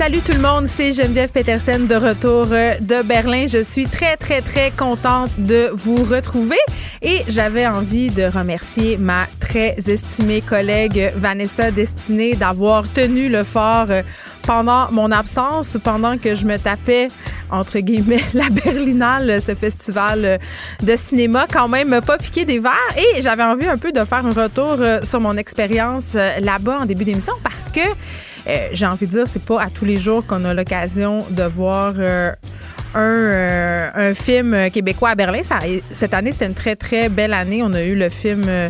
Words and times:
Salut 0.00 0.20
tout 0.20 0.32
le 0.32 0.40
monde, 0.40 0.66
c'est 0.66 0.94
Geneviève 0.94 1.30
Petersen 1.30 1.86
de 1.86 1.94
retour 1.94 2.46
euh, 2.52 2.78
de 2.80 3.02
Berlin. 3.02 3.44
Je 3.46 3.62
suis 3.62 3.84
très, 3.84 4.16
très, 4.16 4.40
très 4.40 4.70
contente 4.70 5.28
de 5.36 5.68
vous 5.74 6.02
retrouver 6.04 6.56
et 7.02 7.18
j'avais 7.28 7.66
envie 7.66 8.08
de 8.08 8.22
remercier 8.22 8.96
ma 8.96 9.26
très 9.40 9.76
estimée 9.88 10.40
collègue 10.40 11.12
Vanessa 11.16 11.70
Destinée 11.70 12.32
d'avoir 12.32 12.90
tenu 12.90 13.28
le 13.28 13.44
fort 13.44 13.88
euh, 13.90 14.00
pendant 14.46 14.90
mon 14.90 15.10
absence, 15.10 15.76
pendant 15.84 16.16
que 16.16 16.34
je 16.34 16.46
me 16.46 16.56
tapais 16.56 17.08
entre 17.50 17.80
guillemets 17.80 18.24
la 18.32 18.48
Berlinale, 18.48 19.42
ce 19.42 19.54
festival 19.54 20.24
euh, 20.24 20.38
de 20.82 20.96
cinéma, 20.96 21.44
quand 21.52 21.68
même 21.68 22.00
pas 22.00 22.16
piqué 22.16 22.46
des 22.46 22.58
verres. 22.58 22.72
Et 22.96 23.20
j'avais 23.20 23.42
envie 23.42 23.66
un 23.66 23.76
peu 23.76 23.92
de 23.92 24.02
faire 24.06 24.24
un 24.24 24.32
retour 24.32 24.78
sur 25.02 25.20
mon 25.20 25.36
expérience 25.36 26.14
là-bas 26.14 26.78
en 26.80 26.86
début 26.86 27.04
d'émission 27.04 27.34
parce 27.42 27.64
que 27.64 27.80
j'ai 28.72 28.86
envie 28.86 29.06
de 29.06 29.10
dire, 29.12 29.26
c'est 29.26 29.42
pas 29.42 29.60
à 29.60 29.70
tous 29.70 29.84
les 29.84 29.96
jours 29.96 30.24
qu'on 30.26 30.44
a 30.44 30.54
l'occasion 30.54 31.24
de 31.30 31.42
voir 31.42 31.94
euh, 31.98 32.32
un, 32.94 33.00
euh, 33.00 33.90
un 33.94 34.14
film 34.14 34.70
québécois 34.70 35.10
à 35.10 35.14
Berlin. 35.14 35.42
Ça, 35.42 35.58
cette 35.90 36.14
année, 36.14 36.32
c'était 36.32 36.46
une 36.46 36.54
très, 36.54 36.76
très 36.76 37.08
belle 37.08 37.32
année. 37.32 37.62
On 37.62 37.72
a 37.72 37.82
eu 37.82 37.94
le 37.94 38.08
film 38.08 38.44
euh, 38.48 38.68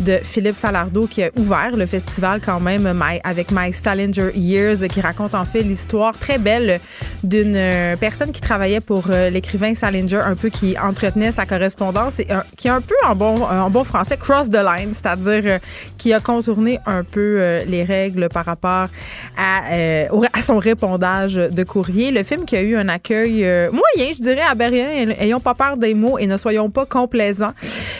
de 0.00 0.18
Philippe 0.22 0.56
Falardeau 0.56 1.06
qui 1.06 1.22
a 1.22 1.30
ouvert 1.36 1.76
le 1.76 1.86
festival 1.86 2.40
quand 2.44 2.60
même 2.60 2.92
my, 2.94 3.20
avec 3.24 3.50
My 3.50 3.72
Salinger 3.72 4.30
Years, 4.34 4.86
qui 4.88 5.00
raconte 5.00 5.34
en 5.34 5.44
fait 5.44 5.62
l'histoire 5.62 6.16
très 6.18 6.38
belle 6.38 6.80
d'une 7.22 7.54
euh, 7.56 7.96
personne 7.96 8.32
qui 8.32 8.40
travaillait 8.40 8.80
pour 8.80 9.08
l'écrivain 9.08 9.74
Salinger, 9.74 10.20
un 10.24 10.34
peu 10.34 10.48
qui 10.48 10.76
entretenait 10.78 11.32
sa 11.32 11.46
correspondance 11.46 12.20
et 12.20 12.26
qui 12.56 12.68
est 12.68 12.70
un 12.70 12.80
peu 12.80 12.94
en 13.06 13.14
bon, 13.14 13.42
en 13.42 13.70
bon 13.70 13.84
français 13.84 14.16
cross 14.16 14.50
the 14.50 14.56
line, 14.56 14.92
c'est-à-dire 14.92 15.58
qui 15.98 16.12
a 16.12 16.20
contourné 16.20 16.78
un 16.86 17.04
peu 17.04 17.60
les 17.66 17.84
règles 17.84 18.28
par 18.28 18.44
rapport 18.44 18.88
à 19.36 20.40
son 20.42 20.58
répondage 20.58 21.34
de 21.34 21.64
courrier. 21.64 22.10
Le 22.10 22.22
film 22.22 22.44
qui 22.44 22.56
a 22.56 22.62
eu 22.62 22.76
un 22.76 22.88
accueil 22.88 23.44
moyen, 23.70 24.12
je 24.12 24.20
dirais, 24.20 24.42
à 24.42 24.54
Berlin. 24.54 25.10
Ayons 25.18 25.40
pas 25.40 25.54
peur 25.54 25.76
des 25.76 25.94
mots 25.94 26.18
et 26.18 26.26
ne 26.26 26.36
soyons 26.36 26.70
pas 26.70 26.84
complaisants. 26.84 27.52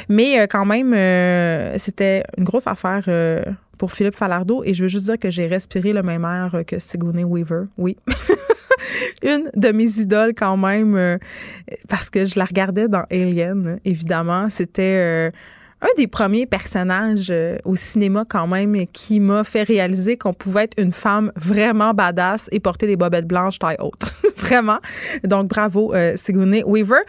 Mais 0.08 0.40
euh, 0.40 0.46
quand 0.48 0.64
même, 0.64 0.92
euh, 0.94 1.74
c'était 1.78 2.24
une 2.36 2.44
grosse 2.44 2.66
affaire 2.66 3.04
euh, 3.08 3.42
pour 3.78 3.92
Philippe 3.92 4.16
Falardeau. 4.16 4.62
Et 4.64 4.74
je 4.74 4.82
veux 4.82 4.88
juste 4.88 5.06
dire 5.06 5.18
que 5.18 5.30
j'ai 5.30 5.46
respiré 5.46 5.92
le 5.92 6.02
même 6.02 6.24
air 6.24 6.62
que 6.66 6.78
Sigourney 6.78 7.24
Weaver. 7.24 7.64
Oui. 7.78 7.96
une 9.22 9.50
de 9.54 9.72
mes 9.72 9.98
idoles 9.98 10.34
quand 10.34 10.56
même, 10.56 11.18
parce 11.88 12.10
que 12.10 12.24
je 12.24 12.38
la 12.38 12.44
regardais 12.44 12.88
dans 12.88 13.04
Alien, 13.10 13.78
évidemment. 13.84 14.48
C'était 14.50 15.32
un 15.82 15.88
des 15.96 16.06
premiers 16.06 16.46
personnages 16.46 17.28
euh, 17.30 17.58
au 17.64 17.74
cinéma 17.74 18.24
quand 18.26 18.46
même 18.46 18.86
qui 18.92 19.18
m'a 19.18 19.42
fait 19.42 19.64
réaliser 19.64 20.16
qu'on 20.16 20.32
pouvait 20.32 20.64
être 20.64 20.80
une 20.80 20.92
femme 20.92 21.32
vraiment 21.34 21.92
badass 21.92 22.48
et 22.52 22.60
porter 22.60 22.86
des 22.86 22.96
bobettes 22.96 23.26
blanches 23.26 23.58
taille 23.58 23.76
haute. 23.80 24.04
vraiment. 24.42 24.78
Donc 25.24 25.48
bravo 25.48 25.94
euh, 25.94 26.14
Sigourney 26.16 26.62
Weaver. 26.64 27.00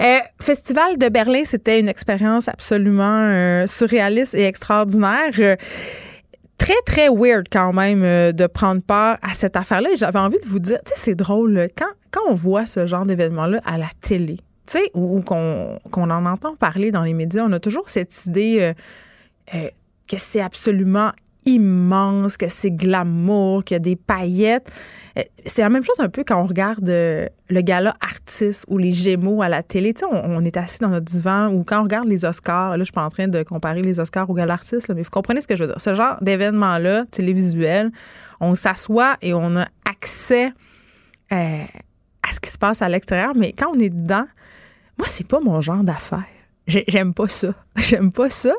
Euh, 0.00 0.18
Festival 0.40 0.98
de 0.98 1.08
Berlin, 1.08 1.42
c'était 1.44 1.80
une 1.80 1.88
expérience 1.88 2.48
absolument 2.48 3.22
euh, 3.22 3.66
surréaliste 3.66 4.34
et 4.34 4.44
extraordinaire 4.44 5.56
très, 6.58 6.82
très 6.84 7.08
weird 7.08 7.46
quand 7.50 7.72
même 7.72 8.02
de 8.32 8.46
prendre 8.46 8.82
part 8.82 9.16
à 9.22 9.30
cette 9.30 9.56
affaire-là. 9.56 9.90
Et 9.92 9.96
j'avais 9.96 10.18
envie 10.18 10.40
de 10.40 10.46
vous 10.46 10.58
dire, 10.58 10.78
tu 10.84 10.92
sais, 10.92 11.00
c'est 11.00 11.14
drôle, 11.14 11.68
quand, 11.76 11.86
quand 12.10 12.22
on 12.28 12.34
voit 12.34 12.66
ce 12.66 12.84
genre 12.84 13.06
d'événement-là 13.06 13.60
à 13.64 13.78
la 13.78 13.86
télé, 14.00 14.38
tu 14.68 14.78
sais, 14.78 14.90
ou, 14.94 15.22
qu'on 15.22 15.78
en 15.94 16.26
entend 16.26 16.54
parler 16.54 16.90
dans 16.90 17.02
les 17.02 17.14
médias, 17.14 17.42
on 17.44 17.52
a 17.52 17.60
toujours 17.60 17.88
cette 17.88 18.26
idée 18.26 18.58
euh, 18.60 18.74
euh, 19.54 19.70
que 20.08 20.18
c'est 20.18 20.42
absolument 20.42 21.10
immense, 21.48 22.36
que 22.36 22.48
c'est 22.48 22.70
glamour, 22.70 23.64
qu'il 23.64 23.74
y 23.74 23.76
a 23.76 23.80
des 23.80 23.96
paillettes. 23.96 24.70
Euh, 25.18 25.22
c'est 25.46 25.62
la 25.62 25.68
même 25.68 25.84
chose 25.84 25.98
un 25.98 26.08
peu 26.08 26.24
quand 26.24 26.40
on 26.40 26.46
regarde 26.46 26.86
le 26.88 27.60
gala 27.60 27.96
artiste 28.00 28.64
ou 28.68 28.78
les 28.78 28.92
Gémeaux 28.92 29.42
à 29.42 29.48
la 29.48 29.62
télé. 29.62 29.94
Tu 29.94 30.00
sais, 30.00 30.06
on, 30.10 30.44
est 30.44 30.56
assis 30.56 30.80
dans 30.80 30.90
notre 30.90 31.06
divan 31.06 31.48
ou 31.48 31.64
quand 31.64 31.80
on 31.80 31.84
regarde 31.84 32.08
les 32.08 32.24
Oscars, 32.24 32.72
là, 32.72 32.78
je 32.78 32.84
suis 32.84 32.92
pas 32.92 33.04
en 33.04 33.10
train 33.10 33.28
de 33.28 33.42
comparer 33.42 33.82
les 33.82 34.00
Oscars 34.00 34.28
au 34.28 34.34
gala 34.34 34.54
artiste, 34.54 34.92
mais 34.94 35.02
vous 35.02 35.10
comprenez 35.10 35.40
ce 35.40 35.48
que 35.48 35.56
je 35.56 35.64
veux 35.64 35.70
dire. 35.70 35.80
Ce 35.80 35.94
genre 35.94 36.16
d'événement-là, 36.20 37.04
télévisuel, 37.06 37.90
on 38.40 38.54
s'assoit 38.54 39.16
et 39.22 39.34
on 39.34 39.56
a 39.56 39.66
accès 39.84 40.52
à 41.30 42.32
ce 42.32 42.40
qui 42.40 42.50
se 42.50 42.58
passe 42.58 42.82
à 42.82 42.88
l'extérieur, 42.88 43.32
mais 43.34 43.52
quand 43.52 43.70
on 43.74 43.78
est 43.78 43.90
dedans, 43.90 44.26
moi, 44.98 45.06
c'est 45.06 45.26
pas 45.26 45.40
mon 45.40 45.60
genre 45.60 45.84
d'affaire. 45.84 46.24
J'aime 46.66 47.14
pas 47.14 47.28
ça. 47.28 47.54
J'aime 47.76 48.12
pas 48.12 48.28
ça. 48.28 48.54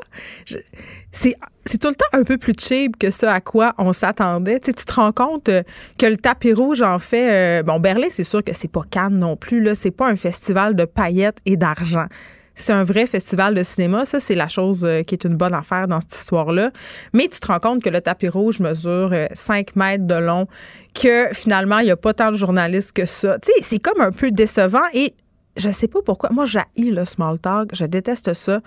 C'est 1.12 1.36
tout 1.78 1.88
le 1.88 1.94
temps 1.94 2.06
un 2.12 2.24
peu 2.24 2.38
plus 2.38 2.54
cheap 2.58 2.98
que 2.98 3.10
ce 3.10 3.26
à 3.26 3.40
quoi 3.40 3.74
on 3.78 3.92
s'attendait. 3.92 4.60
Tu, 4.60 4.72
te 4.72 4.92
rends 4.92 5.12
compte 5.12 5.48
euh, 5.48 5.62
que 5.98 6.06
le 6.06 6.16
tapis 6.16 6.52
rouge 6.52 6.82
en 6.82 6.98
fait. 6.98 7.60
Euh, 7.60 7.62
bon, 7.62 7.80
Berlin, 7.80 8.08
c'est 8.10 8.24
sûr 8.24 8.42
que 8.42 8.52
c'est 8.52 8.70
pas 8.70 8.82
Cannes 8.90 9.18
non 9.18 9.36
plus. 9.36 9.60
Là, 9.62 9.74
c'est 9.74 9.90
pas 9.90 10.08
un 10.08 10.16
festival 10.16 10.74
de 10.74 10.84
paillettes 10.84 11.38
et 11.46 11.56
d'argent. 11.56 12.06
C'est 12.54 12.72
un 12.72 12.82
vrai 12.82 13.06
festival 13.06 13.54
de 13.54 13.62
cinéma. 13.62 14.04
Ça, 14.04 14.20
c'est 14.20 14.34
la 14.34 14.48
chose 14.48 14.84
euh, 14.84 15.02
qui 15.02 15.14
est 15.14 15.24
une 15.24 15.36
bonne 15.36 15.54
affaire 15.54 15.88
dans 15.88 16.00
cette 16.00 16.14
histoire-là. 16.14 16.70
Mais 17.12 17.28
tu 17.28 17.40
te 17.40 17.46
rends 17.46 17.60
compte 17.60 17.82
que 17.82 17.90
le 17.90 18.00
tapis 18.00 18.28
rouge 18.28 18.60
mesure 18.60 19.14
5 19.32 19.76
mètres 19.76 20.06
de 20.06 20.14
long, 20.14 20.46
que 20.94 21.28
finalement, 21.32 21.78
il 21.78 21.84
n'y 21.86 21.90
a 21.90 21.96
pas 21.96 22.12
tant 22.12 22.30
de 22.30 22.36
journalistes 22.36 22.92
que 22.92 23.06
ça. 23.06 23.38
Tu 23.38 23.52
sais, 23.52 23.62
c'est 23.62 23.78
comme 23.78 24.00
un 24.00 24.12
peu 24.12 24.30
décevant 24.30 24.82
et 24.92 25.14
je 25.56 25.70
sais 25.70 25.88
pas 25.88 26.00
pourquoi. 26.02 26.30
Moi, 26.30 26.44
j'ai 26.46 26.62
le 26.76 27.04
small 27.04 27.38
talk. 27.40 27.70
Je 27.74 27.84
déteste 27.84 28.32
ça. 28.34 28.60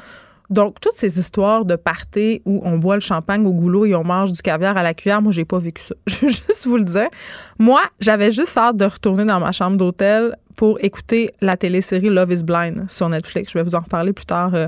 Donc, 0.49 0.79
toutes 0.79 0.93
ces 0.93 1.19
histoires 1.19 1.65
de 1.65 1.75
party 1.75 2.41
où 2.45 2.61
on 2.63 2.77
boit 2.77 2.95
le 2.95 3.01
champagne 3.01 3.45
au 3.45 3.53
goulot 3.53 3.85
et 3.85 3.95
on 3.95 4.03
mange 4.03 4.31
du 4.31 4.41
caviar 4.41 4.77
à 4.77 4.83
la 4.83 4.93
cuillère, 4.93 5.21
moi, 5.21 5.31
j'ai 5.31 5.45
pas 5.45 5.59
vécu 5.59 5.81
ça. 5.81 5.95
Je 6.07 6.21
veux 6.21 6.27
juste 6.27 6.65
vous 6.65 6.77
le 6.77 6.83
dire. 6.83 7.07
Moi, 7.59 7.81
j'avais 7.99 8.31
juste 8.31 8.57
hâte 8.57 8.77
de 8.77 8.85
retourner 8.85 9.25
dans 9.25 9.39
ma 9.39 9.51
chambre 9.51 9.77
d'hôtel 9.77 10.35
pour 10.55 10.83
écouter 10.83 11.31
la 11.41 11.57
télésérie 11.57 12.09
Love 12.09 12.31
is 12.33 12.43
Blind 12.43 12.89
sur 12.89 13.09
Netflix. 13.09 13.51
Je 13.53 13.57
vais 13.57 13.63
vous 13.63 13.75
en 13.75 13.79
reparler 13.79 14.13
plus 14.13 14.25
tard 14.25 14.53
euh, 14.53 14.67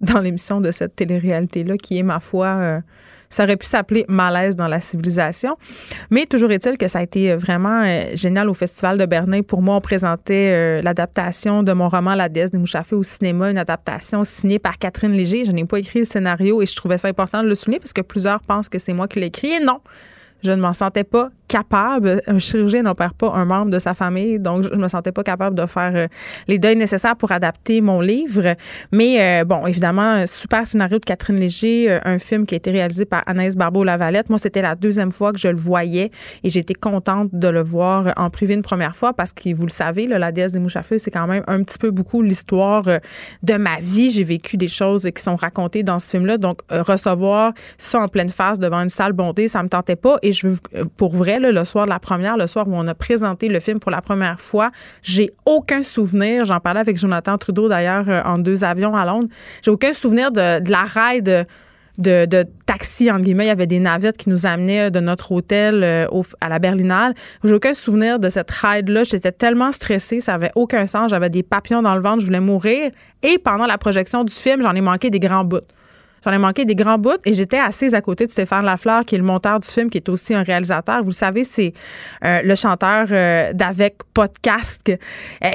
dans 0.00 0.20
l'émission 0.20 0.60
de 0.60 0.70
cette 0.70 0.96
télé-réalité-là 0.96 1.76
qui 1.76 1.98
est, 1.98 2.02
ma 2.02 2.20
foi, 2.20 2.46
euh, 2.46 2.80
ça 3.30 3.44
aurait 3.44 3.56
pu 3.56 3.66
s'appeler 3.66 4.04
Malaise 4.08 4.56
dans 4.56 4.66
la 4.66 4.80
civilisation. 4.80 5.56
Mais 6.10 6.26
toujours 6.26 6.50
est-il 6.50 6.76
que 6.76 6.88
ça 6.88 6.98
a 6.98 7.02
été 7.02 7.34
vraiment 7.36 7.82
euh, 7.84 8.10
génial 8.14 8.50
au 8.50 8.54
Festival 8.54 8.98
de 8.98 9.06
Berlin. 9.06 9.42
Pour 9.42 9.62
moi, 9.62 9.76
on 9.76 9.80
présentait 9.80 10.52
euh, 10.52 10.82
l'adaptation 10.82 11.62
de 11.62 11.72
mon 11.72 11.88
roman 11.88 12.16
La 12.16 12.28
déesse 12.28 12.50
des 12.50 12.58
mouchafés 12.58 12.96
au 12.96 13.04
cinéma, 13.04 13.50
une 13.50 13.58
adaptation 13.58 14.24
signée 14.24 14.58
par 14.58 14.78
Catherine 14.78 15.12
Léger. 15.12 15.44
Je 15.44 15.52
n'ai 15.52 15.64
pas 15.64 15.78
écrit 15.78 16.00
le 16.00 16.04
scénario 16.04 16.60
et 16.60 16.66
je 16.66 16.74
trouvais 16.74 16.98
ça 16.98 17.08
important 17.08 17.42
de 17.42 17.48
le 17.48 17.54
souligner 17.54 17.78
parce 17.78 17.92
que 17.92 18.02
plusieurs 18.02 18.40
pensent 18.40 18.68
que 18.68 18.78
c'est 18.78 18.92
moi 18.92 19.06
qui 19.06 19.20
l'ai 19.20 19.26
écrit. 19.26 19.52
Et 19.52 19.60
non, 19.60 19.78
je 20.42 20.50
ne 20.50 20.60
m'en 20.60 20.72
sentais 20.72 21.04
pas 21.04 21.30
capable. 21.50 22.22
Un 22.28 22.38
chirurgien 22.38 22.82
n'opère 22.82 23.12
pas 23.12 23.32
un 23.32 23.44
membre 23.44 23.72
de 23.72 23.80
sa 23.80 23.92
famille, 23.92 24.38
donc 24.38 24.62
je 24.62 24.76
me 24.76 24.86
sentais 24.86 25.10
pas 25.10 25.24
capable 25.24 25.56
de 25.56 25.66
faire 25.66 25.92
euh, 25.96 26.06
les 26.46 26.60
deuils 26.60 26.76
nécessaires 26.76 27.16
pour 27.16 27.32
adapter 27.32 27.80
mon 27.80 28.00
livre. 28.00 28.54
Mais 28.92 29.40
euh, 29.40 29.44
bon, 29.44 29.66
évidemment, 29.66 30.24
super 30.26 30.64
scénario 30.64 31.00
de 31.00 31.04
Catherine 31.04 31.40
Léger, 31.40 31.90
euh, 31.90 31.98
un 32.04 32.20
film 32.20 32.46
qui 32.46 32.54
a 32.54 32.56
été 32.56 32.70
réalisé 32.70 33.04
par 33.04 33.24
Anaïs 33.26 33.56
Barbeau-Lavalette. 33.56 34.30
Moi, 34.30 34.38
c'était 34.38 34.62
la 34.62 34.76
deuxième 34.76 35.10
fois 35.10 35.32
que 35.32 35.40
je 35.40 35.48
le 35.48 35.56
voyais 35.56 36.12
et 36.44 36.50
j'étais 36.50 36.74
contente 36.74 37.30
de 37.32 37.48
le 37.48 37.62
voir 37.62 38.12
en 38.16 38.30
privé 38.30 38.54
une 38.54 38.62
première 38.62 38.94
fois 38.94 39.12
parce 39.12 39.32
que, 39.32 39.52
vous 39.52 39.66
le 39.66 39.70
savez, 39.70 40.06
La 40.06 40.30
déesse 40.30 40.52
des 40.52 40.60
mouches 40.60 40.76
à 40.76 40.84
feu, 40.84 40.98
c'est 40.98 41.10
quand 41.10 41.26
même 41.26 41.42
un 41.48 41.64
petit 41.64 41.78
peu 41.78 41.90
beaucoup 41.90 42.22
l'histoire 42.22 42.84
de 42.84 43.54
ma 43.54 43.80
vie. 43.80 44.10
J'ai 44.10 44.22
vécu 44.22 44.56
des 44.56 44.68
choses 44.68 45.08
qui 45.12 45.20
sont 45.20 45.34
racontées 45.34 45.82
dans 45.82 45.98
ce 45.98 46.10
film-là. 46.10 46.38
Donc, 46.38 46.60
recevoir 46.70 47.54
ça 47.76 48.00
en 48.02 48.08
pleine 48.08 48.30
face 48.30 48.60
devant 48.60 48.80
une 48.80 48.88
salle 48.88 49.14
bondée, 49.14 49.48
ça 49.48 49.64
me 49.64 49.68
tentait 49.68 49.96
pas. 49.96 50.18
Et 50.22 50.30
je 50.30 50.46
veux, 50.46 50.58
pour 50.96 51.16
vrai, 51.16 51.39
le 51.48 51.64
soir 51.64 51.86
de 51.86 51.90
la 51.90 51.98
première, 51.98 52.36
le 52.36 52.46
soir 52.46 52.68
où 52.68 52.74
on 52.74 52.86
a 52.86 52.94
présenté 52.94 53.48
le 53.48 53.60
film 53.60 53.80
pour 53.80 53.90
la 53.90 54.02
première 54.02 54.40
fois. 54.40 54.70
J'ai 55.02 55.32
aucun 55.46 55.82
souvenir. 55.82 56.44
J'en 56.44 56.60
parlais 56.60 56.80
avec 56.80 56.98
Jonathan 56.98 57.38
Trudeau 57.38 57.68
d'ailleurs 57.68 58.04
euh, 58.08 58.22
en 58.24 58.38
deux 58.38 58.64
avions 58.64 58.94
à 58.94 59.04
Londres. 59.04 59.28
J'ai 59.62 59.70
aucun 59.70 59.92
souvenir 59.92 60.30
de, 60.30 60.70
la 60.70 60.82
ride. 60.82 61.46
De, 61.98 62.44
taxi, 62.64 63.10
entre 63.10 63.24
guillemets. 63.24 63.44
Il 63.44 63.48
y 63.48 63.50
avait 63.50 63.66
des 63.66 63.78
navettes 63.78 64.16
qui 64.16 64.30
nous 64.30 64.46
amenaient 64.46 64.90
de 64.90 65.00
notre 65.00 65.32
hôtel 65.32 65.84
euh, 65.84 66.06
à 66.40 66.48
la 66.48 66.58
Berlinale. 66.58 67.14
J'ai 67.44 67.52
aucun 67.52 67.74
souvenir 67.74 68.18
de 68.18 68.30
cette 68.30 68.50
ride-là. 68.50 69.04
J'étais 69.04 69.32
tellement 69.32 69.70
stressée, 69.70 70.20
ça 70.20 70.34
avait 70.34 70.52
aucun 70.54 70.86
sens. 70.86 71.10
J'avais 71.10 71.28
des 71.28 71.42
papillons 71.42 71.82
dans 71.82 71.94
le 71.94 72.00
ventre, 72.00 72.20
je 72.20 72.26
voulais 72.26 72.40
mourir. 72.40 72.90
Et 73.22 73.36
pendant 73.36 73.66
la 73.66 73.76
projection 73.76 74.24
du 74.24 74.32
film, 74.32 74.62
j'en 74.62 74.74
ai 74.74 74.80
manqué 74.80 75.10
des 75.10 75.20
grands 75.20 75.44
bouts. 75.44 75.58
J'en 76.24 76.32
ai 76.32 76.38
manqué 76.38 76.64
des 76.64 76.74
grands 76.74 76.98
bouts 76.98 77.20
et 77.24 77.32
j'étais 77.32 77.58
assise 77.58 77.94
à 77.94 78.00
côté 78.00 78.26
de 78.26 78.30
Stéphane 78.30 78.64
Lafleur, 78.64 79.04
qui 79.04 79.14
est 79.14 79.18
le 79.18 79.24
monteur 79.24 79.60
du 79.60 79.68
film, 79.68 79.90
qui 79.90 79.98
est 79.98 80.08
aussi 80.08 80.34
un 80.34 80.42
réalisateur. 80.42 81.02
Vous 81.02 81.10
le 81.10 81.14
savez, 81.14 81.44
c'est 81.44 81.72
euh, 82.24 82.42
le 82.42 82.54
chanteur 82.54 83.06
euh, 83.10 83.52
d'Avec 83.52 83.96
Podcast. 84.12 84.92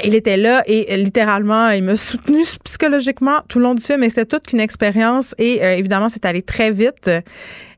il 0.04 0.14
était 0.14 0.36
là 0.36 0.62
et 0.66 0.96
littéralement, 0.96 1.70
il 1.70 1.84
m'a 1.84 1.96
soutenu 1.96 2.42
psychologiquement 2.64 3.40
tout 3.48 3.58
le 3.58 3.64
long 3.64 3.74
du 3.74 3.82
film. 3.82 4.02
Et 4.02 4.08
c'était 4.08 4.26
toute 4.26 4.52
une 4.52 4.60
expérience 4.60 5.34
et 5.38 5.62
évidemment, 5.62 6.08
c'est 6.08 6.24
allé 6.24 6.42
très 6.42 6.70
vite. 6.70 7.10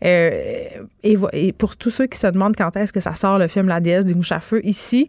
Et, 0.03 1.53
pour 1.59 1.77
tous 1.77 1.91
ceux 1.91 2.07
qui 2.07 2.19
se 2.19 2.27
demandent 2.27 2.57
quand 2.57 2.77
est-ce 2.77 2.93
que 2.93 3.01
ça 3.01 3.15
sort 3.15 3.39
le 3.39 3.49
film 3.49 3.69
La 3.69 3.81
déesse 3.81 4.05
des 4.05 4.15
mouches 4.15 4.33
à 4.33 4.41
feu 4.41 4.61
ici, 4.65 5.09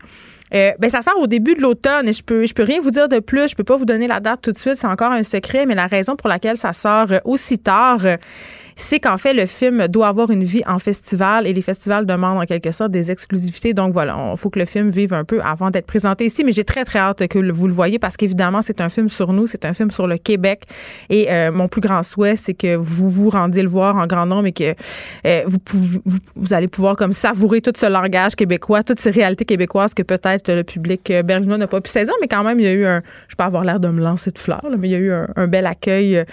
euh, 0.54 0.72
ben 0.80 0.90
ça 0.90 1.01
sort 1.01 1.19
au 1.19 1.28
début 1.28 1.56
de 1.56 1.62
l'automne 1.62 2.07
et 2.07 2.13
je 2.13 2.24
peux 2.24 2.46
je 2.46 2.54
peux 2.54 2.63
rien 2.63 2.80
vous 2.80 2.92
dire 2.92 3.07
de 3.07 3.19
plus. 3.19 3.50
Je 3.50 3.56
peux 3.56 3.63
pas 3.63 3.78
vous 3.78 3.86
donner 3.86 4.07
la 4.07 4.19
date 4.19 4.42
tout 4.42 4.51
de 4.51 4.57
suite, 4.57 4.75
c'est 4.75 4.88
encore 4.88 5.12
un 5.12 5.24
secret. 5.24 5.66
Mais 5.66 5.75
la 5.75 5.88
raison 5.88 6.16
pour 6.16 6.30
laquelle 6.30 6.57
ça 6.57 6.74
sort 6.74 7.07
aussi 7.24 7.60
tard, 7.60 8.01
c'est 8.80 9.02
qu'en 9.02 9.18
fait, 9.18 9.34
le 9.34 9.46
film 9.46 9.90
doit 9.90 10.08
avoir 10.08 10.31
une 10.31 10.46
vie 10.46 10.64
en 10.66 10.80
festival 10.80 11.46
et 11.46 11.52
les 11.52 11.62
festivals 11.62 12.06
demandent 12.06 12.40
en 12.40 12.46
quelque 12.46 12.72
sorte 12.72 12.92
des 12.92 13.12
exclusivités. 13.12 13.74
Donc 13.74 13.92
voilà, 13.92 14.16
il 14.31 14.38
faut 14.38 14.50
que 14.50 14.58
le 14.58 14.66
film 14.66 14.90
vive 14.90 15.14
un 15.14 15.26
peu 15.26 15.42
avant 15.42 15.70
d'être 15.70 15.86
présenté 15.86 16.26
ici. 16.26 16.46
Mais 16.46 16.54
j'ai 16.54 16.64
très, 16.64 16.86
très 16.86 17.00
hâte 17.00 17.28
que 17.28 17.52
vous 17.52 17.68
le 17.68 17.74
voyez 17.74 18.00
parce 18.00 18.16
qu'évidemment, 18.16 18.62
c'est 18.62 18.80
un 18.80 18.88
film 18.88 19.10
sur 19.10 19.34
nous, 19.34 19.48
c'est 19.48 19.66
un 19.66 19.74
film 19.74 19.92
sur 19.92 20.08
le 20.08 20.18
Québec. 20.18 20.64
Et 21.10 21.30
euh, 21.30 21.52
mon 21.52 21.68
plus 21.68 21.81
grand 21.81 22.04
souhait, 22.04 22.38
c'est 22.38 22.54
que 22.54 22.78
vous 22.78 23.10
vous 23.10 23.30
rendiez 23.30 23.64
le 23.64 23.68
voir 23.68 23.98
en 23.98 24.08
grand 24.08 24.26
nombre 24.26 24.46
et 24.46 24.54
que 24.54 24.74
euh, 25.28 25.44
vous, 25.46 26.54
allez 26.54 26.70
pouvoir 26.70 26.96
comme 26.96 27.12
savourer 27.12 27.60
tout 27.60 27.74
ce 27.75 27.86
langage 27.86 28.36
québécois, 28.38 28.84
toutes 28.84 29.02
ces 29.02 29.12
réalités 29.12 29.44
québécoises 29.44 29.94
que 29.94 30.04
peut-être 30.04 30.54
le 30.54 30.64
public 30.64 31.12
euh, 31.12 31.22
berlinois 31.22 31.58
n'a 31.58 31.68
pas 31.68 31.82
pu 31.82 31.90
saisir. 31.90 32.14
Mais 32.22 32.30
quand 32.30 32.46
même, 32.46 32.62
il 32.62 32.66
y 32.66 32.70
a 32.70 32.74
eu 32.74 32.86
un, 32.86 33.02
je 33.28 33.36
peux 33.36 33.44
avoir 33.44 33.66
l'air 33.66 33.82
de 33.82 33.90
me 33.90 34.02
lancer 34.02 34.32
de 34.32 34.40
fleurs, 34.40 34.64
mais 34.78 34.88
il 34.88 34.92
y 34.92 34.96
a 34.96 35.00
eu 35.00 35.12
un, 35.12 35.28
un 35.36 35.48
bel 35.48 35.66
accueil 35.66 36.24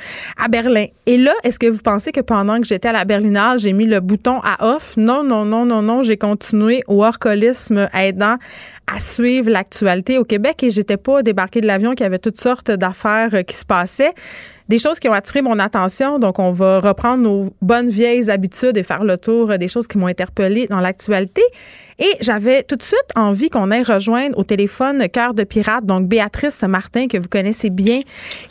à 0.40 0.46
Berlin. 0.46 0.86
Et 1.06 1.18
là, 1.18 1.32
est-ce 1.42 1.58
que 1.58 1.66
vous 1.66 1.82
pensez 1.82 2.12
que 2.12 2.20
pendant 2.20 2.35
que 2.44 2.66
j'étais 2.66 2.88
à 2.88 2.92
la 2.92 3.04
Berlinale, 3.04 3.58
j'ai 3.58 3.72
mis 3.72 3.86
le 3.86 4.00
bouton 4.00 4.40
à 4.42 4.74
off. 4.74 4.96
Non, 4.96 5.22
non, 5.22 5.44
non, 5.44 5.64
non, 5.64 5.82
non. 5.82 6.02
J'ai 6.02 6.16
continué 6.16 6.82
au 6.86 6.96
workolisme 6.96 7.88
aidant 7.94 8.36
à 8.86 9.00
suivre 9.00 9.50
l'actualité 9.50 10.18
au 10.18 10.24
Québec 10.24 10.62
et 10.62 10.70
j'étais 10.70 10.96
pas 10.96 11.22
débarqué 11.22 11.60
de 11.60 11.66
l'avion, 11.66 11.94
qu'il 11.94 12.04
y 12.04 12.06
avait 12.06 12.18
toutes 12.18 12.38
sortes 12.40 12.70
d'affaires 12.70 13.30
euh, 13.34 13.42
qui 13.42 13.56
se 13.56 13.64
passaient. 13.64 14.14
Des 14.68 14.78
choses 14.78 14.98
qui 14.98 15.08
ont 15.08 15.12
attiré 15.12 15.42
mon 15.42 15.58
attention. 15.60 16.18
Donc, 16.18 16.38
on 16.40 16.50
va 16.50 16.80
reprendre 16.80 17.22
nos 17.22 17.54
bonnes 17.62 17.88
vieilles 17.88 18.30
habitudes 18.30 18.76
et 18.76 18.82
faire 18.82 19.04
le 19.04 19.16
tour 19.16 19.58
des 19.58 19.68
choses 19.68 19.86
qui 19.86 19.96
m'ont 19.96 20.08
interpellé 20.08 20.66
dans 20.66 20.80
l'actualité. 20.80 21.42
Et 21.98 22.10
j'avais 22.20 22.64
tout 22.64 22.74
de 22.74 22.82
suite 22.82 23.06
envie 23.14 23.48
qu'on 23.48 23.70
aille 23.70 23.84
rejoindre 23.84 24.36
au 24.38 24.44
téléphone 24.44 25.08
Cœur 25.08 25.34
de 25.34 25.44
Pirate, 25.44 25.86
donc 25.86 26.08
Béatrice 26.08 26.62
Martin, 26.64 27.06
que 27.06 27.16
vous 27.16 27.28
connaissez 27.28 27.70
bien, 27.70 28.00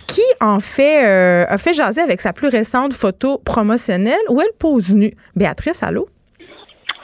qui 0.08 0.24
en 0.40 0.62
fait 0.62 1.06
euh, 1.06 1.46
a 1.50 1.58
fait 1.58 1.74
jaser 1.74 2.02
avec 2.02 2.22
sa 2.22 2.32
plus 2.32 2.48
récente 2.48 2.94
photo 2.94 3.38
promotionnelle 3.38 4.16
où 4.30 4.40
elle 4.40 4.54
pose 4.58 4.94
nue. 4.96 5.14
Béatrice, 5.36 5.84
allô? 5.84 6.08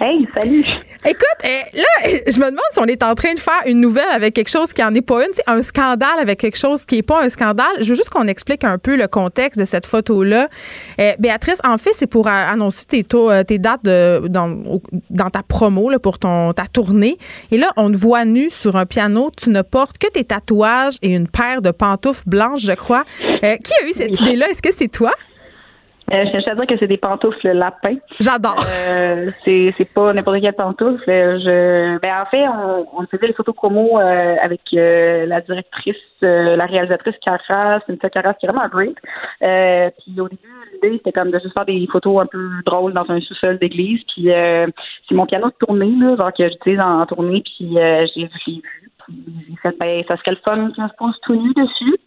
Hey, 0.04 0.28
salut. 0.36 0.66
Écoute, 1.06 1.46
euh, 1.46 1.62
là, 1.76 2.10
je 2.26 2.40
me 2.40 2.46
demande 2.46 2.60
si 2.72 2.80
on 2.80 2.86
est 2.86 3.04
en 3.04 3.14
train 3.14 3.36
de 3.36 3.40
faire 3.40 3.62
une 3.68 3.80
nouvelle 3.80 4.10
avec 4.12 4.34
quelque 4.34 4.50
chose 4.50 4.74
qui 4.74 4.84
en 4.84 4.96
est 4.96 5.02
pas 5.02 5.24
une, 5.24 5.32
c'est 5.32 5.48
un 5.48 5.62
scandale 5.62 6.18
avec 6.20 6.40
quelque 6.40 6.58
chose 6.58 6.88
qui 6.88 6.98
est 6.98 7.04
pas 7.04 7.22
un 7.22 7.30
scandale. 7.30 7.68
Je 7.82 7.90
veux 7.90 7.94
juste 7.94 8.10
qu'on 8.10 8.28
explique 8.28 8.64
un 8.64 8.80
peu 8.80 8.96
le 8.96 9.06
contexte 9.06 9.60
de 9.60 9.66
cette 9.66 9.86
photo-là. 9.86 10.50
Euh, 11.00 11.12
Béatrice, 11.20 11.60
en 11.64 11.78
fait, 11.78 11.92
c'est 11.94 12.08
pour 12.08 12.28
annoncer 12.28 12.86
tes, 12.88 13.06
euh, 13.14 13.44
tes 13.44 13.60
dates 13.60 13.84
de, 13.84 14.28
dans, 14.28 14.82
dans 15.12 15.30
ta 15.30 15.44
promo 15.44 15.88
là, 15.92 16.00
pour 16.00 16.18
ton, 16.18 16.52
ta 16.54 16.66
tournée. 16.66 17.20
Et 17.52 17.58
là, 17.58 17.72
on 17.78 17.92
te 17.92 17.98
voit 17.98 18.26
nu 18.26 18.50
sur 18.50 18.78
un 18.78 18.88
piano. 18.88 19.30
Tu 19.38 19.52
ne 19.52 19.62
portes 19.62 20.00
que 20.00 20.08
tes 20.08 20.24
tatouages 20.24 20.96
et 21.04 21.14
une 21.14 21.28
paire 21.28 21.62
de 21.62 21.70
pantoufles 21.70 22.28
blanches, 22.28 22.62
je 22.62 22.74
crois. 22.74 23.04
qui 23.20 23.74
a 23.84 23.88
eu 23.88 23.94
cette 23.94 24.20
idée-là? 24.20 24.50
Est-ce 24.50 24.64
que 24.64 24.74
c'est 24.74 24.88
toi? 24.88 25.12
Euh, 26.12 26.26
je 26.26 26.32
cherche 26.32 26.48
à 26.48 26.56
dire 26.56 26.68
que 26.68 26.78
c'est 26.78 26.88
des 26.88 26.98
pantoufles 26.98 27.52
lapins. 27.52 27.96
J'adore. 28.20 28.60
Euh, 28.60 29.30
c'est, 29.46 29.74
c'est 29.78 29.86
pas 29.86 30.12
n'importe 30.12 30.42
quelle 30.42 30.54
pantoufle. 30.54 31.04
Je, 31.06 32.00
ben 32.00 32.22
en 32.22 32.26
fait, 32.26 32.46
on, 32.48 32.86
on 32.98 33.06
faisait 33.08 33.28
les 33.28 33.34
photos 33.34 33.56
promo 33.56 33.98
euh, 33.98 34.36
avec 34.42 34.62
euh, 34.74 35.26
la 35.26 35.40
directrice, 35.42 35.96
la 36.22 36.66
réalisatrice 36.66 37.16
Cara, 37.24 37.80
c'est 37.86 37.94
une 37.94 38.00
Cara 38.00 38.34
qui 38.34 38.46
est 38.46 38.50
vraiment 38.50 38.68
great. 38.68 38.98
puis 39.40 40.20
au 40.20 40.28
début, 40.28 40.40
l'idée 40.74 40.98
c'était 40.98 41.14
comme 41.14 41.32
de 41.32 41.40
juste 41.40 41.54
faire 41.54 41.66
des 41.66 41.88
photos 41.92 42.24
un 42.24 42.26
peu 42.26 42.50
drôles 42.66 42.94
dans 42.94 43.10
un 43.10 43.22
sous-sol 43.22 43.58
d'église. 43.58 44.02
Puis 44.14 44.28
c'est 44.28 45.16
mon 45.16 45.26
piano 45.26 45.48
de 45.48 45.66
tournée 45.66 45.94
là, 45.98 46.16
genre 46.18 46.34
que 46.34 46.50
j'utilise 46.50 46.80
en, 46.80 47.06
tournée. 47.06 47.42
Puis 47.42 47.70
j'ai 48.16 48.26
vu, 48.26 48.40
j'ai 48.46 48.54
vu. 48.54 48.92
Puis 49.08 49.24
j'ai 49.50 49.56
fait, 49.64 49.76
ben 49.80 50.04
ça 50.08 50.18
serait 50.18 50.32
le 50.32 50.38
fun 50.44 50.72
qu'on 50.76 50.88
se 50.90 50.94
pose 50.98 51.20
tout 51.24 51.36
nu 51.36 51.54
dessus 51.54 51.98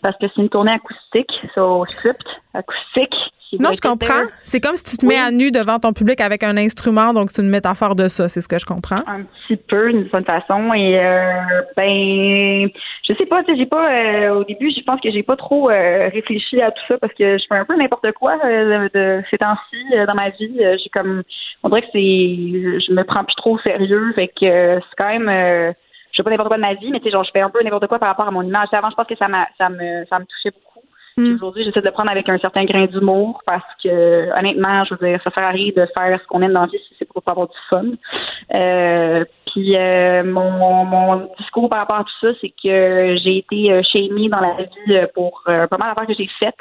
parce 0.00 0.16
que 0.18 0.26
c'est 0.28 0.42
une 0.42 0.48
tournée 0.48 0.72
acoustique, 0.72 1.32
so 1.54 1.84
script 1.86 2.26
acoustique. 2.54 3.14
Non, 3.58 3.70
je 3.72 3.80
comprends. 3.80 4.24
C'est 4.44 4.60
comme 4.60 4.76
si 4.76 4.84
tu 4.84 4.96
te 4.98 5.06
mets 5.06 5.16
à 5.16 5.30
nu 5.30 5.50
devant 5.50 5.78
ton 5.78 5.92
public 5.92 6.20
avec 6.20 6.42
un 6.42 6.56
instrument, 6.56 7.14
donc 7.14 7.30
c'est 7.30 7.42
une 7.42 7.48
métaphore 7.48 7.94
de 7.94 8.08
ça, 8.08 8.28
c'est 8.28 8.40
ce 8.40 8.48
que 8.48 8.58
je 8.58 8.66
comprends. 8.66 9.02
Un 9.06 9.22
petit 9.22 9.56
peu, 9.56 9.90
d'une 9.90 10.04
certaine 10.10 10.24
façon. 10.24 10.74
Et 10.74 10.98
euh, 10.98 11.62
ben, 11.76 12.68
je 13.08 13.16
sais 13.16 13.26
pas, 13.26 13.42
j'ai 13.48 13.66
pas 13.66 13.90
euh, 13.90 14.34
au 14.34 14.44
début, 14.44 14.70
je 14.70 14.82
pense 14.82 15.00
que 15.00 15.10
j'ai 15.10 15.22
pas 15.22 15.36
trop 15.36 15.70
euh, 15.70 16.08
réfléchi 16.12 16.60
à 16.60 16.70
tout 16.70 16.82
ça 16.88 16.98
parce 16.98 17.14
que 17.14 17.38
je 17.38 17.44
fais 17.48 17.56
un 17.56 17.64
peu 17.64 17.76
n'importe 17.76 18.12
quoi 18.12 18.36
de, 18.36 19.22
ces 19.30 19.38
temps-ci 19.38 20.06
dans 20.06 20.14
ma 20.14 20.28
vie. 20.30 20.58
J'ai 20.58 20.90
comme, 20.90 21.22
on 21.62 21.68
dirait 21.70 21.82
que 21.82 21.88
c'est, 21.92 22.00
je 22.00 22.92
me 22.92 23.02
prends 23.04 23.24
plus 23.24 23.36
trop 23.36 23.54
au 23.54 23.58
sérieux, 23.60 24.12
fait 24.14 24.28
que 24.28 24.80
c'est 24.80 24.96
quand 24.96 25.18
même 25.18 25.74
je 26.12 26.16
fais 26.16 26.24
pas 26.24 26.30
n'importe 26.30 26.48
quoi 26.48 26.56
de 26.56 26.62
ma 26.62 26.74
vie, 26.74 26.90
mais 26.90 26.98
tu 26.98 27.04
sais, 27.04 27.10
genre, 27.10 27.24
je 27.24 27.30
fais 27.30 27.40
un 27.40 27.50
peu 27.50 27.62
n'importe 27.62 27.86
quoi 27.86 27.98
par 27.98 28.08
rapport 28.08 28.26
à 28.26 28.30
mon 28.30 28.42
image. 28.42 28.68
Avant, 28.72 28.90
je 28.90 28.96
pense 28.96 29.06
que 29.06 29.16
ça, 29.16 29.28
m'a, 29.28 29.46
ça, 29.56 29.68
me, 29.68 30.04
ça 30.06 30.18
me 30.18 30.24
touchait 30.24 30.50
beaucoup. 30.50 30.77
Mm. 31.18 31.34
Aujourd'hui, 31.34 31.64
j'essaie 31.64 31.80
de 31.80 31.86
le 31.86 31.90
prendre 31.90 32.12
avec 32.12 32.28
un 32.28 32.38
certain 32.38 32.64
grain 32.64 32.86
d'humour 32.86 33.42
parce 33.44 33.64
que, 33.82 34.38
honnêtement, 34.38 34.84
je 34.84 34.94
veux 34.94 35.08
dire, 35.08 35.20
ça 35.24 35.32
sert 35.32 35.42
à 35.42 35.50
rien 35.50 35.72
de 35.76 35.84
faire 35.92 36.20
ce 36.20 36.26
qu'on 36.28 36.42
aime 36.42 36.52
dans 36.52 36.60
la 36.60 36.66
vie 36.68 36.78
si 36.78 36.94
c'est 36.96 37.08
pour 37.08 37.22
pas 37.24 37.32
avoir 37.32 37.48
du 37.48 37.56
fun. 37.68 37.86
Euh, 38.54 39.24
puis 39.46 39.76
euh, 39.76 40.22
mon, 40.22 40.84
mon 40.84 41.28
discours 41.40 41.68
par 41.68 41.80
rapport 41.80 41.96
à 41.96 42.04
tout 42.04 42.18
ça, 42.20 42.28
c'est 42.40 42.50
que 42.50 43.16
j'ai 43.16 43.38
été 43.38 43.72
euh, 43.72 43.82
shamée 43.82 44.28
dans 44.28 44.40
la 44.40 44.54
vie 44.62 45.06
pour 45.12 45.42
pas 45.44 45.66
mal 45.76 45.88
d'affaires 45.88 46.06
que 46.06 46.14
j'ai 46.14 46.30
faites. 46.38 46.54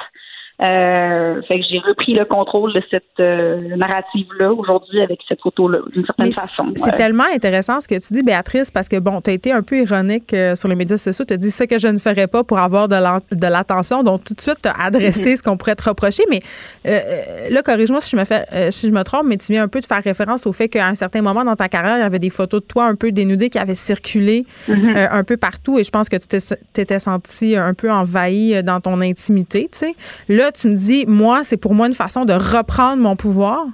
Euh, 0.60 1.40
fait 1.48 1.60
que 1.60 1.66
j'ai 1.70 1.78
repris 1.78 2.16
le 2.16 2.26
contrôle 2.26 2.74
de 2.74 2.82
cette 2.90 3.04
euh, 3.20 3.60
narrative-là 3.78 4.52
aujourd'hui 4.54 5.02
avec 5.02 5.20
cette 5.28 5.40
photo-là, 5.42 5.80
d'une 5.94 6.04
certaine 6.04 6.32
façon. 6.32 6.72
C'est 6.74 6.96
tellement 6.96 7.26
intéressant 7.32 7.80
ce 7.80 7.88
que 7.88 7.94
tu 7.96 8.12
dis, 8.12 8.24
Béatrice, 8.24 8.72
parce 8.72 8.90
que 8.90 8.98
bon, 8.98 9.22
tu 9.22 9.30
as 9.30 9.34
été 9.34 9.52
un 9.52 9.62
peu 9.62 9.80
ironique 9.80 10.34
euh, 10.34 10.56
sur 10.56 10.68
les 10.68 10.74
médias 10.74 10.98
sociaux. 10.98 11.26
Tu 11.26 11.36
as 11.36 11.38
dit 11.38 11.52
ce 11.52 11.64
que 11.64 11.78
je 11.78 11.88
ne 11.88 12.00
ferais 12.00 12.26
pas 12.26 12.44
pour 12.44 12.58
avoir 12.58 12.88
de 12.88 13.48
l'attention. 13.48 14.02
Donc, 14.02 14.24
tout 14.24 14.34
de 14.34 14.42
suite, 14.42 14.58
tu 14.64 14.70
as 14.70 14.84
adressé 14.84 15.36
ce 15.36 15.44
qu'on 15.44 15.58
pourrait 15.58 15.76
te 15.76 15.88
reprocher. 15.88 16.24
Mais 16.28 16.40
là, 16.84 17.62
corrige-moi 17.62 18.02
si 18.02 18.10
je 18.10 18.18
me 18.18 18.26
fais 18.26 18.72
si 18.72 18.88
je 18.88 18.94
me 18.94 19.04
trompe, 19.04 19.28
mais 19.28 19.38
tu 19.38 19.52
viens 19.52 19.64
un 19.64 19.68
peu 19.68 19.80
de 19.80 19.86
faire 19.86 20.02
référence 20.04 20.48
au 20.48 20.54
fait 20.54 20.70
qu'à 20.70 20.88
un 20.88 20.96
certain 20.96 21.22
moment 21.22 21.44
dans 21.44 21.56
ta 21.56 21.70
carrière, 21.70 21.98
il 21.98 22.02
y 22.02 22.04
avait 22.04 22.20
des 22.20 22.30
photos 22.32 22.62
de 22.62 22.68
toi 22.68 22.86
un 22.86 22.96
peu 22.96 23.12
dénudées 23.12 23.50
qui 23.50 23.60
avaient 23.60 23.76
circulé 23.76 24.44
mm-hmm. 24.68 25.10
un 25.12 25.24
peu 25.24 25.38
partout. 25.38 25.78
Et 25.78 25.84
je 25.84 25.92
pense 25.92 26.10
que 26.10 26.16
tu 26.16 26.28
t'étais 26.74 27.00
senti 27.00 27.56
un 27.56 27.76
peu 27.76 27.92
envahi 27.92 28.64
dans 28.64 28.82
ton 28.82 29.02
intimité. 29.02 29.70
Tu 29.72 29.78
sais. 29.78 29.96
Là, 30.28 30.47
tu 30.52 30.68
me 30.68 30.76
dis, 30.76 31.06
moi, 31.08 31.44
c'est 31.44 31.58
pour 31.58 31.74
moi 31.74 31.88
une 31.88 31.94
façon 31.94 32.26
de 32.26 32.34
reprendre 32.34 33.02
mon 33.02 33.16
pouvoir? 33.16 33.66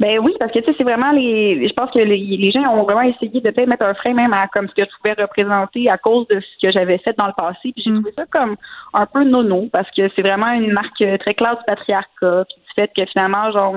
Ben 0.00 0.18
oui, 0.18 0.34
parce 0.38 0.52
que 0.52 0.58
tu 0.60 0.64
sais, 0.64 0.74
c'est 0.76 0.84
vraiment 0.84 1.12
les. 1.12 1.68
Je 1.68 1.72
pense 1.72 1.90
que 1.90 1.98
les, 1.98 2.50
gens 2.50 2.62
ont 2.74 2.84
vraiment 2.84 3.02
essayé 3.02 3.40
de 3.40 3.50
peut-être 3.50 3.68
mettre 3.68 3.84
un 3.84 3.94
frein 3.94 4.14
même 4.14 4.32
à 4.32 4.48
comme 4.48 4.68
ce 4.68 4.74
que 4.74 4.82
je 4.82 4.96
pouvais 4.96 5.20
représenter 5.20 5.88
à 5.90 5.98
cause 5.98 6.26
de 6.28 6.40
ce 6.40 6.66
que 6.66 6.72
j'avais 6.72 6.98
fait 6.98 7.16
dans 7.16 7.26
le 7.26 7.32
passé. 7.36 7.72
Puis 7.72 7.82
j'ai 7.84 7.90
mm. 7.90 8.02
trouvé 8.02 8.12
ça 8.16 8.24
comme 8.30 8.56
un 8.94 9.06
peu 9.06 9.24
nono 9.24 9.68
parce 9.72 9.88
que 9.90 10.08
c'est 10.14 10.22
vraiment 10.22 10.50
une 10.52 10.72
marque 10.72 11.02
très 11.20 11.34
claire 11.34 11.56
du 11.56 11.64
patriarcat. 11.66 12.44
Puis 12.48 12.56
du 12.66 12.74
fait 12.74 12.90
que 12.96 13.04
finalement, 13.06 13.50
genre, 13.52 13.74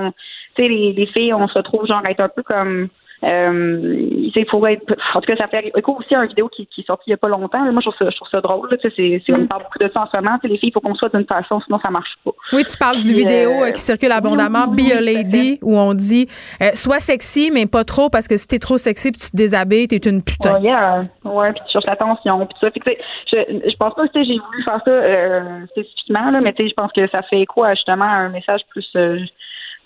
tu 0.56 0.62
sais, 0.62 0.68
les, 0.68 0.92
les 0.92 1.06
filles, 1.06 1.34
on 1.34 1.48
se 1.48 1.54
retrouve 1.54 1.86
genre 1.86 2.02
à 2.04 2.10
être 2.10 2.20
un 2.20 2.28
peu 2.28 2.42
comme 2.42 2.88
euh, 3.24 4.08
il 4.34 4.46
faut 4.50 4.66
être, 4.66 4.82
en 5.14 5.20
tout 5.20 5.26
cas, 5.26 5.36
ça 5.36 5.48
fait 5.48 5.72
écho 5.76 5.96
aussi 5.98 6.14
à 6.14 6.22
une 6.22 6.28
vidéo 6.28 6.48
qui, 6.48 6.66
qui 6.66 6.80
est 6.80 6.86
sortie 6.86 7.04
il 7.06 7.10
n'y 7.10 7.14
a 7.14 7.18
pas 7.18 7.28
longtemps. 7.28 7.60
Moi, 7.60 7.80
je 7.84 7.90
trouve 7.90 7.94
ça, 7.98 8.10
je 8.10 8.16
trouve 8.16 8.28
ça 8.28 8.40
drôle. 8.40 8.68
Là, 8.70 8.76
c'est, 8.82 8.90
c'est, 8.96 9.34
On 9.34 9.42
mm. 9.42 9.48
parle 9.48 9.62
beaucoup 9.62 9.78
de 9.78 9.90
ça 9.92 10.02
en 10.02 10.06
ce 10.06 10.16
moment. 10.16 10.38
Les 10.42 10.58
filles, 10.58 10.70
il 10.70 10.72
faut 10.72 10.80
qu'on 10.80 10.94
soit 10.94 11.10
d'une 11.14 11.26
façon, 11.26 11.60
sinon 11.60 11.78
ça 11.80 11.90
marche 11.90 12.12
pas. 12.24 12.32
Oui, 12.52 12.64
tu 12.64 12.76
parles 12.76 12.98
du 12.98 13.12
vidéo 13.12 13.50
euh, 13.62 13.70
qui 13.70 13.80
circule 13.80 14.10
abondamment, 14.10 14.66
Be 14.66 14.90
a 14.96 15.00
Lady, 15.00 15.58
où 15.62 15.78
on 15.78 15.94
dit 15.94 16.26
euh, 16.60 16.70
sois 16.74 16.98
sexy, 16.98 17.50
mais 17.52 17.66
pas 17.66 17.84
trop, 17.84 18.10
parce 18.10 18.26
que 18.26 18.36
si 18.36 18.48
t'es 18.48 18.58
trop 18.58 18.76
sexy 18.76 19.12
puis 19.12 19.20
tu 19.20 19.30
te 19.30 19.36
déshabilles, 19.36 19.86
t'es 19.86 19.96
une 19.98 20.22
putain. 20.22 20.56
Oh, 20.58 20.62
yeah. 20.62 21.04
Ouais, 21.24 21.52
puis 21.52 21.62
tu 21.66 21.72
cherches 21.72 21.86
l'attention. 21.86 22.46
Puis 22.46 22.56
ça. 22.60 22.70
Fait 22.72 22.80
que, 22.80 22.90
je, 23.30 23.70
je 23.70 23.76
pense 23.76 23.94
pas 23.94 24.08
que 24.08 24.24
j'ai 24.24 24.38
voulu 24.38 24.62
faire 24.64 24.80
ça 24.84 24.90
euh, 24.90 25.66
spécifiquement, 25.70 26.30
là, 26.30 26.40
mais 26.40 26.54
je 26.58 26.74
pense 26.74 26.92
que 26.92 27.06
ça 27.08 27.22
fait 27.22 27.40
écho 27.40 27.62
à 27.62 27.74
justement 27.74 28.04
un 28.04 28.30
message 28.30 28.62
plus 28.70 28.90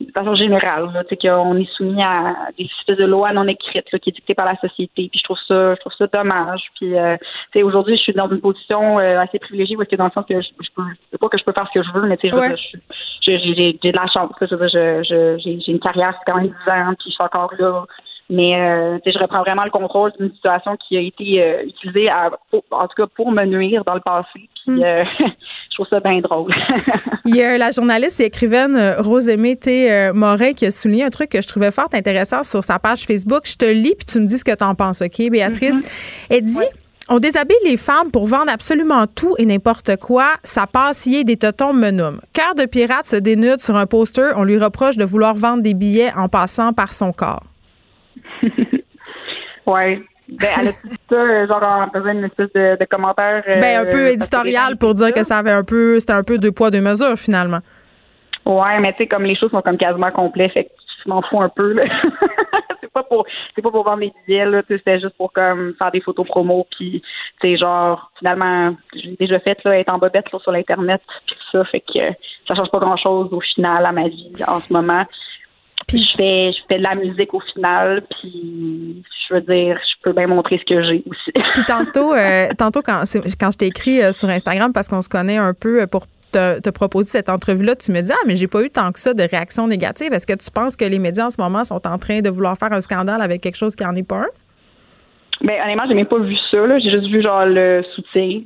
de 0.00 0.12
façon 0.12 0.34
générale, 0.34 0.90
là, 0.92 1.02
qu'on 1.04 1.56
est 1.56 1.70
soumis 1.72 2.02
à 2.02 2.36
des 2.58 2.64
espèces 2.64 2.98
de 2.98 3.04
lois 3.04 3.32
non 3.32 3.46
écrites 3.48 3.90
là, 3.92 3.98
qui 3.98 4.10
est 4.10 4.12
dictées 4.12 4.34
par 4.34 4.46
la 4.46 4.56
société. 4.56 5.08
Puis 5.10 5.18
je 5.18 5.24
trouve 5.24 5.38
ça, 5.48 5.74
je 5.74 5.80
trouve 5.80 5.92
ça 5.96 6.06
dommage. 6.06 6.64
Puis 6.74 6.96
euh, 6.96 7.16
aujourd'hui, 7.62 7.96
je 7.96 8.02
suis 8.02 8.12
dans 8.12 8.28
une 8.28 8.40
position 8.40 8.98
euh, 8.98 9.20
assez 9.20 9.38
privilégiée 9.38 9.76
parce 9.76 9.88
que 9.88 9.96
dans 9.96 10.06
le 10.06 10.10
sens 10.10 10.26
que 10.28 10.40
je, 10.40 10.48
je 10.60 10.68
peux 10.74 11.18
pas 11.18 11.28
que 11.28 11.38
je 11.38 11.44
peux 11.44 11.52
faire 11.52 11.68
ce 11.72 11.78
que 11.78 11.86
je 11.86 11.92
veux, 11.92 12.06
mais 12.06 12.16
tu 12.18 12.28
sais, 12.30 12.56
j'ai 13.22 13.38
j'ai 13.38 13.72
de 13.72 13.96
la 13.96 14.06
chance. 14.06 14.32
Je, 14.40 15.36
j'ai 15.38 15.60
j'ai 15.60 15.72
une 15.72 15.80
carrière 15.80 16.14
c'est 16.18 16.30
quand 16.30 16.38
même 16.38 16.52
10 16.66 16.70
ans, 16.70 16.94
puis 16.98 17.10
je 17.10 17.14
suis 17.14 17.24
encore 17.24 17.52
là. 17.58 17.84
Mais 18.28 18.60
euh, 18.60 18.98
je 19.06 19.18
reprends 19.18 19.42
vraiment 19.42 19.64
le 19.64 19.70
contrôle 19.70 20.12
d'une 20.18 20.32
situation 20.32 20.76
qui 20.76 20.96
a 20.96 21.00
été 21.00 21.42
euh, 21.42 21.62
utilisée 21.64 22.08
à, 22.08 22.30
en 22.72 22.88
tout 22.88 22.96
cas 22.96 23.06
pour 23.14 23.30
me 23.30 23.44
nuire 23.44 23.84
dans 23.84 23.94
le 23.94 24.00
passé. 24.00 24.48
Puis 24.66 24.76
mm. 24.76 24.82
euh, 24.82 25.04
je 25.18 25.74
trouve 25.74 25.86
ça 25.88 26.00
bien 26.00 26.20
drôle. 26.20 26.52
Il 27.24 27.36
y 27.36 27.42
a 27.42 27.56
la 27.58 27.70
journaliste 27.70 28.20
et 28.20 28.24
écrivaine 28.24 28.76
euh, 28.76 29.00
Rosemée 29.00 29.56
T. 29.56 29.90
Euh, 29.90 30.12
Morin 30.12 30.52
qui 30.52 30.66
a 30.66 30.70
souligné 30.70 31.04
un 31.04 31.10
truc 31.10 31.30
que 31.30 31.40
je 31.40 31.48
trouvais 31.48 31.70
fort 31.70 31.88
intéressant 31.92 32.42
sur 32.42 32.64
sa 32.64 32.78
page 32.78 33.04
Facebook. 33.04 33.42
Je 33.44 33.56
te 33.56 33.64
lis 33.64 33.94
puis 33.96 34.06
tu 34.06 34.20
me 34.20 34.26
dis 34.26 34.38
ce 34.38 34.44
que 34.44 34.54
tu 34.54 34.64
en 34.64 34.74
penses, 34.74 35.02
OK, 35.02 35.30
Béatrice? 35.30 35.76
Mm-hmm. 35.76 36.26
Elle 36.30 36.42
dit. 36.42 36.64
On 37.08 37.20
déshabille 37.20 37.56
les 37.64 37.76
femmes 37.76 38.10
pour 38.10 38.26
vendre 38.26 38.50
absolument 38.50 39.06
tout 39.06 39.36
et 39.38 39.46
n'importe 39.46 39.94
quoi. 39.94 40.32
Ça 40.42 40.66
passe 40.66 41.06
y 41.06 41.14
est 41.14 41.22
des 41.22 41.36
totons 41.36 41.72
menum. 41.72 42.20
Cœur 42.32 42.56
de 42.56 42.64
pirate 42.64 43.06
se 43.06 43.14
dénude 43.14 43.60
sur 43.60 43.76
un 43.76 43.86
poster. 43.86 44.32
On 44.36 44.42
lui 44.42 44.58
reproche 44.58 44.96
de 44.96 45.04
vouloir 45.04 45.34
vendre 45.34 45.62
des 45.62 45.74
billets 45.74 46.10
en 46.16 46.26
passant 46.26 46.72
par 46.72 46.92
son 46.92 47.12
corps. 47.12 47.44
ouais. 49.68 50.02
Ben, 50.28 50.48
elle 50.60 50.68
a 50.68 50.72
dit 50.72 50.98
ça, 51.08 51.46
genre, 51.46 51.62
en 51.62 51.90
faisant 51.90 52.10
une 52.10 52.24
espèce 52.24 52.52
de, 52.52 52.84
commentaire. 52.86 53.44
ben, 53.46 53.86
un 53.86 53.90
peu 53.90 54.06
euh, 54.06 54.12
éditorial 54.12 54.76
pour 54.76 54.94
dire 54.94 55.12
que 55.14 55.22
ça 55.22 55.38
avait 55.38 55.52
un 55.52 55.62
peu, 55.62 56.00
c'était 56.00 56.14
un 56.14 56.24
peu 56.24 56.38
deux 56.38 56.52
poids, 56.52 56.70
deux 56.70 56.80
mesures, 56.80 57.16
finalement. 57.16 57.60
Ouais, 58.44 58.80
mais 58.80 58.92
tu 58.92 58.98
sais, 58.98 59.06
comme 59.06 59.24
les 59.24 59.36
choses 59.36 59.50
sont 59.50 59.62
comme 59.62 59.78
quasiment 59.78 60.10
complètes, 60.10 60.52
fait 60.52 60.64
que 60.64 60.70
je 61.04 61.10
m'en 61.10 61.22
fous 61.22 61.40
un 61.40 61.48
peu, 61.48 61.72
là. 61.72 61.84
c'est 62.80 62.92
pas 62.92 63.04
pour, 63.04 63.24
c'est 63.54 63.62
pas 63.62 63.70
pour 63.70 63.84
vendre 63.84 64.00
des 64.00 64.12
billets, 64.26 64.46
là, 64.46 64.62
c'était 64.68 64.98
juste 64.98 65.16
pour, 65.16 65.32
comme, 65.32 65.74
faire 65.78 65.92
des 65.92 66.00
photos 66.00 66.26
promo, 66.26 66.66
puis, 66.76 67.02
tu 67.40 67.48
sais, 67.48 67.56
genre, 67.56 68.10
finalement, 68.18 68.74
j'ai 68.94 69.16
déjà 69.18 69.38
fait, 69.38 69.62
là, 69.64 69.78
être 69.78 69.92
en 69.92 69.98
bobette, 69.98 70.26
sur 70.28 70.50
l'Internet, 70.50 71.02
puis 71.26 71.36
ça, 71.52 71.64
fait 71.64 71.80
que 71.80 72.12
ça 72.48 72.54
change 72.56 72.70
pas 72.70 72.80
grand-chose, 72.80 73.32
au 73.32 73.40
final, 73.40 73.86
à 73.86 73.92
ma 73.92 74.08
vie, 74.08 74.32
en 74.46 74.60
ce 74.60 74.72
moment. 74.72 75.04
Puis 75.88 75.98
je 75.98 76.16
fais, 76.16 76.52
je 76.52 76.58
fais 76.68 76.78
de 76.78 76.82
la 76.82 76.96
musique 76.96 77.32
au 77.32 77.40
final, 77.40 78.02
puis 78.10 79.04
je 79.28 79.34
veux 79.34 79.40
dire, 79.40 79.78
je 79.78 80.02
peux 80.02 80.12
bien 80.12 80.26
montrer 80.26 80.58
ce 80.58 80.64
que 80.64 80.82
j'ai 80.82 81.04
aussi. 81.08 81.32
puis 81.54 81.64
tantôt, 81.66 82.12
euh, 82.12 82.48
tantôt 82.58 82.82
quand, 82.82 83.04
quand 83.38 83.50
je 83.52 83.58
t'ai 83.58 83.66
écrit 83.66 84.02
euh, 84.02 84.12
sur 84.12 84.28
Instagram, 84.28 84.72
parce 84.72 84.88
qu'on 84.88 85.02
se 85.02 85.08
connaît 85.08 85.36
un 85.36 85.54
peu 85.54 85.82
euh, 85.82 85.86
pour 85.86 86.06
te, 86.32 86.60
te 86.60 86.70
proposer 86.70 87.08
cette 87.08 87.28
entrevue-là, 87.28 87.76
tu 87.76 87.92
me 87.92 88.00
dis 88.00 88.10
Ah, 88.12 88.24
mais 88.26 88.34
j'ai 88.34 88.48
pas 88.48 88.62
eu 88.62 88.70
tant 88.70 88.90
que 88.90 88.98
ça 88.98 89.14
de 89.14 89.22
réactions 89.22 89.68
négatives. 89.68 90.12
Est-ce 90.12 90.26
que 90.26 90.36
tu 90.36 90.50
penses 90.50 90.76
que 90.76 90.84
les 90.84 90.98
médias 90.98 91.26
en 91.26 91.30
ce 91.30 91.40
moment 91.40 91.62
sont 91.62 91.86
en 91.86 91.98
train 91.98 92.20
de 92.20 92.30
vouloir 92.30 92.56
faire 92.58 92.72
un 92.72 92.80
scandale 92.80 93.22
avec 93.22 93.40
quelque 93.40 93.56
chose 93.56 93.76
qui 93.76 93.84
en 93.84 93.94
est 93.94 94.08
pas 94.08 94.22
un? 94.22 94.28
Ben, 95.42 95.60
honnêtement, 95.62 95.84
j'ai 95.86 95.94
même 95.94 96.06
pas 96.06 96.18
vu 96.18 96.36
ça, 96.50 96.78
J'ai 96.78 96.90
juste 96.90 97.08
vu, 97.08 97.22
genre, 97.22 97.44
le 97.46 97.84
soutien, 97.94 98.40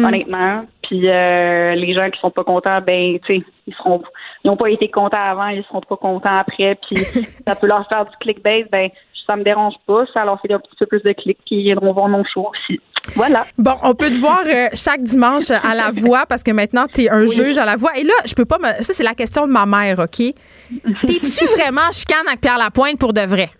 hmm. 0.00 0.04
honnêtement. 0.04 0.64
Puis 0.82 1.00
les 1.00 1.94
gens 1.94 2.08
qui 2.10 2.20
sont 2.20 2.30
pas 2.30 2.44
contents, 2.44 2.80
ben, 2.80 3.18
tu 3.26 3.38
sais, 3.38 3.44
ils 3.66 3.74
seront 3.74 4.02
ils 4.44 4.48
n'ont 4.48 4.56
pas 4.56 4.70
été 4.70 4.88
contents 4.88 5.16
avant, 5.16 5.48
ils 5.48 5.64
seront 5.64 5.80
pas 5.80 5.96
contents 5.96 6.38
après, 6.38 6.78
puis 6.88 6.98
ça 7.46 7.56
peut 7.56 7.66
leur 7.66 7.88
faire 7.88 8.04
du 8.04 8.16
clickbait, 8.20 8.66
ben 8.70 8.90
ça 9.26 9.34
me 9.34 9.42
dérange 9.42 9.74
pas, 9.88 10.04
ça 10.14 10.24
leur 10.24 10.40
fait 10.40 10.52
un 10.52 10.60
petit 10.60 10.76
peu 10.78 10.86
plus 10.86 11.02
de 11.02 11.12
clics, 11.12 11.38
qui 11.44 11.64
viendront 11.64 11.92
voir 11.92 12.08
mon 12.08 12.22
show 12.24 12.48
aussi. 12.48 12.80
Voilà. 13.16 13.44
Bon, 13.58 13.74
on 13.82 13.94
peut 13.94 14.10
te 14.10 14.16
voir 14.16 14.42
euh, 14.46 14.68
chaque 14.72 15.00
dimanche 15.00 15.50
à 15.50 15.74
la 15.74 15.90
voix 15.90 16.26
parce 16.26 16.44
que 16.44 16.52
maintenant 16.52 16.86
tu 16.92 17.02
es 17.02 17.10
un 17.10 17.26
juge 17.26 17.58
à 17.58 17.64
la 17.64 17.76
voix. 17.76 17.90
Et 17.96 18.04
là, 18.04 18.14
je 18.24 18.34
peux 18.34 18.44
pas 18.44 18.58
me. 18.58 18.82
Ça, 18.82 18.92
c'est 18.92 19.04
la 19.04 19.14
question 19.14 19.46
de 19.46 19.52
ma 19.52 19.66
mère, 19.66 19.98
OK? 19.98 20.18
T'es-tu 21.06 21.44
vraiment 21.56 21.90
chicane 21.92 22.26
avec 22.28 22.40
Pierre 22.40 22.58
Lapointe 22.58 22.98
pour 22.98 23.12
de 23.12 23.22
vrai? 23.22 23.50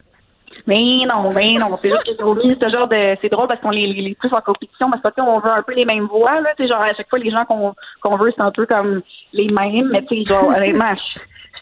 Mais 0.67 1.07
non, 1.07 1.31
mais 1.33 1.55
non. 1.55 1.77
C'est 1.81 1.91
juste 1.91 2.05
que 2.05 2.15
ce 2.15 2.71
genre 2.71 2.89
de. 2.89 3.17
C'est 3.23 3.29
drôle 3.29 3.47
parce 3.47 3.61
qu'on 3.61 3.71
les, 3.71 3.87
les 3.87 4.15
pousse 4.15 4.33
en 4.33 4.41
compétition, 4.41 4.91
parce 4.91 5.15
que 5.15 5.21
on 5.21 5.39
veut 5.39 5.51
un 5.51 5.63
peu 5.63 5.75
les 5.75 5.85
mêmes 5.85 6.07
voix, 6.07 6.41
là. 6.41 6.51
Tu 6.57 6.67
genre, 6.67 6.81
à 6.83 6.93
chaque 6.95 7.09
fois, 7.09 7.19
les 7.19 7.31
gens 7.31 7.45
qu'on 7.45 7.75
qu'on 8.03 8.17
veut, 8.17 8.33
c'est 8.35 8.43
un 8.43 8.51
peu 8.51 8.67
comme 8.67 9.03
les 9.33 9.49
mêmes, 9.49 9.91
mais 9.93 10.05
tu 10.05 10.17
sais, 10.17 10.25
genre, 10.25 10.49
honnêtement, 10.49 10.95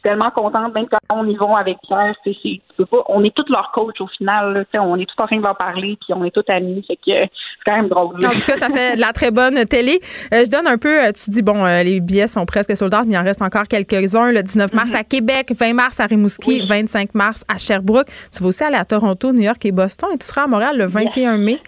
tellement 0.05 0.31
contente, 0.31 0.75
même 0.75 0.87
quand 0.89 0.99
on 1.11 1.27
y 1.27 1.35
va 1.35 1.59
avec 1.59 1.79
Pierre, 1.83 2.15
c'est, 2.25 2.85
pas, 2.85 2.99
on 3.09 3.25
est 3.25 3.35
tous 3.35 3.51
leurs 3.51 3.73
coachs 3.73 4.01
au 4.01 4.07
final, 4.07 4.67
on 4.75 4.99
est 4.99 5.07
tous 5.07 5.21
en 5.21 5.27
train 5.27 5.39
de 5.39 5.43
leur 5.43 5.57
parler, 5.57 5.99
puis 6.01 6.15
on 6.15 6.25
est 6.25 6.31
tous 6.31 6.45
amis, 6.49 6.85
fait 6.87 6.97
que 6.97 7.03
c'est 7.07 7.65
quand 7.65 7.77
même 7.77 7.89
drôle. 7.89 8.15
En 8.17 8.31
tout 8.31 8.47
cas, 8.47 8.57
ça 8.57 8.69
fait 8.69 8.97
de 8.97 9.01
la 9.01 9.13
très 9.13 9.31
bonne 9.31 9.65
télé. 9.65 9.99
Euh, 10.33 10.45
je 10.45 10.51
donne 10.51 10.67
un 10.67 10.77
peu, 10.77 11.03
euh, 11.03 11.13
tu 11.13 11.31
dis, 11.31 11.43
bon, 11.43 11.65
euh, 11.65 11.83
les 11.83 12.01
billets 12.01 12.27
sont 12.27 12.45
presque 12.45 12.77
soldats, 12.77 13.03
mais 13.07 13.15
il 13.15 13.19
en 13.19 13.25
reste 13.25 13.43
encore 13.43 13.65
quelques-uns. 13.65 14.31
Le 14.31 14.43
19 14.43 14.75
mars 14.75 14.93
mm-hmm. 14.93 14.97
à 14.97 15.05
Québec, 15.05 15.53
20 15.59 15.73
mars 15.73 16.01
à 16.01 16.07
Rimouski, 16.07 16.61
25 16.61 17.15
mars 17.15 17.45
à 17.49 17.59
Sherbrooke. 17.59 18.09
Tu 18.31 18.43
vas 18.43 18.49
aussi 18.49 18.63
aller 18.63 18.77
à 18.77 18.85
Toronto, 18.85 19.33
New 19.33 19.43
York 19.43 19.65
et 19.65 19.73
Boston, 19.73 20.11
et 20.13 20.19
tu 20.19 20.27
seras 20.27 20.43
à 20.43 20.47
Montréal 20.47 20.77
le 20.77 20.87
21 20.87 21.39
mai. 21.39 21.59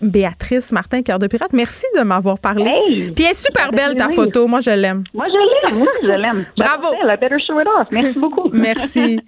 Béatrice 0.00 0.72
Martin, 0.72 1.02
cœur 1.02 1.18
de 1.18 1.26
pirate. 1.26 1.52
Merci 1.52 1.86
de 1.96 2.02
m'avoir 2.02 2.38
parlé. 2.38 2.64
Puis 3.14 3.24
elle 3.24 3.30
est 3.30 3.34
super 3.34 3.70
belle, 3.72 3.96
ta 3.96 4.08
photo. 4.08 4.46
Moi, 4.46 4.60
je 4.60 4.70
l'aime. 4.70 5.04
Moi, 5.14 5.26
je 5.28 5.68
l'aime. 5.68 5.78
Moi, 5.78 5.88
je 6.02 6.08
l'aime. 6.08 6.46
Bravo. 6.56 6.88
better 7.20 7.38
show 7.38 7.60
it 7.60 7.66
off. 7.78 7.88
Merci 7.90 8.18
beaucoup. 8.18 8.48
Merci. 8.52 9.20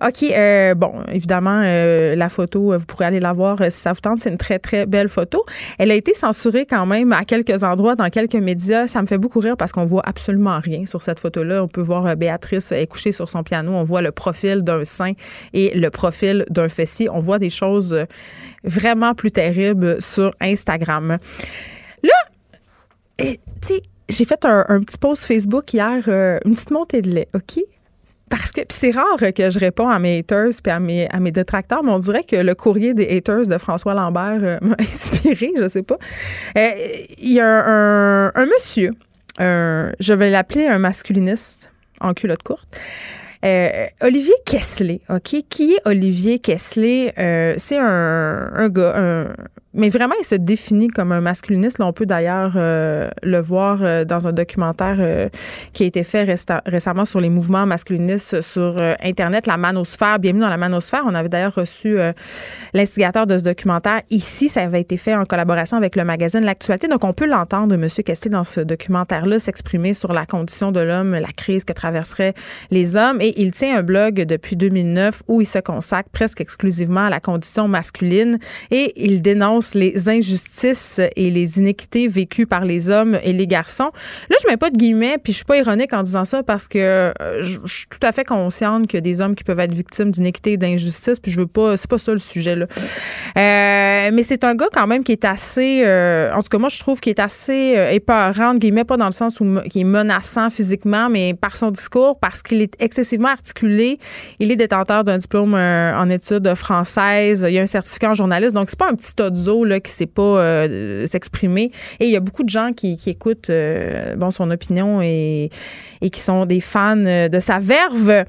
OK. 0.00 0.22
Euh, 0.22 0.74
bon, 0.74 0.92
évidemment, 1.12 1.62
euh, 1.64 2.14
la 2.14 2.28
photo, 2.28 2.72
euh, 2.72 2.76
vous 2.76 2.86
pourrez 2.86 3.06
aller 3.06 3.20
la 3.20 3.32
voir 3.32 3.58
si 3.68 3.78
ça 3.78 3.92
vous 3.92 4.00
tente. 4.00 4.20
C'est 4.20 4.30
une 4.30 4.38
très, 4.38 4.58
très 4.58 4.86
belle 4.86 5.08
photo. 5.08 5.44
Elle 5.78 5.90
a 5.90 5.94
été 5.94 6.14
censurée 6.14 6.66
quand 6.66 6.86
même 6.86 7.12
à 7.12 7.24
quelques 7.24 7.62
endroits, 7.62 7.94
dans 7.94 8.08
quelques 8.08 8.34
médias. 8.34 8.86
Ça 8.86 9.02
me 9.02 9.06
fait 9.06 9.18
beaucoup 9.18 9.40
rire 9.40 9.56
parce 9.56 9.72
qu'on 9.72 9.84
voit 9.84 10.02
absolument 10.04 10.58
rien 10.58 10.86
sur 10.86 11.02
cette 11.02 11.20
photo-là. 11.20 11.62
On 11.64 11.68
peut 11.68 11.80
voir 11.80 12.16
Béatrice 12.16 12.72
est 12.72 12.86
couchée 12.86 13.12
sur 13.12 13.28
son 13.28 13.42
piano. 13.42 13.72
On 13.72 13.84
voit 13.84 14.02
le 14.02 14.12
profil 14.12 14.62
d'un 14.62 14.84
sein 14.84 15.12
et 15.52 15.72
le 15.74 15.90
profil 15.90 16.44
d'un 16.48 16.68
fessier. 16.68 17.08
On 17.10 17.20
voit 17.20 17.38
des 17.38 17.50
choses 17.50 17.96
vraiment 18.64 19.14
plus 19.14 19.30
terribles 19.30 20.00
sur 20.00 20.32
Instagram. 20.40 21.18
Là, 22.02 22.14
tu 23.18 23.36
sais, 23.60 23.82
j'ai 24.08 24.24
fait 24.24 24.44
un, 24.44 24.80
petit 24.80 24.98
post 24.98 25.24
Facebook 25.24 25.72
hier, 25.72 26.08
une 26.44 26.54
petite 26.54 26.70
montée 26.70 27.02
de 27.02 27.10
lait, 27.10 27.28
OK? 27.34 27.62
Parce 28.30 28.52
que 28.52 28.60
c'est 28.68 28.92
rare 28.92 29.18
que 29.34 29.50
je 29.50 29.58
réponds 29.58 29.88
à 29.88 29.98
mes 29.98 30.18
haters 30.18 30.52
puis 30.62 30.70
à 30.70 30.78
mes, 30.78 31.08
à 31.10 31.18
mes 31.18 31.32
détracteurs, 31.32 31.82
mais 31.82 31.90
on 31.90 31.98
dirait 31.98 32.22
que 32.22 32.36
le 32.36 32.54
courrier 32.54 32.94
des 32.94 33.08
haters 33.16 33.48
de 33.48 33.58
François 33.58 33.92
Lambert 33.92 34.38
euh, 34.42 34.58
m'a 34.62 34.76
inspiré, 34.78 35.50
je 35.58 35.68
sais 35.68 35.82
pas. 35.82 35.98
Euh, 36.56 36.70
il 37.18 37.32
y 37.32 37.40
a 37.40 37.64
un, 38.32 38.46
monsieur, 38.46 38.92
je 39.38 40.14
vais 40.14 40.30
l'appeler 40.30 40.66
un 40.66 40.78
masculiniste 40.78 41.72
en 42.00 42.14
culotte 42.14 42.44
courte. 42.44 42.78
Euh, 43.44 43.86
Olivier 44.02 44.34
Kessler, 44.44 45.00
OK? 45.08 45.36
Qui 45.48 45.74
est 45.74 45.88
Olivier 45.88 46.38
Kessler? 46.38 47.12
c'est 47.56 47.78
un, 47.78 48.68
gars, 48.68 49.34
mais 49.72 49.88
vraiment, 49.88 50.14
il 50.20 50.24
se 50.24 50.34
définit 50.34 50.88
comme 50.88 51.12
un 51.12 51.20
masculiniste. 51.20 51.78
Là, 51.78 51.86
on 51.86 51.92
peut 51.92 52.06
d'ailleurs 52.06 52.54
euh, 52.56 53.08
le 53.22 53.38
voir 53.38 53.78
euh, 53.82 54.04
dans 54.04 54.26
un 54.26 54.32
documentaire 54.32 54.96
euh, 54.98 55.28
qui 55.72 55.84
a 55.84 55.86
été 55.86 56.02
fait 56.02 56.24
récemment 56.66 57.04
sur 57.04 57.20
les 57.20 57.28
mouvements 57.28 57.66
masculinistes 57.66 58.40
sur 58.40 58.76
Internet, 59.00 59.46
la 59.46 59.56
manosphère. 59.56 60.18
Bienvenue 60.18 60.42
dans 60.42 60.48
la 60.48 60.56
manosphère. 60.56 61.04
On 61.06 61.14
avait 61.14 61.28
d'ailleurs 61.28 61.54
reçu 61.54 61.98
l'instigateur 62.74 63.26
de 63.26 63.38
ce 63.38 63.44
documentaire 63.44 64.02
ici. 64.10 64.48
Ça 64.48 64.62
avait 64.62 64.80
été 64.80 64.96
fait 64.96 65.14
en 65.14 65.24
collaboration 65.24 65.76
avec 65.76 65.94
le 65.94 66.04
magazine 66.04 66.40
L'Actualité. 66.40 66.88
Donc, 66.88 67.04
on 67.04 67.12
peut 67.12 67.26
l'entendre, 67.26 67.74
M. 67.74 67.86
Kessler, 68.04 68.30
dans 68.30 68.44
ce 68.44 68.60
documentaire-là, 68.60 69.38
s'exprimer 69.38 69.94
sur 69.94 70.12
la 70.12 70.26
condition 70.26 70.72
de 70.72 70.80
l'homme, 70.80 71.12
la 71.12 71.32
crise 71.36 71.64
que 71.64 71.72
traverseraient 71.72 72.34
les 72.70 72.96
hommes. 72.96 73.20
Il 73.36 73.52
tient 73.52 73.76
un 73.76 73.82
blog 73.82 74.22
depuis 74.22 74.56
2009 74.56 75.22
où 75.28 75.40
il 75.40 75.46
se 75.46 75.58
consacre 75.58 76.08
presque 76.10 76.40
exclusivement 76.40 77.04
à 77.06 77.10
la 77.10 77.20
condition 77.20 77.68
masculine 77.68 78.38
et 78.70 78.92
il 78.96 79.22
dénonce 79.22 79.74
les 79.74 80.08
injustices 80.08 81.00
et 81.16 81.30
les 81.30 81.58
inéquités 81.58 82.06
vécues 82.08 82.46
par 82.46 82.64
les 82.64 82.90
hommes 82.90 83.18
et 83.22 83.32
les 83.32 83.46
garçons. 83.46 83.90
Là, 84.28 84.36
je 84.42 84.50
mets 84.50 84.56
pas 84.56 84.70
de 84.70 84.76
guillemets, 84.76 85.16
puis 85.22 85.32
je 85.32 85.38
suis 85.38 85.44
pas 85.44 85.58
ironique 85.58 85.92
en 85.92 86.02
disant 86.02 86.24
ça 86.24 86.42
parce 86.42 86.68
que 86.68 86.78
euh, 86.78 87.42
je, 87.42 87.58
suis 87.66 87.86
tout 87.88 87.98
à 88.02 88.12
fait 88.12 88.24
consciente 88.24 88.86
qu'il 88.86 88.96
y 88.96 88.98
a 88.98 89.00
des 89.02 89.20
hommes 89.20 89.34
qui 89.34 89.44
peuvent 89.44 89.60
être 89.60 89.74
victimes 89.74 90.10
d'inéquité 90.10 90.52
et 90.52 90.56
d'injustice, 90.56 91.20
puis 91.20 91.30
je 91.30 91.40
veux 91.40 91.46
pas, 91.46 91.76
c'est 91.76 91.90
pas 91.90 91.98
ça 91.98 92.12
le 92.12 92.18
sujet 92.18 92.56
là. 92.56 92.66
Euh, 93.36 94.10
mais 94.12 94.22
c'est 94.22 94.44
un 94.44 94.54
gars 94.54 94.68
quand 94.72 94.86
même 94.86 95.04
qui 95.04 95.12
est 95.12 95.24
assez, 95.24 95.82
euh, 95.84 96.32
en 96.34 96.40
tout 96.40 96.48
cas 96.48 96.58
moi 96.58 96.68
je 96.68 96.78
trouve 96.78 97.00
qu'il 97.00 97.10
est 97.10 97.20
assez 97.20 97.76
épeurant, 97.92 98.54
guillemets 98.54 98.84
pas 98.84 98.96
dans 98.96 99.06
le 99.06 99.12
sens 99.12 99.40
où 99.40 99.60
qui 99.68 99.80
est 99.80 99.84
menaçant 99.84 100.50
physiquement, 100.50 101.08
mais 101.08 101.34
par 101.34 101.56
son 101.56 101.70
discours, 101.70 102.18
parce 102.18 102.42
qu'il 102.42 102.62
est 102.62 102.74
excessivement 102.80 103.19
articulé. 103.28 103.98
Il 104.38 104.50
est 104.50 104.56
détenteur 104.56 105.04
d'un 105.04 105.18
diplôme 105.18 105.54
en 105.54 106.10
études 106.10 106.54
françaises. 106.54 107.46
Il 107.48 107.58
a 107.58 107.62
un 107.62 107.66
certificat 107.66 108.10
en 108.10 108.14
journaliste, 108.14 108.54
donc 108.54 108.70
c'est 108.70 108.78
pas 108.78 108.90
un 108.90 108.94
petit 108.94 109.20
odzo 109.20 109.64
là, 109.64 109.80
qui 109.80 109.90
sait 109.90 110.06
pas 110.06 110.22
euh, 110.22 111.06
s'exprimer. 111.06 111.70
Et 111.98 112.06
il 112.06 112.10
y 112.10 112.16
a 112.16 112.20
beaucoup 112.20 112.44
de 112.44 112.48
gens 112.48 112.72
qui, 112.72 112.98
écoutent 113.06 113.50
euh, 113.50 114.14
son 114.30 114.50
opinion 114.50 115.02
et, 115.02 115.50
et 116.00 116.10
qui 116.10 116.20
sont 116.20 116.46
des 116.46 116.60
fans 116.60 116.96
euh, 116.96 117.28
de 117.28 117.38
sa 117.38 117.58
verve. 117.58 118.24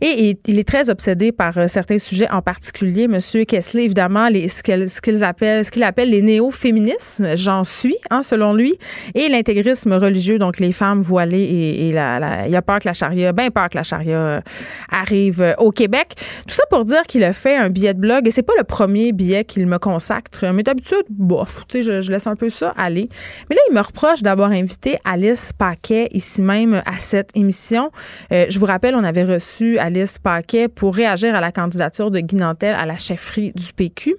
Et, 0.00 0.38
il 0.46 0.58
est 0.58 0.68
très 0.68 0.90
obsédé 0.90 1.32
par 1.32 1.68
certains 1.68 1.98
sujets, 1.98 2.30
en 2.30 2.42
particulier 2.42 3.08
Monsieur 3.08 3.44
Kessler, 3.44 3.84
évidemment, 3.84 4.28
les, 4.28 4.48
ce 4.48 4.62
qu'il 4.62 5.24
appelle, 5.24 5.64
ce 5.64 5.82
appelle 5.82 6.10
les 6.10 6.22
néo-féministes, 6.22 7.22
j'en 7.34 7.64
suis, 7.64 7.96
hein, 8.10 8.22
selon 8.22 8.54
lui, 8.54 8.74
et 9.14 9.28
l'intégrisme 9.28 9.92
religieux, 9.92 10.38
donc 10.38 10.58
les 10.58 10.72
femmes 10.72 11.00
voilées 11.00 11.42
et, 11.42 11.92
la, 11.92 12.46
il 12.46 12.54
a 12.54 12.62
peur 12.62 12.80
que 12.80 12.88
la 12.88 12.94
charia, 12.94 13.32
bien 13.32 13.50
peur 13.50 13.68
que 13.68 13.76
la 13.76 13.82
charia 13.82 14.42
arrive 14.90 15.54
au 15.58 15.70
Québec. 15.70 16.14
Tout 16.46 16.54
ça 16.54 16.64
pour 16.70 16.84
dire 16.84 17.02
qu'il 17.02 17.24
a 17.24 17.32
fait 17.32 17.56
un 17.56 17.70
billet 17.70 17.94
de 17.94 18.00
blog, 18.00 18.26
et 18.26 18.30
c'est 18.30 18.42
pas 18.42 18.54
le 18.58 18.64
premier 18.64 19.12
billet 19.12 19.44
qu'il 19.44 19.66
me 19.66 19.78
consacre, 19.78 20.46
mais 20.52 20.62
d'habitude, 20.62 21.04
bof, 21.08 21.64
tu 21.68 21.82
sais, 21.82 22.00
je, 22.02 22.10
laisse 22.10 22.26
un 22.26 22.36
peu 22.36 22.48
ça 22.48 22.72
aller. 22.76 23.08
Mais 23.48 23.56
là, 23.56 23.62
il 23.68 23.74
me 23.74 23.80
reproche 23.80 24.22
d'avoir 24.22 24.50
invité 24.50 24.98
Alice 25.04 25.52
Paquet 25.56 26.08
ici 26.12 26.42
même 26.42 26.82
à 26.86 26.98
cette 27.16 27.34
émission. 27.34 27.90
Euh, 28.30 28.44
je 28.50 28.58
vous 28.58 28.66
rappelle, 28.66 28.94
on 28.94 29.02
avait 29.02 29.24
reçu 29.24 29.78
Alice 29.78 30.18
Paquet 30.18 30.68
pour 30.68 30.94
réagir 30.94 31.34
à 31.34 31.40
la 31.40 31.50
candidature 31.50 32.10
de 32.10 32.20
Guy 32.20 32.36
Nantel 32.36 32.74
à 32.74 32.84
la 32.84 32.98
chefferie 32.98 33.52
du 33.54 33.72
PQ. 33.72 34.16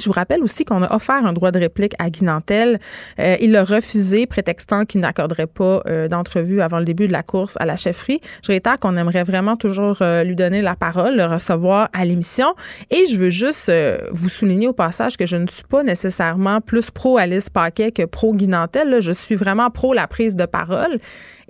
Je 0.00 0.06
vous 0.06 0.12
rappelle 0.12 0.42
aussi 0.42 0.64
qu'on 0.64 0.82
a 0.82 0.92
offert 0.96 1.24
un 1.24 1.34
droit 1.34 1.52
de 1.52 1.60
réplique 1.60 1.92
à 2.00 2.10
Guy 2.10 2.24
Nantel. 2.24 2.80
Euh, 3.20 3.36
il 3.40 3.52
l'a 3.52 3.62
refusé, 3.62 4.26
prétextant 4.26 4.84
qu'il 4.84 5.00
n'accorderait 5.02 5.46
pas 5.46 5.82
euh, 5.86 6.08
d'entrevue 6.08 6.60
avant 6.60 6.78
le 6.78 6.86
début 6.86 7.06
de 7.06 7.12
la 7.12 7.22
course 7.22 7.56
à 7.60 7.66
la 7.66 7.76
chefferie. 7.76 8.20
Je 8.42 8.48
réitère 8.48 8.78
qu'on 8.80 8.96
aimerait 8.96 9.22
vraiment 9.22 9.54
toujours 9.56 9.98
lui 10.24 10.34
donner 10.34 10.60
la 10.60 10.74
parole, 10.74 11.16
le 11.16 11.26
recevoir 11.26 11.88
à 11.92 12.04
l'émission. 12.04 12.54
Et 12.90 13.06
je 13.06 13.16
veux 13.16 13.30
juste 13.30 13.70
vous 14.10 14.30
souligner 14.30 14.66
au 14.66 14.72
passage 14.72 15.16
que 15.16 15.26
je 15.26 15.36
ne 15.36 15.46
suis 15.46 15.62
pas 15.62 15.84
nécessairement 15.84 16.60
plus 16.60 16.90
pro 16.90 17.18
Alice 17.18 17.50
Paquet 17.50 17.92
que 17.92 18.06
pro 18.06 18.34
Guy 18.34 18.48
Nantel. 18.48 19.00
Je 19.00 19.12
suis 19.12 19.36
vraiment 19.36 19.70
pro 19.70 19.92
la 19.92 20.08
prise 20.08 20.34
de 20.34 20.46
parole. 20.46 20.98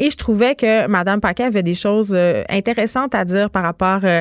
Et 0.02 0.10
je 0.10 0.16
trouvais 0.16 0.56
que 0.56 0.88
Mme 0.88 1.20
Paquet 1.20 1.44
avait 1.44 1.62
des 1.62 1.74
choses 1.74 2.12
euh, 2.12 2.42
intéressantes 2.48 3.14
à 3.14 3.24
dire 3.24 3.50
par 3.50 3.62
rapport 3.62 4.00
euh, 4.02 4.20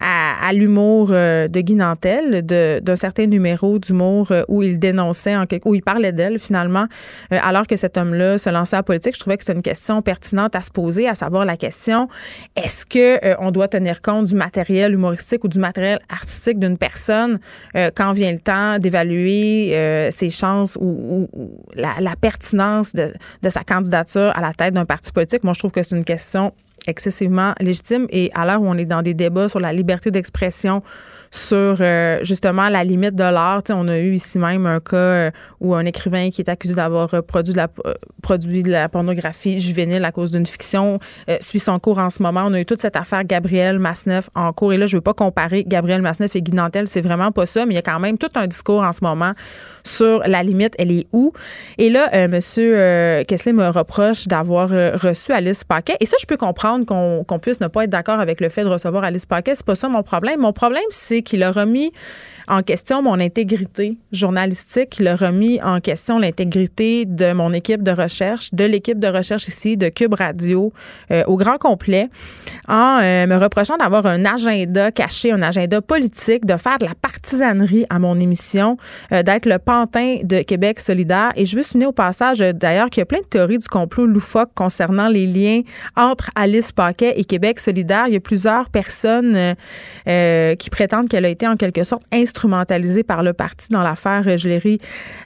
à, 0.00 0.52
l'humour 0.52 1.08
euh, 1.10 1.48
de 1.48 1.60
Guy 1.62 1.74
Nantel, 1.74 2.46
d'un 2.46 2.94
certain 2.94 3.26
numéro 3.26 3.80
d'humour 3.80 4.32
où 4.46 4.62
il 4.62 4.78
dénonçait, 4.78 5.34
où 5.64 5.74
il 5.74 5.82
parlait 5.82 6.12
d'elle 6.12 6.38
finalement, 6.38 6.86
alors 7.30 7.66
que 7.66 7.74
cet 7.74 7.96
homme-là 7.96 8.38
se 8.38 8.50
lançait 8.50 8.76
en 8.76 8.84
politique. 8.84 9.14
Je 9.14 9.18
trouvais 9.18 9.36
que 9.36 9.42
c'était 9.42 9.56
une 9.56 9.62
question 9.62 10.00
pertinente 10.00 10.54
à 10.54 10.62
se 10.62 10.70
poser, 10.70 11.08
à 11.08 11.16
savoir 11.16 11.44
la 11.44 11.56
question 11.56 12.08
est-ce 12.54 12.86
que 12.86 13.36
on 13.40 13.50
doit 13.50 13.66
tenir 13.66 14.02
compte 14.02 14.26
du 14.26 14.36
matériel 14.36 14.94
humoristique 14.94 15.42
ou 15.42 15.48
du 15.48 15.58
matériel 15.58 15.98
artistique 16.08 16.60
d'une 16.60 16.78
personne 16.78 17.40
quand 17.96 18.12
vient 18.12 18.32
le 18.32 18.38
temps 18.38 18.78
d'évaluer 18.78 20.10
ses 20.12 20.30
chances 20.30 20.78
ou, 20.80 21.28
la, 21.74 22.14
pertinence 22.20 22.92
de, 22.92 23.12
de 23.42 23.48
sa 23.48 23.64
candidature 23.64 24.32
à 24.36 24.40
la 24.40 24.52
tête 24.52 24.74
d'un 24.74 24.84
parti 24.84 25.10
Moi, 25.42 25.54
je 25.54 25.58
trouve 25.58 25.72
que 25.72 25.82
c'est 25.82 25.96
une 25.96 26.04
question 26.04 26.52
excessivement 26.86 27.54
légitime. 27.60 28.06
Et 28.10 28.30
à 28.34 28.44
l'heure 28.44 28.60
où 28.60 28.66
on 28.66 28.74
est 28.74 28.84
dans 28.84 29.02
des 29.02 29.14
débats 29.14 29.48
sur 29.48 29.60
la 29.60 29.72
liberté 29.72 30.10
d'expression, 30.10 30.82
sur 31.30 31.76
euh, 31.80 32.18
justement 32.22 32.68
la 32.68 32.84
limite 32.84 33.14
de 33.14 33.24
l'art. 33.24 33.62
On 33.70 33.88
a 33.88 33.98
eu 33.98 34.14
ici 34.14 34.38
même 34.38 34.66
un 34.66 34.80
cas 34.80 34.96
euh, 34.96 35.30
où 35.60 35.74
un 35.74 35.84
écrivain 35.84 36.30
qui 36.30 36.42
est 36.42 36.48
accusé 36.48 36.74
d'avoir 36.74 37.12
euh, 37.14 37.22
produit 37.22 37.54
de, 38.62 38.70
la, 38.70 38.88
pornographie 38.88 39.58
juvénile 39.58 40.04
à 40.04 40.12
cause 40.12 40.30
d'une 40.30 40.46
fiction 40.46 40.98
suit 41.40 41.58
son 41.58 41.78
cours 41.78 41.98
en 41.98 42.10
ce 42.10 42.22
moment. 42.22 42.44
On 42.46 42.54
a 42.54 42.60
eu 42.60 42.64
toute 42.64 42.80
cette 42.80 42.96
affaire 42.96 43.24
Gabriel 43.24 43.78
Masneff 43.78 44.30
en 44.34 44.52
cours. 44.52 44.72
Et 44.72 44.76
là, 44.76 44.86
je 44.86 44.96
ne 44.96 44.98
veux 44.98 45.02
pas 45.02 45.14
comparer 45.14 45.64
Gabriel 45.64 46.02
Masneff 46.02 46.36
et 46.36 46.42
Guy 46.42 46.52
Nantel, 46.52 46.86
c'est 46.86 47.00
vraiment 47.00 47.32
pas 47.32 47.46
ça, 47.46 47.66
mais 47.66 47.74
il 47.74 47.76
y 47.76 47.78
a 47.78 47.82
quand 47.82 48.00
même 48.00 48.18
tout 48.18 48.30
un 48.34 48.46
discours 48.46 48.82
en 48.82 48.92
ce 48.92 49.02
moment 49.02 49.32
sur 49.84 50.20
la 50.26 50.42
limite, 50.42 50.74
elle 50.78 50.90
est 50.90 51.06
où. 51.12 51.32
Et 51.78 51.90
là, 51.90 52.08
M. 52.12 52.32
Kessler 53.26 53.52
me 53.52 53.68
reproche 53.68 54.26
d'avoir 54.26 54.68
reçu 54.68 55.32
Alice 55.32 55.64
Paquet. 55.64 55.96
Et 56.00 56.06
ça, 56.06 56.16
je 56.20 56.26
peux 56.26 56.36
comprendre 56.36 56.86
qu'on 56.86 57.38
puisse 57.38 57.60
ne 57.60 57.68
pas 57.68 57.84
être 57.84 57.90
d'accord 57.90 58.20
avec 58.20 58.40
le 58.40 58.48
fait 58.48 58.64
de 58.64 58.68
recevoir 58.68 59.04
Alice 59.04 59.26
Paquet. 59.26 59.54
C'est 59.54 59.66
pas 59.66 59.74
ça 59.74 59.88
mon 59.88 60.02
problème. 60.02 60.40
Mon 60.40 60.52
problème, 60.52 60.84
c'est 60.90 61.15
qu'il 61.22 61.42
a 61.42 61.50
remis 61.52 61.92
en 62.48 62.62
question 62.62 63.02
mon 63.02 63.18
intégrité 63.18 63.96
journalistique. 64.12 64.96
Il 65.00 65.08
a 65.08 65.16
remis 65.16 65.60
en 65.62 65.80
question 65.80 66.18
l'intégrité 66.18 67.04
de 67.04 67.32
mon 67.32 67.52
équipe 67.52 67.82
de 67.82 67.90
recherche, 67.90 68.52
de 68.52 68.64
l'équipe 68.64 68.98
de 68.98 69.08
recherche 69.08 69.48
ici 69.48 69.76
de 69.76 69.88
Cube 69.88 70.14
Radio 70.14 70.72
euh, 71.10 71.24
au 71.26 71.36
grand 71.36 71.58
complet, 71.58 72.08
en 72.68 73.00
euh, 73.02 73.26
me 73.26 73.36
reprochant 73.36 73.76
d'avoir 73.76 74.06
un 74.06 74.24
agenda 74.24 74.90
caché, 74.90 75.32
un 75.32 75.42
agenda 75.42 75.80
politique, 75.80 76.46
de 76.46 76.56
faire 76.56 76.78
de 76.78 76.86
la 76.86 76.94
partisanerie 76.94 77.84
à 77.90 77.98
mon 77.98 78.18
émission, 78.20 78.76
euh, 79.12 79.22
d'être 79.22 79.46
le 79.46 79.58
pantin 79.58 80.18
de 80.22 80.42
Québec 80.42 80.78
solidaire. 80.78 81.32
Et 81.36 81.44
je 81.44 81.56
veux 81.56 81.62
souligner 81.62 81.86
au 81.86 81.92
passage, 81.92 82.38
d'ailleurs, 82.38 82.90
qu'il 82.90 83.00
y 83.00 83.02
a 83.02 83.06
plein 83.06 83.20
de 83.20 83.26
théories 83.26 83.58
du 83.58 83.68
complot 83.68 84.06
loufoque 84.06 84.50
concernant 84.54 85.08
les 85.08 85.26
liens 85.26 85.62
entre 85.96 86.30
Alice 86.36 86.72
Paquet 86.72 87.14
et 87.16 87.24
Québec 87.24 87.58
solidaire. 87.58 88.04
Il 88.06 88.14
y 88.14 88.16
a 88.16 88.20
plusieurs 88.20 88.70
personnes 88.70 89.54
qui 90.04 90.70
prétendent 90.70 91.08
qu'elle 91.08 91.24
a 91.24 91.28
été 91.28 91.46
en 91.46 91.56
quelque 91.56 91.84
sorte 91.84 92.02
instrumentalisée 92.36 93.02
par 93.02 93.22
le 93.22 93.32
parti 93.32 93.68
dans 93.70 93.82
l'affaire 93.82 94.36
Geléry 94.36 94.78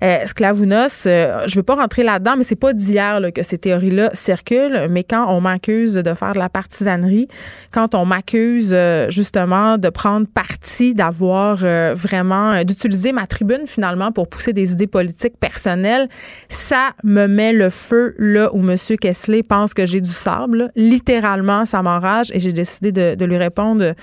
euh, 0.05 0.25
Sclavounos. 0.27 1.07
Euh, 1.07 1.43
je 1.49 1.57
veux 1.57 1.65
pas 1.65 1.75
rentrer 1.75 2.05
là-dedans, 2.05 2.35
mais 2.37 2.45
c'est 2.45 2.55
pas 2.55 2.73
d'hier 2.73 3.21
que 3.35 3.43
ces 3.43 3.59
théories-là 3.59 4.11
circulent. 4.13 4.87
Mais 4.89 5.03
quand 5.03 5.27
on 5.29 5.41
m'accuse 5.41 5.95
de 5.95 6.15
faire 6.15 6.35
de 6.35 6.39
la 6.39 6.49
partisanerie, 6.49 7.27
quand 7.73 7.97
on 7.97 8.05
m'accuse 8.05 8.71
euh, 8.73 9.11
justement 9.11 9.77
de 9.77 9.89
prendre 9.89 10.29
parti, 10.29 10.95
d'avoir 10.95 11.57
vraiment, 11.95 12.63
d'utiliser 12.65 13.13
ma 13.13 13.27
tribune 13.27 13.67
finalement 13.67 14.13
pour 14.13 14.29
pousser 14.29 14.53
des 14.53 14.73
idées 14.73 14.87
politiques 14.87 15.39
personnelles, 15.39 16.09
ça 16.49 16.91
me 17.03 17.27
met 17.27 17.53
le 17.53 17.71
feu 17.71 18.15
là 18.19 18.55
où 18.55 18.59
M. 18.59 18.77
Kessler 19.01 19.43
pense 19.43 19.75
que 19.75 19.85
j'ai 19.85 20.01
du 20.01 20.11
sable. 20.11 20.71
Littéralement, 20.77 21.65
ça 21.65 21.83
m'enrage 21.83 22.31
et 22.33 22.39
j'ai 22.39 22.53
décidé 22.53 22.93
de 22.93 23.25
lui 23.25 23.37
répondre 23.37 23.95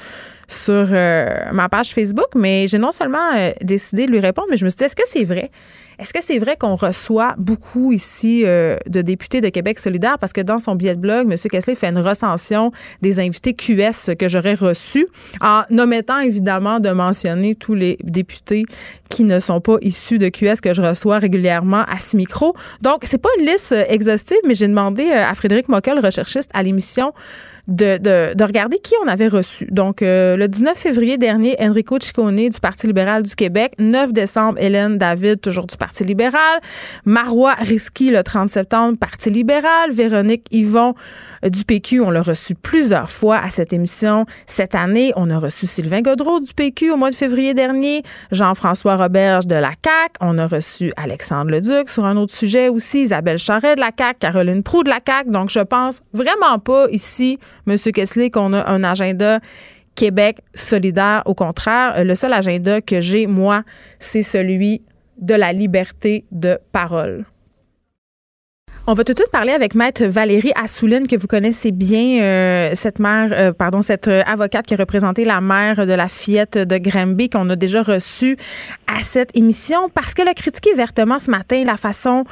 sur 0.48 0.88
euh, 0.92 1.52
ma 1.52 1.68
page 1.68 1.94
Facebook, 1.94 2.28
mais 2.36 2.68
j'ai 2.68 2.78
non 2.78 2.92
seulement 2.92 3.34
euh, 3.36 3.52
décidé 3.62 4.06
de 4.06 4.12
lui 4.12 4.20
répondre, 4.20 4.48
mais 4.50 4.58
je 4.58 4.66
me 4.66 4.70
suis 4.70 4.78
dit, 4.78 4.84
est-ce 4.86 4.96
que 4.96 5.04
c'est 5.06 5.26
vrai? 5.26 5.52
Est-ce 6.00 6.14
que 6.14 6.22
c'est 6.22 6.38
vrai 6.38 6.56
qu'on 6.58 6.76
reçoit 6.76 7.34
beaucoup 7.40 7.92
ici 7.92 8.44
euh, 8.46 8.78
de 8.88 9.02
députés 9.02 9.42
de 9.42 9.50
Québec 9.50 9.80
solidaire? 9.80 10.20
Parce 10.20 10.32
que 10.32 10.42
dans 10.42 10.60
son 10.60 10.76
billet 10.76 10.96
de 10.96 11.02
blog, 11.02 11.28
M. 11.30 11.36
Kessler 11.50 11.74
fait 11.74 11.88
une 11.88 11.98
recension 11.98 12.72
des 13.02 13.20
invités 13.20 13.56
QS 13.56 14.16
que 14.18 14.30
j'aurais 14.30 14.54
reçus, 14.54 15.08
en 15.42 15.64
omettant 15.76 16.20
évidemment 16.20 16.80
de 16.80 16.92
mentionner 16.92 17.56
tous 17.56 17.74
les 17.74 17.98
députés 18.04 18.64
qui 19.10 19.24
ne 19.24 19.40
sont 19.40 19.60
pas 19.60 19.78
issus 19.82 20.20
de 20.20 20.30
QS 20.30 20.62
que 20.62 20.74
je 20.74 20.82
reçois 20.84 21.18
régulièrement 21.18 21.84
à 21.88 21.98
ce 21.98 22.16
micro. 22.16 22.56
Donc, 22.82 23.00
c'est 23.04 23.22
pas 23.22 23.30
une 23.40 23.46
liste 23.48 23.74
exhaustive, 23.90 24.38
mais 24.46 24.54
j'ai 24.54 24.68
demandé 24.68 25.10
à 25.12 25.34
Frédéric 25.34 25.68
Mockel, 25.68 26.00
recherchiste 26.00 26.52
à 26.54 26.62
l'émission, 26.62 27.12
de, 27.67 27.97
de, 27.97 28.34
de, 28.34 28.43
regarder 28.43 28.80
qui 28.80 28.93
on 29.03 29.08
avait 29.08 29.27
reçu. 29.27 29.67
Donc, 29.71 30.01
euh, 30.01 30.38
le 30.38 30.47
19 30.47 30.77
février 30.77 31.17
dernier, 31.17 31.56
Enrico 31.60 31.97
Ciccone 31.99 32.49
du 32.49 32.60
Parti 32.62 32.88
libéral 32.88 33.23
du 33.23 33.36
Québec. 33.36 33.73
9 33.80 34.13
décembre, 34.13 34.58
Hélène 34.62 34.97
David, 34.97 35.41
toujours 35.41 35.67
du 35.67 35.75
Parti 35.75 36.03
libéral. 36.03 36.60
Marois 37.06 37.56
Risky, 37.56 38.10
le 38.10 38.23
30 38.23 38.49
septembre, 38.49 38.97
Parti 38.97 39.30
libéral. 39.30 39.91
Véronique 39.91 40.45
Yvon 40.51 40.95
du 41.50 41.64
PQ, 41.64 42.02
on 42.02 42.10
l'a 42.10 42.22
reçu 42.22 42.56
plusieurs 42.56 43.12
fois 43.12 43.38
à 43.38 43.50
cette 43.50 43.74
émission. 43.74 44.26
Cette 44.46 44.76
année, 44.76 45.12
on 45.16 45.30
a 45.30 45.38
reçu 45.38 45.68
Sylvain 45.68 46.02
Godreau 46.02 46.40
du 46.40 46.54
PQ 46.54 46.92
au 46.92 46.98
mois 46.98 47.10
de 47.10 47.16
février 47.16 47.54
dernier. 47.54 48.04
Jean-François 48.32 48.96
Roberge 48.96 49.48
de 49.48 49.56
la 49.56 49.72
CAQ. 49.72 50.14
On 50.22 50.38
a 50.38 50.48
reçu 50.48 50.92
Alexandre 50.98 51.52
Leduc 51.52 51.90
sur 51.90 52.06
un 52.06 52.18
autre 52.18 52.34
sujet 52.34 52.70
aussi. 52.70 53.02
Isabelle 53.02 53.38
Charret 53.38 53.76
de 53.76 53.82
la 53.82 53.92
CAQ. 53.98 54.20
Caroline 54.20 54.64
Proux 54.64 54.84
de 54.84 54.90
la 54.90 55.00
CAQ. 55.06 55.32
Donc, 55.32 55.50
je 55.50 55.60
pense 55.60 56.02
vraiment 56.14 56.60
pas 56.60 56.88
ici 56.92 57.40
M. 57.68 57.76
Kessler, 57.78 58.30
qu'on 58.30 58.54
a 58.54 58.70
un 58.72 58.84
agenda 58.84 59.40
Québec 59.96 60.40
solidaire. 60.54 61.24
Au 61.26 61.34
contraire, 61.34 62.04
le 62.04 62.16
seul 62.16 62.34
agenda 62.34 62.82
que 62.82 63.02
j'ai, 63.02 63.28
moi, 63.28 63.64
c'est 64.00 64.22
celui 64.22 64.82
de 65.20 65.34
la 65.34 65.54
liberté 65.54 66.26
de 66.32 66.60
parole. 66.72 67.26
On 68.89 68.93
va 68.93 69.04
tout 69.04 69.12
de 69.12 69.19
suite 69.19 69.32
parler 69.32 69.52
avec 69.52 69.76
Maître 69.76 70.06
Valérie 70.06 70.54
Assouline, 70.56 71.08
que 71.08 71.17
vous 71.17 71.28
connaissez 71.28 71.73
bien, 71.73 72.21
euh, 72.21 72.71
cette 72.73 73.00
mère, 73.00 73.32
euh, 73.34 73.52
pardon, 73.52 73.82
cette 73.82 74.08
euh, 74.08 74.21
avocate 74.26 74.65
qui 74.65 74.76
a 74.76 74.78
représenté 74.78 75.26
la 75.26 75.41
mère 75.41 75.86
de 75.86 75.91
la 75.91 76.08
fillette 76.08 76.58
de 76.58 76.78
Granby, 76.78 77.30
qu'on 77.30 77.50
a 77.50 77.58
déjà 77.58 77.82
reçue 77.82 78.38
à 78.88 79.02
cette 79.02 79.36
émission, 79.36 79.89
parce 79.93 80.13
qu'elle 80.13 80.30
a 80.30 80.34
critiqué 80.34 80.73
vertement 80.73 81.19
ce 81.19 81.30
matin 81.30 81.65
la 81.65 81.76
façon 81.76 82.23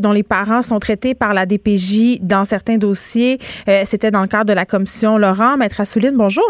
dont 0.00 0.12
les 0.12 0.22
parents 0.22 0.60
sont 0.60 0.78
traités 0.78 1.14
par 1.14 1.32
la 1.32 1.46
DPJ 1.46 2.18
dans 2.20 2.44
certains 2.44 2.76
dossiers. 2.76 3.38
C'était 3.84 4.10
dans 4.10 4.20
le 4.20 4.28
cadre 4.28 4.44
de 4.44 4.52
la 4.52 4.66
commission 4.66 5.16
Laurent. 5.16 5.56
Maître 5.56 5.80
Assouline, 5.80 6.16
bonjour 6.16 6.44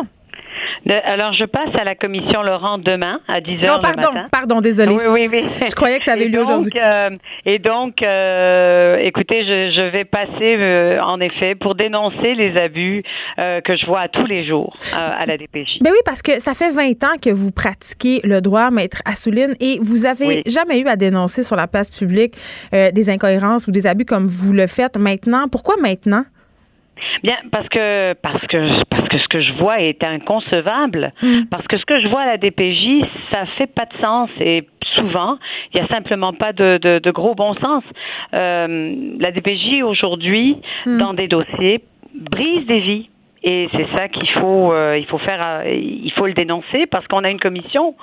alors, 1.04 1.32
je 1.34 1.44
passe 1.44 1.74
à 1.78 1.84
la 1.84 1.94
commission 1.94 2.42
Laurent 2.42 2.78
demain 2.78 3.20
à 3.28 3.40
10 3.40 3.50
h. 3.50 3.66
Non, 3.66 3.80
pardon, 3.80 4.20
pardon, 4.30 4.60
désolé. 4.60 4.94
Oui, 4.94 5.04
oui, 5.08 5.28
oui. 5.30 5.44
Je 5.68 5.74
croyais 5.74 5.98
que 5.98 6.04
ça 6.04 6.12
avait 6.12 6.28
lieu 6.28 6.40
aujourd'hui. 6.40 6.72
Euh, 6.76 7.10
et 7.44 7.58
donc, 7.58 8.02
euh, 8.02 8.96
écoutez, 8.98 9.44
je, 9.44 9.72
je, 9.76 9.90
vais 9.90 10.04
passer, 10.04 10.56
euh, 10.58 11.00
en 11.00 11.20
effet, 11.20 11.54
pour 11.54 11.74
dénoncer 11.74 12.34
les 12.34 12.56
abus 12.58 13.02
que 13.37 13.76
je 13.76 13.87
vois 13.87 14.00
à 14.00 14.08
tous 14.08 14.26
les 14.26 14.46
jours 14.46 14.74
à 14.94 15.24
la 15.26 15.37
DPJ. 15.37 15.78
Mais 15.82 15.90
oui, 15.92 15.98
parce 16.04 16.22
que 16.22 16.40
ça 16.40 16.54
fait 16.54 16.70
20 16.70 17.04
ans 17.04 17.18
que 17.22 17.30
vous 17.30 17.50
pratiquez 17.50 18.20
le 18.24 18.40
droit, 18.40 18.70
maître 18.70 19.02
Assouline, 19.04 19.54
et 19.60 19.78
vous 19.80 20.06
avez 20.06 20.42
jamais 20.46 20.80
eu 20.80 20.87
à 20.87 20.96
dénoncer 20.96 21.42
sur 21.42 21.56
la 21.56 21.66
place 21.66 21.90
publique 21.90 22.34
des 22.72 23.10
incohérences 23.10 23.66
ou 23.66 23.70
des 23.70 23.87
abus 23.87 24.04
comme 24.04 24.26
vous 24.26 24.52
le 24.52 24.66
faites 24.66 24.96
maintenant. 24.96 25.46
Pourquoi 25.50 25.76
maintenant? 25.80 26.24
Bien, 27.22 27.37
parce 27.50 27.68
que 27.68 28.12
parce 28.14 28.46
que 28.46 28.56
que 29.14 29.22
ce 29.22 29.29
que 29.29 29.40
je 29.40 29.53
vois 29.55 29.81
est 29.81 30.03
inconcevable. 30.03 31.12
Mm. 31.22 31.44
Parce 31.50 31.66
que 31.66 31.79
ce 31.79 31.85
que 31.85 32.00
je 32.00 32.09
vois 32.09 32.22
à 32.22 32.27
la 32.27 32.37
DPJ, 32.37 33.05
ça 33.33 33.46
fait 33.57 33.66
pas 33.66 33.87
de 33.87 33.96
sens 34.00 34.31
et 34.40 34.66
souvent, 34.96 35.38
il 35.72 35.81
y 35.81 35.81
a 35.81 35.87
simplement 35.88 36.33
pas 36.33 36.53
de, 36.53 36.79
de, 36.79 37.11
gros 37.11 37.35
bon 37.35 37.55
sens. 37.55 37.85
Euh, 38.33 38.94
la 39.18 39.31
DPJ 39.31 39.83
aujourd'hui, 39.83 40.57
mm. 40.87 40.98
dans 40.98 41.14
des 41.14 41.29
dossiers, 41.29 41.83
brise 42.14 42.66
des 42.66 42.81
vies 42.81 43.09
Et 43.46 43.68
c'est 43.72 43.87
ça 43.94 44.09
qu'il 44.09 44.28
faut, 44.30 44.72
euh, 44.72 44.96
il 44.98 45.04
faut 45.04 45.18
faire, 45.18 45.38
euh, 45.42 45.68
il 45.68 46.11
faut 46.16 46.26
le 46.26 46.33
dénoncer 46.33 46.87
parce 46.90 47.07
qu'on 47.07 47.24
a 47.24 47.30
une 47.30 47.38
commission. 47.38 47.94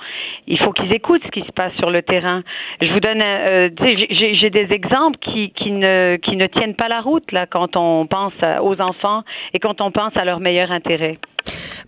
Il 0.46 0.56
faut 0.60 0.72
qu'ils 0.72 0.92
écoutent 0.92 1.22
ce 1.24 1.30
qui 1.30 1.44
se 1.44 1.50
passe 1.50 1.72
sur 1.78 1.90
le 1.90 2.00
terrain. 2.02 2.42
Je 2.80 2.92
vous 2.92 3.00
donne, 3.00 3.20
euh, 3.20 3.68
j'ai 4.10 4.50
des 4.50 4.68
exemples 4.70 5.18
qui, 5.18 5.50
qui 5.50 5.72
ne, 5.72 6.16
qui 6.16 6.36
ne 6.36 6.46
tiennent 6.46 6.76
pas 6.76 6.86
la 6.86 7.00
route 7.00 7.32
là 7.32 7.46
quand 7.46 7.76
on 7.76 8.06
pense 8.06 8.34
aux 8.62 8.80
enfants 8.80 9.24
et 9.52 9.58
quand 9.58 9.80
on 9.80 9.90
pense 9.90 10.16
à 10.16 10.24
leur 10.24 10.38
meilleur 10.38 10.70
intérêt. 10.70 11.18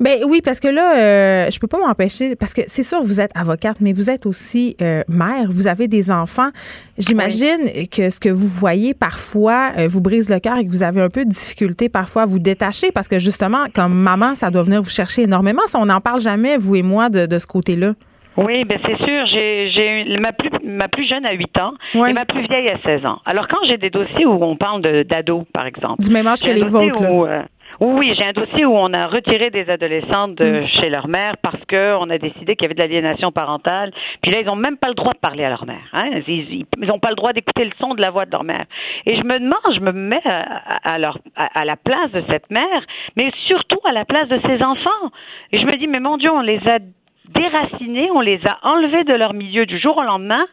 Ben 0.00 0.20
oui, 0.26 0.40
parce 0.42 0.60
que 0.60 0.68
là, 0.68 0.98
euh, 0.98 1.50
je 1.50 1.58
peux 1.58 1.66
pas 1.66 1.78
m'empêcher, 1.78 2.36
parce 2.36 2.52
que 2.52 2.62
c'est 2.66 2.82
sûr, 2.82 3.00
vous 3.02 3.20
êtes 3.20 3.30
avocate, 3.34 3.80
mais 3.80 3.92
vous 3.92 4.10
êtes 4.10 4.26
aussi 4.26 4.76
euh, 4.80 5.02
mère, 5.08 5.46
vous 5.48 5.68
avez 5.68 5.88
des 5.88 6.10
enfants. 6.10 6.50
J'imagine 6.98 7.86
que 7.90 8.10
ce 8.10 8.18
que 8.18 8.28
vous 8.28 8.48
voyez 8.48 8.94
parfois 8.94 9.72
euh, 9.78 9.86
vous 9.88 10.00
brise 10.00 10.30
le 10.30 10.40
cœur 10.40 10.58
et 10.58 10.66
que 10.66 10.70
vous 10.70 10.82
avez 10.82 11.00
un 11.00 11.08
peu 11.08 11.24
de 11.24 11.30
difficulté 11.30 11.88
parfois 11.88 12.22
à 12.22 12.26
vous 12.26 12.38
détacher, 12.38 12.90
parce 12.92 13.08
que 13.08 13.18
justement, 13.18 13.43
comme 13.74 13.94
maman, 13.94 14.34
ça 14.34 14.50
doit 14.50 14.62
venir 14.62 14.82
vous 14.82 14.90
chercher 14.90 15.22
énormément. 15.22 15.62
Si 15.66 15.76
on 15.76 15.86
n'en 15.86 16.00
parle 16.00 16.20
jamais, 16.20 16.56
vous 16.56 16.76
et 16.76 16.82
moi, 16.82 17.08
de, 17.08 17.26
de 17.26 17.38
ce 17.38 17.46
côté-là. 17.46 17.92
Oui, 18.36 18.64
ben 18.64 18.78
c'est 18.84 18.96
sûr. 18.96 19.26
J'ai, 19.32 19.70
j'ai 19.70 20.18
ma 20.18 20.32
plus 20.32 20.50
ma 20.64 20.88
plus 20.88 21.08
jeune 21.08 21.24
a 21.24 21.32
8 21.32 21.58
ans 21.58 21.74
et 21.94 22.12
ma 22.12 22.24
plus 22.24 22.42
vieille 22.48 22.68
a 22.68 22.78
16 22.82 23.06
ans. 23.06 23.18
Alors 23.24 23.46
quand 23.48 23.58
j'ai 23.68 23.76
des 23.76 23.90
dossiers 23.90 24.26
où 24.26 24.42
on 24.42 24.56
parle 24.56 24.82
de, 24.82 25.04
d'ados, 25.04 25.44
par 25.52 25.66
exemple, 25.66 26.02
du 26.02 26.10
même 26.10 26.26
âge 26.26 26.40
que 26.40 26.50
les 26.50 26.64
vôtres, 26.64 27.00
là. 27.00 27.44
Oui, 27.80 28.14
j'ai 28.16 28.24
un 28.24 28.32
dossier 28.32 28.64
où 28.64 28.76
on 28.76 28.92
a 28.92 29.06
retiré 29.06 29.50
des 29.50 29.68
adolescentes 29.68 30.36
de 30.36 30.60
mm. 30.60 30.66
chez 30.68 30.90
leur 30.90 31.08
mère 31.08 31.36
parce 31.42 31.62
qu'on 31.68 32.08
a 32.10 32.18
décidé 32.18 32.56
qu'il 32.56 32.64
y 32.64 32.66
avait 32.66 32.74
de 32.74 32.80
l'aliénation 32.80 33.32
parentale. 33.32 33.92
Puis 34.22 34.30
là, 34.30 34.40
ils 34.40 34.46
n'ont 34.46 34.56
même 34.56 34.76
pas 34.76 34.88
le 34.88 34.94
droit 34.94 35.12
de 35.12 35.18
parler 35.18 35.44
à 35.44 35.50
leur 35.50 35.66
mère. 35.66 35.88
Hein. 35.92 36.20
Ils 36.26 36.66
n'ont 36.80 36.98
pas 36.98 37.10
le 37.10 37.16
droit 37.16 37.32
d'écouter 37.32 37.64
le 37.64 37.72
son 37.80 37.94
de 37.94 38.00
la 38.00 38.10
voix 38.10 38.26
de 38.26 38.30
leur 38.30 38.44
mère. 38.44 38.64
Et 39.06 39.16
je 39.16 39.22
me 39.22 39.38
demande, 39.38 39.74
je 39.74 39.80
me 39.80 39.92
mets 39.92 40.22
à, 40.24 40.98
leur, 40.98 41.18
à, 41.36 41.64
la 41.64 41.76
place 41.76 42.10
de 42.12 42.22
cette 42.28 42.50
mère, 42.50 42.82
mais 43.16 43.30
surtout 43.46 43.80
à 43.84 43.92
la 43.92 44.04
place 44.04 44.28
de 44.28 44.40
ses 44.46 44.62
enfants. 44.62 45.10
Et 45.52 45.58
je 45.58 45.66
me 45.66 45.76
dis, 45.76 45.86
mais 45.86 46.00
mon 46.00 46.16
Dieu, 46.16 46.30
on 46.30 46.40
les 46.40 46.60
a 46.68 46.78
déracinés, 47.28 48.10
on 48.12 48.20
les 48.20 48.40
a 48.46 48.58
enlevés 48.62 49.04
de 49.04 49.14
leur 49.14 49.34
milieu 49.34 49.66
du 49.66 49.78
jour 49.78 49.96
au 49.96 50.02
lendemain. 50.02 50.46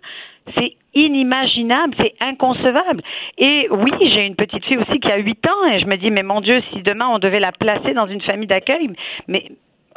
C'est 0.56 0.76
inimaginable, 0.94 1.96
c'est 1.98 2.14
inconcevable. 2.20 3.02
Et 3.38 3.68
oui, 3.70 3.92
j'ai 4.14 4.26
une 4.26 4.36
petite 4.36 4.66
fille 4.66 4.78
aussi 4.78 5.00
qui 5.00 5.12
a 5.12 5.18
8 5.18 5.48
ans 5.48 5.66
et 5.72 5.80
je 5.80 5.86
me 5.86 5.96
dis, 5.98 6.12
mais 6.12 6.24
mon 6.24 6.42
Dieu, 6.42 6.62
si 6.72 6.82
demain 6.82 7.08
on 7.08 7.20
devait 7.20 7.40
la 7.40 7.52
placer 7.52 7.94
dans 7.94 8.08
une 8.08 8.22
famille 8.22 8.48
d'accueil, 8.48 8.90
mais 9.28 9.46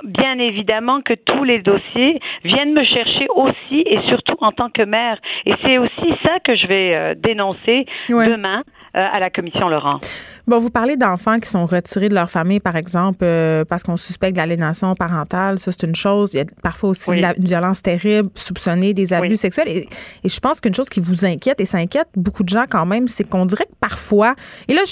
bien 0.02 0.38
évidemment 0.38 1.00
que 1.00 1.14
tous 1.14 1.44
les 1.44 1.61
dossiers 1.61 2.20
viennent 2.44 2.72
me 2.72 2.85
chercher 2.85 3.26
aussi 3.35 3.85
et 3.87 4.00
surtout 4.09 4.37
en 4.40 4.52
tant 4.52 4.68
que 4.70 4.83
mère. 4.83 5.18
Et 5.46 5.54
c'est 5.62 5.78
aussi 5.78 6.14
ça 6.22 6.40
que 6.40 6.57
je 6.57 6.66
vais 6.66 6.94
euh, 6.94 7.14
dénoncer 7.16 7.87
demain 8.09 8.62
à 8.94 9.18
la 9.18 9.30
commission 9.30 9.68
Laurent. 9.68 9.98
Bon, 10.46 10.59
vous 10.59 10.68
parlez 10.68 10.98
d'enfants 10.98 11.37
qui 11.37 11.48
sont 11.48 11.64
retirés 11.64 12.11
de 12.11 12.14
leur 12.14 12.28
famille, 12.28 12.61
par 12.61 12.76
exemple, 12.76 13.20
euh, 13.22 13.64
parce 13.64 13.83
qu'on 13.83 13.96
suspecte 13.96 14.35
de 14.35 14.38
l'aliénation 14.38 14.94
parentale. 14.94 15.59
Ça, 15.59 15.72
c'est 15.72 15.87
une 15.87 15.94
chose. 15.94 16.35
Il 16.35 16.37
y 16.37 16.40
a 16.40 16.44
parfois 16.62 16.90
aussi 16.90 17.12
une 17.12 17.33
violence 17.38 17.80
terrible, 17.80 18.28
soupçonnée, 18.35 18.92
des 18.92 19.14
abus 19.14 19.37
sexuels. 19.37 19.68
Et, 19.68 19.88
je 20.22 20.40
pense 20.40 20.61
qu'une 20.61 20.74
chose 20.74 20.90
qui 20.90 21.00
vous 21.00 21.24
inquiète, 21.24 21.61
et 21.61 21.64
ça 21.64 21.78
inquiète 21.78 22.09
beaucoup 22.14 22.42
de 22.42 22.50
gens 22.50 22.64
quand 22.68 22.85
même, 22.85 23.09
c'est 23.09 23.24
qu'on 23.24 23.46
dirait 23.46 23.64
que 23.64 23.76
parfois, 23.80 24.35
et 24.68 24.74
là, 24.74 24.83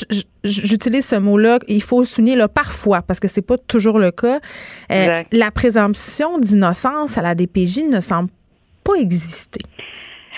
j'utilise 0.42 1.06
ce 1.06 1.16
mot-là, 1.16 1.58
il 1.68 1.82
faut 1.82 2.02
souligner 2.04 2.36
là, 2.36 2.48
parfois, 2.48 3.02
parce 3.02 3.20
que 3.20 3.28
c'est 3.28 3.42
pas 3.42 3.58
toujours 3.58 3.98
le 3.98 4.10
cas, 4.10 4.40
euh, 4.90 5.22
la 5.32 5.50
présomption 5.50 6.38
d'innocence 6.38 7.18
à 7.18 7.22
la 7.22 7.34
DPJ 7.34 7.82
ne 7.90 8.00
semble 8.00 8.30
pas 8.84 8.94
exister. 8.94 9.60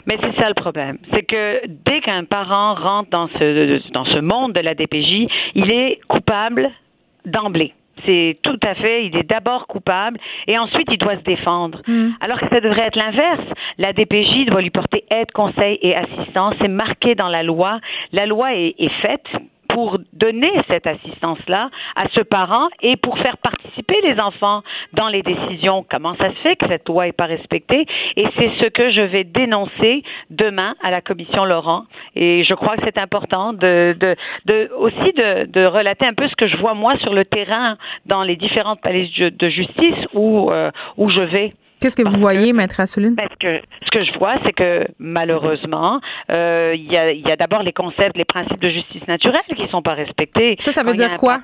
Mais 0.07 0.19
c'est 0.21 0.41
ça 0.41 0.49
le 0.49 0.55
problème. 0.55 0.99
C'est 1.13 1.23
que 1.23 1.63
dès 1.67 2.01
qu'un 2.01 2.25
parent 2.25 2.75
rentre 2.75 3.11
dans 3.11 3.29
ce, 3.29 3.91
dans 3.93 4.05
ce 4.05 4.19
monde 4.19 4.53
de 4.53 4.61
la 4.61 4.75
DPJ, 4.75 5.29
il 5.55 5.73
est 5.73 6.01
coupable 6.09 6.71
d'emblée. 7.25 7.73
C'est 8.05 8.39
tout 8.43 8.59
à 8.63 8.75
fait, 8.75 9.07
il 9.07 9.17
est 9.17 9.29
d'abord 9.29 9.67
coupable 9.67 10.19
et 10.47 10.59
ensuite 10.59 10.89
il 10.91 10.99
doit 10.99 11.17
se 11.17 11.23
défendre. 11.23 11.81
Mm. 11.87 12.11
Alors 12.21 12.39
que 12.41 12.49
ça 12.49 12.61
devrait 12.61 12.87
être 12.87 12.97
l'inverse. 12.97 13.45
La 13.79 13.93
DPJ 13.93 14.47
doit 14.47 14.61
lui 14.61 14.71
porter 14.71 15.05
aide, 15.11 15.31
conseil 15.33 15.79
et 15.81 15.95
assistance. 15.95 16.55
C'est 16.61 16.69
marqué 16.69 17.15
dans 17.15 17.29
la 17.29 17.43
loi. 17.43 17.81
La 18.13 18.27
loi 18.27 18.55
est, 18.55 18.75
est 18.79 18.93
faite 19.01 19.27
pour 19.75 19.99
donner 20.13 20.53
cette 20.69 20.87
assistance-là 20.87 21.69
à 21.97 22.07
ce 22.15 22.21
parent 22.21 22.69
et 22.81 22.97
pour 22.97 23.19
faire 23.19 23.37
participer 23.39 24.01
les 24.05 24.21
enfants 24.21 24.63
dans 24.93 25.09
les 25.09 25.23
décisions. 25.23 25.85
Comment 25.91 26.15
ça 26.15 26.29
se 26.31 26.37
fait 26.45 26.55
que 26.55 26.69
cette 26.69 26.89
loi 26.89 27.07
n'est 27.07 27.13
pas 27.13 27.27
respectée? 27.27 27.85
Et 28.17 28.25
c'est 28.39 28.53
ce 28.61 28.67
que 28.69 28.93
je 28.93 29.01
vais 29.01 29.25
dénoncer 29.25 30.05
demain 30.31 30.77
à 30.81 30.93
la 30.93 31.01
commission 31.01 31.45
Laurent. 31.45 31.87
Et 32.15 32.45
je 32.45 32.55
crois 32.55 32.77
que 32.77 32.83
c'est 32.85 32.99
important 32.99 33.53
de, 33.53 33.97
de, 33.99 34.15
de 34.45 34.71
aussi 34.79 35.13
de, 35.13 35.47
de, 35.47 35.67
relater 35.67 36.07
un 36.07 36.15
peu 36.15 36.29
ce 36.29 36.37
que 36.37 36.47
je 36.47 36.57
vois 36.57 36.75
moi 36.75 36.97
sur 36.99 37.13
le 37.13 37.25
terrain 37.25 37.77
dans 38.07 38.23
les 38.23 38.37
différentes 38.37 38.81
palais 38.81 39.11
de 39.19 39.49
justice 39.49 40.07
où, 40.13 40.53
euh, 40.53 40.71
où 40.97 41.11
je 41.11 41.21
vais. 41.21 41.53
Qu'est-ce 41.85 41.97
que 41.97 42.09
vous 42.09 42.17
voyez, 42.17 42.55
Maître 42.55 42.81
Assouline? 42.81 43.15
Parce 43.15 43.37
que 43.39 43.61
ce 43.85 43.91
que 43.91 44.03
je 44.07 44.19
vois, 44.19 44.37
c'est 44.43 44.55
que 44.55 44.87
malheureusement, 44.99 46.01
euh, 46.31 46.73
il 46.75 46.91
y 46.91 46.97
a, 46.97 47.13
y 47.13 47.31
a 47.31 47.37
d'abord 47.37 47.63
les 47.63 47.75
concepts, 47.75 48.17
les 48.17 48.25
principes 48.25 48.59
de 48.59 48.71
justice 48.71 49.07
naturelle 49.07 49.43
qui 49.55 49.65
ne 49.65 49.69
sont 49.69 49.83
pas 49.83 49.93
respectés. 49.93 50.57
Ça, 50.61 50.73
ça 50.73 50.83
veut 50.83 50.95
dire 50.95 51.13
quoi? 51.17 51.41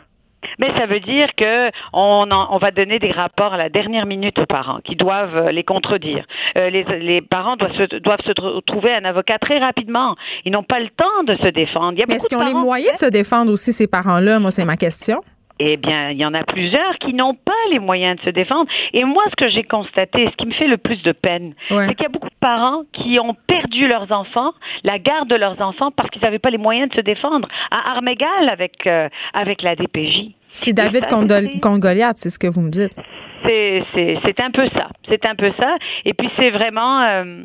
Mais 0.58 0.68
ça 0.78 0.86
veut 0.86 1.00
dire 1.00 1.28
que 1.36 1.68
on, 1.92 2.26
on, 2.30 2.56
va 2.56 2.70
donner 2.70 2.98
des 2.98 3.10
rapports 3.10 3.52
à 3.52 3.58
la 3.58 3.68
dernière 3.68 4.06
minute 4.06 4.38
aux 4.38 4.46
parents 4.46 4.78
qui 4.82 4.96
doivent 4.96 5.36
euh, 5.36 5.52
les 5.52 5.62
contredire. 5.62 6.24
Euh, 6.56 6.70
les, 6.70 6.84
les, 6.84 7.20
parents 7.20 7.56
doivent 7.56 7.76
se, 7.76 7.96
doivent 7.98 8.22
se 8.24 8.32
trouver 8.62 8.94
un 8.94 9.04
avocat 9.04 9.38
très 9.38 9.58
rapidement. 9.58 10.16
Ils 10.46 10.52
n'ont 10.52 10.62
pas 10.62 10.80
le 10.80 10.88
temps 10.88 11.22
de 11.26 11.36
se 11.36 11.48
défendre. 11.48 11.98
Est-ce 12.08 12.26
qu'ils 12.30 12.38
ont 12.38 12.46
les 12.46 12.54
moyens 12.54 12.94
de 12.94 13.06
se 13.06 13.10
défendre 13.10 13.52
aussi, 13.52 13.74
ces 13.74 13.86
parents-là? 13.86 14.38
Moi, 14.38 14.50
c'est 14.50 14.64
ma 14.64 14.76
question. 14.76 15.20
Eh 15.62 15.76
bien, 15.76 16.08
il 16.08 16.16
y 16.16 16.24
en 16.24 16.32
a 16.32 16.42
plusieurs 16.42 16.96
qui 17.00 17.12
n'ont 17.12 17.34
pas 17.34 17.52
les 17.70 17.78
moyens 17.78 18.18
de 18.18 18.22
se 18.24 18.30
défendre. 18.30 18.66
Et 18.94 19.04
moi, 19.04 19.22
ce 19.28 19.36
que 19.36 19.50
j'ai 19.50 19.62
constaté, 19.62 20.26
ce 20.30 20.36
qui 20.36 20.48
me 20.48 20.54
fait 20.54 20.66
le 20.66 20.78
plus 20.78 21.02
de 21.02 21.12
peine, 21.12 21.52
c'est 21.68 21.94
qu'il 21.94 22.02
y 22.02 22.06
a 22.06 22.08
beaucoup 22.08 22.30
de 22.30 22.40
parents 22.40 22.82
qui 22.94 23.20
ont 23.20 23.36
perdu 23.46 23.86
leurs 23.86 24.10
enfants, 24.10 24.52
la 24.84 24.98
garde 24.98 25.28
de 25.28 25.36
leurs 25.36 25.60
enfants, 25.60 25.90
parce 25.90 26.08
qu'ils 26.08 26.22
n'avaient 26.22 26.38
pas 26.38 26.48
les 26.48 26.56
moyens 26.56 26.88
de 26.88 26.94
se 26.94 27.00
défendre 27.02 27.46
à 27.70 27.90
armes 27.90 28.08
égales 28.08 28.48
avec, 28.48 28.86
euh, 28.86 29.10
avec 29.34 29.60
la 29.60 29.76
DPJ. 29.76 30.30
C'est 30.50 30.72
David 30.72 31.06
contre 31.08 31.78
Goliath, 31.78 32.16
c'est 32.16 32.30
ce 32.30 32.38
que 32.38 32.46
vous 32.46 32.62
me 32.62 32.70
dites. 32.70 32.96
C'est 33.44 34.40
un 34.40 34.50
peu 34.50 34.66
ça. 34.70 34.88
C'est 35.08 35.26
un 35.26 35.34
peu 35.34 35.52
ça. 35.58 35.76
Et 36.06 36.14
puis, 36.14 36.30
c'est 36.38 36.50
vraiment. 36.50 37.02
Euh, 37.02 37.42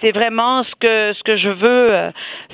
c'est 0.00 0.12
vraiment 0.12 0.62
ce 0.64 0.70
que 0.80 1.12
ce 1.14 1.22
que 1.24 1.36
je 1.36 1.48
veux 1.48 1.94
euh, 1.94 2.10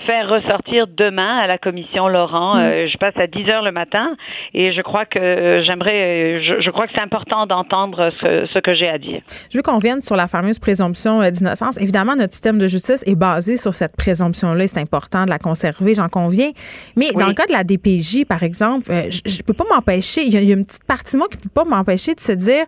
faire 0.06 0.28
ressortir 0.28 0.86
demain 0.86 1.38
à 1.38 1.46
la 1.46 1.58
commission 1.58 2.08
Laurent. 2.08 2.56
Mm. 2.56 2.60
Euh, 2.60 2.88
je 2.88 2.98
passe 2.98 3.16
à 3.16 3.26
10 3.26 3.48
heures 3.50 3.62
le 3.62 3.72
matin 3.72 4.14
et 4.54 4.72
je 4.72 4.80
crois 4.80 5.04
que 5.04 5.18
euh, 5.18 5.64
j'aimerais, 5.64 6.42
je, 6.42 6.70
crois 6.70 6.86
que 6.86 6.92
c'est 6.94 7.02
important 7.02 7.46
d'entendre 7.46 8.10
ce, 8.20 8.46
ce, 8.52 8.58
que 8.58 8.74
j'ai 8.74 8.88
à 8.88 8.98
dire. 8.98 9.20
Je 9.50 9.58
veux 9.58 9.62
qu'on 9.62 9.78
vienne 9.78 10.00
sur 10.00 10.16
la 10.16 10.26
fameuse 10.26 10.58
présomption 10.58 11.20
d'innocence. 11.20 11.80
Évidemment, 11.80 12.14
notre 12.14 12.32
système 12.32 12.58
de 12.58 12.68
justice 12.68 13.02
est 13.06 13.18
basé 13.18 13.56
sur 13.56 13.74
cette 13.74 13.96
présomption-là. 13.96 14.66
C'est 14.66 14.80
important 14.80 15.24
de 15.24 15.30
la 15.30 15.38
conserver, 15.38 15.94
j'en 15.94 16.08
conviens. 16.08 16.50
Mais 16.96 17.10
dans 17.18 17.26
le 17.26 17.34
cas 17.34 17.46
de 17.46 17.52
la 17.52 17.64
DPJ, 17.64 18.24
par 18.26 18.42
exemple, 18.42 18.86
je, 19.10 19.38
ne 19.38 19.42
peux 19.42 19.54
pas 19.54 19.64
m'empêcher. 19.70 20.22
Il 20.22 20.32
y, 20.32 20.36
a 20.36 20.54
une 20.54 20.64
petite 20.64 20.84
partie 20.86 21.14
de 21.14 21.18
moi 21.18 21.28
qui 21.28 21.38
peut 21.38 21.48
pas 21.52 21.64
m'empêcher 21.64 22.14
de 22.14 22.20
se 22.20 22.32
dire 22.32 22.64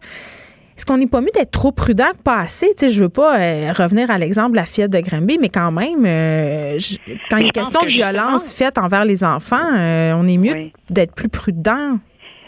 est-ce 0.76 0.86
qu'on 0.86 0.96
n'est 0.96 1.06
pas 1.06 1.20
mieux 1.20 1.30
d'être 1.32 1.52
trop 1.52 1.70
prudent 1.70 2.10
que 2.16 2.22
pas 2.24 2.40
assez? 2.40 2.66
Tu 2.76 2.86
sais, 2.86 2.88
je 2.90 3.04
veux 3.04 3.08
pas 3.08 3.38
euh, 3.38 3.72
revenir 3.72 4.10
à 4.10 4.18
l'exemple 4.18 4.52
de 4.52 4.56
la 4.56 4.64
fillette 4.64 4.90
de 4.90 4.98
Granby, 4.98 5.38
mais 5.40 5.48
quand 5.48 5.70
même, 5.70 6.04
euh, 6.04 6.78
quand 7.30 7.36
il 7.36 7.46
y 7.46 7.48
a 7.48 7.52
question 7.52 7.80
de 7.82 7.86
violence 7.86 8.52
faite 8.52 8.76
envers 8.76 9.04
les 9.04 9.22
enfants, 9.22 9.56
euh, 9.56 10.12
on 10.16 10.26
est 10.26 10.36
mieux 10.36 10.70
d'être 10.90 11.14
plus 11.14 11.28
prudent. 11.28 11.98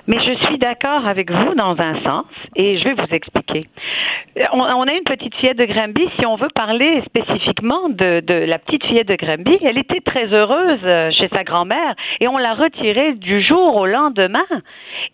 Mais 0.08 0.18
je 0.20 0.46
suis 0.46 0.58
d'accord 0.58 1.06
avec 1.06 1.30
vous 1.32 1.54
dans 1.54 1.76
un 1.78 2.00
sens 2.02 2.26
et 2.54 2.78
je 2.78 2.84
vais 2.84 2.94
vous 2.94 3.12
expliquer. 3.12 3.60
On, 4.52 4.62
a 4.62 4.92
une 4.92 5.02
petite 5.02 5.34
fillette 5.34 5.58
de 5.58 5.64
Granby. 5.64 6.02
Si 6.16 6.26
on 6.26 6.36
veut 6.36 6.50
parler 6.54 7.02
spécifiquement 7.06 7.88
de, 7.88 8.20
de, 8.20 8.34
la 8.34 8.60
petite 8.60 8.84
fillette 8.84 9.08
de 9.08 9.16
Granby, 9.16 9.58
elle 9.62 9.78
était 9.78 10.00
très 10.00 10.26
heureuse 10.26 11.12
chez 11.12 11.28
sa 11.28 11.42
grand-mère 11.42 11.96
et 12.20 12.28
on 12.28 12.38
l'a 12.38 12.54
retirée 12.54 13.14
du 13.14 13.42
jour 13.42 13.74
au 13.74 13.86
lendemain. 13.86 14.44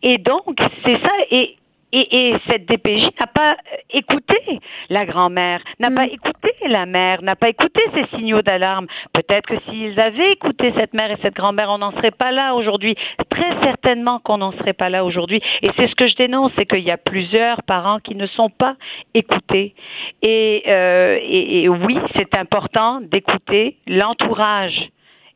Et 0.02 0.18
donc, 0.18 0.58
c'est 0.84 1.00
ça. 1.00 1.12
Et 1.30 1.56
et, 1.92 2.34
cette 2.46 2.66
DPJ 2.66 3.08
n'a 3.20 3.26
pas 3.26 3.56
écouté 3.90 4.36
la 4.88 5.04
grand-mère, 5.04 5.60
n'a 5.78 5.88
pas 5.88 6.06
mm. 6.06 6.10
écouté 6.12 6.50
la 6.66 6.86
mère, 6.86 7.22
n'a 7.22 7.36
pas 7.36 7.48
écouté 7.48 7.80
ces 7.94 8.06
signaux 8.16 8.42
d'alarme. 8.42 8.86
Peut-être 9.12 9.46
que 9.46 9.60
s'ils 9.68 9.98
avaient 10.00 10.32
écouté 10.32 10.72
cette 10.76 10.94
mère 10.94 11.10
et 11.10 11.18
cette 11.22 11.34
grand-mère, 11.34 11.70
on 11.70 11.78
n'en 11.78 11.92
serait 11.92 12.10
pas 12.10 12.32
là 12.32 12.54
aujourd'hui. 12.54 12.94
Très 13.30 13.60
certainement 13.62 14.20
qu'on 14.20 14.38
n'en 14.38 14.52
serait 14.52 14.72
pas 14.72 14.88
là 14.88 15.04
aujourd'hui. 15.04 15.40
Et 15.62 15.70
c'est 15.76 15.88
ce 15.88 15.94
que 15.94 16.08
je 16.08 16.16
dénonce, 16.16 16.52
c'est 16.56 16.66
qu'il 16.66 16.84
y 16.84 16.90
a 16.90 16.96
plusieurs 16.96 17.62
parents 17.62 17.98
qui 17.98 18.14
ne 18.14 18.26
sont 18.26 18.50
pas 18.50 18.76
écoutés. 19.14 19.74
Et, 20.22 20.62
euh, 20.68 21.18
et 21.22 21.68
oui, 21.68 21.98
c'est 22.14 22.36
important 22.36 23.00
d'écouter 23.00 23.76
l'entourage 23.86 24.90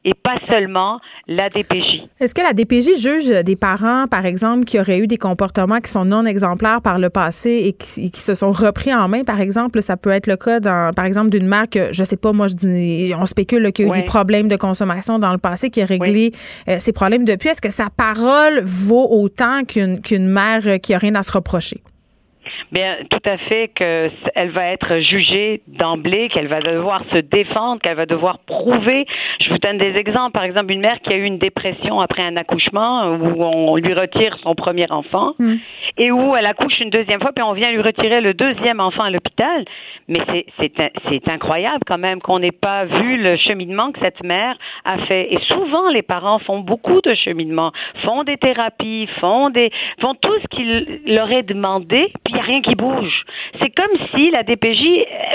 et 0.07 0.15
pas 0.15 0.39
seulement 0.49 1.01
la 1.27 1.49
DPJ. 1.49 2.07
Est-ce 2.21 2.33
que 2.33 2.41
la 2.41 2.53
DPJ 2.53 2.97
juge 2.97 3.29
des 3.45 3.57
parents, 3.57 4.07
par 4.09 4.25
exemple, 4.25 4.65
qui 4.65 4.79
auraient 4.79 5.01
eu 5.01 5.09
des 5.09 5.17
comportements 5.17 5.81
qui 5.81 5.91
sont 5.91 6.05
non 6.05 6.25
exemplaires 6.25 6.81
par 6.81 7.01
le 7.01 7.11
passé 7.11 7.65
et 7.67 7.73
qui, 7.73 8.11
se 8.15 8.37
sont 8.37 8.53
repris 8.53 8.95
en 8.95 9.09
main, 9.09 9.25
par 9.25 9.41
exemple? 9.41 9.83
Ça 9.83 9.97
peut 9.97 10.11
être 10.11 10.29
le 10.29 10.37
cas, 10.37 10.61
dans, 10.61 10.93
par 10.95 11.05
exemple, 11.07 11.31
d'une 11.31 11.49
mère 11.49 11.69
que, 11.69 11.93
je 11.93 12.05
sais 12.05 12.17
pas, 12.17 12.33
moi, 12.33 12.47
je 12.47 12.55
dis, 12.55 13.13
on 13.19 13.27
spécule 13.27 13.73
qu'il 13.73 13.87
y 13.87 13.91
a 13.91 13.93
eu 13.93 14.01
des 14.01 14.07
problèmes 14.07 14.49
de 14.49 14.57
consommation 14.57 15.19
dans 15.19 15.33
le 15.33 15.39
passé, 15.39 15.71
qui 15.71 15.83
a 15.83 15.87
réglé 15.87 16.31
euh, 16.69 16.79
ses 16.79 16.93
problèmes 16.93 17.25
depuis. 17.25 17.49
Est-ce 17.49 17.61
que 17.61 17.71
sa 17.71 17.91
parole 17.91 18.61
vaut 18.63 19.09
autant 19.11 19.65
qu'une 19.65 20.01
qu'une 20.01 20.29
mère 20.29 20.81
qui 20.81 20.95
a 20.95 20.99
rien 20.99 21.17
à 21.17 21.25
se 21.25 21.33
reprocher? 21.33 21.83
Bien, 22.73 22.97
tout 23.11 23.23
à 23.25 23.37
fait 23.39 23.69
qu'elle 23.69 24.51
va 24.51 24.67
être 24.67 24.99
jugée 25.01 25.63
d'emblée, 25.67 26.29
qu'elle 26.29 26.49
va 26.49 26.61
devoir 26.61 27.03
se 27.13 27.19
défendre, 27.19 27.81
qu'elle 27.81 27.97
va 27.97 28.07
devoir 28.07 28.39
prouver. 28.41 29.07
Je 29.41 29.51
vous 29.51 29.59
donne 29.59 29.79
des 29.79 29.97
exemples. 29.97 30.33
Par 30.33 30.45
exemple, 30.45 30.73
une 30.73 30.81
mère 30.81 31.01
qui 31.01 31.13
a 31.13 31.17
eu 31.17 31.25
une 31.25 31.39
dépression 31.39 32.01
après 32.01 32.23
un 32.23 32.37
accouchement 32.37 33.15
où 33.15 33.43
on 33.43 33.77
lui 33.77 33.95
retire 33.95 34.37
son 34.43 34.55
premier 34.55 34.91
enfant 34.91 35.33
hmm. 35.39 35.55
et 35.99 36.11
où 36.11 36.37
elle 36.37 36.47
accouche 36.47 36.81
une 36.81 36.91
deuxième 36.91 37.21
fois, 37.21 37.33
puis 37.35 37.43
on 37.43 37.53
vient 37.53 37.71
lui 37.71 37.83
retirer 37.83 38.21
le 38.21 38.35
deuxième 38.35 38.81
enfant 38.81 39.05
à 39.05 39.11
l'hôpital. 39.11 39.65
Mais 40.09 40.21
c'est 40.59 41.29
incroyable 41.29 41.81
quand 41.87 41.99
même 41.99 42.21
qu'on 42.21 42.39
n'ait 42.39 42.53
pas 42.53 42.85
vu 42.85 43.17
le 43.17 43.37
cheminement 43.37 43.93
que 43.93 44.01
cette 44.01 44.23
mère 44.23 44.57
a 44.85 44.99
fait. 45.07 45.33
Et 45.33 45.39
souvent, 45.49 45.89
les 45.91 46.03
parents 46.03 46.39
font 46.41 46.61
beaucoup 46.61 47.01
de 47.01 47.15
cheminement, 47.15 47.73
font 48.05 48.25
des 48.25 48.37
thérapies, 48.37 49.09
font 49.21 49.51
des 49.51 49.71
font 50.01 50.15
tout 50.15 50.35
ce 50.43 50.47
qu'il 50.49 51.01
leur 51.07 51.31
est 51.31 51.43
demandé, 51.43 52.13
puis 52.25 52.36
n'y 52.37 52.43
a 52.43 52.45
rien 52.45 52.63
qui 52.63 52.75
bouge. 52.75 53.25
C'est 53.61 53.71
comme 53.71 53.97
si 54.15 54.31
la 54.31 54.43
DPJ 54.43 54.83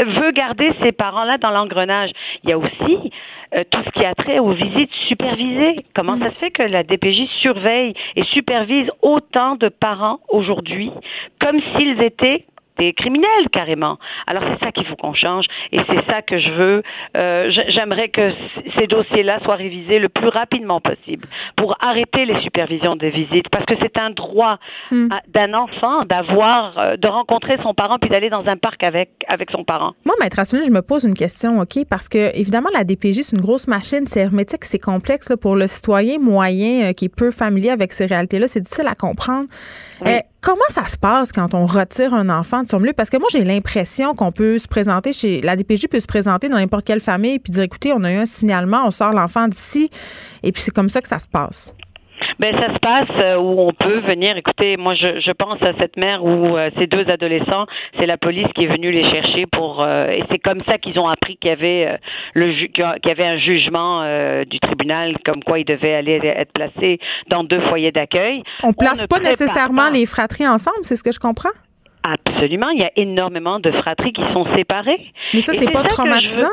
veut 0.07 0.31
garder 0.31 0.71
ces 0.81 0.91
parents-là 0.91 1.37
dans 1.37 1.51
l'engrenage. 1.51 2.11
Il 2.43 2.49
y 2.49 2.53
a 2.53 2.57
aussi 2.57 3.11
euh, 3.53 3.63
tout 3.69 3.81
ce 3.83 3.89
qui 3.91 4.05
a 4.05 4.15
trait 4.15 4.39
aux 4.39 4.53
visites 4.53 4.91
supervisées. 5.07 5.83
Comment 5.95 6.17
ça 6.17 6.29
se 6.29 6.35
fait 6.35 6.51
que 6.51 6.63
la 6.63 6.83
DPJ 6.83 7.27
surveille 7.41 7.93
et 8.15 8.23
supervise 8.25 8.89
autant 9.01 9.55
de 9.55 9.67
parents 9.67 10.19
aujourd'hui? 10.29 10.91
Comme 11.39 11.59
s'ils 11.75 12.01
étaient 12.01 12.45
des 12.81 12.93
criminels 12.93 13.47
carrément. 13.51 13.97
Alors 14.25 14.43
c'est 14.49 14.65
ça 14.65 14.71
qu'il 14.71 14.85
faut 14.85 14.95
qu'on 14.95 15.13
change 15.13 15.45
et 15.71 15.79
c'est 15.87 16.03
ça 16.09 16.21
que 16.23 16.39
je 16.39 16.49
veux. 16.49 16.83
Euh, 17.15 17.51
J'aimerais 17.69 18.09
que 18.09 18.31
ces 18.77 18.87
dossiers-là 18.87 19.39
soient 19.43 19.55
révisés 19.55 19.99
le 19.99 20.09
plus 20.09 20.29
rapidement 20.29 20.81
possible 20.81 21.27
pour 21.55 21.77
arrêter 21.79 22.25
les 22.25 22.41
supervisions 22.41 22.95
des 22.95 23.11
visites 23.11 23.49
parce 23.49 23.65
que 23.65 23.75
c'est 23.81 23.97
un 23.97 24.09
droit 24.09 24.57
hmm. 24.91 25.09
d'un 25.27 25.53
enfant 25.53 26.05
d'avoir, 26.05 26.77
euh, 26.77 26.97
de 26.97 27.07
rencontrer 27.07 27.57
son 27.61 27.73
parent 27.75 27.99
puis 27.99 28.09
d'aller 28.09 28.29
dans 28.29 28.45
un 28.47 28.57
parc 28.57 28.83
avec 28.83 29.09
avec 29.27 29.51
son 29.51 29.63
parent. 29.63 29.93
Moi, 30.05 30.15
maître 30.19 30.39
Asselin, 30.39 30.63
je 30.65 30.71
me 30.71 30.81
pose 30.81 31.03
une 31.03 31.13
question, 31.13 31.59
ok, 31.59 31.85
parce 31.87 32.09
que 32.09 32.35
évidemment 32.35 32.69
la 32.73 32.83
DPJ 32.83 33.21
c'est 33.21 33.35
une 33.35 33.41
grosse 33.41 33.67
machine, 33.67 34.05
c'est 34.07 34.21
hermétique, 34.21 34.65
c'est 34.65 34.79
complexe 34.79 35.29
là, 35.29 35.37
pour 35.37 35.55
le 35.55 35.67
citoyen 35.67 36.17
moyen 36.17 36.89
euh, 36.89 36.93
qui 36.93 37.05
est 37.05 37.15
peu 37.15 37.29
familier 37.29 37.69
avec 37.69 37.93
ces 37.93 38.05
réalités-là, 38.05 38.47
c'est 38.47 38.61
difficile 38.61 38.87
à 38.87 38.95
comprendre. 38.95 39.47
Euh, 40.05 40.19
comment 40.41 40.61
ça 40.69 40.85
se 40.87 40.97
passe 40.97 41.31
quand 41.31 41.53
on 41.53 41.65
retire 41.65 42.13
un 42.13 42.29
enfant 42.29 42.63
de 42.63 42.67
son 42.67 42.79
milieu? 42.79 42.93
Parce 42.93 43.09
que 43.09 43.17
moi, 43.17 43.27
j'ai 43.31 43.43
l'impression 43.43 44.13
qu'on 44.13 44.31
peut 44.31 44.57
se 44.57 44.67
présenter 44.67 45.13
chez. 45.13 45.41
La 45.41 45.55
DPJ 45.55 45.87
peut 45.87 45.99
se 45.99 46.07
présenter 46.07 46.49
dans 46.49 46.57
n'importe 46.57 46.85
quelle 46.85 46.99
famille 46.99 47.39
puis 47.39 47.51
dire 47.51 47.63
écoutez, 47.63 47.93
on 47.93 48.03
a 48.03 48.11
eu 48.11 48.17
un 48.17 48.25
signalement, 48.25 48.85
on 48.85 48.91
sort 48.91 49.11
l'enfant 49.11 49.47
d'ici. 49.47 49.89
Et 50.43 50.51
puis 50.51 50.61
c'est 50.61 50.73
comme 50.73 50.89
ça 50.89 51.01
que 51.01 51.07
ça 51.07 51.19
se 51.19 51.27
passe. 51.27 51.73
Ben 52.41 52.55
ça 52.59 52.73
se 52.73 52.79
passe 52.79 53.07
euh, 53.19 53.35
où 53.35 53.61
on 53.61 53.71
peut 53.71 53.99
venir. 53.99 54.35
Écoutez, 54.35 54.75
moi 54.75 54.95
je, 54.95 55.19
je 55.19 55.31
pense 55.31 55.61
à 55.61 55.73
cette 55.77 55.95
mère 55.95 56.25
où 56.25 56.57
euh, 56.57 56.71
ces 56.75 56.87
deux 56.87 57.07
adolescents, 57.07 57.67
c'est 57.99 58.07
la 58.07 58.17
police 58.17 58.47
qui 58.55 58.63
est 58.63 58.67
venue 58.67 58.89
les 58.89 59.07
chercher 59.11 59.45
pour 59.45 59.83
euh, 59.83 60.07
et 60.07 60.23
c'est 60.31 60.39
comme 60.39 60.63
ça 60.67 60.79
qu'ils 60.79 60.97
ont 60.99 61.07
appris 61.07 61.37
qu'il 61.37 61.51
y 61.51 61.53
avait 61.53 61.99
le 62.33 62.51
qu'il 62.65 62.83
y 62.83 63.11
avait 63.11 63.27
un 63.27 63.37
jugement 63.37 64.03
du 64.45 64.59
tribunal 64.59 65.17
comme 65.23 65.43
quoi 65.43 65.59
ils 65.59 65.65
devaient 65.65 65.93
aller 65.93 66.19
être 66.23 66.51
placés 66.51 66.99
dans 67.29 67.43
deux 67.43 67.61
foyers 67.69 67.91
d'accueil. 67.91 68.41
On 68.63 68.73
place 68.73 69.05
pas 69.05 69.19
nécessairement 69.19 69.91
les 69.91 70.07
fratries 70.07 70.47
ensemble, 70.47 70.79
c'est 70.81 70.95
ce 70.95 71.03
que 71.03 71.11
je 71.11 71.19
comprends? 71.19 71.53
Absolument, 72.01 72.69
il 72.69 72.81
y 72.81 72.85
a 72.85 72.91
énormément 72.95 73.59
de 73.59 73.71
fratries 73.71 74.13
qui 74.13 74.23
sont 74.33 74.47
séparées. 74.55 75.13
Mais 75.35 75.41
ça, 75.41 75.53
c'est 75.53 75.69
pas 75.69 75.83
traumatisant? 75.83 76.47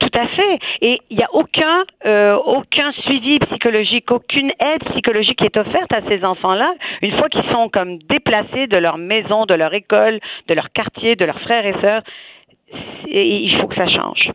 Tout 0.00 0.10
à 0.14 0.26
fait. 0.26 0.58
Et 0.80 1.00
il 1.10 1.16
n'y 1.16 1.22
a 1.22 1.32
aucun, 1.32 1.84
euh, 2.06 2.34
aucun 2.34 2.90
suivi 2.92 3.38
psychologique, 3.38 4.10
aucune 4.10 4.50
aide 4.58 4.82
psychologique 4.90 5.38
qui 5.38 5.44
est 5.44 5.56
offerte 5.56 5.92
à 5.92 6.00
ces 6.08 6.24
enfants-là 6.24 6.74
une 7.02 7.16
fois 7.16 7.28
qu'ils 7.28 7.48
sont 7.52 7.68
comme 7.68 7.98
déplacés 7.98 8.66
de 8.66 8.78
leur 8.78 8.98
maison, 8.98 9.46
de 9.46 9.54
leur 9.54 9.72
école, 9.74 10.18
de 10.48 10.54
leur 10.54 10.72
quartier, 10.72 11.14
de 11.14 11.24
leurs 11.24 11.40
frères 11.40 11.66
et 11.66 11.74
sœurs. 11.80 12.02
il 13.06 13.56
faut 13.60 13.68
que 13.68 13.76
ça 13.76 13.88
change. 13.88 14.30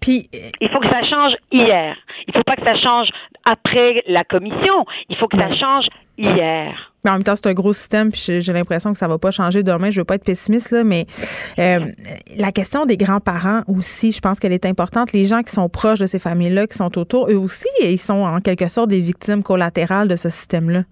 Puis, 0.00 0.28
il 0.60 0.68
faut 0.68 0.80
que 0.80 0.88
ça 0.88 1.02
change 1.04 1.34
hier. 1.52 1.96
Il 2.26 2.32
ne 2.32 2.38
faut 2.38 2.44
pas 2.44 2.56
que 2.56 2.64
ça 2.64 2.76
change 2.76 3.08
après 3.44 4.02
la 4.08 4.24
commission. 4.24 4.84
Il 5.08 5.16
faut 5.16 5.28
que 5.28 5.38
ça 5.38 5.54
change 5.54 5.86
hier. 6.18 6.91
Mais 7.04 7.10
en 7.10 7.14
même 7.14 7.24
temps, 7.24 7.34
c'est 7.34 7.48
un 7.48 7.54
gros 7.54 7.72
système, 7.72 8.12
puis 8.12 8.40
j'ai 8.40 8.52
l'impression 8.52 8.92
que 8.92 8.98
ça 8.98 9.08
va 9.08 9.18
pas 9.18 9.32
changer 9.32 9.64
demain. 9.64 9.90
Je 9.90 10.00
veux 10.00 10.04
pas 10.04 10.14
être 10.14 10.24
pessimiste, 10.24 10.70
là, 10.70 10.84
mais 10.84 11.06
euh, 11.58 11.80
la 12.36 12.52
question 12.52 12.86
des 12.86 12.96
grands-parents 12.96 13.62
aussi, 13.66 14.12
je 14.12 14.20
pense 14.20 14.38
qu'elle 14.38 14.52
est 14.52 14.66
importante. 14.66 15.12
Les 15.12 15.24
gens 15.24 15.42
qui 15.42 15.50
sont 15.50 15.68
proches 15.68 15.98
de 15.98 16.06
ces 16.06 16.20
familles-là, 16.20 16.68
qui 16.68 16.76
sont 16.76 16.96
autour, 16.96 17.28
eux 17.28 17.36
aussi, 17.36 17.68
ils 17.82 17.98
sont 17.98 18.22
en 18.22 18.40
quelque 18.40 18.68
sorte 18.68 18.88
des 18.88 19.00
victimes 19.00 19.42
collatérales 19.42 20.06
de 20.06 20.14
ce 20.14 20.28
système-là. 20.28 20.82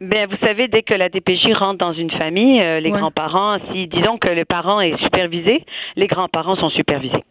Bien, 0.00 0.26
vous 0.26 0.36
savez, 0.36 0.68
dès 0.68 0.82
que 0.82 0.94
la 0.94 1.08
DPJ 1.10 1.52
rentre 1.58 1.78
dans 1.78 1.92
une 1.92 2.12
famille, 2.12 2.62
euh, 2.62 2.80
les 2.80 2.90
grands-parents, 2.90 3.58
si 3.72 3.88
disons 3.88 4.16
que 4.16 4.28
le 4.28 4.44
parent 4.44 4.80
est 4.80 4.96
supervisé, 5.02 5.64
les 5.96 6.06
grands-parents 6.06 6.56
sont 6.56 6.70
supervisés. 6.70 7.24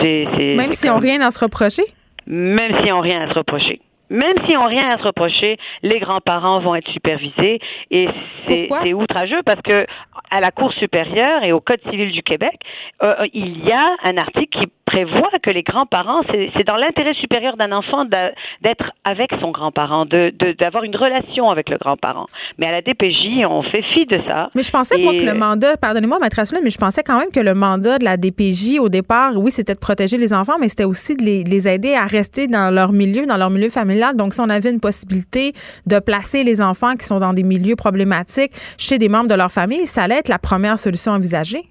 Même 0.00 0.72
s'ils 0.72 0.90
n'ont 0.90 0.98
rien 0.98 1.20
à 1.20 1.30
se 1.30 1.40
reprocher? 1.40 1.82
Même 2.26 2.74
s'ils 2.78 2.90
n'ont 2.90 3.00
rien 3.00 3.22
à 3.22 3.28
se 3.28 3.34
reprocher 3.34 3.80
même 4.12 4.34
s'ils 4.44 4.54
n'ont 4.54 4.68
rien 4.68 4.90
à 4.90 4.98
se 4.98 5.04
reprocher, 5.04 5.56
les 5.82 5.98
grands-parents 5.98 6.60
vont 6.60 6.74
être 6.74 6.90
supervisés 6.90 7.58
et 7.90 8.08
c'est 8.46 8.92
outrageux 8.92 9.42
parce 9.44 9.62
que 9.62 9.86
à 10.30 10.40
la 10.40 10.50
Cour 10.50 10.72
supérieure 10.74 11.42
et 11.44 11.52
au 11.52 11.60
Code 11.60 11.80
civil 11.90 12.12
du 12.12 12.22
Québec, 12.22 12.60
euh, 13.02 13.26
il 13.32 13.64
y 13.64 13.72
a 13.72 13.96
un 14.04 14.16
article 14.18 14.60
qui 14.60 14.66
prévoit 14.86 15.30
que 15.42 15.50
les 15.50 15.62
grands-parents, 15.62 16.22
c'est 16.30 16.66
dans 16.66 16.76
l'intérêt 16.76 17.14
supérieur 17.14 17.56
d'un 17.56 17.72
enfant 17.72 18.04
d'être 18.04 18.92
avec 19.04 19.30
son 19.40 19.50
grand-parent, 19.50 20.04
d'avoir 20.04 20.82
de, 20.82 20.86
une 20.86 20.96
relation 20.96 21.50
avec 21.50 21.70
le 21.70 21.78
grand-parent. 21.78 22.26
Mais 22.58 22.66
à 22.66 22.72
la 22.72 22.82
DPJ, 22.82 23.46
on 23.48 23.62
fait 23.62 23.82
fi 23.94 24.04
de 24.04 24.20
ça. 24.26 24.50
Mais 24.54 24.62
je 24.62 24.70
pensais 24.70 24.98
moi, 24.98 25.12
que 25.12 25.24
le 25.24 25.34
mandat, 25.34 25.76
pardonnez-moi, 25.78 26.18
maître 26.18 26.36
mais 26.62 26.70
je 26.70 26.78
pensais 26.78 27.02
quand 27.02 27.18
même 27.18 27.30
que 27.32 27.40
le 27.40 27.54
mandat 27.54 27.98
de 27.98 28.04
la 28.04 28.16
DPJ 28.16 28.78
au 28.78 28.88
départ, 28.88 29.32
oui, 29.36 29.50
c'était 29.50 29.74
de 29.74 29.78
protéger 29.78 30.18
les 30.18 30.34
enfants, 30.34 30.56
mais 30.60 30.68
c'était 30.68 30.84
aussi 30.84 31.16
de 31.16 31.22
les, 31.22 31.44
les 31.44 31.68
aider 31.68 31.94
à 31.94 32.04
rester 32.04 32.46
dans 32.46 32.74
leur 32.74 32.92
milieu, 32.92 33.24
dans 33.26 33.36
leur 33.36 33.50
milieu 33.50 33.70
familial 33.70 34.01
donc, 34.12 34.34
si 34.34 34.40
on 34.40 34.48
avait 34.48 34.70
une 34.70 34.80
possibilité 34.80 35.52
de 35.86 35.98
placer 35.98 36.44
les 36.44 36.60
enfants 36.60 36.94
qui 36.94 37.06
sont 37.06 37.20
dans 37.20 37.32
des 37.32 37.42
milieux 37.42 37.76
problématiques 37.76 38.52
chez 38.78 38.98
des 38.98 39.08
membres 39.08 39.28
de 39.28 39.34
leur 39.34 39.50
famille, 39.50 39.86
ça 39.86 40.02
allait 40.02 40.18
être 40.18 40.28
la 40.28 40.38
première 40.38 40.78
solution 40.78 41.12
envisagée. 41.12 41.64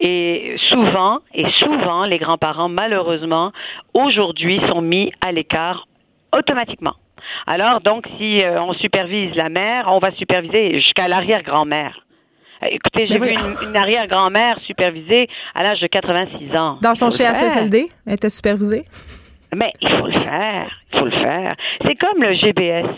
Et 0.00 0.56
souvent, 0.70 1.18
et 1.34 1.44
souvent, 1.58 2.04
les 2.04 2.18
grands-parents, 2.18 2.70
malheureusement, 2.70 3.52
aujourd'hui, 3.92 4.58
sont 4.70 4.80
mis 4.80 5.12
à 5.20 5.30
l'écart 5.30 5.86
automatiquement. 6.32 6.94
Alors, 7.46 7.80
donc, 7.82 8.06
si 8.16 8.42
euh, 8.42 8.62
on 8.62 8.72
supervise 8.74 9.34
la 9.36 9.50
mère, 9.50 9.88
on 9.88 9.98
va 9.98 10.10
superviser 10.12 10.80
jusqu'à 10.80 11.06
l'arrière-grand-mère. 11.06 11.98
Euh, 12.62 12.68
écoutez, 12.70 13.06
j'ai 13.08 13.18
vu 13.18 13.34
une, 13.68 13.76
arrière-grand-mère 13.76 14.58
supervisée 14.66 15.28
à 15.54 15.62
l'âge 15.62 15.80
de 15.80 15.86
86 15.86 16.56
ans. 16.56 16.76
Dans 16.82 16.94
son 16.94 17.10
CHSLD, 17.10 17.88
elle 18.06 18.14
était 18.14 18.30
supervisée? 18.30 18.84
Mais 19.54 19.72
il 19.80 19.88
faut 19.88 20.06
le 20.06 20.12
faire. 20.12 20.80
Il 20.92 20.98
faut 20.98 21.04
le 21.04 21.10
faire. 21.10 21.56
C'est 21.84 21.96
comme 21.96 22.22
le 22.22 22.34
GBS. 22.34 22.88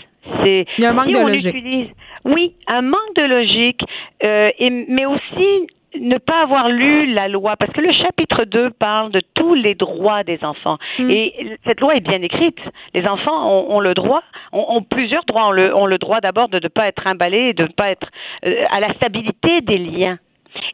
C'est 0.43 0.67
il 0.79 0.85
y 0.85 0.87
a 0.87 0.91
un 0.91 0.95
manque 0.95 1.09
de 1.09 1.27
logique. 1.27 1.55
Utilise, 1.55 1.89
oui, 2.25 2.55
un 2.69 2.83
manque 2.83 3.15
de 3.17 3.23
logique, 3.23 3.81
euh, 4.23 4.51
et, 4.59 4.71
mais 4.71 5.05
aussi 5.07 5.67
ne 6.01 6.17
pas 6.19 6.43
avoir 6.43 6.69
lu 6.69 7.13
la 7.13 7.29
loi, 7.29 7.57
parce 7.57 7.73
que 7.73 7.81
le 7.81 7.93
chapitre 7.93 8.45
2 8.45 8.71
parle 8.71 9.11
de 9.11 9.21
tous 9.35 9.55
les 9.55 9.75
droits 9.75 10.25
des 10.25 10.43
enfants. 10.43 10.79
Mm. 10.99 11.11
Et 11.11 11.59
cette 11.67 11.81
loi 11.81 11.97
est 11.97 12.01
bien 12.01 12.23
écrite. 12.23 12.59
Les 12.95 13.07
enfants 13.07 13.69
ont, 13.69 13.81
le 13.81 13.95
droit, 13.95 14.23
ont, 14.53 14.83
plusieurs 14.83 15.25
droits. 15.25 15.49
Ont 15.49 15.53
le, 15.53 15.75
ont 15.77 15.87
le 15.87 15.99
droit 15.99 16.21
d'abord 16.21 16.49
de 16.49 16.61
ne 16.63 16.69
pas 16.69 16.87
être 16.87 17.07
emballés, 17.07 17.53
de 17.53 17.65
ne 17.65 17.69
pas 17.69 17.91
être 17.91 18.09
euh, 18.47 18.65
à 18.71 18.81
la 18.81 18.93
stabilité 18.95 19.61
des 19.61 19.79
liens. 19.79 20.19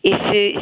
Et 0.05 0.14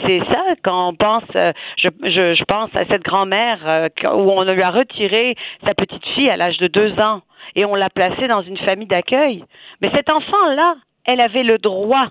c'est 0.07 0.21
ça 0.31 0.43
quand 0.63 0.89
on 0.89 0.95
pense, 0.95 1.25
euh, 1.35 1.53
je, 1.77 1.89
je, 2.03 2.35
je 2.35 2.45
pense 2.45 2.71
à 2.75 2.85
cette 2.87 3.03
grand-mère 3.03 3.59
euh, 3.67 3.89
où 4.05 4.31
on 4.31 4.43
lui 4.45 4.63
a 4.63 4.71
retiré 4.71 5.37
sa 5.65 5.75
petite 5.75 6.05
fille 6.15 6.31
à 6.31 6.37
l'âge 6.37 6.59
de 6.59 6.67
deux 6.67 6.93
ans 6.99 7.23
et 7.55 7.65
on 7.65 7.75
l'a 7.75 7.91
placée 7.91 8.29
dans 8.29 8.43
une 8.43 8.59
famille 8.59 8.87
d'accueil. 8.87 9.45
Mais 9.81 9.91
cet 9.95 10.11
enfant-là, 10.11 10.77
elle 11.05 11.21
avait 11.21 11.43
le 11.43 11.59
droit 11.59 12.09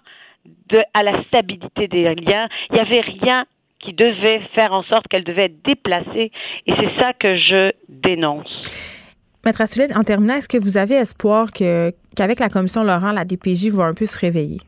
de, 0.70 0.82
à 0.94 1.04
la 1.04 1.24
stabilité 1.24 1.88
des 1.88 2.04
liens. 2.16 2.48
Il 2.70 2.76
n'y 2.76 2.80
avait 2.80 3.02
rien 3.02 3.46
qui 3.80 3.94
devait 3.94 4.42
faire 4.54 4.74
en 4.74 4.84
sorte 4.84 5.08
qu'elle 5.08 5.24
devait 5.24 5.46
être 5.46 5.64
déplacée. 5.64 6.32
Et 6.66 6.74
c'est 6.80 7.00
ça 7.00 7.14
que 7.14 7.38
je 7.38 7.72
dénonce. 7.90 8.62
Maître 9.46 9.62
Assulène, 9.62 9.96
en 9.96 10.02
terminant, 10.02 10.36
est-ce 10.36 10.50
que 10.50 10.58
vous 10.58 10.78
avez 10.78 10.96
espoir 10.96 11.52
que, 11.52 11.92
qu'avec 12.16 12.40
la 12.40 12.50
commission 12.50 12.84
Laurent, 12.84 13.12
la 13.12 13.26
DPJ 13.26 13.70
va 13.70 13.86
un 13.86 13.94
peu 13.94 14.06
se 14.06 14.18
réveiller? 14.18 14.60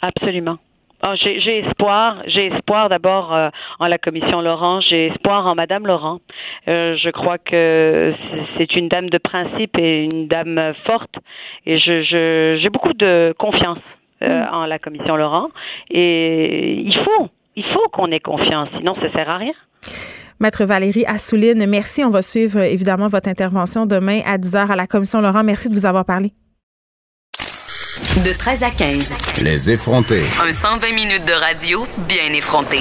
Absolument. 0.00 0.56
Oh, 1.06 1.14
j'ai 1.16 1.58
espoir, 1.58 2.22
j'ai 2.26 2.46
espoir 2.46 2.88
d'abord 2.88 3.32
euh, 3.32 3.50
en 3.78 3.86
la 3.86 3.98
commission 3.98 4.40
Laurent, 4.40 4.80
j'ai 4.80 5.06
espoir 5.06 5.46
en 5.46 5.54
Madame 5.54 5.86
Laurent. 5.86 6.18
Euh, 6.66 6.96
je 6.96 7.10
crois 7.10 7.38
que 7.38 8.12
c'est 8.56 8.74
une 8.74 8.88
dame 8.88 9.08
de 9.08 9.18
principe 9.18 9.78
et 9.78 10.08
une 10.12 10.26
dame 10.26 10.74
forte, 10.84 11.14
et 11.66 11.78
je 11.78 12.58
j'ai 12.60 12.68
beaucoup 12.70 12.94
de 12.94 13.32
confiance 13.38 13.78
euh, 14.22 14.40
mm. 14.40 14.54
en 14.54 14.66
la 14.66 14.80
commission 14.80 15.16
Laurent. 15.16 15.50
Et 15.90 16.80
il 16.80 16.96
faut, 16.96 17.28
il 17.54 17.64
faut 17.64 17.88
qu'on 17.92 18.10
ait 18.10 18.18
confiance, 18.18 18.68
sinon 18.76 18.96
ça 18.96 19.12
sert 19.12 19.30
à 19.30 19.36
rien. 19.36 19.54
Maître 20.40 20.64
Valérie 20.64 21.04
Assouline, 21.06 21.64
merci. 21.68 22.04
On 22.04 22.10
va 22.10 22.22
suivre 22.22 22.60
évidemment 22.60 23.06
votre 23.06 23.28
intervention 23.28 23.86
demain 23.86 24.20
à 24.26 24.36
10h 24.36 24.72
à 24.72 24.76
la 24.76 24.88
commission 24.88 25.20
Laurent. 25.20 25.44
Merci 25.44 25.68
de 25.68 25.74
vous 25.74 25.86
avoir 25.86 26.04
parlé. 26.04 26.32
De 28.16 28.32
13 28.32 28.62
à 28.64 28.70
15. 28.70 29.10
Les 29.42 29.70
effrontés. 29.70 30.24
Un 30.42 30.50
120 30.50 30.92
minutes 30.92 31.24
de 31.24 31.32
radio 31.34 31.86
bien 32.08 32.32
effronté. 32.32 32.80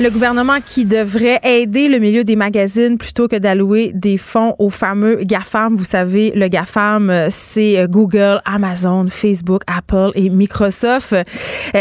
Le 0.00 0.08
gouvernement 0.08 0.60
qui 0.64 0.86
devrait 0.86 1.40
aider 1.42 1.86
le 1.88 1.98
milieu 1.98 2.24
des 2.24 2.34
magazines 2.34 2.96
plutôt 2.96 3.28
que 3.28 3.36
d'allouer 3.36 3.92
des 3.94 4.16
fonds 4.16 4.54
aux 4.58 4.70
fameux 4.70 5.16
GAFAM. 5.24 5.74
Vous 5.74 5.84
savez, 5.84 6.32
le 6.34 6.48
GAFAM, 6.48 7.10
euh, 7.10 7.26
c'est 7.28 7.78
euh, 7.78 7.86
Google, 7.86 8.40
Amazon, 8.46 9.08
Facebook, 9.10 9.60
Apple 9.66 10.10
et 10.14 10.30
Microsoft. 10.30 11.12
Euh, 11.12 11.22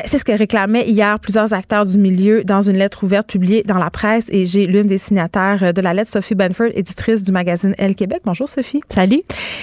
c'est 0.03 0.17
ce 0.17 0.25
que 0.25 0.33
réclamaient 0.33 0.85
hier 0.85 1.17
plusieurs 1.21 1.53
acteurs 1.53 1.85
du 1.85 1.97
milieu 1.97 2.43
dans 2.43 2.59
une 2.59 2.75
lettre 2.75 3.05
ouverte 3.05 3.25
publiée 3.25 3.63
dans 3.63 3.77
la 3.77 3.89
presse 3.89 4.25
et 4.31 4.45
j'ai 4.45 4.65
l'une 4.65 4.87
des 4.87 4.97
signataires 4.97 5.73
de 5.73 5.81
la 5.81 5.93
lettre, 5.93 6.11
Sophie 6.11 6.35
Benford, 6.35 6.71
éditrice 6.73 7.23
du 7.23 7.31
magazine 7.31 7.73
Elle 7.77 7.95
Québec. 7.95 8.23
Bonjour 8.25 8.49
Sophie. 8.49 8.81
Salut. 8.93 9.21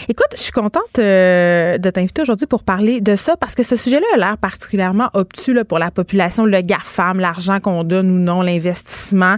Écoute, 0.09 0.29
je 0.35 0.40
suis 0.40 0.53
contente 0.53 0.97
de 0.97 1.90
t'inviter 1.90 2.23
aujourd'hui 2.23 2.47
pour 2.47 2.62
parler 2.62 3.03
de 3.03 3.16
ça 3.16 3.37
parce 3.37 3.55
que 3.55 3.62
ce 3.62 3.77
sujet-là 3.77 4.07
a 4.14 4.16
l'air 4.16 4.38
particulièrement 4.38 5.11
obtus 5.12 5.55
pour 5.69 5.79
la 5.79 5.90
population, 5.90 6.47
le 6.47 6.62
GAFAM, 6.62 7.21
l'argent 7.21 7.61
qu'on 7.61 7.85
donne 7.85 8.11
ou 8.11 8.19
non 8.19 8.45
l'investissement. 8.46 9.37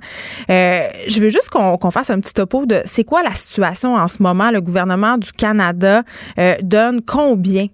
Euh, 0.51 0.89
je 1.09 1.21
veux 1.21 1.31
juste 1.31 1.51
qu'on 1.51 1.91
fasse 1.91 2.11
un 2.11 2.21
petit 2.21 2.35
topo 2.35 2.67
de 2.67 2.83
c'est 2.85 3.05
quoi 3.05 3.23
la 3.23 3.35
situation 3.35 3.95
en 3.95 4.09
ce 4.09 4.23
moment. 4.23 4.51
Le 4.51 4.61
gouvernement 4.61 5.19
du 5.19 5.33
Canada 5.33 6.03
euh, 6.39 6.55
donne 6.63 7.03
combien? 7.03 7.67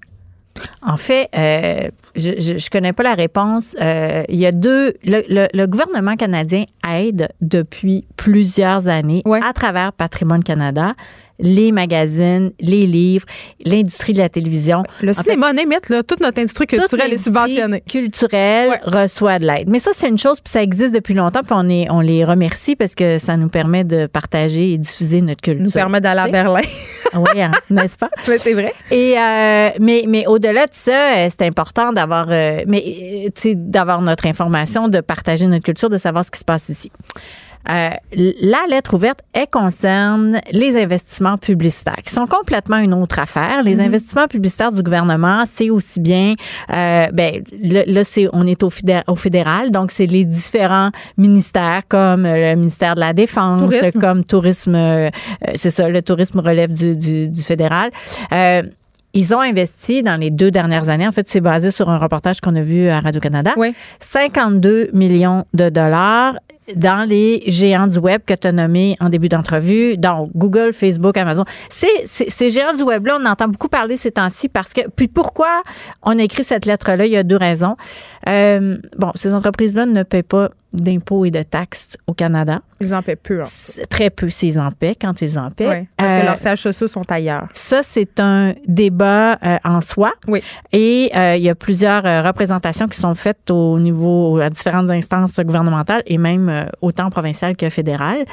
En 0.82 0.96
fait, 0.96 1.28
euh, 1.36 1.90
je, 2.14 2.30
je, 2.38 2.70
connais 2.70 2.92
pas 2.92 3.02
la 3.02 3.14
réponse. 3.14 3.74
il 3.80 4.36
y 4.36 4.46
a 4.46 4.52
deux. 4.52 4.94
Le, 5.04 5.66
gouvernement 5.66 6.14
canadien 6.14 6.64
aide 6.88 7.28
depuis 7.40 8.06
plusieurs 8.16 8.86
années 8.86 9.22
à 9.42 9.52
travers 9.52 9.92
Patrimoine 9.92 10.44
Canada 10.44 10.94
les 11.38 11.72
magazines, 11.72 12.52
les 12.60 12.86
livres, 12.86 13.26
l'industrie 13.64 14.12
de 14.12 14.18
la 14.18 14.28
télévision. 14.28 14.82
Le 15.00 15.12
cinéma, 15.12 15.52
fait, 15.54 15.88
là, 15.88 16.02
toute 16.02 16.20
notre 16.20 16.38
industrie 16.38 16.66
culturelle 16.66 17.12
est 17.12 17.18
subventionnée. 17.18 17.82
culturelle 17.82 18.80
reçoit 18.84 19.38
de 19.38 19.46
l'aide. 19.46 19.68
Mais 19.68 19.78
ça, 19.78 19.90
c'est 19.94 20.08
une 20.08 20.18
chose, 20.18 20.40
puis 20.40 20.50
ça 20.50 20.62
existe 20.62 20.94
depuis 20.94 21.14
longtemps, 21.14 21.40
puis 21.42 21.54
on, 21.54 21.68
est, 21.68 21.86
on 21.90 22.00
les 22.00 22.24
remercie 22.24 22.76
parce 22.76 22.94
que 22.94 23.18
ça 23.18 23.36
nous 23.36 23.48
permet 23.48 23.84
de 23.84 24.06
partager 24.06 24.72
et 24.72 24.78
diffuser 24.78 25.20
notre 25.20 25.42
culture. 25.42 25.64
nous 25.64 25.70
permet 25.70 26.00
d'aller 26.00 26.20
à 26.20 26.28
Berlin. 26.28 26.62
oui, 27.14 27.40
hein, 27.40 27.52
n'est-ce 27.70 27.96
pas? 27.96 28.10
Oui, 28.28 28.34
c'est 28.38 28.54
vrai. 28.54 28.72
Et, 28.90 29.18
euh, 29.18 29.70
mais 29.80 30.04
mais 30.08 30.26
au-delà 30.26 30.66
de 30.66 30.74
ça, 30.74 31.16
euh, 31.16 31.28
c'est 31.30 31.46
important 31.46 31.92
d'avoir, 31.92 32.30
euh, 32.30 32.62
mais, 32.66 33.30
d'avoir 33.44 34.00
notre 34.00 34.26
information, 34.26 34.88
de 34.88 35.00
partager 35.00 35.46
notre 35.46 35.64
culture, 35.64 35.90
de 35.90 35.98
savoir 35.98 36.24
ce 36.24 36.30
qui 36.30 36.38
se 36.38 36.44
passe 36.44 36.68
ici. 36.68 36.90
Euh, 37.68 37.90
la 38.12 38.66
lettre 38.68 38.94
ouverte, 38.94 39.20
elle 39.32 39.46
concerne 39.50 40.40
les 40.52 40.80
investissements 40.80 41.38
publicitaires, 41.38 42.02
qui 42.04 42.12
sont 42.12 42.26
complètement 42.26 42.78
une 42.78 42.94
autre 42.94 43.18
affaire. 43.18 43.62
Les 43.62 43.76
mm-hmm. 43.76 43.86
investissements 43.86 44.28
publicitaires 44.28 44.72
du 44.72 44.82
gouvernement, 44.82 45.44
c'est 45.46 45.70
aussi 45.70 46.00
bien, 46.00 46.34
euh, 46.70 47.06
ben, 47.12 47.42
là, 47.62 48.04
c'est, 48.04 48.28
on 48.32 48.46
est 48.46 48.62
au, 48.62 48.70
au 49.08 49.16
fédéral, 49.16 49.70
donc 49.70 49.90
c'est 49.90 50.06
les 50.06 50.24
différents 50.24 50.90
ministères 51.16 51.82
comme 51.88 52.24
le 52.24 52.54
ministère 52.54 52.94
de 52.94 53.00
la 53.00 53.12
Défense, 53.12 53.72
comme 54.00 54.24
tourisme, 54.24 54.74
euh, 54.74 55.10
c'est 55.54 55.70
ça, 55.70 55.88
le 55.88 56.02
tourisme 56.02 56.40
relève 56.40 56.72
du, 56.72 56.96
du, 56.96 57.28
du 57.28 57.42
fédéral. 57.42 57.90
Ils 59.14 59.34
ont 59.34 59.40
investi 59.40 60.02
dans 60.02 60.16
les 60.16 60.30
deux 60.30 60.50
dernières 60.50 60.88
années. 60.88 61.06
En 61.06 61.12
fait, 61.12 61.28
c'est 61.28 61.40
basé 61.40 61.70
sur 61.70 61.88
un 61.88 61.98
reportage 61.98 62.40
qu'on 62.40 62.54
a 62.56 62.62
vu 62.62 62.88
à 62.88 63.00
Radio-Canada. 63.00 63.52
Oui. 63.56 63.72
52 64.00 64.90
millions 64.92 65.46
de 65.54 65.68
dollars 65.68 66.34
dans 66.74 67.06
les 67.08 67.42
géants 67.46 67.86
du 67.86 67.98
web 67.98 68.22
que 68.26 68.34
tu 68.34 68.48
as 68.48 68.52
nommés 68.52 68.96
en 69.00 69.08
début 69.08 69.28
d'entrevue, 69.28 69.96
donc 69.96 70.30
Google, 70.34 70.72
Facebook, 70.72 71.16
Amazon. 71.16 71.44
C'est, 71.68 72.06
ces 72.06 72.50
géants 72.50 72.74
du 72.74 72.82
web-là, 72.82 73.18
on 73.20 73.26
entend 73.26 73.48
beaucoup 73.48 73.68
parler 73.68 73.96
ces 73.96 74.12
temps-ci 74.12 74.48
parce 74.48 74.72
que, 74.72 74.88
puis 74.88 75.08
pourquoi 75.08 75.62
on 76.02 76.18
a 76.18 76.22
écrit 76.22 76.44
cette 76.44 76.64
lettre-là? 76.64 77.06
Il 77.06 77.12
y 77.12 77.16
a 77.16 77.22
deux 77.22 77.36
raisons. 77.36 77.76
Euh, 78.28 78.78
bon, 78.96 79.12
ces 79.14 79.34
entreprises-là 79.34 79.86
ne 79.86 80.02
paient 80.02 80.22
pas 80.22 80.50
d'impôts 80.74 81.24
et 81.24 81.30
de 81.30 81.42
taxes 81.42 81.96
au 82.06 82.12
Canada. 82.12 82.60
Ils 82.80 82.94
en 82.94 83.02
paient 83.02 83.16
peu. 83.16 83.40
Très 83.88 84.10
peu 84.10 84.28
s'ils 84.28 84.58
en 84.58 84.70
paient, 84.72 84.94
quand 85.00 85.22
ils 85.22 85.38
en 85.38 85.50
paient. 85.50 85.68
Oui, 85.68 85.88
parce 85.96 86.20
que 86.20 86.26
leurs 86.26 86.38
sièges 86.38 86.60
sociaux 86.60 86.88
sont 86.88 87.10
ailleurs. 87.10 87.48
Ça, 87.52 87.82
c'est 87.82 88.20
un 88.20 88.54
débat 88.66 89.38
euh, 89.44 89.56
en 89.64 89.80
soi. 89.80 90.12
Oui. 90.26 90.42
Et 90.72 91.10
euh, 91.14 91.36
il 91.36 91.42
y 91.42 91.48
a 91.48 91.54
plusieurs 91.54 92.04
euh, 92.04 92.22
représentations 92.22 92.88
qui 92.88 92.98
sont 92.98 93.14
faites 93.14 93.50
au 93.50 93.78
niveau, 93.78 94.38
à 94.38 94.50
différentes 94.50 94.90
instances 94.90 95.38
gouvernementales 95.38 96.02
et 96.06 96.18
même 96.18 96.68
autant 96.82 97.08
provinciales 97.08 97.56
que 97.56 97.70
fédérales. 97.70 98.24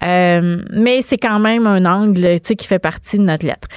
mais 0.00 1.02
c'est 1.02 1.18
quand 1.18 1.38
même 1.38 1.66
un 1.66 1.84
angle 1.84 2.40
qui 2.40 2.66
fait 2.66 2.78
partie 2.78 3.18
de 3.18 3.24
notre 3.24 3.46
lettre. 3.46 3.68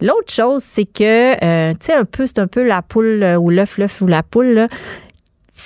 L'autre 0.00 0.32
chose, 0.32 0.62
c'est 0.62 0.84
que, 0.84 1.72
tu 1.72 1.78
sais, 1.80 1.94
un 1.94 2.04
peu, 2.04 2.26
c'est 2.26 2.38
un 2.38 2.46
peu 2.46 2.64
la 2.64 2.82
poule 2.82 3.24
ou 3.40 3.50
l'œuf, 3.50 3.78
l'œuf 3.78 4.00
ou 4.00 4.06
la 4.06 4.22
poule. 4.22 4.54
Là 4.54 4.68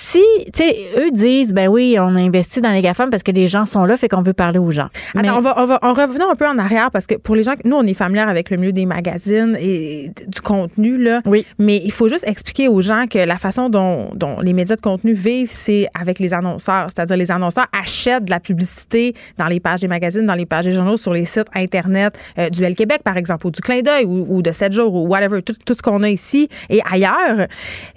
si, 0.03 0.21
tu 0.53 0.65
sais, 0.65 0.77
eux 0.99 1.13
disent, 1.13 1.53
ben 1.55 1.69
oui, 1.69 1.97
on 1.97 2.17
investit 2.17 2.61
dans 2.61 2.73
les 2.73 2.83
GAFAM 2.83 3.09
parce 3.09 3.23
que 3.23 3.31
les 3.31 3.47
gens 3.47 3.67
sont 3.67 3.85
là, 3.85 3.97
fait 3.97 4.09
qu'on 4.09 4.21
veut 4.21 4.33
parler 4.33 4.59
aux 4.59 4.73
gens. 4.73 4.89
Attends, 5.15 5.39
on 5.39 5.41
va, 5.41 5.55
on 5.59 5.67
va, 5.67 5.79
en 5.81 5.93
revenons 5.93 6.29
un 6.29 6.35
peu 6.35 6.49
en 6.49 6.59
arrière 6.59 6.91
parce 6.91 7.07
que 7.07 7.15
pour 7.15 7.37
les 7.37 7.45
gens, 7.45 7.53
nous, 7.65 7.77
on 7.77 7.85
est 7.85 7.95
familiers 7.95 8.23
avec 8.23 8.51
le 8.51 8.57
milieu 8.57 8.73
des 8.73 8.85
magazines 8.85 9.57
et 9.61 10.11
du 10.27 10.41
contenu, 10.41 10.99
là. 10.99 11.21
Oui. 11.25 11.47
Mais 11.61 11.81
il 11.85 11.93
faut 11.93 12.09
juste 12.09 12.27
expliquer 12.27 12.67
aux 12.67 12.81
gens 12.81 13.07
que 13.09 13.21
la 13.21 13.39
façon 13.39 13.69
dont, 13.69 14.11
dont 14.17 14.41
les 14.41 14.53
médias 14.53 14.75
de 14.75 14.81
contenu 14.81 15.13
vivent, 15.13 15.49
c'est 15.49 15.87
avec 15.95 16.19
les 16.19 16.35
annonceurs. 16.35 16.89
C'est-à-dire, 16.93 17.17
les 17.17 17.31
annonceurs 17.31 17.69
achètent 17.73 18.25
de 18.25 18.31
la 18.31 18.41
publicité 18.41 19.15
dans 19.39 19.47
les 19.47 19.61
pages 19.61 19.83
des 19.83 19.89
magazines, 19.89 20.27
dans 20.27 20.35
les 20.35 20.47
pages 20.47 20.65
des 20.65 20.73
journaux, 20.73 20.97
sur 20.97 21.13
les 21.13 21.27
sites 21.27 21.47
Internet 21.55 22.19
euh, 22.41 22.51
du 22.51 22.65
L 22.65 22.75
Québec, 22.75 23.03
par 23.05 23.17
exemple, 23.17 23.47
ou 23.47 23.53
du 23.53 23.61
Clin 23.61 23.83
d'œil, 23.83 24.05
ou, 24.05 24.43
de 24.43 24.51
7 24.51 24.73
jours, 24.73 24.97
ou 24.97 25.07
whatever, 25.07 25.43
tout, 25.43 25.55
tout 25.65 25.75
ce 25.75 25.83
qu'on 25.83 26.03
a 26.03 26.09
ici 26.09 26.49
et 26.71 26.81
ailleurs. 26.91 27.47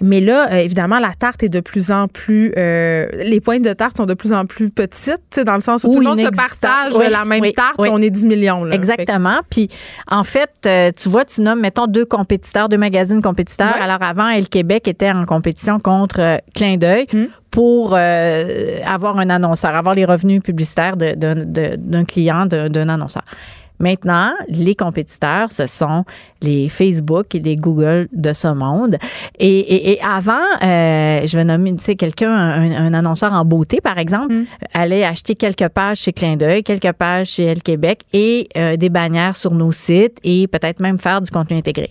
Mais 0.00 0.20
là, 0.20 0.52
euh, 0.52 0.58
évidemment, 0.58 1.00
la 1.00 1.12
tarte 1.12 1.42
est 1.42 1.48
de 1.48 1.58
plus 1.58 1.90
en 1.90 1.95
plus. 2.06 2.52
Euh, 2.56 3.06
les 3.12 3.40
pointes 3.40 3.62
de 3.62 3.72
tarte 3.72 3.96
sont 3.96 4.06
de 4.06 4.14
plus 4.14 4.32
en 4.32 4.46
plus 4.46 4.70
petites, 4.70 5.40
dans 5.44 5.54
le 5.54 5.60
sens 5.60 5.84
où 5.84 5.92
tout 5.92 6.00
le 6.00 6.06
monde 6.06 6.20
se 6.20 6.30
partage 6.30 6.92
la 7.10 7.24
même 7.24 7.52
tarte, 7.52 7.76
on 7.78 8.00
est 8.02 8.10
10 8.10 8.26
millions. 8.26 8.64
Là. 8.64 8.74
Exactement. 8.74 9.40
Puis, 9.50 9.68
en 10.08 10.24
fait, 10.24 10.50
euh, 10.66 10.90
tu 10.96 11.08
vois, 11.08 11.24
tu 11.24 11.40
nommes, 11.40 11.60
mettons, 11.60 11.86
deux 11.86 12.04
compétiteurs, 12.04 12.68
deux 12.68 12.78
magazines 12.78 13.22
compétiteurs. 13.22 13.74
Alors, 13.80 14.02
avant, 14.02 14.28
El 14.28 14.48
Québec 14.48 14.88
était 14.88 15.10
en 15.10 15.22
compétition 15.22 15.80
contre 15.80 16.20
euh, 16.20 16.36
Clin 16.54 16.76
d'œil. 16.76 17.06
Hmm. 17.12 17.26
pour 17.50 17.94
avoir 17.94 19.18
un 19.18 19.30
annonceur, 19.30 19.74
avoir 19.74 19.94
les 19.94 20.04
revenus 20.04 20.42
publicitaires 20.42 20.96
d'un 20.96 22.04
client, 22.04 22.44
d'un 22.46 22.88
annonceur. 22.88 23.22
Maintenant, 23.78 24.32
les 24.48 24.74
compétiteurs, 24.74 25.52
ce 25.52 25.66
sont 25.66 26.04
les 26.42 26.68
Facebook 26.68 27.34
et 27.34 27.40
les 27.40 27.56
Google 27.56 28.08
de 28.12 28.32
ce 28.32 28.48
monde. 28.48 28.96
Et, 29.38 29.98
avant, 30.02 30.32
euh, 30.62 31.26
je 31.26 31.36
vais 31.36 31.44
nommer, 31.44 31.74
tu 31.76 31.82
sais, 31.82 31.96
quelqu'un, 31.96 32.32
un, 32.32 32.94
annonceur 32.94 33.32
en 33.32 33.44
beauté, 33.44 33.80
par 33.80 33.98
exemple, 33.98 34.34
mm. 34.34 34.46
allait 34.74 35.04
acheter 35.04 35.34
quelques 35.34 35.68
pages 35.68 35.98
chez 35.98 36.12
Clin 36.12 36.36
d'œil, 36.36 36.62
quelques 36.62 36.92
pages 36.92 37.28
chez 37.28 37.44
Elle 37.44 37.62
Québec 37.62 38.02
et 38.12 38.48
euh, 38.56 38.76
des 38.76 38.88
bannières 38.88 39.36
sur 39.36 39.52
nos 39.52 39.72
sites 39.72 40.18
et 40.24 40.46
peut-être 40.46 40.80
même 40.80 40.98
faire 40.98 41.20
du 41.20 41.30
contenu 41.30 41.56
intégré. 41.56 41.90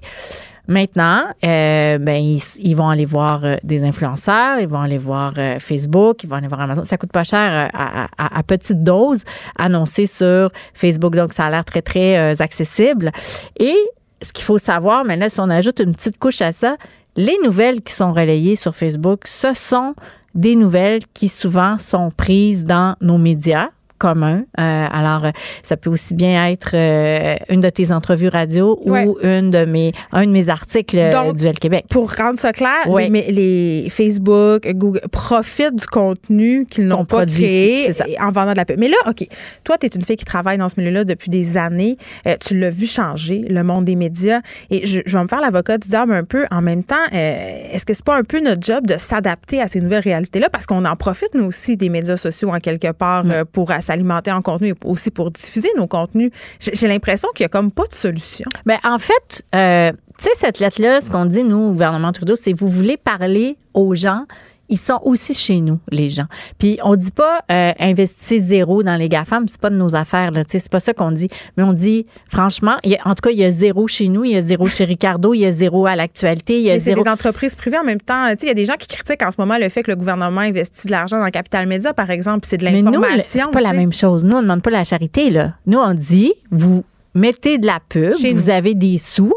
Maintenant, 0.68 1.26
euh, 1.44 1.98
ben, 1.98 2.38
ils, 2.58 2.76
vont 2.76 2.90
aller 2.90 3.06
voir 3.06 3.46
euh, 3.46 3.56
des 3.64 3.84
influenceurs, 3.84 4.60
ils 4.60 4.68
vont 4.68 4.82
aller 4.82 4.98
voir 4.98 5.34
euh, 5.38 5.60
Facebook, 5.60 6.24
ils 6.24 6.30
vont 6.30 6.38
aller 6.38 6.48
voir 6.48 6.62
Amazon. 6.62 6.84
Ça 6.84 6.98
coûte 6.98 7.12
pas 7.12 7.24
cher 7.24 7.70
à, 7.74 8.08
à, 8.18 8.44
petite 8.44 8.84
dose 8.84 9.24
annoncé 9.58 10.08
sur 10.08 10.50
Facebook. 10.74 11.16
Donc, 11.16 11.34
ça 11.34 11.46
a 11.46 11.50
l'air 11.50 11.66
très, 11.66 11.82
très 11.82 12.42
accessible. 12.42 13.12
Et 13.60 13.76
ce 14.22 14.34
qu'il 14.34 14.44
faut 14.44 14.58
savoir, 14.58 15.06
mais 15.06 15.18
là, 15.18 15.30
si 15.30 15.40
on 15.40 15.50
ajoute 15.50 15.80
une 15.80 15.94
petite 15.94 16.18
couche 16.18 16.42
à 16.42 16.52
ça, 16.52 16.78
les 17.16 17.38
nouvelles 17.44 17.82
qui 17.82 17.94
sont 17.94 18.12
relayées 18.12 18.56
sur 18.56 18.76
Facebook, 18.76 19.22
ce 19.26 19.54
sont 19.54 19.94
des 20.34 20.56
nouvelles 20.56 21.02
qui 21.14 21.30
souvent 21.30 21.78
sont 21.78 22.12
prises 22.16 22.64
dans 22.64 22.96
nos 23.02 23.18
médias 23.18 23.70
commun. 23.98 24.44
Euh, 24.60 24.88
alors, 24.92 25.28
ça 25.64 25.78
peut 25.78 25.90
aussi 25.90 26.14
bien 26.14 26.48
être 26.48 26.72
euh, 26.74 27.36
une 27.50 27.62
de 27.62 27.70
tes 27.70 27.92
entrevues 27.92 28.28
radio 28.28 28.80
ou 28.84 29.18
une 29.22 29.52
de 29.52 29.66
mes, 29.66 29.92
un 30.12 30.26
de 30.26 30.32
mes 30.32 30.50
articles 30.50 30.98
du 31.36 31.48
L 31.48 31.60
Québec. 31.60 31.86
Pour 31.90 32.14
rendre 32.14 32.38
ça 32.38 32.52
clair, 32.52 32.88
les, 32.88 33.10
les, 33.32 33.88
Facebook, 33.90 34.68
Google 34.74 35.02
profitent 35.12 35.76
du 35.76 35.86
contenu 35.86 36.66
qu'ils 36.66 36.88
n'ont 36.88 37.06
pas 37.06 37.26
créé 37.26 37.92
en 38.20 38.30
vendant 38.30 38.52
de 38.52 38.58
la 38.58 38.66
pub. 38.66 38.80
Mais 38.80 38.88
là, 38.88 38.98
OK, 39.08 39.28
toi, 39.64 39.78
tu 39.78 39.86
es 39.86 39.90
une 39.90 40.04
fille 40.04 40.18
qui 40.18 40.26
travaille 40.26 40.58
dans 40.58 40.70
ce 40.70 40.80
milieu-là 40.80 41.04
depuis 41.04 41.30
des 41.30 41.58
années. 41.58 41.98
tu 42.40 42.60
l'as 42.60 42.70
vu 42.70 42.86
changer, 42.86 43.46
le 43.50 43.64
monde 43.64 43.86
des 43.86 43.96
médias. 43.96 44.42
Et 44.70 44.86
je, 44.86 45.02
je 45.06 45.18
vais 45.18 45.24
me 45.24 45.28
faire 45.28 45.42
l'avocat 45.42 45.78
du 45.78 45.88
diable 45.88 46.14
un 46.14 46.24
peu. 46.24 46.46
En 46.52 46.62
même 46.62 46.84
temps, 46.84 46.96
est-ce 47.12 47.86
que 47.86 47.94
c'est 47.94 48.06
pas 48.06 48.18
un 48.18 48.24
peu 48.24 48.40
notre 48.40 48.62
job 48.66 48.86
de 48.88 48.98
s'adapter 48.98 49.62
à 49.62 49.68
ces 49.68 49.82
nouvelles 49.82 50.04
réalités-là? 50.04 50.50
Parce 50.50 50.66
qu'on 50.66 50.86
en 50.86 50.96
profite, 50.96 51.34
nous 51.34 51.46
aussi, 51.46 51.78
des 51.78 51.90
médias 51.90 52.18
sociaux 52.18 52.50
en 52.52 52.60
quelque 52.60 52.92
part 52.92 53.24
pour 53.52 53.72
s'alimenter 53.86 54.32
en 54.32 54.42
contenu 54.42 54.70
et 54.70 54.76
aussi 54.86 55.12
pour 55.12 55.32
diffuser 55.32 55.70
nos 55.78 55.88
contenus. 55.88 56.32
J'ai 56.60 56.88
l'impression 56.88 57.30
qu'il 57.36 57.44
y 57.44 57.46
a 57.46 57.50
comme 57.50 57.72
pas 57.72 57.86
de 57.86 57.94
solution. 57.94 58.46
Bien, 58.66 58.80
en 58.84 59.00
fait, 59.00 59.44
euh, 59.54 59.92
tu 60.18 60.26
sais, 60.26 60.32
cette 60.36 60.60
lettre-là, 60.60 61.02
ce 61.02 61.10
qu'on 61.10 61.26
dit, 61.26 61.44
nous, 61.44 61.58
au 61.58 61.72
gouvernement 61.72 62.12
Trudeau, 62.12 62.36
c'est 62.36 62.54
vous 62.54 62.70
voulez 62.70 62.98
parler 62.98 63.58
aux 63.74 63.96
gens 63.96 64.26
ils 64.70 64.78
sont 64.78 65.00
aussi 65.04 65.34
chez 65.34 65.62
nous, 65.62 65.80
les 65.92 66.10
gens. 66.10 66.26
Puis 66.60 66.80
on 66.84 66.96
dit 66.96 67.12
pas 67.12 67.42
euh, 67.52 67.72
investissez 67.80 68.40
zéro 68.40 68.84
dans 68.84 68.96
les 68.96 69.10
GAFAM, 69.10 69.48
c'est 69.48 69.60
pas 69.60 69.70
de 69.70 69.76
nos 69.76 69.96
affaires, 69.96 70.32
là, 70.32 70.42
c'est 70.48 70.70
pas 70.70 70.80
ça 70.80 70.94
qu'on 70.94 71.12
dit. 71.12 71.28
Mais 71.58 71.64
on 71.64 71.74
dit, 71.74 72.06
franchement, 72.30 72.78
en 73.06 73.16
tout 73.16 73.22
cas, 73.24 73.32
il 73.32 73.40
y 73.40 73.44
a 73.44 73.52
zéro 73.52 73.88
chez 73.88 74.08
nous, 74.08 74.24
il 74.24 74.32
y 74.32 74.36
a 74.36 74.42
zéro 74.42 74.68
chez 74.68 74.86
Ricardo, 74.86 75.34
il 75.34 75.40
y 75.40 75.46
a 75.46 75.52
zéro 75.52 75.86
à 75.86 75.96
l'actualité, 75.96 76.58
il 76.58 76.64
y 76.64 76.72
a 76.72 76.80
zéro. 76.80 77.02
C'est 77.02 77.04
des 77.04 77.10
entreprises 77.10 77.56
privées 77.56 77.78
en 77.78 77.84
même 77.84 78.02
temps. 78.02 78.28
Il 78.42 78.48
y 78.48 78.52
a 78.52 78.54
des 78.54 78.66
gens 78.66 78.76
qui 78.78 78.88
critiquent 78.88 79.24
en 79.24 79.32
ce 79.32 79.40
moment 79.40 79.58
le 79.58 79.70
fait 79.70 79.84
que 79.84 79.92
le 79.92 79.98
gouvernement 79.98 80.42
investit 80.42 80.88
de 80.88 80.92
l'argent 80.92 81.20
dans 81.20 81.26
le 81.26 81.32
capital 81.32 81.68
média, 81.68 81.94
par 81.94 82.10
exemple, 82.10 82.42
c'est 82.44 82.58
de 82.58 82.64
l'information. 82.66 83.02
Mais 83.02 83.16
nous, 83.18 83.22
c'est 83.26 83.52
pas 83.52 83.62
la 83.62 83.74
même 83.74 83.94
chose. 83.94 84.24
Nous, 84.24 84.36
on 84.36 84.40
ne 84.40 84.44
demande 84.44 84.62
pas 84.62 84.72
la 84.72 84.84
charité, 84.84 85.30
là. 85.30 85.54
Nous, 85.66 85.78
on 85.78 85.94
dit, 85.94 86.34
vous 86.52 86.84
mettez 87.16 87.58
de 87.58 87.66
la 87.66 87.80
pub, 87.88 88.14
vous 88.34 88.50
avez 88.50 88.76
des 88.76 88.98
sous 88.98 89.34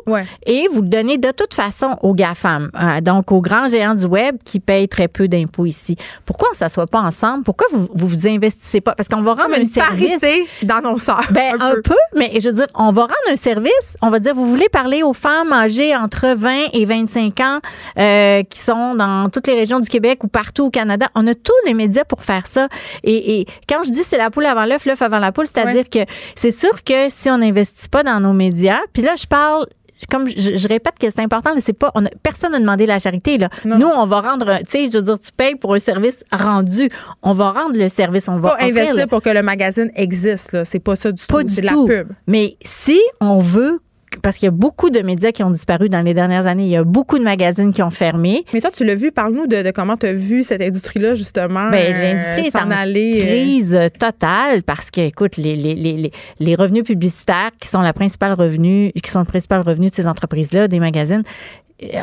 et 0.47 0.67
vous 0.73 0.83
le 0.83 0.89
donnez 0.89 1.19
de 1.19 1.31
toute 1.31 1.55
façon 1.55 1.97
aux 2.03 2.15
GAFAM, 2.15 2.71
euh, 2.81 3.01
donc 3.01 3.33
aux 3.33 3.41
grands 3.41 3.69
géants 3.69 3.95
du 3.95 4.05
web 4.05 4.37
qui 4.45 4.61
payent 4.61 4.89
très 4.89 5.09
peu 5.09 5.29
d'impôts 5.29 5.67
ici. 5.67 5.97
Pourquoi 6.25 6.49
on 6.51 6.53
ne 6.53 6.57
s'assoit 6.57 6.87
pas 6.87 7.01
ensemble? 7.01 7.45
Pourquoi 7.45 7.67
vous 7.73 7.89
vous, 7.95 8.07
vous 8.09 8.27
investissez 8.27 8.81
pas? 8.81 8.95
Parce 8.95 9.09
qu'on 9.09 9.23
va 9.23 9.35
rendre 9.35 9.55
un 9.59 9.65
service. 9.65 10.25
d'annonceurs. 10.63 11.23
Ben, 11.31 11.55
un, 11.61 11.75
peu. 11.83 11.95
mais 12.17 12.41
je 12.41 12.49
veux 12.49 12.55
dire, 12.57 12.67
on 12.75 12.91
va 12.91 13.03
rendre 13.03 13.15
un 13.31 13.37
service. 13.37 13.97
On 14.03 14.11
va 14.11 14.19
dire, 14.19 14.35
vous 14.35 14.47
voulez 14.47 14.69
parler 14.69 15.03
aux 15.03 15.13
femmes 15.13 15.53
âgées 15.53 15.95
entre 15.95 16.35
20 16.35 16.67
et 16.73 16.85
25 16.85 17.41
ans 17.41 17.61
euh, 17.99 18.43
qui 18.43 18.59
sont 18.59 18.95
dans 18.95 19.29
toutes 19.31 19.47
les 19.47 19.55
régions 19.55 19.79
du 19.79 19.89
Québec 19.89 20.25
ou 20.25 20.29
partout 20.29 20.67
au 20.67 20.71
Canada. 20.71 21.09
On 21.15 21.27
a 21.27 21.35
tous 21.35 21.53
les 21.67 21.75
médias 21.75 22.05
pour 22.05 22.23
faire 22.23 22.47
ça. 22.47 22.69
Et, 23.05 23.47
quand 23.69 23.85
je 23.85 23.91
dis 23.91 24.03
c'est 24.03 24.19
la 24.19 24.31
poule 24.31 24.47
avant 24.47 24.65
l'œuf, 24.65 24.87
l'œuf 24.87 25.03
avant 25.03 25.19
la 25.19 25.33
poule, 25.33 25.47
c'est-à-dire 25.47 25.89
que 25.89 26.01
c'est 26.35 26.51
sûr 26.51 26.83
que 26.83 27.09
si 27.09 27.31
on 27.31 27.35
investit 27.35 27.68
pas 27.91 28.03
dans 28.03 28.21
nos 28.21 28.33
médias. 28.33 28.81
Puis 28.93 29.03
là, 29.03 29.15
je 29.17 29.27
parle 29.27 29.67
comme 30.07 30.29
je, 30.29 30.69
répète 30.69 30.95
que 31.01 31.11
c'est 31.11 31.21
important, 31.21 31.51
c'est 31.59 31.73
pas, 31.73 31.91
on 31.95 32.07
a, 32.07 32.11
personne 32.23 32.53
n'a 32.53 32.61
demandé 32.61 32.87
la 32.87 32.99
charité. 32.99 33.37
Là. 33.39 33.49
Nous, 33.65 33.87
on 33.87 34.07
va 34.07 34.21
rendre, 34.21 34.59
tu 34.59 34.65
sais, 34.69 34.87
je 34.87 34.99
veux 34.99 35.05
dire, 35.05 35.19
tu 35.19 35.33
payes 35.33 35.57
pour 35.57 35.75
un 35.75 35.79
service 35.79 36.25
rendu. 36.31 36.89
On 37.23 37.33
va 37.33 37.51
rendre 37.51 37.77
le 37.77 37.89
service. 37.89 38.29
On 38.29 38.39
va 38.39 38.57
pas 38.57 38.65
investir 38.65 39.09
pour 39.09 39.23
que 39.23 39.31
le 39.31 39.43
magazine 39.43 39.91
existe. 39.97 40.63
C'est 40.65 40.79
pas 40.79 40.95
ça 40.95 41.11
du 41.11 41.23
pas 41.27 41.43
tout. 41.43 41.49
C'est 41.49 41.63
de 41.63 41.67
la 41.67 41.73
pub. 41.73 42.13
Mais 42.27 42.57
si 42.63 43.01
on 43.21 43.39
veut 43.41 43.81
parce 44.23 44.37
qu'il 44.37 44.47
y 44.47 44.49
a 44.49 44.53
beaucoup 44.53 44.91
de 44.91 45.01
médias 45.01 45.33
qui 45.33 45.43
ont 45.43 45.51
disparu 45.51 45.89
dans 45.89 46.01
les 46.01 46.15
dernières 46.15 46.47
années. 46.47 46.65
Il 46.65 46.71
y 46.71 46.77
a 46.77 46.85
beaucoup 46.85 47.19
de 47.19 47.25
magazines 47.25 47.73
qui 47.73 47.83
ont 47.83 47.91
fermé. 47.91 48.45
Mais 48.53 48.61
toi, 48.61 48.71
tu 48.71 48.85
l'as 48.85 48.95
vu. 48.95 49.13
Parle-nous 49.13 49.47
de, 49.47 49.71
comment 49.71 49.97
tu 49.97 50.07
as 50.07 50.13
vu 50.13 50.43
cette 50.43 50.63
industrie-là, 50.63 51.15
justement. 51.15 51.71
Ben, 51.71 51.93
l'industrie 51.93 52.47
est 52.47 52.57
en 52.57 52.71
aller, 52.71 53.21
euh, 53.21 53.27
crise 53.27 53.79
totale 53.99 54.63
parce 54.63 54.91
que, 54.91 55.01
écoute, 55.01 55.37
les, 55.37 55.55
les, 55.55 55.75
les, 55.75 56.13
les, 56.39 56.55
revenus 56.55 56.85
publicitaires 56.85 57.51
qui 57.61 57.69
sont 57.69 57.81
la 57.81 57.93
principale 57.93 58.33
revenu, 58.33 58.93
qui 58.93 59.11
sont 59.11 59.21
le 59.21 59.25
principal 59.25 59.61
revenu 59.61 59.89
de 59.89 59.95
ces 59.95 60.07
entreprises-là, 60.07 60.69
des 60.69 60.81
magazines, 60.81 61.23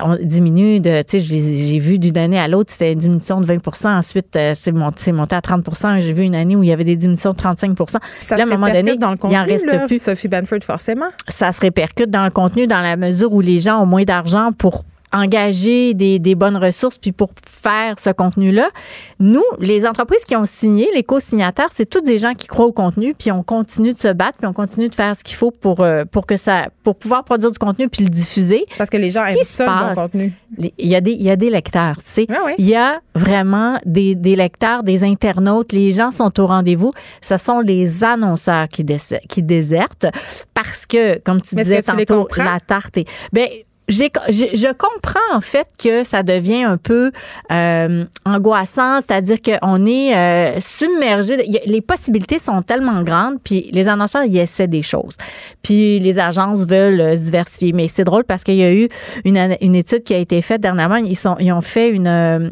on 0.03 0.17
diminue 0.21 0.79
de, 0.79 1.01
tu 1.01 1.19
sais, 1.19 1.19
j'ai 1.19 1.79
vu 1.79 1.99
d'une 1.99 2.17
année 2.17 2.39
à 2.39 2.47
l'autre, 2.47 2.71
c'était 2.71 2.93
une 2.93 2.99
diminution 2.99 3.41
de 3.41 3.45
20 3.45 3.85
Ensuite, 3.85 4.35
euh, 4.35 4.53
c'est 4.53 4.71
monté, 4.71 5.11
monté, 5.11 5.35
à 5.35 5.41
30 5.41 5.67
J'ai 5.99 6.13
vu 6.13 6.23
une 6.23 6.35
année 6.35 6.55
où 6.55 6.63
il 6.63 6.69
y 6.69 6.71
avait 6.71 6.85
des 6.85 6.95
diminutions 6.95 7.31
de 7.31 7.37
35 7.37 7.77
Ça 8.19 8.37
Là, 8.37 8.43
à 8.43 8.47
un 8.47 8.49
moment 8.49 8.71
donné, 8.71 8.95
dans 8.95 9.11
le 9.11 9.17
contenu, 9.17 9.35
il 9.35 9.39
en 9.39 9.45
reste 9.45 9.87
plus. 9.87 10.01
Sophie 10.01 10.27
Banford, 10.27 10.63
forcément? 10.63 11.07
Ça 11.27 11.51
se 11.51 11.59
répercute 11.61 12.09
dans 12.09 12.23
le 12.23 12.29
contenu 12.29 12.67
dans 12.67 12.81
la 12.81 12.95
mesure 12.95 13.33
où 13.33 13.41
les 13.41 13.59
gens 13.59 13.81
ont 13.81 13.85
moins 13.85 14.03
d'argent 14.03 14.51
pour 14.57 14.85
engager 15.15 15.93
des, 15.93 16.19
des, 16.19 16.35
bonnes 16.35 16.57
ressources 16.57 16.97
puis 16.97 17.11
pour 17.11 17.31
faire 17.47 17.97
ce 17.99 18.09
contenu-là. 18.09 18.69
Nous, 19.19 19.43
les 19.59 19.87
entreprises 19.87 20.23
qui 20.25 20.35
ont 20.35 20.45
signé, 20.45 20.89
les 20.93 21.03
co-signataires, 21.03 21.69
c'est 21.71 21.89
tous 21.89 22.01
des 22.01 22.19
gens 22.19 22.33
qui 22.33 22.47
croient 22.47 22.65
au 22.65 22.73
contenu 22.73 23.13
puis 23.13 23.31
on 23.31 23.43
continue 23.43 23.93
de 23.93 23.97
se 23.97 24.11
battre 24.11 24.37
puis 24.37 24.47
on 24.47 24.53
continue 24.53 24.89
de 24.89 24.95
faire 24.95 25.15
ce 25.15 25.23
qu'il 25.23 25.35
faut 25.35 25.51
pour 25.51 25.81
euh, 25.81 26.03
pour 26.05 26.25
que 26.25 26.37
ça 26.37 26.67
pour 26.83 26.95
pouvoir 26.95 27.23
produire 27.23 27.51
du 27.51 27.57
contenu 27.57 27.87
puis 27.87 28.03
le 28.03 28.09
diffuser. 28.09 28.65
Parce 28.77 28.89
que 28.89 28.97
les 28.97 29.11
gens 29.11 29.25
aiment 29.25 29.37
ça 29.43 29.89
le 29.89 29.95
contenu. 29.95 30.33
Il 30.57 30.87
y 30.87 30.95
a 30.95 31.01
des 31.01 31.11
il 31.11 31.23
y 31.23 31.29
a 31.29 31.35
des 31.35 31.49
lecteurs, 31.49 31.97
tu 31.97 32.03
sais. 32.05 32.27
Il 32.57 32.65
y 32.65 32.75
a 32.75 32.99
vraiment 33.13 33.77
des, 33.85 34.15
des 34.15 34.35
lecteurs, 34.35 34.83
des 34.83 35.03
internautes, 35.03 35.71
les 35.71 35.91
gens 35.91 36.11
sont 36.11 36.39
au 36.39 36.47
rendez-vous. 36.47 36.93
Ce 37.21 37.37
sont 37.37 37.59
les 37.59 38.03
annonceurs 38.03 38.67
qui, 38.67 38.85
qui 39.29 39.43
désertent 39.43 40.07
parce 40.53 40.85
que 40.85 41.19
comme 41.19 41.41
tu 41.41 41.55
disais 41.55 41.81
tantôt 41.81 42.27
la 42.37 42.59
tarte 42.59 42.97
est 42.97 43.05
ben 43.31 43.47
je, 43.87 44.73
comprends 44.73 45.19
en 45.33 45.41
fait 45.41 45.67
que 45.81 46.03
ça 46.03 46.23
devient 46.23 46.63
un 46.63 46.77
peu 46.77 47.11
euh, 47.51 48.05
angoissant, 48.25 48.99
c'est-à-dire 49.01 49.37
qu'on 49.41 49.85
est 49.85 50.15
euh, 50.15 50.59
submergé. 50.59 51.37
Les 51.65 51.81
possibilités 51.81 52.39
sont 52.39 52.61
tellement 52.61 53.03
grandes, 53.03 53.37
puis 53.43 53.69
les 53.71 53.87
annonceurs 53.87 54.23
ils 54.23 54.37
essaient 54.37 54.67
des 54.67 54.81
choses, 54.81 55.15
puis 55.61 55.99
les 55.99 56.19
agences 56.19 56.65
veulent 56.67 57.01
euh, 57.01 57.17
se 57.17 57.23
diversifier. 57.23 57.73
Mais 57.73 57.87
c'est 57.87 58.03
drôle 58.03 58.23
parce 58.23 58.43
qu'il 58.43 58.55
y 58.55 58.63
a 58.63 58.73
eu 58.73 58.89
une, 59.23 59.55
une, 59.61 59.75
étude 59.75 60.03
qui 60.03 60.13
a 60.13 60.17
été 60.17 60.41
faite 60.41 60.61
dernièrement. 60.61 60.95
Ils 60.95 61.15
sont, 61.15 61.35
ils 61.39 61.51
ont 61.51 61.61
fait 61.61 61.89
une, 61.89 62.51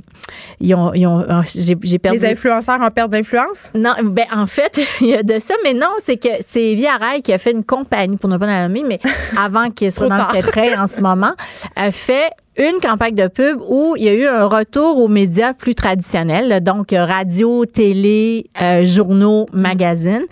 ils 0.59 0.73
ont, 0.75 0.93
ils 0.93 1.05
ont 1.07 1.25
j'ai 1.53 1.99
perdu. 1.99 2.19
Les 2.19 2.25
influenceurs 2.25 2.81
en 2.81 2.89
perte 2.89 3.11
d'influence? 3.11 3.71
Non, 3.75 3.93
ben 4.03 4.25
en 4.33 4.47
fait 4.47 4.79
il 5.01 5.07
y 5.07 5.13
a 5.13 5.23
de 5.23 5.39
ça, 5.39 5.53
mais 5.63 5.73
non, 5.73 5.89
c'est 6.03 6.17
que 6.17 6.29
c'est 6.47 6.73
Via 6.75 6.97
Rail 6.97 7.21
qui 7.21 7.33
a 7.33 7.37
fait 7.37 7.51
une 7.51 7.63
compagnie 7.63 8.17
pour 8.17 8.29
ne 8.29 8.37
pas 8.37 8.45
la 8.45 8.67
nommer, 8.67 8.83
mais 8.87 8.99
avant 9.37 9.69
qu'il 9.69 9.91
soit 9.91 10.07
dans 10.07 10.17
le 10.17 10.41
très 10.41 10.75
en 10.75 10.87
ce 10.87 11.01
moment 11.01 11.33
a 11.75 11.91
fait 11.91 12.29
une 12.57 12.79
campagne 12.81 13.15
de 13.15 13.27
pub 13.27 13.59
où 13.67 13.95
il 13.97 14.03
y 14.03 14.09
a 14.09 14.13
eu 14.13 14.27
un 14.27 14.45
retour 14.45 14.99
aux 14.99 15.07
médias 15.07 15.53
plus 15.53 15.73
traditionnels, 15.73 16.63
donc 16.63 16.91
radio, 16.91 17.65
télé, 17.65 18.45
euh, 18.61 18.85
journaux, 18.85 19.47
magazines. 19.53 20.25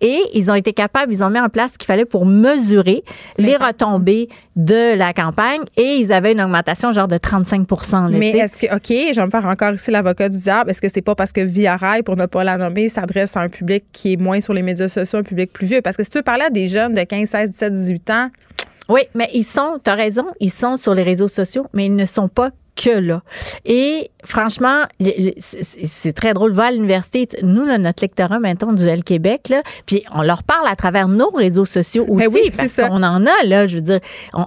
Et 0.00 0.20
ils 0.34 0.50
ont 0.50 0.54
été 0.54 0.72
capables, 0.72 1.12
ils 1.12 1.22
ont 1.22 1.30
mis 1.30 1.40
en 1.40 1.48
place 1.48 1.72
ce 1.72 1.78
qu'il 1.78 1.86
fallait 1.86 2.04
pour 2.04 2.26
mesurer 2.26 3.02
les 3.36 3.56
retombées 3.56 4.28
de 4.56 4.96
la 4.96 5.12
campagne 5.12 5.60
et 5.76 5.96
ils 5.96 6.12
avaient 6.12 6.32
une 6.32 6.40
augmentation 6.40 6.90
genre 6.90 7.08
de 7.08 7.18
35 7.18 7.66
Mais 8.10 8.30
est-ce 8.30 8.56
que, 8.56 8.66
OK, 8.74 9.12
je 9.12 9.16
vais 9.16 9.26
me 9.26 9.30
faire 9.30 9.46
encore 9.46 9.72
ici 9.72 9.90
l'avocat 9.90 10.28
du 10.28 10.38
diable. 10.38 10.70
Est-ce 10.70 10.82
que 10.82 10.88
c'est 10.88 11.02
pas 11.02 11.14
parce 11.14 11.32
que 11.32 11.40
Via 11.40 11.76
Rail, 11.76 12.02
pour 12.02 12.16
ne 12.16 12.26
pas 12.26 12.44
la 12.44 12.58
nommer, 12.58 12.88
s'adresse 12.88 13.36
à 13.36 13.40
un 13.40 13.48
public 13.48 13.84
qui 13.92 14.14
est 14.14 14.16
moins 14.16 14.40
sur 14.40 14.52
les 14.52 14.62
médias 14.62 14.88
sociaux, 14.88 15.18
un 15.18 15.22
public 15.22 15.52
plus 15.52 15.66
vieux? 15.66 15.82
Parce 15.82 15.96
que 15.96 16.02
si 16.02 16.10
tu 16.10 16.18
veux 16.18 16.24
parler 16.24 16.44
à 16.44 16.50
des 16.50 16.66
jeunes 16.68 16.94
de 16.94 17.02
15, 17.02 17.28
16, 17.28 17.50
17, 17.50 17.72
18 17.72 18.10
ans, 18.10 18.30
oui, 18.88 19.02
mais 19.14 19.28
ils 19.34 19.44
sont, 19.44 19.78
tu 19.84 19.90
as 19.90 19.94
raison, 19.94 20.24
ils 20.40 20.50
sont 20.50 20.76
sur 20.76 20.94
les 20.94 21.02
réseaux 21.02 21.28
sociaux, 21.28 21.66
mais 21.74 21.84
ils 21.84 21.94
ne 21.94 22.06
sont 22.06 22.28
pas 22.28 22.50
que 22.78 22.90
là. 22.90 23.22
Et 23.64 24.10
franchement, 24.24 24.84
c'est 25.00 26.12
très 26.12 26.32
drôle. 26.32 26.52
Va 26.52 26.66
à 26.66 26.70
l'université, 26.70 27.28
nous, 27.42 27.64
notre 27.64 28.02
lectorat 28.02 28.38
maintenant 28.38 28.72
du 28.72 28.86
L 28.86 29.02
Québec, 29.02 29.48
là, 29.48 29.62
puis 29.86 30.04
on 30.14 30.22
leur 30.22 30.42
parle 30.44 30.66
à 30.68 30.76
travers 30.76 31.08
nos 31.08 31.30
réseaux 31.30 31.64
sociaux 31.64 32.06
ben 32.08 32.28
aussi, 32.28 32.40
oui, 32.44 32.52
parce 32.56 32.76
qu'on 32.76 33.02
en 33.02 33.26
a, 33.26 33.44
là, 33.44 33.66
je 33.66 33.76
veux 33.76 33.82
dire. 33.82 34.00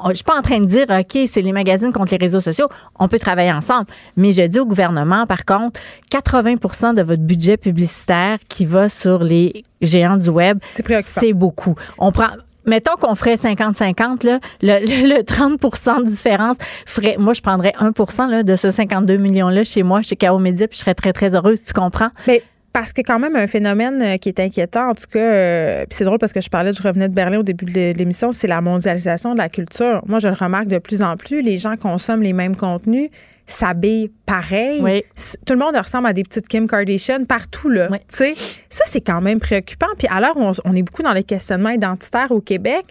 je 0.09 0.13
suis 0.13 0.23
pas 0.23 0.37
en 0.37 0.41
train 0.41 0.59
de 0.59 0.65
dire, 0.65 0.85
OK, 0.89 1.19
c'est 1.27 1.41
les 1.41 1.51
magazines 1.51 1.91
contre 1.91 2.11
les 2.11 2.17
réseaux 2.17 2.39
sociaux, 2.39 2.67
on 2.99 3.07
peut 3.07 3.19
travailler 3.19 3.51
ensemble. 3.51 3.87
Mais 4.15 4.31
je 4.31 4.41
dis 4.43 4.59
au 4.59 4.65
gouvernement, 4.65 5.25
par 5.27 5.45
contre, 5.45 5.79
80% 6.11 6.95
de 6.95 7.01
votre 7.01 7.21
budget 7.21 7.57
publicitaire 7.57 8.37
qui 8.47 8.65
va 8.65 8.89
sur 8.89 9.23
les 9.23 9.63
géants 9.81 10.17
du 10.17 10.29
web, 10.29 10.59
c'est 11.01 11.33
beaucoup. 11.33 11.75
On 11.97 12.11
prend 12.11 12.29
mettons 12.65 12.95
qu'on 12.99 13.15
ferait 13.15 13.35
50-50, 13.35 14.39
le, 14.61 15.17
le, 15.17 15.23
30 15.23 15.59
de 16.03 16.09
différence 16.09 16.57
ferait, 16.85 17.17
moi, 17.17 17.33
je 17.33 17.41
prendrais 17.41 17.73
1 17.77 18.27
là, 18.27 18.43
de 18.43 18.55
ce 18.55 18.71
52 18.71 19.17
millions-là 19.17 19.63
chez 19.63 19.83
moi, 19.83 20.01
chez 20.01 20.15
K.O. 20.15 20.39
Media, 20.39 20.67
puis 20.67 20.77
je 20.77 20.81
serais 20.81 20.95
très, 20.95 21.13
très 21.13 21.35
heureuse, 21.35 21.63
tu 21.63 21.73
comprends? 21.73 22.09
Mais 22.27 22.43
parce 22.73 22.93
que 22.93 23.01
quand 23.01 23.19
même 23.19 23.35
un 23.35 23.47
phénomène 23.47 24.01
euh, 24.01 24.17
qui 24.17 24.29
est 24.29 24.39
inquiétant, 24.39 24.89
en 24.89 24.95
tout 24.95 25.05
cas, 25.11 25.19
euh, 25.19 25.85
c'est 25.89 26.05
drôle 26.05 26.19
parce 26.19 26.31
que 26.31 26.41
je 26.41 26.49
parlais, 26.49 26.71
je 26.71 26.81
revenais 26.81 27.09
de 27.09 27.13
Berlin 27.13 27.39
au 27.39 27.43
début 27.43 27.65
de 27.65 27.93
l'émission, 27.93 28.31
c'est 28.31 28.47
la 28.47 28.61
mondialisation 28.61 29.33
de 29.33 29.37
la 29.37 29.49
culture. 29.49 30.01
Moi, 30.07 30.19
je 30.19 30.29
le 30.29 30.35
remarque 30.35 30.67
de 30.67 30.77
plus 30.77 31.01
en 31.01 31.17
plus, 31.17 31.41
les 31.41 31.57
gens 31.57 31.75
consomment 31.75 32.23
les 32.23 32.33
mêmes 32.33 32.55
contenus 32.55 33.09
s'habillent 33.51 34.11
pareil. 34.25 35.03
Tout 35.45 35.53
le 35.53 35.59
monde 35.59 35.75
ressemble 35.75 36.07
à 36.07 36.13
des 36.13 36.23
petites 36.23 36.47
Kim 36.47 36.67
Kardashian 36.67 37.25
partout, 37.25 37.69
là. 37.69 37.89
Ça, 38.07 38.85
c'est 38.85 39.01
quand 39.01 39.21
même 39.21 39.39
préoccupant. 39.39 39.87
Puis 39.97 40.07
alors, 40.09 40.37
on, 40.37 40.51
on, 40.63 40.75
est 40.75 40.83
beaucoup 40.83 41.03
dans 41.03 41.13
les 41.13 41.23
questionnements 41.23 41.71
identitaires 41.71 42.31
au 42.31 42.39
Québec. 42.39 42.85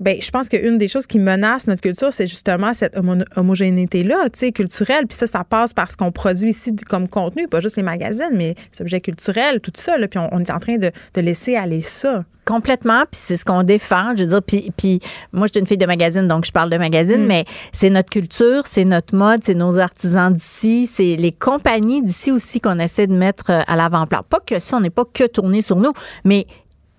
Ben, 0.00 0.16
je 0.20 0.30
pense 0.30 0.48
qu'une 0.48 0.78
des 0.78 0.88
choses 0.88 1.06
qui 1.06 1.18
menace 1.18 1.66
notre 1.66 1.82
culture, 1.82 2.12
c'est 2.12 2.26
justement 2.26 2.72
cette 2.72 2.96
homogénéité-là, 3.36 4.28
culturelle. 4.54 5.06
Puis 5.06 5.16
ça, 5.16 5.26
ça 5.26 5.44
passe 5.44 5.72
par 5.72 5.90
ce 5.90 5.96
qu'on 5.96 6.12
produit 6.12 6.50
ici 6.50 6.74
comme 6.88 7.08
contenu, 7.08 7.48
pas 7.48 7.60
juste 7.60 7.76
les 7.76 7.82
magazines, 7.82 8.32
mais 8.32 8.54
les 8.72 8.80
objets 8.80 9.00
culturels, 9.00 9.60
tout 9.60 9.72
ça. 9.74 9.96
Là, 9.98 10.08
puis 10.08 10.18
on, 10.18 10.40
est 10.40 10.50
en 10.50 10.58
train 10.58 10.76
de, 10.76 10.90
de 11.14 11.20
laisser 11.20 11.56
aller 11.56 11.80
ça. 11.80 12.24
Complètement, 12.46 13.02
puis 13.10 13.20
c'est 13.20 13.36
ce 13.36 13.44
qu'on 13.44 13.64
défend. 13.64 14.14
Je 14.16 14.22
veux 14.22 14.28
dire, 14.28 14.42
puis, 14.42 14.72
puis 14.76 15.00
moi, 15.32 15.46
je 15.48 15.52
suis 15.52 15.60
une 15.60 15.66
fille 15.66 15.76
de 15.76 15.86
magazine, 15.86 16.28
donc 16.28 16.44
je 16.44 16.52
parle 16.52 16.70
de 16.70 16.78
magazine, 16.78 17.24
mm. 17.24 17.26
mais 17.26 17.44
c'est 17.72 17.90
notre 17.90 18.08
culture, 18.08 18.66
c'est 18.66 18.84
notre 18.84 19.16
mode, 19.16 19.42
c'est 19.42 19.54
nos 19.54 19.78
artisans 19.78 20.32
d'ici, 20.32 20.86
c'est 20.86 21.16
les 21.16 21.32
compagnies 21.32 22.02
d'ici 22.02 22.30
aussi 22.30 22.60
qu'on 22.60 22.78
essaie 22.78 23.08
de 23.08 23.14
mettre 23.14 23.50
euh, 23.50 23.62
à 23.66 23.74
l'avant-plan. 23.74 24.22
Pas 24.28 24.40
que 24.40 24.60
ça, 24.60 24.76
on 24.76 24.80
n'est 24.80 24.90
pas 24.90 25.04
que 25.04 25.24
tourné 25.24 25.60
sur 25.60 25.76
nous, 25.76 25.92
mais 26.24 26.46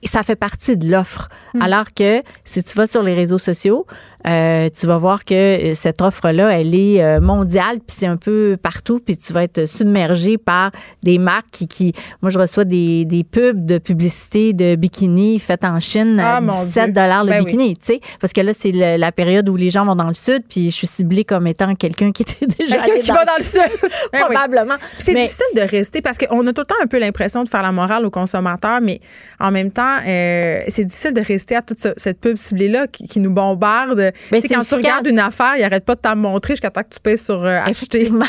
ça 0.04 0.24
fait 0.24 0.36
partie 0.36 0.78
de 0.78 0.92
l'offre. 0.92 1.30
Mm. 1.54 1.62
Alors 1.62 1.94
que 1.94 2.22
si 2.44 2.64
tu 2.64 2.76
vas 2.76 2.88
sur 2.88 3.02
les 3.02 3.14
réseaux 3.14 3.38
sociaux, 3.38 3.86
euh, 4.28 4.68
tu 4.70 4.88
vas 4.88 4.98
voir 4.98 5.24
que 5.24 5.34
euh, 5.34 5.74
cette 5.74 6.02
offre-là, 6.02 6.60
elle 6.60 6.76
est 6.76 7.02
euh, 7.02 7.22
mondiale, 7.22 7.78
puis 7.78 7.96
c'est 7.98 8.08
un 8.08 8.18
peu 8.18 8.58
partout, 8.62 9.00
puis 9.00 9.16
tu 9.16 9.32
vas 9.32 9.44
être 9.44 9.66
submergé 9.66 10.38
par 10.38 10.72
des 11.02 11.18
marques 11.18 11.50
qui, 11.52 11.68
qui 11.68 11.94
moi, 12.22 12.30
je 12.30 12.38
reçois 12.38 12.66
des, 12.66 13.06
des 13.06 13.24
pubs 13.24 13.66
de 13.66 13.78
publicité 13.78 14.52
de 14.52 14.76
bikini 14.76 15.40
faites 15.40 15.64
en 15.64 15.80
Chine 15.80 16.20
à 16.20 16.42
17 16.42 16.78
ah, 16.78 16.88
dollars 16.88 17.24
le 17.24 17.32
ben 17.32 17.44
bikini, 17.44 17.78
tu 17.78 17.86
sais, 17.86 18.02
parce 18.20 18.34
que 18.34 18.42
là, 18.42 18.54
c'est 18.54 18.72
la 18.72 19.12
période 19.12 19.48
où 19.48 19.56
les 19.56 19.70
gens 19.70 19.86
vont 19.86 19.96
dans 19.96 20.08
le 20.08 20.14
sud, 20.14 20.44
puis 20.50 20.72
je 20.72 20.76
suis 20.76 20.88
ciblée 20.88 21.24
comme 21.24 21.48
étant 21.48 21.74
quelqu'un 21.76 22.12
qui 22.12 22.24
était 22.24 22.46
déjà 22.60 22.78
quelqu'un 22.78 23.00
qui 23.00 23.08
dans 23.08 23.14
va 23.14 23.26
dans 23.26 23.38
le 23.38 23.44
sud, 23.44 23.62
ben 24.12 24.26
probablement. 24.26 24.76
C'est 25.00 25.14
difficile 25.14 25.46
de 25.56 25.62
rester 25.62 26.02
parce 26.02 26.18
qu'on 26.18 26.46
a 26.48 26.54
tout 26.54 26.62
le 26.62 26.66
temps 26.66 26.76
un 26.84 26.88
peu 26.88 27.00
l'impression 27.00 27.44
de 27.44 27.50
faire 27.50 27.64
la 27.64 27.72
morale 27.72 28.06
aux 28.06 28.12
consommateurs, 28.12 28.82
mais 28.82 29.00
en 29.40 29.52
même 29.52 29.72
temps, 29.72 30.00
c'est 30.04 30.86
difficile 30.86 31.14
de 31.14 31.22
rester 31.22 31.56
à 31.56 31.62
toute 31.62 31.78
cette 31.78 32.20
pub 32.20 32.36
ciblée-là 32.36 32.88
qui, 32.88 33.08
qui 33.08 33.20
nous 33.22 33.34
bombarde 33.34 34.12
ben, 34.32 34.42
quand 34.42 34.64
tu 34.64 34.76
regardes 34.76 35.08
une 35.08 35.20
affaire, 35.20 35.56
il 35.58 35.64
arrête 35.64 35.86
pas 35.86 35.96
de 35.96 36.02
t'en 36.02 36.16
montrer 36.16 36.54
jusqu'à 36.54 36.70
temps 36.70 36.84
que 36.84 36.94
tu 36.94 37.00
payes 37.00 37.18
sur 37.18 37.44
euh, 37.44 37.60
acheter. 37.66 38.10
non, 38.10 38.20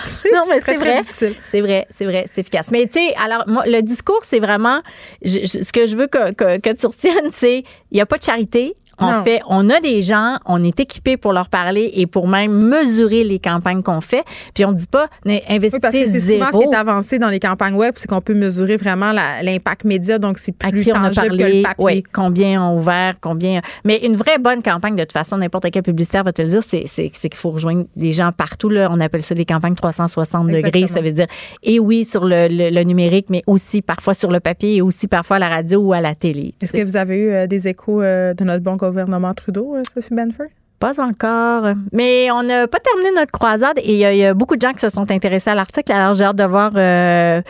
mais 0.49 0.61
c'est 0.61 0.77
vrai. 0.77 1.01
C'est 1.05 1.61
vrai, 1.61 1.87
c'est 1.91 2.05
vrai, 2.05 2.27
c'est 2.33 2.41
efficace. 2.41 2.71
Mais 2.71 2.87
tu 2.87 2.99
sais, 2.99 3.15
alors, 3.23 3.45
moi, 3.47 3.65
le 3.67 3.81
discours, 3.81 4.21
c'est 4.23 4.41
vraiment, 4.41 4.83
ce 5.25 5.73
que 5.73 5.87
je 5.87 5.97
veux 5.97 6.07
que, 6.07 6.33
que, 6.33 6.59
que 6.59 6.73
tu 6.73 6.87
retiennes, 6.87 7.31
c'est, 7.33 7.59
il 7.91 7.95
n'y 7.95 8.01
a 8.01 8.07
pas 8.07 8.19
de 8.19 8.23
charité, 8.23 8.77
en 8.99 9.25
fait, 9.25 9.41
on 9.49 9.69
a 9.71 9.81
des 9.81 10.03
gens, 10.03 10.37
on 10.47 10.63
est 10.63 10.79
équipé 10.81 11.17
pour 11.17 11.33
leur 11.33 11.49
parler 11.49 11.91
et 11.95 12.07
pour 12.07 12.29
même 12.29 12.53
mesurer 12.53 13.25
les 13.25 13.39
campagnes 13.39 13.83
qu'on 13.83 14.01
fait. 14.01 14.25
Puis 14.55 14.65
on 14.65 14.73
dit 14.73 14.87
pas 14.87 15.09
investissez 15.27 15.77
oui, 15.77 15.81
parce 15.81 15.95
que 15.95 16.05
c'est 16.05 16.35
souvent 16.35 16.51
ce 16.53 16.59
qui 16.59 16.65
est 16.65 16.77
avancé 16.77 17.19
dans 17.19 17.29
les 17.29 17.41
campagnes 17.41 17.75
web, 17.75 17.95
c'est 17.97 18.09
qu'on 18.09 18.21
peut 18.21 18.35
mesurer 18.35 18.77
vraiment 18.77 19.13
l'impact 19.13 19.85
média, 19.85 20.19
donc 20.19 20.39
c'est 20.39 20.53
plus 20.53 20.71
tangible 20.71 20.97
on 20.97 21.05
a 21.05 21.11
parlé, 21.11 21.31
que 21.31 21.57
le 21.57 21.63
papier. 21.63 21.85
Oui, 21.85 22.03
combien 22.13 22.63
ont 22.63 22.77
ouvert, 22.77 23.15
combien. 23.21 23.61
Mais 23.85 24.05
une 24.05 24.17
vraie 24.17 24.39
bonne 24.39 24.63
campagne, 24.63 24.97
de 24.97 25.03
toute 25.03 25.13
façon, 25.13 25.39
n'importe 25.39 25.71
quel 25.71 25.83
publicitaire 25.83 26.25
va 26.25 26.33
te 26.33 26.43
le 26.43 26.49
dire, 26.49 26.63
c'est 26.63 27.11
qu'il 27.11 27.35
faut 27.35 27.51
rejoindre 27.51 27.85
les 27.97 28.13
gens 28.13 28.33
partout. 28.33 28.69
Là. 28.69 28.89
On 28.91 29.01
appelle 29.01 29.23
ça 29.23 29.35
les 29.35 29.45
campagnes 29.45 29.75
360 29.75 30.49
degrés. 30.49 30.87
Ça 30.87 31.01
veut 31.01 31.13
dire, 31.13 31.27
et 31.63 31.79
oui, 31.79 32.05
sur 32.05 32.25
le, 32.25 32.49
le, 32.51 32.83
numérique, 32.83 33.27
mais 33.29 33.43
aussi 33.47 33.83
parfois 33.83 34.15
sur 34.15 34.31
le 34.31 34.41
papier 34.41 34.77
et 34.77 34.83
aussi 34.83 35.09
parfois 35.09 35.37
à 35.37 35.41
la 35.41 35.49
radio 35.49 35.81
ou 35.81 35.93
à 35.93 36.01
la 36.01 36.15
télé. 36.15 36.55
Est-ce 36.61 36.73
que 36.73 36.85
vous 36.85 36.97
avez 36.97 37.17
eu 37.17 37.31
euh, 37.31 37.47
des 37.47 37.69
échos 37.69 38.01
euh, 38.03 38.35
de 38.35 38.45
notre 38.45 38.63
bon 38.63 38.73
gouvernement 38.73 38.88
Trudeau, 39.35 39.77
euh, 39.77 39.83
Sophie 39.95 40.15
Benford? 40.15 40.49
Pas 40.79 41.01
encore. 41.01 41.75
Mais 41.93 42.31
on 42.31 42.43
n'a 42.45 42.69
pas 42.69 42.79
terminé 42.79 43.11
notre 43.17 43.33
croisade 43.33 43.79
et 43.79 43.95
il 43.95 44.17
y, 44.17 44.25
a 44.25 44.35
beaucoup 44.35 44.57
de 44.57 44.61
gens 44.61 44.73
qui 44.73 44.81
se 44.81 44.91
sont 44.91 45.11
intéressés 45.11 45.51
à 45.51 45.55
l'article. 45.55 45.91
Alors, 45.91 46.15
j'ai 46.15 46.23
hâte 46.23 46.37
de 46.37 46.45
voir 46.45 46.71
euh, 46.77 47.43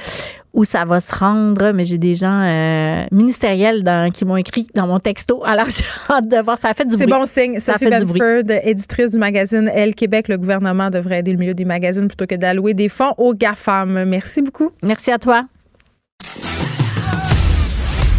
où 0.54 0.64
ça 0.64 0.86
va 0.86 1.00
se 1.00 1.14
rendre. 1.14 1.72
Mais 1.72 1.84
j'ai 1.84 1.98
des 1.98 2.14
gens 2.14 2.42
euh, 2.42 3.04
ministériels 3.12 3.84
qui 4.14 4.24
m'ont 4.24 4.38
écrit 4.38 4.66
dans 4.74 4.86
mon 4.86 4.98
texto. 4.98 5.42
Alors, 5.46 5.66
j'ai 5.68 5.84
hâte 6.08 6.26
de 6.26 6.38
voir. 6.42 6.56
Ça 6.56 6.68
a 6.68 6.74
fait 6.74 6.86
du 6.86 6.96
bruit. 6.96 7.04
C'est 7.04 7.18
bon 7.18 7.26
signe. 7.26 7.60
Ça 7.60 7.74
Sophie 7.74 7.90
Benford, 7.90 8.50
éditrice 8.62 9.10
du 9.10 9.18
magazine 9.18 9.70
Elle 9.74 9.94
Québec, 9.94 10.28
le 10.28 10.38
gouvernement 10.38 10.88
devrait 10.88 11.18
aider 11.18 11.32
le 11.32 11.38
milieu 11.38 11.54
des 11.54 11.66
magazines 11.66 12.08
plutôt 12.08 12.26
que 12.26 12.34
d'allouer 12.34 12.72
des 12.72 12.88
fonds 12.88 13.12
aux 13.18 13.34
GAFAM. 13.34 14.04
Merci 14.06 14.40
beaucoup. 14.40 14.70
Merci 14.82 15.10
à 15.10 15.18
toi. 15.18 15.44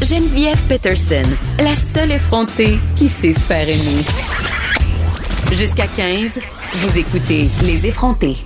Geneviève 0.02 0.58
Peterson, 0.70 1.30
la 1.60 1.76
seule 1.76 2.14
effrontée 2.14 2.80
qui 2.95 3.10
sait 3.10 3.34
se. 3.34 3.50
Jusqu'à 5.54 5.88
15, 5.88 6.39
vous 6.74 6.97
écoutez 6.97 7.50
Les 7.66 7.86
effrontés. 7.86 8.38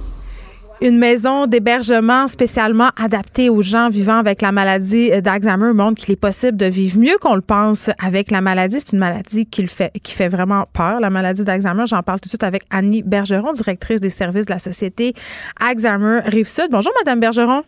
Une 0.82 0.97
maison 0.97 1.45
d'hébergement 1.45 2.28
spécialement 2.28 2.89
adaptée 2.97 3.51
aux 3.51 3.62
gens 3.62 3.89
vivant 3.89 4.18
avec 4.18 4.41
la 4.41 4.51
maladie 4.51 5.12
d'Alzheimer 5.22 5.74
montre 5.74 6.01
qu'il 6.01 6.12
est 6.12 6.18
possible 6.18 6.58
de 6.58 6.66
vivre 6.66 6.99
mieux 6.99 7.18
qu'on 7.22 7.36
le 7.36 7.41
pense 7.41 7.91
avec 7.99 8.32
la 8.32 8.41
maladie. 8.41 8.80
C'est 8.80 8.93
une 8.93 8.99
maladie 8.99 9.45
qui, 9.45 9.68
fait, 9.68 9.91
qui 10.01 10.12
fait 10.12 10.30
vraiment 10.30 10.64
peur, 10.74 10.99
la 10.99 11.12
maladie 11.12 11.43
d'Alzheimer. 11.43 11.86
J'en 11.86 12.01
parle 12.01 12.20
tout 12.20 12.26
de 12.26 12.30
suite 12.30 12.43
avec 12.43 12.64
Annie 12.72 13.04
Bergeron, 13.04 13.51
directrice 13.51 14.01
des 14.01 14.10
services 14.10 14.47
de 14.47 14.54
la 14.54 14.60
société 14.60 15.14
Alzheimer 15.60 16.22
Rive-Sud. 16.26 16.70
Bonjour, 16.72 16.91
Madame 16.99 17.20
Bergeron. 17.20 17.64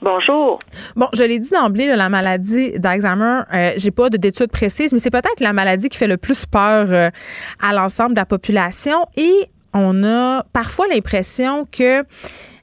Bonjour. 0.00 0.58
Bon, 0.94 1.08
je 1.12 1.24
l'ai 1.24 1.38
dit 1.38 1.50
d'emblée, 1.50 1.86
la 1.86 2.08
maladie 2.08 2.78
d'Alzheimer, 2.78 3.40
euh, 3.52 3.72
j'ai 3.76 3.90
pas 3.90 4.08
d'études 4.10 4.50
précises, 4.50 4.92
mais 4.92 5.00
c'est 5.00 5.10
peut-être 5.10 5.40
la 5.40 5.52
maladie 5.52 5.88
qui 5.88 5.98
fait 5.98 6.06
le 6.06 6.16
plus 6.16 6.46
peur 6.46 6.86
euh, 6.90 7.10
à 7.60 7.72
l'ensemble 7.72 8.10
de 8.10 8.20
la 8.20 8.26
population. 8.26 9.06
Et 9.16 9.32
on 9.74 10.04
a 10.04 10.44
parfois 10.52 10.86
l'impression 10.88 11.66
que 11.70 12.04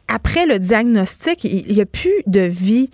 après 0.08 0.46
le 0.46 0.60
diagnostic, 0.60 1.44
il 1.44 1.74
n'y 1.74 1.82
a 1.82 1.86
plus 1.86 2.24
de 2.26 2.42
vie 2.42 2.90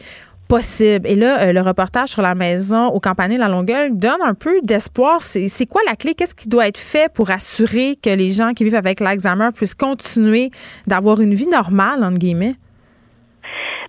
possible. 0.47 1.07
Et 1.07 1.15
là, 1.15 1.41
euh, 1.41 1.53
le 1.53 1.61
reportage 1.61 2.09
sur 2.09 2.21
la 2.21 2.33
maison 2.33 2.87
au 2.87 2.99
Campanile 2.99 3.39
la 3.39 3.47
Longueuil 3.47 3.91
donne 3.93 4.21
un 4.21 4.33
peu 4.33 4.59
d'espoir. 4.63 5.21
C'est 5.21 5.65
quoi 5.65 5.81
la 5.85 5.95
clé? 5.95 6.15
Qu'est-ce 6.15 6.35
qui 6.35 6.49
doit 6.49 6.67
être 6.67 6.79
fait 6.79 7.13
pour 7.13 7.29
assurer 7.29 7.97
que 8.01 8.09
les 8.09 8.31
gens 8.31 8.53
qui 8.53 8.63
vivent 8.63 8.75
avec 8.75 8.99
l'Alzheimer 8.99 9.49
puissent 9.53 9.75
continuer 9.75 10.51
d'avoir 10.87 11.21
une 11.21 11.33
vie 11.33 11.47
normale, 11.47 12.03
entre 12.03 12.17
guillemets? 12.17 12.55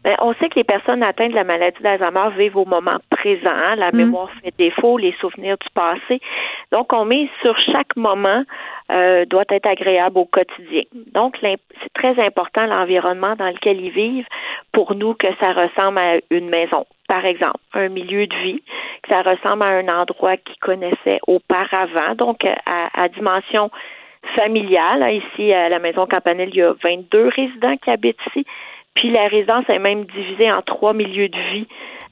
Ben, 0.05 0.16
on 0.20 0.34
sait 0.34 0.48
que 0.48 0.57
les 0.57 0.64
personnes 0.64 1.03
atteintes 1.03 1.30
de 1.30 1.36
la 1.36 1.44
maladie 1.44 1.80
d'Alzheimer 1.80 2.30
vivent 2.36 2.57
au 2.57 2.64
moment 2.64 2.98
présent. 3.11 3.50
Hein. 3.50 3.76
La 3.76 3.90
mm. 3.92 3.96
mémoire 3.96 4.28
fait 4.42 4.53
défaut, 4.59 4.98
les 4.98 5.14
souvenirs 5.20 5.57
du 5.59 5.68
passé. 5.74 6.20
Donc, 6.72 6.92
on 6.92 7.05
met 7.05 7.28
sur 7.40 7.57
chaque 7.59 7.94
moment 7.94 8.42
euh, 8.90 9.24
doit 9.26 9.44
être 9.50 9.66
agréable 9.66 10.18
au 10.18 10.24
quotidien. 10.24 10.82
Donc, 11.14 11.36
c'est 11.40 11.92
très 11.94 12.20
important 12.20 12.66
l'environnement 12.66 13.36
dans 13.36 13.48
lequel 13.48 13.80
ils 13.80 13.92
vivent 13.92 14.26
pour 14.72 14.94
nous 14.94 15.14
que 15.14 15.28
ça 15.38 15.53
ressemble 15.53 15.98
à 15.98 16.16
une 16.30 16.48
maison. 16.48 16.84
Par 17.07 17.24
exemple, 17.24 17.59
un 17.74 17.88
milieu 17.88 18.26
de 18.26 18.36
vie, 18.36 18.62
que 19.03 19.09
ça 19.09 19.22
ressemble 19.22 19.62
à 19.62 19.66
un 19.66 19.88
endroit 19.88 20.36
qu'ils 20.36 20.59
connaissaient 20.61 21.20
auparavant, 21.26 22.14
donc 22.16 22.44
à, 22.44 22.88
à 22.94 23.09
dimension 23.09 23.70
familiale. 24.34 25.05
Ici, 25.12 25.53
à 25.53 25.68
la 25.68 25.78
maison 25.78 26.07
Campanelle, 26.07 26.50
il 26.50 26.57
y 26.57 26.62
a 26.62 26.72
22 26.82 27.28
résidents 27.28 27.76
qui 27.76 27.90
habitent 27.90 28.18
ici. 28.28 28.46
Puis 28.95 29.11
la 29.11 29.28
résidence 29.28 29.64
est 29.68 29.78
même 29.78 30.05
divisée 30.05 30.51
en 30.51 30.62
trois 30.62 30.93
milieux 30.93 31.28
de 31.28 31.38
vie 31.53 31.66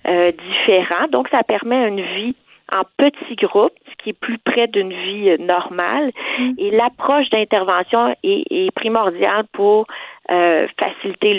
euh, 0.08 0.32
différents. 0.32 1.08
Donc, 1.08 1.28
ça 1.28 1.42
permet 1.42 1.88
une 1.88 2.00
vie 2.00 2.34
en 2.72 2.82
petits 2.96 3.36
groupes, 3.36 3.74
ce 3.90 4.02
qui 4.02 4.10
est 4.10 4.18
plus 4.18 4.38
près 4.38 4.66
d'une 4.68 4.92
vie 4.92 5.30
euh, 5.30 5.36
normale. 5.38 6.10
Mm. 6.38 6.52
Et 6.58 6.70
l'approche 6.70 7.28
d'intervention 7.30 8.14
est, 8.22 8.74
primordiale 8.74 9.44
pour 9.52 9.86
euh, 10.30 10.66
faciliter 10.78 11.34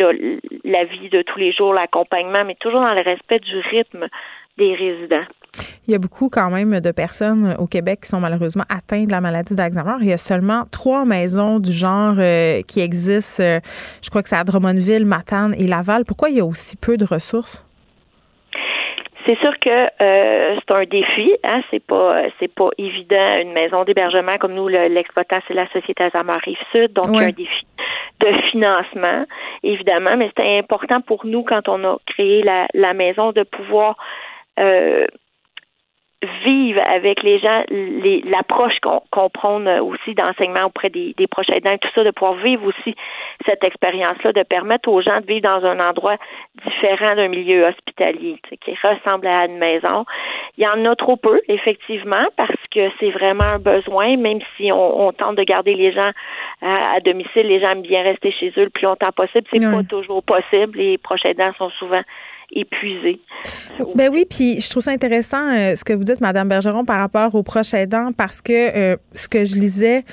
la 0.64 0.84
vie 0.84 1.10
de 1.10 1.22
tous 1.22 1.40
les 1.40 1.52
jours, 1.54 1.74
l'accompagnement, 1.74 2.44
mais 2.46 2.56
toujours 2.56 2.82
dans 2.82 2.94
le 2.94 3.02
respect 3.02 3.40
du 3.40 3.58
rythme 3.58 4.08
des 4.58 4.76
résidents. 4.76 5.26
Il 5.88 5.92
y 5.92 5.96
a 5.96 6.00
beaucoup 6.00 6.30
quand 6.30 6.50
même 6.50 6.80
de 6.80 6.92
personnes 6.92 7.56
au 7.60 7.68
Québec 7.68 8.02
qui 8.04 8.10
sont 8.10 8.20
malheureusement 8.20 8.64
atteintes 8.70 9.08
de 9.08 9.12
la 9.12 9.22
maladie 9.22 9.56
d'Alzheimer. 9.56 9.96
Il 10.02 10.08
y 10.08 10.14
a 10.14 10.18
seulement 10.18 10.64
trois 10.72 11.06
maisons 11.06 11.60
du 11.60 11.72
genre 11.72 12.16
euh, 12.18 12.62
qui 12.68 12.82
existent. 12.82 13.44
Euh, 13.44 13.60
je 14.02 14.10
crois 14.10 14.22
que 14.22 14.30
c'est 14.30 14.36
à 14.36 14.44
Drummondville, 14.44 15.06
Matane 15.06 15.56
et 15.58 15.68
Laval. 15.68 16.04
Pourquoi 16.08 16.30
il 16.30 16.38
y 16.38 16.42
a 16.42 16.46
aussi 16.46 16.78
peu 16.78 16.98
de 16.98 17.06
ressources? 17.06 17.66
C'est 19.26 19.38
sûr 19.38 19.54
que 19.60 19.70
euh, 19.70 20.56
c'est 20.60 20.74
un 20.74 20.84
défi, 20.86 21.32
hein, 21.44 21.62
c'est 21.70 21.84
pas 21.84 22.24
c'est 22.40 22.52
pas 22.54 22.70
évident 22.80 23.38
une 23.40 23.54
maison 23.54 23.84
d'hébergement 23.84 24.38
comme 24.40 24.54
nous 24.54 24.68
l'exploitant 24.68 25.40
c'est 25.48 25.54
la 25.54 25.68
société 25.70 26.04
Alzheimer 26.04 26.38
Rive 26.44 26.58
Sud, 26.72 26.94
donc 26.94 27.06
il 27.10 27.16
y 27.16 27.24
a 27.24 27.28
un 27.28 27.30
défi 27.30 27.66
de 28.20 28.28
financement 28.50 29.26
évidemment, 29.64 30.18
mais 30.18 30.28
c'était 30.30 30.58
important 30.58 31.02
pour 31.02 31.26
nous 31.26 31.44
quand 31.44 31.70
on 31.70 31.84
a 31.84 31.98
créé 32.08 32.42
la, 32.42 32.66
la 32.74 32.94
maison 32.94 33.32
de 33.32 33.44
pouvoir 33.44 33.96
euh, 34.60 35.06
vivre 36.44 36.82
avec 36.86 37.24
les 37.24 37.40
gens 37.40 37.64
l'approche 37.70 38.80
qu'on 38.82 39.30
prône 39.30 39.68
aussi 39.68 40.14
d'enseignement 40.14 40.66
auprès 40.66 40.90
des, 40.90 41.14
des 41.18 41.28
proches 41.28 41.50
aidants, 41.50 41.78
tout 41.80 41.90
ça, 41.96 42.04
de 42.04 42.12
pouvoir 42.12 42.36
vivre 42.36 42.66
aussi 42.66 42.96
cette 43.46 43.64
expérience-là, 43.64 44.32
de 44.34 44.44
permettre 44.44 44.90
aux 44.90 45.02
gens 45.02 45.20
de 45.20 45.26
vivre 45.26 45.42
dans 45.42 45.66
un 45.66 45.80
endroit 45.80 46.18
différent 46.66 47.16
d'un 47.16 47.28
milieu 47.28 47.66
hospitalier, 47.66 48.40
qui 48.64 48.78
ressemble 48.84 49.28
à 49.28 49.46
une 49.46 49.58
maison. 49.58 50.06
Il 50.58 50.64
y 50.64 50.68
en 50.68 50.86
a 50.86 50.96
trop 50.96 51.18
peu, 51.18 51.42
effectivement, 51.48 52.26
parce 52.38 52.52
que 52.70 52.90
c'est 53.00 53.12
vraiment 53.12 53.44
un 53.44 53.60
besoin, 53.60 54.18
même 54.18 54.40
si 54.58 54.72
on, 54.72 55.12
tente 55.14 55.38
de 55.38 55.44
garder 55.44 55.74
les 55.74 55.92
gens 55.92 56.12
à, 56.62 57.00
domicile, 57.00 57.48
les 57.48 57.60
gens 57.60 57.72
aiment 57.72 57.82
bien 57.82 58.04
rester 58.04 58.32
chez 58.32 58.54
eux 58.58 58.66
le 58.66 58.70
plus 58.70 58.84
longtemps 58.84 59.12
possible. 59.12 59.48
C'est 59.52 59.72
pas 59.72 59.84
toujours 59.84 60.24
possible. 60.24 60.78
Les 60.78 60.98
proches 60.98 61.26
aidants 61.26 61.52
sont 61.58 61.70
souvent 61.72 62.02
épuisés. 62.52 63.20
Ben 63.96 64.10
oui, 64.12 64.26
puis 64.30 64.60
je 64.60 64.70
trouve 64.70 64.84
ça 64.84 64.92
intéressant 64.92 65.54
euh, 65.54 65.76
ce 65.76 65.84
que 65.84 65.94
vous 65.94 66.04
dites, 66.04 66.22
Madame 66.22 66.48
Bergeron, 66.48 66.86
par 66.86 67.00
rapport 67.00 67.34
aux 67.36 67.44
proches 67.44 67.74
aidants, 67.74 68.10
parce 68.16 68.42
que 68.42 68.54
euh, 68.54 68.98
ce 69.14 69.28
que 69.28 69.46
je 69.46 69.56
lisais 69.56 70.04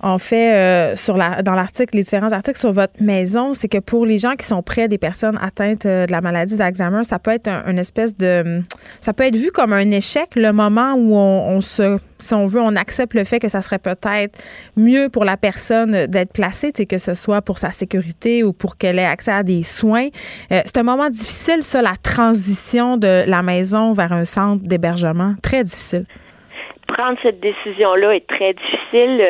en 0.00 0.18
fait 0.18 0.54
euh, 0.54 0.94
dans 1.42 1.54
l'article, 1.54 1.96
les 1.96 2.02
différents 2.02 2.32
articles 2.32 2.58
sur 2.58 2.72
votre 2.72 3.02
maison, 3.02 3.54
c'est 3.54 3.68
que 3.68 3.78
pour 3.78 4.06
les 4.06 4.18
gens 4.18 4.32
qui 4.32 4.46
sont 4.46 4.62
près 4.62 4.88
des 4.88 4.98
personnes 4.98 5.38
atteintes 5.40 5.86
euh, 5.86 6.06
de 6.06 6.12
la 6.12 6.20
maladie 6.20 6.56
d'Alzheimer, 6.56 7.04
ça 7.04 7.18
peut 7.18 7.30
être 7.30 7.48
un, 7.48 7.64
une 7.70 7.78
espèce 7.78 8.16
de, 8.16 8.62
ça 9.00 9.12
peut 9.12 9.24
être 9.24 9.36
vu 9.36 9.50
comme 9.50 9.72
un 9.72 9.90
échec 9.90 10.30
le 10.36 10.52
moment 10.52 10.94
où 10.94 11.14
on, 11.14 11.60
se, 11.60 11.98
si 12.18 12.34
on 12.34 12.46
veut, 12.46 12.60
on 12.60 12.76
accepte 12.76 13.14
le 13.14 13.24
fait 13.24 13.38
que 13.38 13.48
ça 13.48 13.62
serait 13.62 13.78
peut-être 13.78 14.38
mieux 14.76 15.08
pour 15.08 15.24
la 15.24 15.36
personne 15.36 16.06
d'être 16.06 16.32
placée, 16.32 16.72
que 16.72 16.98
ce 16.98 17.14
soit 17.14 17.42
pour 17.42 17.58
sa 17.58 17.70
sécurité 17.70 18.44
ou 18.44 18.52
pour 18.52 18.76
qu'elle 18.76 18.98
ait 18.98 19.04
accès 19.04 19.32
à 19.32 19.42
des 19.42 19.62
soins. 19.62 20.08
Euh, 20.52 20.60
c'est 20.64 20.78
un 20.78 20.82
moment 20.82 21.08
difficile, 21.08 21.62
ça, 21.62 21.82
la 21.82 21.96
transition 22.02 22.96
de 22.96 23.22
la 23.26 23.42
maison 23.42 23.92
vers 23.92 24.12
un 24.12 24.24
centre 24.24 24.62
d'hébergement, 24.64 25.34
très 25.42 25.64
difficile 25.64 26.06
prendre 26.86 27.18
cette 27.22 27.40
décision-là 27.40 28.14
est 28.14 28.26
très 28.26 28.54
difficile. 28.54 29.20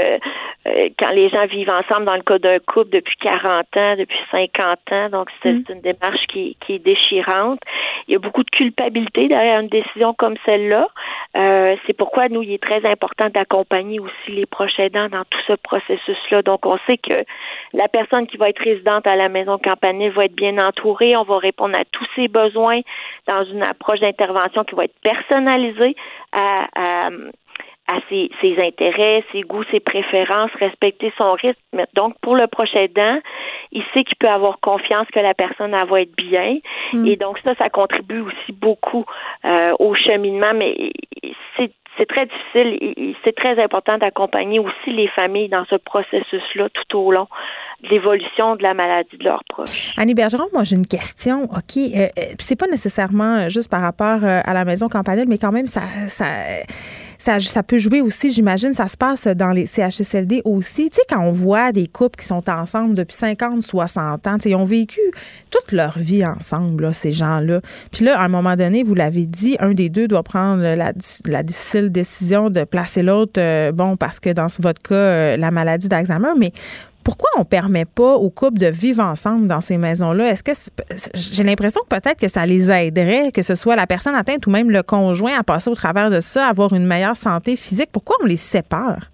Quand 0.98 1.10
les 1.10 1.28
gens 1.28 1.46
vivent 1.46 1.70
ensemble, 1.70 2.06
dans 2.06 2.16
le 2.16 2.22
cas 2.22 2.38
d'un 2.38 2.58
couple 2.58 2.90
depuis 2.90 3.16
40 3.16 3.76
ans, 3.76 3.96
depuis 3.96 4.18
50 4.30 4.78
ans, 4.92 5.08
donc 5.10 5.28
c'est 5.42 5.52
mm. 5.52 5.64
une 5.70 5.80
démarche 5.80 6.26
qui, 6.28 6.56
qui, 6.60 6.74
est 6.74 6.78
déchirante. 6.78 7.60
Il 8.08 8.12
y 8.12 8.16
a 8.16 8.18
beaucoup 8.18 8.42
de 8.42 8.50
culpabilité 8.50 9.28
derrière 9.28 9.60
une 9.60 9.68
décision 9.68 10.14
comme 10.14 10.36
celle-là. 10.44 10.88
Euh, 11.36 11.76
c'est 11.86 11.92
pourquoi 11.92 12.28
nous, 12.28 12.42
il 12.42 12.52
est 12.52 12.62
très 12.62 12.84
important 12.86 13.28
d'accompagner 13.28 14.00
aussi 14.00 14.30
les 14.30 14.46
proches 14.46 14.78
aidants 14.78 15.08
dans 15.08 15.24
tout 15.24 15.40
ce 15.46 15.52
processus-là. 15.52 16.42
Donc, 16.42 16.64
on 16.64 16.78
sait 16.86 16.98
que 16.98 17.24
la 17.72 17.88
personne 17.88 18.26
qui 18.26 18.36
va 18.36 18.48
être 18.48 18.62
résidente 18.62 19.06
à 19.06 19.16
la 19.16 19.28
maison 19.28 19.58
campagne 19.58 20.08
va 20.10 20.24
être 20.24 20.34
bien 20.34 20.58
entourée. 20.58 21.16
On 21.16 21.24
va 21.24 21.38
répondre 21.38 21.76
à 21.76 21.84
tous 21.84 22.06
ses 22.14 22.28
besoins 22.28 22.80
dans 23.26 23.44
une 23.44 23.62
approche 23.62 24.00
d'intervention 24.00 24.64
qui 24.64 24.74
va 24.74 24.84
être 24.84 24.98
personnalisée 25.02 25.94
à, 26.32 26.66
à 26.74 27.10
à 27.88 27.98
ses, 28.08 28.30
ses, 28.40 28.60
intérêts, 28.60 29.24
ses 29.32 29.42
goûts, 29.42 29.64
ses 29.70 29.80
préférences, 29.80 30.50
respecter 30.58 31.12
son 31.16 31.32
rythme. 31.32 31.84
Donc, 31.94 32.14
pour 32.20 32.34
le 32.34 32.46
prochain 32.46 32.80
aidant, 32.80 33.20
il 33.72 33.82
sait 33.94 34.04
qu'il 34.04 34.16
peut 34.16 34.28
avoir 34.28 34.58
confiance 34.60 35.06
que 35.12 35.20
la 35.20 35.34
personne 35.34 35.74
elle 35.74 35.88
va 35.88 36.00
être 36.00 36.16
bien. 36.16 36.58
Mm. 36.92 37.06
Et 37.06 37.16
donc, 37.16 37.38
ça, 37.44 37.54
ça 37.54 37.70
contribue 37.70 38.20
aussi 38.20 38.52
beaucoup 38.52 39.04
euh, 39.44 39.72
au 39.78 39.94
cheminement, 39.94 40.52
mais 40.54 40.90
c'est 41.56 41.70
c'est 41.98 42.06
très 42.06 42.26
difficile. 42.26 43.14
C'est 43.24 43.34
très 43.34 43.58
important 43.62 43.96
d'accompagner 43.96 44.58
aussi 44.58 44.90
les 44.90 45.08
familles 45.08 45.48
dans 45.48 45.64
ce 45.64 45.76
processus-là 45.76 46.68
tout 46.68 46.98
au 46.98 47.10
long 47.10 47.26
de 47.82 47.88
l'évolution 47.88 48.54
de 48.56 48.62
la 48.62 48.74
maladie 48.74 49.16
de 49.16 49.24
leurs 49.24 49.42
proches. 49.48 49.94
Annie 49.96 50.12
Bergeron, 50.12 50.44
moi 50.52 50.62
j'ai 50.64 50.76
une 50.76 50.86
question. 50.86 51.44
OK, 51.44 51.78
euh, 51.78 52.08
euh 52.18 52.22
c'est 52.38 52.58
pas 52.58 52.66
nécessairement 52.66 53.48
juste 53.48 53.70
par 53.70 53.80
rapport 53.80 54.22
à 54.22 54.52
la 54.52 54.64
maison 54.66 54.88
campanelle, 54.88 55.26
mais 55.26 55.38
quand 55.38 55.52
même 55.52 55.66
ça, 55.66 55.80
ça 56.08 56.26
ça, 57.18 57.62
peut 57.62 57.78
jouer 57.78 58.00
aussi, 58.00 58.30
j'imagine, 58.30 58.72
ça 58.72 58.88
se 58.88 58.96
passe 58.96 59.26
dans 59.26 59.50
les 59.50 59.66
CHSLD 59.66 60.42
aussi. 60.44 60.90
Tu 60.90 60.96
sais, 60.96 61.02
quand 61.08 61.20
on 61.20 61.32
voit 61.32 61.72
des 61.72 61.86
couples 61.86 62.18
qui 62.18 62.26
sont 62.26 62.48
ensemble 62.48 62.94
depuis 62.94 63.16
50, 63.16 63.62
60 63.62 64.26
ans, 64.26 64.36
ils 64.44 64.54
ont 64.54 64.64
vécu 64.64 65.00
toute 65.50 65.72
leur 65.72 65.98
vie 65.98 66.24
ensemble, 66.24 66.92
ces 66.94 67.12
gens-là. 67.12 67.60
Puis 67.90 68.04
là, 68.04 68.18
à 68.18 68.24
un 68.24 68.28
moment 68.28 68.56
donné, 68.56 68.82
vous 68.82 68.94
l'avez 68.94 69.26
dit, 69.26 69.56
un 69.60 69.72
des 69.72 69.88
deux 69.88 70.08
doit 70.08 70.22
prendre 70.22 70.62
la, 70.62 70.92
difficile 71.42 71.90
décision 71.90 72.50
de 72.50 72.64
placer 72.64 73.02
l'autre, 73.02 73.40
euh, 73.40 73.72
bon, 73.72 73.96
parce 73.96 74.20
que 74.20 74.30
dans 74.30 74.46
votre 74.58 74.82
cas, 74.82 74.94
euh, 74.94 75.36
la 75.36 75.50
maladie 75.50 75.88
d'Alzheimer, 75.88 76.32
mais 76.38 76.52
pourquoi 77.06 77.30
on 77.38 77.44
permet 77.44 77.84
pas 77.84 78.16
aux 78.16 78.30
couples 78.30 78.58
de 78.58 78.66
vivre 78.66 79.00
ensemble 79.00 79.46
dans 79.46 79.60
ces 79.60 79.78
maisons-là? 79.78 80.26
Est-ce 80.26 80.42
que 80.42 80.50
j'ai 81.14 81.44
l'impression 81.44 81.80
que 81.82 81.96
peut-être 81.96 82.18
que 82.18 82.26
ça 82.26 82.44
les 82.46 82.68
aiderait, 82.68 83.30
que 83.30 83.42
ce 83.42 83.54
soit 83.54 83.76
la 83.76 83.86
personne 83.86 84.16
atteinte 84.16 84.44
ou 84.48 84.50
même 84.50 84.72
le 84.72 84.82
conjoint 84.82 85.38
à 85.38 85.44
passer 85.44 85.70
au 85.70 85.76
travers 85.76 86.10
de 86.10 86.18
ça, 86.18 86.46
à 86.46 86.50
avoir 86.50 86.72
une 86.72 86.84
meilleure 86.84 87.14
santé 87.14 87.54
physique? 87.54 87.90
Pourquoi 87.92 88.16
on 88.24 88.26
les 88.26 88.34
sépare? 88.34 89.12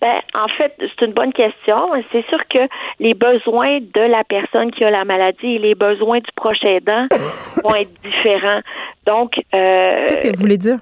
Ben, 0.00 0.20
en 0.32 0.48
fait, 0.56 0.72
c'est 0.78 1.04
une 1.04 1.12
bonne 1.12 1.34
question. 1.34 1.76
C'est 2.12 2.24
sûr 2.28 2.38
que 2.48 2.60
les 2.98 3.12
besoins 3.12 3.80
de 3.80 4.10
la 4.10 4.24
personne 4.24 4.70
qui 4.70 4.84
a 4.84 4.90
la 4.90 5.04
maladie 5.04 5.56
et 5.56 5.58
les 5.58 5.74
besoins 5.74 6.20
du 6.20 6.32
prochain 6.34 6.68
aidant 6.68 7.08
vont 7.62 7.74
être 7.74 7.92
différents. 8.02 8.60
Donc, 9.04 9.32
euh, 9.54 10.06
qu'est-ce 10.08 10.22
que 10.22 10.34
vous 10.34 10.40
voulez 10.40 10.56
dire? 10.56 10.78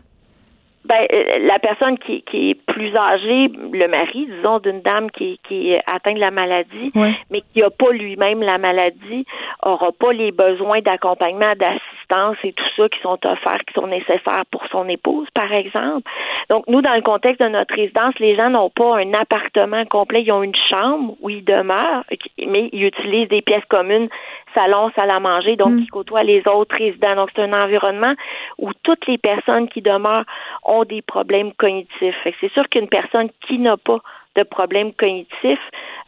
Ben, 0.87 1.07
euh, 1.13 1.39
la 1.41 1.59
personne 1.59 1.99
qui, 1.99 2.23
qui, 2.23 2.51
est 2.51 2.55
plus 2.55 2.95
âgée, 2.97 3.51
le 3.73 3.89
mari, 3.89 4.29
disons, 4.31 4.61
d'une 4.61 4.81
dame 4.83 5.11
qui, 5.11 5.41
qui 5.49 5.73
est 5.73 5.83
atteinte 5.87 6.15
de 6.15 6.21
la 6.21 6.31
maladie, 6.31 6.93
mais 7.31 7.43
qui 7.53 7.61
n'a 7.61 7.71
pas 7.71 7.91
lui-même 7.91 8.41
la 8.41 8.59
maladie, 8.59 9.27
aura 9.63 9.91
pas 9.93 10.13
les 10.13 10.31
besoins 10.31 10.81
d'accompagnement, 10.81 11.55
d'assistance 11.57 12.37
et 12.45 12.53
tout 12.53 12.65
ça 12.77 12.89
qui 12.89 13.01
sont 13.01 13.19
offerts, 13.25 13.61
qui 13.67 13.75
sont 13.75 13.89
nécessaires 13.89 14.45
pour 14.53 14.63
son 14.71 14.89
épouse, 14.89 15.29
par 15.35 15.53
exemple. 15.53 16.09
Donc, 16.51 16.65
nous, 16.69 16.83
dans 16.83 16.95
le 16.95 17.03
contexte 17.03 17.43
de 17.43 17.49
notre 17.49 17.75
résidence, 17.75 18.15
les 18.21 18.37
gens 18.37 18.51
n'ont 18.51 18.71
pas 18.71 18.99
un 18.99 19.13
appartement 19.15 19.85
complet, 19.87 20.23
ils 20.23 20.31
ont 20.31 20.45
une 20.45 20.55
chambre 20.69 21.15
où 21.21 21.31
ils 21.31 21.45
demeurent, 21.45 22.05
mais 22.39 22.69
ils 22.73 22.85
utilisent 22.85 23.29
des 23.29 23.43
pièces 23.43 23.65
communes 23.69 24.09
salon, 24.57 24.91
salle 24.97 25.11
à 25.11 25.21
manger, 25.21 25.57
donc 25.57 25.71
mm. 25.71 25.81
qui 25.83 25.87
côtoient 25.89 26.23
les 26.23 26.43
autres 26.47 26.77
résidents. 26.77 27.15
Donc, 27.17 27.31
c'est 27.35 27.43
un 27.43 27.53
environnement 27.53 28.15
où 28.59 28.71
toutes 28.83 29.07
les 29.07 29.19
personnes 29.19 29.69
qui 29.69 29.83
demeurent 29.83 30.25
ont 30.65 30.85
des 30.85 31.03
problèmes 31.03 31.53
cognitifs. 31.53 32.17
c'est 32.41 32.53
sûr 32.53 32.69
qu'une 32.69 32.89
personne 32.89 33.29
qui 33.47 33.59
n'a 33.59 33.77
pas 33.77 33.99
de 34.37 34.43
problèmes 34.43 34.93
cognitifs, 34.93 35.59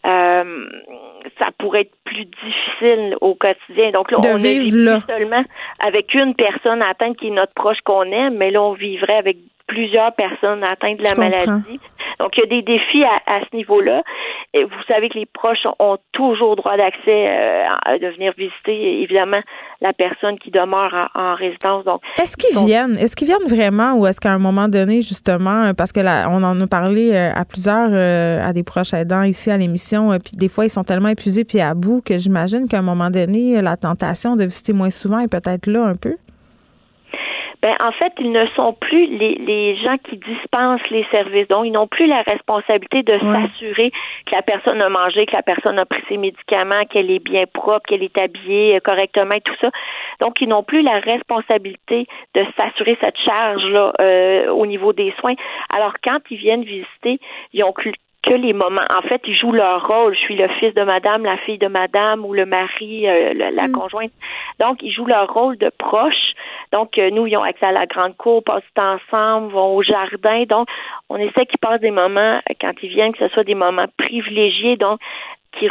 euh, 0.07 0.69
ça 1.39 1.47
pourrait 1.59 1.83
être 1.83 1.95
plus 2.05 2.25
difficile 2.25 3.17
au 3.21 3.35
quotidien. 3.35 3.91
Donc 3.93 4.11
là, 4.11 4.19
on 4.23 4.35
ne 4.35 4.39
vit 4.39 4.71
plus 4.71 5.07
seulement 5.07 5.45
avec 5.81 6.15
une 6.15 6.35
personne 6.35 6.83
atteinte 6.83 7.17
qui 7.17 7.29
est 7.29 7.31
notre 7.31 7.55
proche 7.55 7.81
qu'on 7.85 8.05
aime, 8.05 8.37
mais 8.37 8.51
là, 8.51 8.63
on 8.63 8.73
vivrait 8.73 9.17
avec 9.17 9.39
plusieurs 9.67 10.13
personnes 10.15 10.65
atteintes 10.65 10.99
de 10.99 11.05
la 11.05 11.15
maladie. 11.15 11.81
Donc, 12.19 12.37
il 12.37 12.41
y 12.41 12.43
a 12.43 12.47
des 12.47 12.63
défis 12.63 13.05
à, 13.05 13.41
ce 13.41 13.57
niveau-là. 13.57 14.03
Et 14.55 14.65
vous 14.65 14.83
savez 14.87 15.09
que 15.09 15.19
les 15.19 15.27
proches 15.27 15.67
ont 15.79 15.99
toujours 16.13 16.57
droit 16.57 16.77
d'accès 16.77 17.29
euh, 17.29 17.65
à 17.85 17.99
de 17.99 18.07
venir 18.09 18.33
visiter, 18.37 19.03
évidemment, 19.03 19.41
la 19.81 19.93
personne 19.93 20.39
qui 20.39 20.51
demeure 20.51 21.11
en, 21.15 21.35
résidence. 21.35 21.85
Donc, 21.85 22.01
est-ce 22.21 22.37
qu'ils 22.37 22.59
viennent? 22.67 22.97
Est-ce 22.97 23.15
qu'ils 23.15 23.29
viennent 23.29 23.47
vraiment 23.47 23.95
ou 23.95 24.07
est-ce 24.07 24.21
qu'à 24.21 24.33
un 24.33 24.39
moment 24.39 24.69
donné, 24.69 25.03
justement, 25.03 25.73
parce 25.77 25.93
que 25.93 26.01
là, 26.01 26.29
on 26.31 26.43
en 26.43 26.61
a 26.61 26.67
parlé 26.67 27.13
euh, 27.13 27.31
à 27.35 27.45
plusieurs, 27.45 27.91
euh, 27.93 28.43
à 28.43 28.53
des 28.53 28.65
proches 28.65 28.95
aidants 28.95 29.23
ici 29.23 29.51
à 29.51 29.57
l'émission, 29.57 30.11
puis 30.19 30.33
des 30.37 30.49
fois, 30.49 30.65
ils 30.65 30.71
sont 30.71 30.85
tellement 30.85 31.09
épuisés 31.09 31.45
puis 31.45 31.61
à 31.61 31.75
bout 31.75 32.03
que 32.05 32.19
j'imagine 32.19 32.69
qu'à 32.69 32.79
un 32.79 32.83
moment 32.83 33.11
donné, 33.11 33.61
la 33.63 33.77
tentation 33.77 34.37
de 34.37 34.45
visiter 34.45 34.73
moins 34.73 34.91
souvent 34.91 35.21
est 35.21 35.31
peut-être 35.31 35.67
là 35.67 35.85
un 35.85 35.97
peu? 35.97 36.17
Ben 37.61 37.75
en 37.81 37.91
fait, 37.93 38.13
ils 38.21 38.31
ne 38.31 38.47
sont 38.49 38.73
plus 38.73 39.07
les, 39.07 39.35
les 39.35 39.77
gens 39.77 39.97
qui 39.99 40.17
dispensent 40.17 40.89
les 40.91 41.05
services. 41.11 41.49
Donc, 41.49 41.67
ils 41.67 41.73
n'ont 41.73 41.89
plus 41.89 42.07
la 42.07 42.23
responsabilité 42.23 43.03
de 43.03 43.19
s'assurer 43.19 43.91
que 44.27 44.35
la 44.35 44.43
personne 44.43 44.81
a 44.81 44.89
mangé, 44.89 45.27
que 45.27 45.35
la 45.35 45.43
personne 45.43 45.79
a 45.79 45.85
pris 45.85 46.03
ses 46.09 46.19
médicaments, 46.19 46.85
qu'elle 46.85 47.11
est 47.11 47.25
bien 47.25 47.45
propre, 47.53 47.87
qu'elle 47.89 48.03
est 48.03 48.17
habillée 48.17 48.77
euh, 48.77 48.81
correctement 48.81 49.35
et 49.35 49.41
tout 49.41 49.57
ça. 49.61 49.71
Donc, 50.21 50.41
ils 50.41 50.49
n'ont 50.49 50.63
plus 50.63 50.83
la 50.83 51.01
responsabilité 51.01 52.07
de 52.35 52.45
s'assurer 52.57 52.97
cette 53.01 53.19
charge-là 53.19 53.93
euh, 54.01 54.49
au 54.51 54.67
niveau 54.67 54.93
des 54.93 55.13
soins. 55.19 55.35
Alors, 55.75 55.95
quand 56.03 56.19
ils 56.31 56.39
viennent 56.39 56.65
visiter, 56.65 57.19
ils 57.53 57.65
ont 57.65 57.73
que 58.29 58.35
les 58.35 58.53
moments. 58.53 58.85
En 58.91 59.03
fait, 59.03 59.23
ils 59.27 59.37
jouent 59.37 59.53
leur 59.53 59.87
rôle. 59.87 60.15
Je 60.15 60.21
suis 60.21 60.37
le 60.37 60.49
fils 60.49 60.75
de 60.75 60.83
madame, 60.83 61.25
la 61.25 61.39
fille 61.39 61.59
de 61.59 61.67
madame 61.67 62.25
ou 62.25 62.35
le 62.35 62.45
mari, 62.45 63.09
euh, 63.09 63.33
la, 63.35 63.69
mm. 63.69 63.73
conjointe. 63.73 64.13
Donc, 64.61 64.83
ils 64.83 64.93
jouent 64.93 65.07
leur 65.07 65.33
rôle 65.33 65.57
de 65.57 65.71
proche. 65.79 66.35
Donc, 66.73 66.99
euh, 66.99 67.11
nous, 67.11 67.27
ils 67.27 67.37
ont 67.37 67.43
accès 67.43 67.67
à 67.67 67.73
la 67.73 67.87
grande 67.87 68.17
cour, 68.17 68.43
passent 68.45 68.63
ensemble, 68.77 69.53
vont 69.53 69.77
au 69.77 69.83
jardin. 69.83 70.45
Donc, 70.49 70.69
on 71.09 71.17
essaie 71.17 71.47
qu'ils 71.47 71.59
passent 71.59 71.81
des 71.81 71.91
moments, 71.91 72.41
euh, 72.51 72.55
quand 72.61 72.73
ils 72.83 72.91
viennent, 72.91 73.13
que 73.13 73.27
ce 73.27 73.33
soit 73.33 73.45
des 73.45 73.55
moments 73.55 73.87
privilégiés, 73.97 74.77
donc, 74.77 75.01
qui 75.59 75.69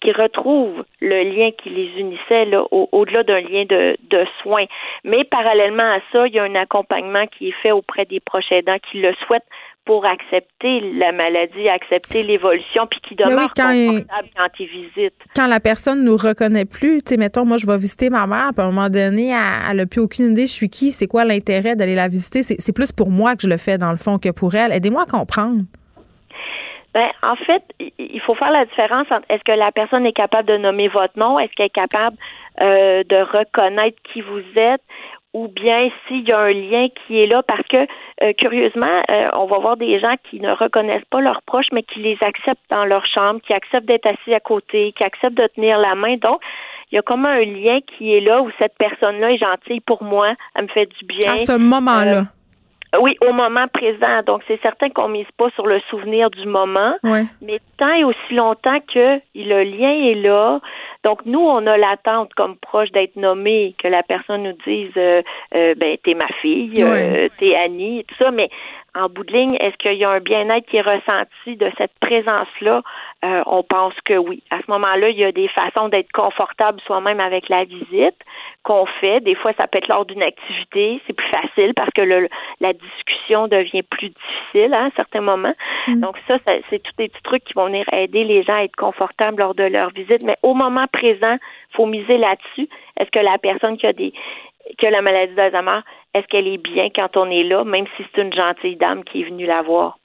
qui 0.00 0.12
retrouvent 0.12 0.84
le 1.00 1.24
lien 1.24 1.50
qui 1.50 1.70
les 1.70 1.90
unissait 1.98 2.44
là, 2.44 2.64
au-delà 2.70 3.24
d'un 3.24 3.40
lien 3.40 3.64
de, 3.64 3.96
de 4.10 4.24
soins. 4.40 4.66
Mais 5.02 5.24
parallèlement 5.24 5.82
à 5.82 5.98
ça, 6.12 6.28
il 6.28 6.34
y 6.34 6.38
a 6.38 6.44
un 6.44 6.54
accompagnement 6.54 7.26
qui 7.26 7.48
est 7.48 7.56
fait 7.62 7.72
auprès 7.72 8.04
des 8.04 8.20
proches 8.20 8.52
aidants 8.52 8.78
qui 8.90 9.00
le 9.00 9.12
souhaitent 9.26 9.42
pour 9.88 10.04
accepter 10.04 10.80
la 10.98 11.12
maladie, 11.12 11.66
accepter 11.66 12.22
l'évolution, 12.22 12.86
puis 12.90 13.00
qui 13.00 13.14
demeure 13.14 13.48
quand 13.56 13.72
confortable 13.72 14.28
quand 14.36 14.48
ils 14.60 14.66
visitent. 14.66 15.14
Quand 15.34 15.46
la 15.46 15.60
personne 15.60 16.04
nous 16.04 16.16
reconnaît 16.16 16.66
plus, 16.66 16.98
tu 16.98 17.14
sais, 17.14 17.16
mettons, 17.16 17.46
moi, 17.46 17.56
je 17.56 17.66
vais 17.66 17.78
visiter 17.78 18.10
ma 18.10 18.26
mère, 18.26 18.50
puis 18.54 18.60
à 18.60 18.64
un 18.64 18.70
moment 18.70 18.90
donné, 18.90 19.30
elle 19.30 19.78
n'a 19.78 19.86
plus 19.86 20.02
aucune 20.02 20.32
idée, 20.32 20.44
je 20.44 20.52
suis 20.52 20.68
qui, 20.68 20.90
c'est 20.90 21.06
quoi 21.06 21.24
l'intérêt 21.24 21.74
d'aller 21.74 21.94
la 21.94 22.08
visiter? 22.08 22.42
C'est 22.42 22.74
plus 22.74 22.92
pour 22.92 23.08
moi 23.08 23.34
que 23.34 23.40
je 23.44 23.48
le 23.48 23.56
fais, 23.56 23.78
dans 23.78 23.90
le 23.90 23.96
fond, 23.96 24.18
que 24.18 24.28
pour 24.28 24.54
elle. 24.54 24.72
Aidez-moi 24.72 25.04
à 25.04 25.06
comprendre. 25.06 25.62
Ben, 26.92 27.08
en 27.22 27.36
fait, 27.36 27.62
il 27.98 28.20
faut 28.20 28.34
faire 28.34 28.50
la 28.50 28.66
différence 28.66 29.06
entre 29.10 29.24
est-ce 29.30 29.44
que 29.44 29.52
la 29.58 29.72
personne 29.72 30.04
est 30.04 30.12
capable 30.12 30.48
de 30.48 30.58
nommer 30.58 30.88
votre 30.88 31.18
nom, 31.18 31.38
est-ce 31.38 31.52
qu'elle 31.54 31.66
est 31.66 31.70
capable 31.70 32.16
euh, 32.60 33.04
de 33.04 33.16
reconnaître 33.22 33.96
qui 34.12 34.20
vous 34.20 34.42
êtes, 34.54 34.82
ou 35.34 35.48
bien 35.48 35.90
s'il 36.06 36.26
y 36.26 36.32
a 36.32 36.38
un 36.38 36.52
lien 36.52 36.88
qui 36.88 37.20
est 37.20 37.26
là, 37.26 37.42
parce 37.42 37.66
que 37.68 37.86
euh, 38.22 38.32
curieusement, 38.38 39.02
euh, 39.10 39.28
on 39.34 39.46
va 39.46 39.58
voir 39.58 39.76
des 39.76 40.00
gens 40.00 40.14
qui 40.30 40.40
ne 40.40 40.50
reconnaissent 40.52 41.04
pas 41.10 41.20
leurs 41.20 41.42
proches, 41.42 41.68
mais 41.72 41.82
qui 41.82 42.00
les 42.00 42.16
acceptent 42.20 42.70
dans 42.70 42.84
leur 42.84 43.04
chambre, 43.06 43.40
qui 43.46 43.52
acceptent 43.52 43.86
d'être 43.86 44.06
assis 44.06 44.34
à 44.34 44.40
côté, 44.40 44.92
qui 44.96 45.04
acceptent 45.04 45.36
de 45.36 45.46
tenir 45.54 45.78
la 45.78 45.94
main. 45.94 46.16
Donc, 46.16 46.40
il 46.90 46.96
y 46.96 46.98
a 46.98 47.02
comme 47.02 47.26
un 47.26 47.44
lien 47.44 47.80
qui 47.86 48.14
est 48.14 48.20
là 48.20 48.40
où 48.40 48.50
cette 48.58 48.76
personne-là 48.78 49.32
est 49.32 49.38
gentille 49.38 49.80
pour 49.80 50.02
moi, 50.02 50.32
elle 50.54 50.62
me 50.62 50.68
fait 50.68 50.86
du 50.86 51.04
bien. 51.04 51.34
À 51.34 51.38
ce 51.38 51.58
moment-là. 51.58 52.22
Oui, 52.98 53.16
au 53.20 53.34
moment 53.34 53.66
présent. 53.68 54.22
Donc, 54.26 54.42
c'est 54.48 54.60
certain 54.62 54.88
qu'on 54.88 55.08
mise 55.08 55.26
pas 55.36 55.50
sur 55.50 55.66
le 55.66 55.78
souvenir 55.90 56.30
du 56.30 56.46
moment, 56.46 56.94
mais 57.42 57.60
tant 57.76 57.92
et 57.92 58.04
aussi 58.04 58.32
longtemps 58.34 58.78
que 58.92 59.20
le 59.34 59.62
lien 59.62 59.90
est 59.90 60.14
là. 60.14 60.60
Donc, 61.04 61.24
nous, 61.24 61.40
on 61.40 61.66
a 61.66 61.76
l'attente 61.76 62.34
comme 62.34 62.56
proche 62.56 62.90
d'être 62.90 63.16
nommé, 63.16 63.74
que 63.78 63.88
la 63.88 64.02
personne 64.02 64.42
nous 64.42 64.56
dise, 64.66 64.90
euh, 64.96 65.22
euh 65.54 65.74
ben, 65.76 65.96
t'es 66.02 66.14
ma 66.14 66.26
fille, 66.40 66.72
euh, 66.82 67.28
t'es 67.38 67.54
Annie, 67.54 68.04
tout 68.08 68.16
ça. 68.16 68.30
Mais 68.30 68.50
en 68.94 69.08
bout 69.08 69.24
de 69.24 69.32
ligne, 69.32 69.56
est-ce 69.60 69.76
qu'il 69.76 69.94
y 69.94 70.04
a 70.04 70.10
un 70.10 70.20
bien-être 70.20 70.66
qui 70.66 70.76
est 70.76 70.82
ressenti 70.82 71.56
de 71.56 71.70
cette 71.78 71.92
présence-là? 72.00 72.82
Euh, 73.24 73.42
on 73.46 73.62
pense 73.62 73.94
que 74.04 74.14
oui. 74.14 74.42
À 74.50 74.58
ce 74.58 74.70
moment-là, 74.70 75.10
il 75.10 75.18
y 75.18 75.24
a 75.24 75.32
des 75.32 75.48
façons 75.48 75.88
d'être 75.88 76.10
confortable 76.12 76.80
soi-même 76.86 77.20
avec 77.20 77.48
la 77.48 77.64
visite 77.64 78.16
qu'on 78.62 78.86
fait. 78.86 79.20
Des 79.20 79.34
fois, 79.34 79.52
ça 79.56 79.66
peut 79.66 79.78
être 79.78 79.88
lors 79.88 80.06
d'une 80.06 80.22
activité, 80.22 81.00
c'est 81.06 81.12
plus 81.12 81.28
facile 81.28 81.74
parce 81.74 81.90
que 81.94 82.02
le, 82.02 82.28
la 82.60 82.72
discussion 82.72 83.46
devient 83.48 83.82
plus 83.82 84.10
difficile 84.10 84.74
hein, 84.74 84.84
à 84.84 84.86
un 84.86 84.90
certain 84.96 85.20
moment. 85.20 85.54
Mm. 85.86 86.00
Donc 86.00 86.16
ça, 86.26 86.38
c'est 86.44 86.82
tous 86.82 86.92
des 86.96 87.08
petits 87.08 87.22
trucs 87.22 87.44
qui 87.44 87.54
vont 87.54 87.66
venir 87.66 87.84
aider 87.92 88.24
les 88.24 88.42
gens 88.42 88.56
à 88.56 88.64
être 88.64 88.76
confortables 88.76 89.38
lors 89.38 89.54
de 89.54 89.64
leur 89.64 89.90
visite. 89.90 90.22
Mais 90.24 90.36
au 90.42 90.54
moment 90.54 90.86
présent, 90.92 91.36
faut 91.72 91.86
miser 91.86 92.18
là-dessus. 92.18 92.68
Est-ce 92.98 93.10
que 93.10 93.18
la 93.18 93.38
personne 93.38 93.76
qui 93.76 93.86
a 93.86 93.92
des 93.92 94.12
qui 94.78 94.86
a 94.86 94.90
la 94.90 95.02
maladie 95.02 95.34
d'Alzheimer, 95.34 95.80
est-ce 96.14 96.26
qu'elle 96.26 96.46
est 96.46 96.58
bien 96.58 96.88
quand 96.94 97.16
on 97.16 97.30
est 97.30 97.44
là, 97.44 97.64
même 97.64 97.86
si 97.96 98.04
c'est 98.14 98.22
une 98.22 98.32
gentille 98.32 98.76
dame 98.76 99.04
qui 99.04 99.22
est 99.22 99.24
venue 99.24 99.46
la 99.46 99.62
voir? 99.62 99.98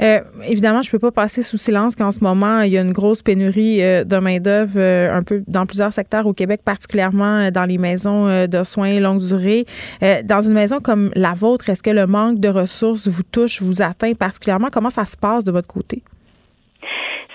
Euh, 0.00 0.20
évidemment, 0.44 0.82
je 0.82 0.90
peux 0.90 0.98
pas 0.98 1.10
passer 1.10 1.42
sous 1.42 1.56
silence 1.56 1.96
qu'en 1.96 2.12
ce 2.12 2.22
moment, 2.22 2.60
il 2.60 2.72
y 2.72 2.78
a 2.78 2.82
une 2.82 2.92
grosse 2.92 3.22
pénurie 3.22 3.82
euh, 3.82 4.04
de 4.04 4.18
main-d'œuvre 4.18 4.78
euh, 4.78 5.12
un 5.12 5.24
peu 5.24 5.42
dans 5.48 5.66
plusieurs 5.66 5.92
secteurs 5.92 6.26
au 6.26 6.32
Québec, 6.32 6.60
particulièrement 6.64 7.50
dans 7.50 7.64
les 7.64 7.78
maisons 7.78 8.46
de 8.46 8.62
soins 8.62 9.00
longue 9.00 9.20
durée. 9.20 9.64
dans 10.24 10.40
une 10.40 10.54
maison 10.54 10.78
comme 10.78 11.10
la 11.14 11.34
vôtre, 11.34 11.68
est-ce 11.68 11.82
que 11.82 11.90
le 11.90 12.06
manque 12.06 12.38
de 12.38 12.48
ressources 12.48 13.08
vous 13.08 13.22
touche, 13.22 13.60
vous 13.60 13.82
atteint 13.82 14.12
particulièrement? 14.12 14.68
Comment 14.72 14.90
ça 14.90 15.04
se 15.04 15.16
passe 15.16 15.44
de 15.44 15.50
votre 15.50 15.68
côté? 15.68 16.02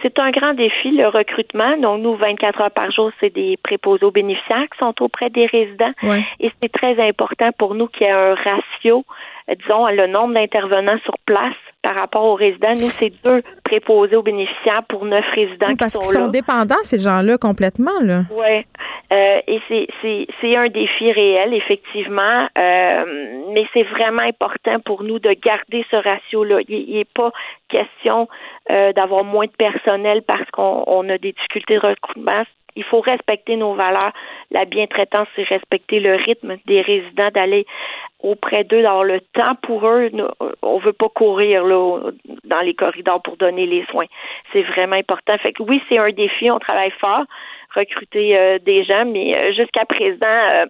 C'est 0.03 0.19
un 0.19 0.31
grand 0.31 0.53
défi, 0.53 0.91
le 0.91 1.07
recrutement. 1.07 1.77
Donc, 1.77 2.01
nous, 2.01 2.15
24 2.15 2.61
heures 2.61 2.71
par 2.71 2.91
jour, 2.91 3.09
c'est 3.19 3.33
des 3.33 3.57
préposés 3.63 4.05
aux 4.05 4.11
bénéficiaires 4.11 4.65
qui 4.71 4.77
sont 4.77 4.93
auprès 5.01 5.29
des 5.29 5.45
résidents. 5.45 5.93
Et 6.39 6.51
c'est 6.61 6.71
très 6.71 6.99
important 7.01 7.51
pour 7.57 7.73
nous 7.73 7.87
qu'il 7.87 8.05
y 8.05 8.09
ait 8.09 8.13
un 8.13 8.35
ratio, 8.35 9.05
disons, 9.47 9.87
le 9.87 10.07
nombre 10.07 10.33
d'intervenants 10.33 10.99
sur 11.05 11.15
place 11.25 11.55
par 11.81 11.95
rapport 11.95 12.23
aux 12.25 12.35
résidents. 12.35 12.73
Nous, 12.79 12.89
c'est 12.89 13.13
deux 13.23 13.41
préposés 13.63 14.15
aux 14.15 14.23
bénéficiaires 14.23 14.83
pour 14.89 15.05
neuf 15.05 15.25
résidents 15.33 15.67
oui, 15.69 15.75
parce 15.77 15.97
qui 15.97 16.05
sont, 16.05 16.25
sont 16.25 16.27
dépendants, 16.29 16.83
ces 16.83 16.99
gens-là, 16.99 17.37
complètement. 17.37 17.99
Là. 18.01 18.23
Oui. 18.31 18.65
Euh, 19.11 19.39
et 19.47 19.61
c'est 20.41 20.55
un 20.55 20.69
défi 20.69 21.11
réel, 21.11 21.53
effectivement. 21.53 22.47
Euh, 22.57 23.43
mais 23.53 23.65
c'est 23.73 23.83
vraiment 23.83 24.23
important 24.23 24.79
pour 24.85 25.03
nous 25.03 25.19
de 25.19 25.33
garder 25.33 25.85
ce 25.91 25.97
ratio-là. 25.97 26.59
Il 26.67 26.95
n'est 26.95 27.05
pas 27.05 27.31
question 27.69 28.27
euh, 28.71 28.93
d'avoir 28.93 29.23
moins 29.23 29.45
de 29.45 29.51
personnel 29.51 30.21
parce 30.21 30.49
qu'on 30.51 31.09
a 31.09 31.17
des 31.17 31.33
difficultés 31.33 31.75
de 31.75 31.87
recrutement 31.87 32.43
il 32.75 32.83
faut 32.83 33.01
respecter 33.01 33.55
nos 33.55 33.75
valeurs. 33.75 34.13
La 34.51 34.65
bientraitance, 34.65 35.27
c'est 35.35 35.43
respecter 35.43 35.99
le 35.99 36.15
rythme 36.15 36.57
des 36.65 36.81
résidents, 36.81 37.29
d'aller 37.33 37.65
auprès 38.19 38.63
d'eux, 38.63 38.81
d'avoir 38.81 39.03
le 39.03 39.21
temps 39.33 39.55
pour 39.61 39.87
eux. 39.87 40.09
On 40.61 40.77
veut 40.79 40.93
pas 40.93 41.09
courir 41.09 41.63
là, 41.65 41.99
dans 42.45 42.61
les 42.61 42.73
corridors 42.73 43.21
pour 43.21 43.37
donner 43.37 43.65
les 43.65 43.85
soins. 43.85 44.05
C'est 44.51 44.63
vraiment 44.63 44.95
important. 44.95 45.37
Fait 45.37 45.53
que 45.53 45.63
oui, 45.63 45.81
c'est 45.89 45.97
un 45.97 46.11
défi. 46.11 46.49
On 46.49 46.59
travaille 46.59 46.91
fort, 46.91 47.25
recruter 47.75 48.37
euh, 48.37 48.59
des 48.59 48.83
gens, 48.83 49.05
mais 49.05 49.35
euh, 49.35 49.53
jusqu'à 49.53 49.85
présent, 49.85 50.65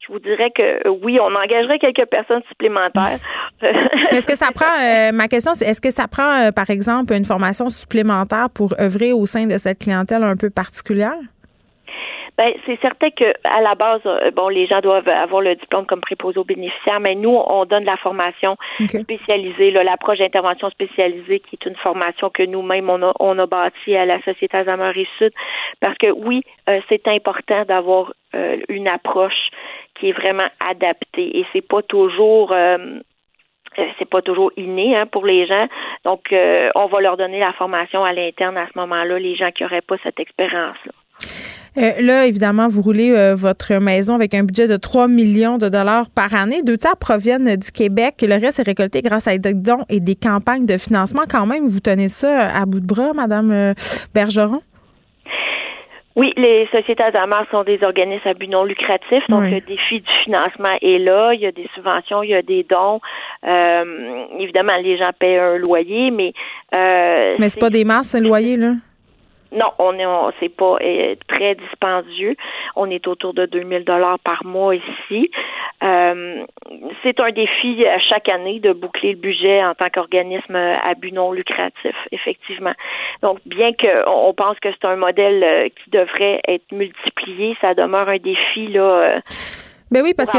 je 0.00 0.12
vous 0.12 0.18
dirais 0.18 0.50
que 0.50 0.88
oui, 0.88 1.18
on 1.20 1.34
engagerait 1.34 1.78
quelques 1.78 2.06
personnes 2.06 2.42
supplémentaires. 2.48 3.18
est-ce 4.10 4.26
que 4.26 4.36
ça 4.36 4.48
prend, 4.54 5.12
ma 5.12 5.28
question, 5.28 5.54
c'est 5.54 5.66
est-ce 5.66 5.80
que 5.80 5.90
ça 5.90 6.08
prend, 6.08 6.50
par 6.52 6.70
exemple, 6.70 7.12
une 7.12 7.24
formation 7.24 7.68
supplémentaire 7.68 8.48
pour 8.50 8.74
œuvrer 8.80 9.12
au 9.12 9.26
sein 9.26 9.46
de 9.46 9.58
cette 9.58 9.78
clientèle 9.78 10.22
un 10.22 10.36
peu 10.36 10.50
particulière? 10.50 11.18
Ben, 12.40 12.54
c'est 12.64 12.80
certain 12.80 13.10
que 13.10 13.34
à 13.44 13.60
la 13.60 13.74
base, 13.74 14.00
euh, 14.06 14.30
bon, 14.30 14.48
les 14.48 14.66
gens 14.66 14.80
doivent 14.80 15.06
avoir 15.08 15.42
le 15.42 15.56
diplôme 15.56 15.84
comme 15.84 16.00
préposé 16.00 16.38
aux 16.38 16.44
bénéficiaires, 16.44 16.98
mais 16.98 17.14
nous, 17.14 17.36
on 17.36 17.66
donne 17.66 17.84
la 17.84 17.98
formation 17.98 18.56
spécialisée, 18.88 19.70
l'approche 19.72 20.20
d'intervention 20.20 20.70
spécialisée, 20.70 21.40
qui 21.40 21.58
est 21.60 21.66
une 21.68 21.76
formation 21.76 22.30
que 22.30 22.42
nous-mêmes 22.42 22.88
on 22.88 23.02
a, 23.02 23.12
on 23.20 23.38
a 23.38 23.46
bâtie 23.46 23.94
à 23.94 24.06
la 24.06 24.22
Société 24.22 24.56
et 24.56 25.08
Sud, 25.18 25.32
parce 25.80 25.98
que 25.98 26.10
oui, 26.10 26.42
euh, 26.70 26.80
c'est 26.88 27.06
important 27.08 27.64
d'avoir 27.66 28.14
euh, 28.34 28.56
une 28.70 28.88
approche 28.88 29.50
qui 30.00 30.08
est 30.08 30.12
vraiment 30.12 30.48
adaptée, 30.60 31.38
et 31.38 31.46
c'est 31.52 31.66
pas 31.66 31.82
toujours 31.82 32.54
c'est 33.98 34.08
pas 34.10 34.20
toujours 34.20 34.50
inné 34.56 34.96
hein, 34.96 35.06
pour 35.06 35.24
les 35.24 35.46
gens. 35.46 35.68
Donc, 36.04 36.22
on 36.32 36.86
va 36.86 37.00
leur 37.00 37.16
donner 37.16 37.38
la 37.38 37.52
formation 37.52 38.02
à 38.04 38.12
l'interne 38.12 38.56
à 38.56 38.66
ce 38.66 38.78
moment-là, 38.78 39.18
les 39.18 39.36
gens 39.36 39.52
qui 39.52 39.62
n'auraient 39.62 39.80
pas 39.80 39.96
cette 40.02 40.18
expérience-là. 40.18 40.92
Euh, 41.76 41.92
là, 42.00 42.26
évidemment, 42.26 42.68
vous 42.68 42.82
roulez 42.82 43.12
euh, 43.12 43.34
votre 43.34 43.74
maison 43.74 44.14
avec 44.14 44.34
un 44.34 44.42
budget 44.42 44.66
de 44.66 44.76
3 44.76 45.06
millions 45.06 45.58
de 45.58 45.68
dollars 45.68 46.10
par 46.10 46.34
année. 46.34 46.62
Deux 46.62 46.76
tiers 46.76 46.96
proviennent 46.96 47.56
du 47.56 47.70
Québec. 47.70 48.16
Le 48.22 48.40
reste 48.40 48.58
est 48.58 48.64
récolté 48.64 49.02
grâce 49.02 49.28
à 49.28 49.38
des 49.38 49.54
dons 49.54 49.84
et 49.88 50.00
des 50.00 50.16
campagnes 50.16 50.66
de 50.66 50.78
financement. 50.78 51.22
Quand 51.30 51.46
même, 51.46 51.68
vous 51.68 51.80
tenez 51.80 52.08
ça 52.08 52.48
à 52.48 52.66
bout 52.66 52.80
de 52.80 52.86
bras, 52.86 53.12
Madame 53.14 53.52
euh, 53.52 53.74
Bergeron? 54.14 54.62
Oui, 56.16 56.32
les 56.36 56.66
sociétés 56.72 57.02
Alzheimer 57.02 57.42
sont 57.50 57.62
des 57.62 57.82
organismes 57.84 58.28
à 58.28 58.34
but 58.34 58.48
non 58.48 58.64
lucratif, 58.64 59.22
donc 59.28 59.44
le 59.44 59.60
défi 59.60 60.00
du 60.00 60.12
financement 60.24 60.76
est 60.82 60.98
là. 60.98 61.32
Il 61.34 61.40
y 61.40 61.46
a 61.46 61.52
des 61.52 61.68
subventions, 61.74 62.22
il 62.22 62.30
y 62.30 62.34
a 62.34 62.42
des 62.42 62.64
dons. 62.64 63.00
évidemment, 64.38 64.76
les 64.82 64.98
gens 64.98 65.10
paient 65.18 65.38
un 65.38 65.56
loyer, 65.56 66.10
mais 66.10 66.32
euh, 66.74 67.36
mais 67.38 67.48
c'est 67.48 67.60
pas 67.60 67.70
des 67.70 67.84
masses 67.84 68.14
un 68.14 68.20
loyer 68.20 68.56
là? 68.56 68.72
Non, 69.52 69.72
on 69.78 69.98
est, 69.98 70.34
c'est 70.38 70.48
pas 70.48 70.76
euh, 70.80 71.14
très 71.28 71.56
dispendieux. 71.56 72.36
On 72.76 72.88
est 72.90 73.06
autour 73.08 73.34
de 73.34 73.46
2000 73.46 73.84
dollars 73.84 74.18
par 74.20 74.44
mois 74.44 74.74
ici. 74.76 75.30
Euh, 75.82 76.44
c'est 77.02 77.18
un 77.18 77.30
défi 77.30 77.84
à 77.86 77.98
chaque 77.98 78.28
année 78.28 78.60
de 78.60 78.72
boucler 78.72 79.12
le 79.12 79.18
budget 79.18 79.64
en 79.64 79.74
tant 79.74 79.88
qu'organisme 79.88 80.54
à 80.54 80.94
but 80.94 81.12
non 81.12 81.32
lucratif, 81.32 81.96
effectivement. 82.12 82.74
Donc, 83.22 83.38
bien 83.46 83.72
qu'on 83.72 84.34
pense 84.34 84.58
que 84.60 84.68
c'est 84.70 84.86
un 84.86 84.96
modèle 84.96 85.42
euh, 85.42 85.68
qui 85.68 85.90
devrait 85.90 86.40
être 86.46 86.70
multiplié, 86.70 87.56
ça 87.60 87.74
demeure 87.74 88.08
un 88.08 88.18
défi 88.18 88.68
là. 88.68 89.20
Ben 89.90 90.02
oui, 90.02 90.14
parce 90.14 90.30
que 90.30 90.38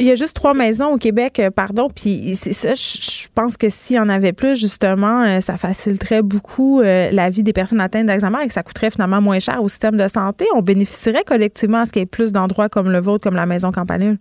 il 0.00 0.06
y 0.06 0.10
a 0.10 0.14
juste 0.14 0.34
trois 0.34 0.54
maisons 0.54 0.94
au 0.94 0.96
Québec, 0.96 1.38
euh, 1.38 1.50
pardon, 1.50 1.88
puis 1.94 2.34
c'est 2.34 2.52
ça, 2.52 2.72
je 2.72 3.28
pense 3.34 3.58
que 3.58 3.68
s'il 3.68 3.96
y 3.96 4.00
en 4.00 4.08
avait 4.08 4.32
plus, 4.32 4.58
justement, 4.58 5.22
euh, 5.22 5.40
ça 5.40 5.58
faciliterait 5.58 6.22
beaucoup 6.22 6.80
euh, 6.80 7.10
la 7.12 7.28
vie 7.28 7.42
des 7.42 7.52
personnes 7.52 7.80
atteintes 7.80 8.06
d'Alzheimer 8.06 8.42
et 8.42 8.46
que 8.46 8.52
ça 8.52 8.62
coûterait 8.62 8.90
finalement 8.90 9.20
moins 9.20 9.38
cher 9.40 9.62
au 9.62 9.68
système 9.68 9.98
de 9.98 10.08
santé. 10.08 10.46
On 10.54 10.62
bénéficierait 10.62 11.24
collectivement 11.24 11.78
à 11.78 11.84
ce 11.84 11.92
qu'il 11.92 12.00
y 12.00 12.02
ait 12.02 12.06
plus 12.06 12.32
d'endroits 12.32 12.70
comme 12.70 12.90
le 12.90 12.98
vôtre, 12.98 13.22
comme 13.22 13.36
la 13.36 13.44
Maison 13.44 13.70
Campanile. 13.72 14.16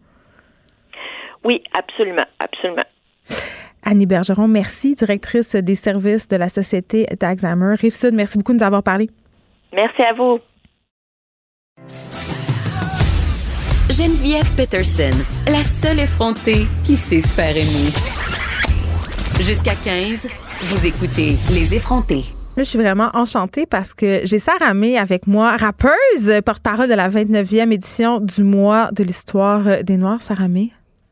Oui, 1.46 1.64
absolument, 1.74 2.26
absolument. 2.40 2.84
Annie 3.84 4.06
Bergeron, 4.06 4.50
merci, 4.50 4.96
directrice 4.96 5.56
des 5.56 5.76
services 5.76 6.28
de 6.28 6.36
la 6.36 6.50
Société 6.50 7.06
d'Alzheimer. 7.18 7.76
Rive-Sud, 7.76 8.14
merci 8.14 8.38
beaucoup 8.38 8.52
de 8.52 8.58
nous 8.58 8.66
avoir 8.66 8.84
parlé. 8.84 9.10
Merci 9.72 10.02
à 10.02 10.14
vous. 10.14 10.40
Geneviève 14.00 14.50
Peterson, 14.56 15.10
la 15.46 15.62
seule 15.62 16.00
effrontée 16.00 16.68
qui 16.86 16.96
sait 16.96 17.20
se 17.20 17.28
faire 17.28 17.50
aimer. 17.50 17.92
Jusqu'à 19.42 19.76
15, 19.76 20.26
vous 20.62 20.86
écoutez 20.86 21.36
Les 21.52 21.76
effrontés. 21.76 22.24
Je 22.56 22.64
suis 22.64 22.80
vraiment 22.80 23.10
enchantée 23.14 23.66
parce 23.66 23.94
que 23.94 24.22
j'ai 24.24 24.40
Sarah 24.40 24.74
May 24.74 24.98
avec 24.98 25.28
moi, 25.28 25.58
rappeuse, 25.58 26.32
porte-parole 26.46 26.88
de 26.88 26.94
la 26.94 27.10
29e 27.10 27.74
édition 27.74 28.22
du 28.22 28.46
mois 28.46 28.90
de 28.94 29.04
l'histoire 29.04 29.84
des 29.84 29.98
Noirs. 29.98 30.22
Sarah 30.22 30.48
May. 30.48 30.72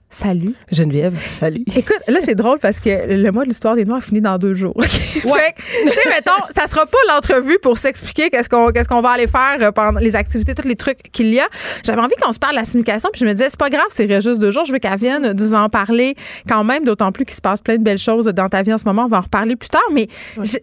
Salut. 0.10 0.56
Geneviève, 0.72 1.20
salut. 1.26 1.66
Écoute, 1.76 2.00
là, 2.08 2.20
c'est 2.24 2.34
drôle 2.34 2.60
parce 2.60 2.80
que 2.80 2.90
le 3.14 3.30
mois 3.32 3.44
de 3.44 3.50
l'histoire 3.50 3.76
des 3.76 3.84
Noirs 3.84 4.02
finit 4.02 4.22
dans 4.22 4.38
deux 4.38 4.54
jours. 4.54 4.76
Ouais. 4.78 4.86
tu 5.58 5.90
sais, 5.90 6.10
mettons, 6.10 6.32
ça 6.56 6.66
sera 6.68 6.86
pas 6.86 6.98
l'entrevue 7.10 7.58
pour 7.62 7.78
s'expliquer 7.78 8.30
qu'est-ce 8.30 8.48
qu'on 8.48 8.72
qu'est-ce 8.72 8.88
qu'on 8.88 9.02
va 9.02 9.12
aller 9.12 9.28
faire 9.28 9.58
euh, 9.60 9.72
pendant 9.72 10.00
les 10.00 10.16
activités, 10.16 10.56
tous 10.56 10.68
les 10.68 10.78
trucs 10.78 11.12
qu'il 11.12 11.34
y 11.34 11.42
a. 11.42 11.48
J'avais 11.84 12.02
envie 12.02 12.16
qu'on 12.22 12.32
se 12.32 12.40
parle 12.40 12.54
de 12.54 12.60
la 12.60 12.66
signification, 12.66 13.10
puis 13.12 13.20
je 13.20 13.26
me 13.26 13.34
disais, 13.34 13.50
c'est 13.50 13.60
pas 13.60 13.70
grave, 13.70 13.88
c'est 13.90 14.08
juste 14.22 14.40
deux 14.40 14.52
jours. 14.52 14.64
Je 14.64 14.72
veux 14.72 14.80
qu'elle 14.80 14.98
vienne 14.98 15.34
nous 15.38 15.54
en 15.54 15.68
parler 15.68 16.16
quand 16.48 16.64
même, 16.64 16.86
d'autant 16.86 17.12
plus 17.12 17.26
qu'il 17.26 17.36
se 17.36 17.42
passe 17.42 17.62
plein 17.62 17.76
de 17.76 17.84
belles 17.84 17.98
choses 17.98 18.28
dans 18.28 18.48
ta 18.48 18.62
vie 18.62 18.74
en 18.74 18.78
ce 18.78 18.86
moment. 18.86 19.06
On 19.06 19.10
va 19.10 19.18
en 19.18 19.22
reparler 19.22 19.58
plus 19.58 19.70
tard. 19.70 19.82
Mais 19.92 20.08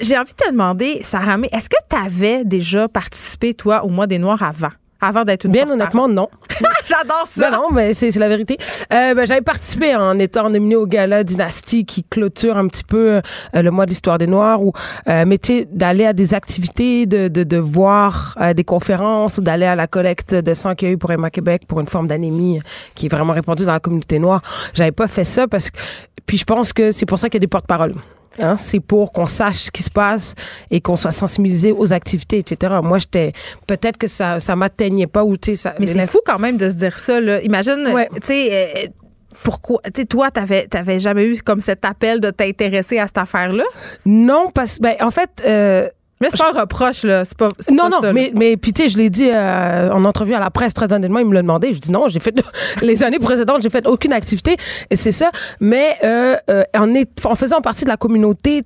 j'ai 0.01 0.17
envie 0.17 0.33
de 0.33 0.45
te 0.45 0.51
demander, 0.51 1.01
Sarah, 1.03 1.37
mais 1.37 1.51
est-ce 1.53 1.69
que 1.69 1.77
tu 1.91 1.97
avais 1.97 2.45
déjà 2.45 2.89
participé, 2.89 3.53
toi, 3.53 3.85
au 3.85 3.91
mois 3.91 4.07
des 4.07 4.19
Noirs 4.19 4.43
avant? 4.43 4.71
Avant 5.05 5.25
d'être 5.25 5.45
une 5.47 5.53
Bien 5.53 5.71
honnêtement, 5.71 6.09
non. 6.09 6.29
J'adore 6.87 7.27
ça. 7.27 7.51
Non, 7.51 7.57
non, 7.57 7.69
mais 7.73 7.95
c'est 7.95 8.11
la 8.17 8.29
vérité. 8.29 8.57
Euh, 8.93 9.15
ben, 9.15 9.27
J'avais 9.27 9.41
participé 9.41 9.95
en 9.95 10.19
étant 10.19 10.51
nominée 10.51 10.77
au 10.77 10.87
gala 10.87 11.23
Dynastie 11.25 11.85
qui 11.85 12.03
clôture 12.03 12.57
un 12.57 12.67
petit 12.67 12.85
peu 12.85 13.21
euh, 13.55 13.63
le 13.63 13.71
mois 13.71 13.87
de 13.87 13.91
l'histoire 13.91 14.19
des 14.19 14.27
Noirs 14.27 14.63
ou 14.63 14.73
euh, 15.09 15.25
mais 15.27 15.39
tu 15.39 15.65
d'aller 15.71 16.07
à 16.07 16.13
des 16.13 16.35
activités, 16.35 17.07
de, 17.07 17.29
de, 17.29 17.45
de 17.45 17.57
voir 17.57 18.35
euh, 18.41 18.53
des 18.53 18.65
conférences 18.65 19.39
ou 19.39 19.41
d'aller 19.43 19.67
à 19.67 19.77
la 19.77 19.87
collecte 19.87 20.35
de 20.35 20.55
sang 20.55 20.75
qu'il 20.75 20.89
y 20.89 20.91
a 20.91 20.95
eu 20.95 20.99
pour 20.99 21.13
Emma 21.13 21.31
Québec 21.31 21.63
pour 21.67 21.81
une 21.81 21.89
forme 21.89 22.07
d'anémie 22.07 22.61
qui 22.95 23.07
est 23.07 23.09
vraiment 23.09 23.33
répandue 23.33 23.65
dans 23.65 23.73
la 23.73 23.81
communauté 23.81 24.19
noire. 24.19 24.43
J'avais 24.75 24.93
pas 24.93 25.09
fait 25.09 25.25
ça 25.25 25.47
parce 25.47 25.71
que 25.71 25.79
puis 26.27 26.39
je 26.39 26.45
pense 26.45 26.73
que 26.73 26.91
c'est 26.91 27.07
pour 27.07 27.19
ça 27.19 27.29
qu'il 27.29 27.37
y 27.37 27.43
a 27.43 27.47
des 27.47 27.47
porte-paroles. 27.47 27.95
Hein, 28.41 28.57
c'est 28.57 28.81
pour 28.81 29.13
qu'on 29.13 29.27
sache 29.27 29.65
ce 29.65 29.71
qui 29.71 29.83
se 29.83 29.91
passe 29.91 30.35
et 30.71 30.81
qu'on 30.81 30.97
soit 30.97 31.13
sensibilisé 31.13 31.73
aux 31.73 31.93
activités, 31.93 32.39
etc. 32.39 32.75
Moi, 32.83 32.99
j'étais 32.99 33.33
peut-être 33.67 33.97
que 33.97 34.09
ça 34.09 34.41
ça 34.41 34.57
m'atteignait 34.57 35.07
pas 35.07 35.25
ou 35.25 35.37
tu 35.37 35.53
sais 35.53 35.57
ça. 35.57 35.75
Mais 35.79 35.87
c'est 35.87 36.07
fou 36.07 36.19
quand 36.27 36.39
même 36.39 36.57
de 36.57 36.69
se 36.69 36.75
dire 36.75 36.99
ça. 36.99 37.21
Là. 37.21 37.41
Imagine, 37.43 37.85
tu 38.15 38.21
sais. 38.23 38.49
Euh, 38.53 38.89
pourquoi, 39.43 39.81
tu 39.85 40.03
sais, 40.03 40.07
toi, 40.07 40.31
t'avais, 40.31 40.67
t'avais 40.69 41.01
jamais 41.01 41.27
eu 41.27 41.43
comme 41.43 41.61
cet 41.61 41.85
appel 41.85 42.21
de 42.21 42.31
t'intéresser 42.31 42.99
à 42.99 43.07
cette 43.07 43.19
affaire-là? 43.19 43.65
Non, 44.07 44.51
parce, 44.55 44.79
ben, 44.81 44.95
en 45.01 45.11
fait, 45.11 45.43
euh, 45.45 45.89
mais 46.21 46.29
c'est 46.31 46.39
pas 46.39 46.53
un 46.55 46.61
reproche, 46.61 47.03
là. 47.03 47.25
C'est 47.25 47.37
pas, 47.37 47.49
non, 47.71 47.89
pas 47.89 47.89
non, 47.89 48.13
mais, 48.13 48.31
mais 48.35 48.57
puis 48.57 48.73
tu 48.73 48.83
sais, 48.83 48.89
je 48.89 48.97
l'ai 48.97 49.11
dit 49.11 49.29
euh, 49.31 49.91
en 49.91 50.05
entrevue 50.05 50.35
à 50.35 50.41
la 50.41 50.51
presse 50.51 50.73
très 50.73 50.93
honnêtement, 50.93 51.19
il 51.19 51.27
me 51.27 51.35
l'a 51.35 51.43
demandé. 51.43 51.73
Je 51.73 51.79
dis 51.79 51.91
non, 51.91 52.09
j'ai 52.09 52.21
fait 52.21 52.35
les 52.83 53.03
années 53.03 53.19
précédentes, 53.19 53.63
j'ai 53.63 53.71
fait 53.71 53.87
aucune 53.87 54.13
activité 54.13 54.57
et 54.91 54.97
c'est 54.97 55.13
ça. 55.13 55.31
Mais 55.61 55.97
euh, 56.05 56.37
euh, 56.51 56.63
en, 56.77 56.95
est, 56.95 57.25
en 57.27 57.35
faisant 57.35 57.61
partie 57.61 57.85
de 57.85 57.91
la 57.91 57.97
communauté 57.97 58.63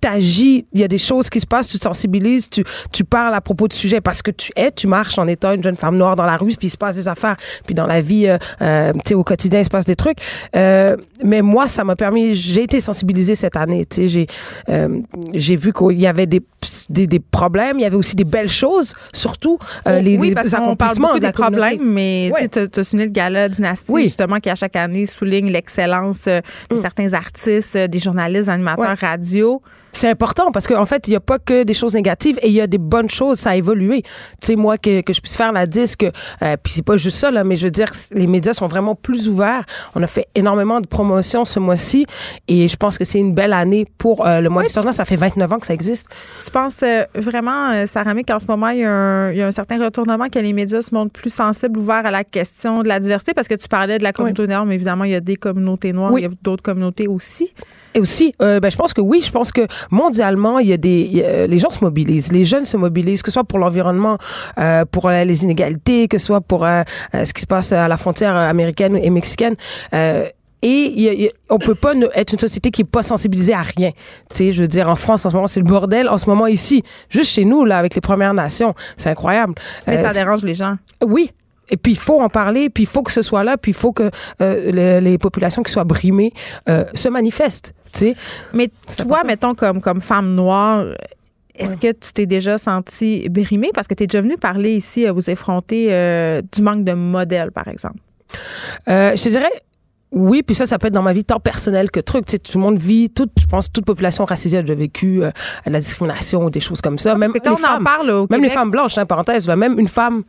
t'agis, 0.00 0.66
il 0.72 0.80
y 0.80 0.84
a 0.84 0.88
des 0.88 0.98
choses 0.98 1.30
qui 1.30 1.40
se 1.40 1.46
passent, 1.46 1.68
tu 1.68 1.78
te 1.78 1.84
sensibilises, 1.84 2.48
tu, 2.50 2.64
tu 2.92 3.04
parles 3.04 3.34
à 3.34 3.40
propos 3.40 3.66
de 3.68 3.72
sujets 3.72 4.00
parce 4.00 4.22
que 4.22 4.30
tu 4.30 4.52
es, 4.56 4.70
tu 4.70 4.86
marches 4.86 5.18
en 5.18 5.26
étant 5.26 5.52
une 5.52 5.62
jeune 5.62 5.76
femme 5.76 5.96
noire 5.96 6.16
dans 6.16 6.24
la 6.24 6.36
rue, 6.36 6.48
puis 6.48 6.68
il 6.68 6.70
se 6.70 6.76
passe 6.76 6.96
des 6.96 7.08
affaires, 7.08 7.36
puis 7.64 7.74
dans 7.74 7.86
la 7.86 8.00
vie, 8.00 8.26
euh, 8.26 8.38
euh, 8.62 8.92
tu 8.92 9.00
sais, 9.06 9.14
au 9.14 9.24
quotidien, 9.24 9.60
il 9.60 9.64
se 9.64 9.70
passe 9.70 9.84
des 9.84 9.96
trucs. 9.96 10.18
Euh, 10.54 10.96
mais 11.24 11.42
moi, 11.42 11.66
ça 11.66 11.84
m'a 11.84 11.96
permis, 11.96 12.34
j'ai 12.34 12.62
été 12.62 12.80
sensibilisée 12.80 13.34
cette 13.34 13.56
année, 13.56 13.86
tu 13.86 13.96
sais, 13.96 14.08
j'ai, 14.08 14.26
euh, 14.68 15.00
j'ai 15.32 15.56
vu 15.56 15.72
qu'il 15.72 15.98
y 15.98 16.06
avait 16.06 16.26
des, 16.26 16.42
des, 16.90 17.06
des, 17.06 17.20
problèmes, 17.20 17.78
il 17.78 17.82
y 17.82 17.86
avait 17.86 17.96
aussi 17.96 18.16
des 18.16 18.24
belles 18.24 18.50
choses, 18.50 18.94
surtout 19.12 19.58
euh, 19.86 20.00
les, 20.00 20.18
oui, 20.18 20.28
les 20.28 20.34
parce 20.34 20.54
qu'on 20.54 20.76
parle 20.76 20.98
beaucoup 20.98 21.18
des 21.18 21.32
problèmes, 21.32 21.82
mais 21.82 22.30
ouais. 22.34 22.48
tu 22.48 22.58
as 22.58 22.84
souligné 22.84 23.06
le 23.06 23.12
gala 23.12 23.48
Dynastie, 23.48 23.90
oui. 23.90 24.04
justement, 24.04 24.40
qui 24.40 24.50
à 24.50 24.54
chaque 24.54 24.76
année 24.76 25.06
souligne 25.06 25.50
l'excellence 25.50 26.24
de 26.24 26.42
mm. 26.70 26.80
certains 26.80 27.14
artistes, 27.14 27.76
des 27.76 27.98
journalistes, 27.98 28.48
animateurs 28.48 28.84
ouais. 28.84 29.08
radio 29.08 29.62
c'est 29.96 30.10
important 30.10 30.52
parce 30.52 30.66
qu'en 30.66 30.82
en 30.82 30.86
fait, 30.86 31.08
il 31.08 31.10
n'y 31.10 31.16
a 31.16 31.20
pas 31.20 31.38
que 31.38 31.62
des 31.62 31.74
choses 31.74 31.94
négatives 31.94 32.38
et 32.42 32.48
il 32.48 32.54
y 32.54 32.60
a 32.60 32.66
des 32.66 32.78
bonnes 32.78 33.10
choses, 33.10 33.38
ça 33.38 33.50
a 33.50 33.56
évolué. 33.56 34.02
Tu 34.40 34.48
sais, 34.48 34.56
moi, 34.56 34.78
que, 34.78 35.00
que 35.00 35.12
je 35.12 35.20
puisse 35.20 35.36
faire 35.36 35.52
la 35.52 35.66
disque, 35.66 36.04
euh, 36.42 36.56
puis 36.62 36.72
c'est 36.72 36.84
pas 36.84 36.96
juste 36.96 37.18
ça, 37.18 37.30
là, 37.30 37.44
mais 37.44 37.56
je 37.56 37.64
veux 37.64 37.70
dire, 37.70 37.90
les 38.12 38.26
médias 38.26 38.52
sont 38.52 38.66
vraiment 38.66 38.94
plus 38.94 39.28
ouverts. 39.28 39.64
On 39.94 40.02
a 40.02 40.06
fait 40.06 40.28
énormément 40.34 40.80
de 40.80 40.86
promotions 40.86 41.44
ce 41.44 41.58
mois-ci 41.58 42.06
et 42.48 42.68
je 42.68 42.76
pense 42.76 42.98
que 42.98 43.04
c'est 43.04 43.18
une 43.18 43.34
belle 43.34 43.52
année 43.52 43.86
pour 43.98 44.26
euh, 44.26 44.40
le 44.40 44.48
mois 44.48 44.60
ouais, 44.60 44.66
d'histoire. 44.66 44.92
Ça 44.92 45.04
fait 45.04 45.16
29 45.16 45.52
ans 45.52 45.58
que 45.58 45.66
ça 45.66 45.74
existe. 45.74 46.08
Tu 46.42 46.50
penses 46.50 46.82
euh, 46.82 47.04
vraiment, 47.14 47.70
euh, 47.72 47.86
Sarah 47.86 48.14
qu'en 48.26 48.38
ce 48.38 48.46
moment, 48.46 48.68
il 48.68 48.80
y, 48.80 48.84
a 48.84 48.90
un, 48.90 49.30
il 49.30 49.38
y, 49.38 49.42
a 49.42 49.46
un, 49.46 49.50
certain 49.50 49.82
retournement, 49.82 50.28
que 50.28 50.38
les 50.38 50.52
médias 50.52 50.82
se 50.82 50.94
montrent 50.94 51.12
plus 51.12 51.32
sensibles, 51.32 51.78
ouverts 51.78 52.06
à 52.06 52.10
la 52.10 52.24
question 52.24 52.82
de 52.82 52.88
la 52.88 53.00
diversité? 53.00 53.34
Parce 53.34 53.48
que 53.48 53.54
tu 53.54 53.68
parlais 53.68 53.98
de 53.98 54.02
la 54.02 54.12
communauté 54.12 54.42
oui. 54.42 54.48
noire, 54.48 54.64
mais 54.64 54.74
évidemment, 54.74 55.04
il 55.04 55.12
y 55.12 55.14
a 55.14 55.20
des 55.20 55.36
communautés 55.36 55.92
noires, 55.92 56.12
oui. 56.12 56.22
il 56.22 56.24
y 56.24 56.26
a 56.28 56.34
d'autres 56.42 56.62
communautés 56.62 57.08
aussi. 57.08 57.52
Et 57.94 58.00
aussi, 58.00 58.34
ben, 58.38 58.70
je 58.70 58.76
pense 58.76 58.92
que 58.92 59.00
oui, 59.00 59.22
je 59.24 59.30
pense 59.30 59.52
que 59.52 59.66
mondialement, 59.90 60.58
il 60.58 60.68
y 60.68 60.72
a 60.72 60.76
des, 60.76 61.00
il 61.00 61.16
y 61.18 61.24
a, 61.24 61.46
les 61.46 61.58
gens 61.58 61.70
se 61.70 61.82
mobilisent, 61.82 62.32
les 62.32 62.44
jeunes 62.44 62.64
se 62.64 62.76
mobilisent, 62.76 63.22
que 63.22 63.30
ce 63.30 63.34
soit 63.34 63.44
pour 63.44 63.58
l'environnement, 63.58 64.18
euh, 64.58 64.84
pour 64.90 65.08
euh, 65.08 65.24
les 65.24 65.44
inégalités, 65.44 66.08
que 66.08 66.18
ce 66.18 66.26
soit 66.26 66.40
pour 66.40 66.64
euh, 66.64 66.82
ce 67.12 67.32
qui 67.32 67.42
se 67.42 67.46
passe 67.46 67.72
à 67.72 67.88
la 67.88 67.96
frontière 67.96 68.36
américaine 68.36 68.96
et 68.96 69.10
mexicaine. 69.10 69.56
Euh, 69.94 70.26
et 70.62 70.92
y 70.96 71.08
a, 71.08 71.12
y 71.12 71.26
a, 71.28 71.30
on 71.50 71.58
peut 71.58 71.74
pas 71.74 71.92
être 72.14 72.32
une 72.32 72.38
société 72.38 72.70
qui 72.70 72.82
est 72.82 72.84
pas 72.84 73.02
sensibilisée 73.02 73.52
à 73.52 73.62
rien. 73.62 73.90
Tu 74.30 74.36
sais, 74.36 74.52
je 74.52 74.62
veux 74.62 74.68
dire, 74.68 74.88
en 74.88 74.96
France, 74.96 75.26
en 75.26 75.30
ce 75.30 75.34
moment, 75.34 75.46
c'est 75.46 75.60
le 75.60 75.66
bordel. 75.66 76.08
En 76.08 76.18
ce 76.18 76.28
moment, 76.28 76.46
ici, 76.46 76.82
juste 77.08 77.30
chez 77.30 77.44
nous, 77.44 77.64
là, 77.64 77.78
avec 77.78 77.94
les 77.94 78.00
Premières 78.00 78.34
Nations, 78.34 78.74
c'est 78.96 79.10
incroyable. 79.10 79.54
Mais 79.86 79.98
ça 79.98 80.12
dérange 80.12 80.42
les 80.42 80.54
gens. 80.54 80.76
Oui, 81.04 81.30
et 81.68 81.76
puis 81.76 81.92
il 81.92 81.98
faut 81.98 82.20
en 82.20 82.28
parler, 82.28 82.70
puis 82.70 82.84
il 82.84 82.86
faut 82.86 83.02
que 83.02 83.12
ce 83.12 83.22
soit 83.22 83.44
là, 83.44 83.56
puis 83.56 83.72
il 83.72 83.74
faut 83.74 83.92
que 83.92 84.10
euh, 84.40 84.70
les, 84.70 85.00
les, 85.00 85.18
populations 85.18 85.62
qui 85.62 85.72
soient 85.72 85.84
brimées 85.84 86.32
euh, 86.68 86.84
se 86.94 87.08
manifestent. 87.08 87.74
T'sais. 87.92 88.14
Mais 88.52 88.70
toi, 88.98 89.24
mettons 89.24 89.54
comme 89.54 89.80
comme 89.80 90.00
femme 90.00 90.34
noire. 90.34 90.84
Est-ce 91.58 91.72
ouais. 91.72 91.92
que 91.92 91.98
tu 91.98 92.12
t'es 92.12 92.26
déjà 92.26 92.58
sentie 92.58 93.28
brimée? 93.30 93.70
Parce 93.74 93.86
que 93.86 93.94
tu 93.94 94.04
es 94.04 94.06
déjà 94.06 94.20
venue 94.20 94.36
parler 94.36 94.74
ici, 94.74 95.08
aux 95.08 95.20
effrontés, 95.20 95.88
euh, 95.90 96.42
du 96.52 96.60
manque 96.60 96.84
de 96.84 96.92
modèles, 96.92 97.50
par 97.50 97.68
exemple. 97.68 97.98
Euh, 98.88 99.16
je 99.16 99.22
te 99.24 99.28
dirais, 99.30 99.50
oui, 100.12 100.42
puis 100.42 100.54
ça, 100.54 100.66
ça 100.66 100.78
peut 100.78 100.88
être 100.88 100.94
dans 100.94 101.02
ma 101.02 101.12
vie 101.12 101.24
tant 101.24 101.40
personnelle 101.40 101.90
que 101.90 102.00
truc. 102.00 102.26
Tu 102.26 102.32
sais, 102.32 102.38
tout 102.38 102.58
le 102.58 102.62
monde 102.62 102.78
vit, 102.78 103.10
toute, 103.10 103.32
je 103.40 103.46
pense, 103.46 103.72
toute 103.72 103.84
population 103.84 104.24
racisée 104.24 104.58
a 104.58 104.62
déjà 104.62 104.74
vécu 104.74 105.22
euh, 105.22 105.30
la 105.64 105.80
discrimination 105.80 106.44
ou 106.44 106.50
des 106.50 106.60
choses 106.60 106.80
comme 106.80 106.98
ça. 106.98 107.14
Même 107.16 107.32
quand 107.32 107.44
les 107.44 107.50
on 107.50 107.56
femmes, 107.56 107.82
en 107.82 107.84
parle 107.84 108.10
au 108.10 108.20
même 108.20 108.40
Québec, 108.40 108.50
les 108.50 108.54
femmes 108.54 108.70
blanches, 108.70 108.98
hein, 108.98 109.06
parenthèse, 109.06 109.46
là, 109.46 109.56
même 109.56 109.78
une 109.78 109.88
femme, 109.88 110.22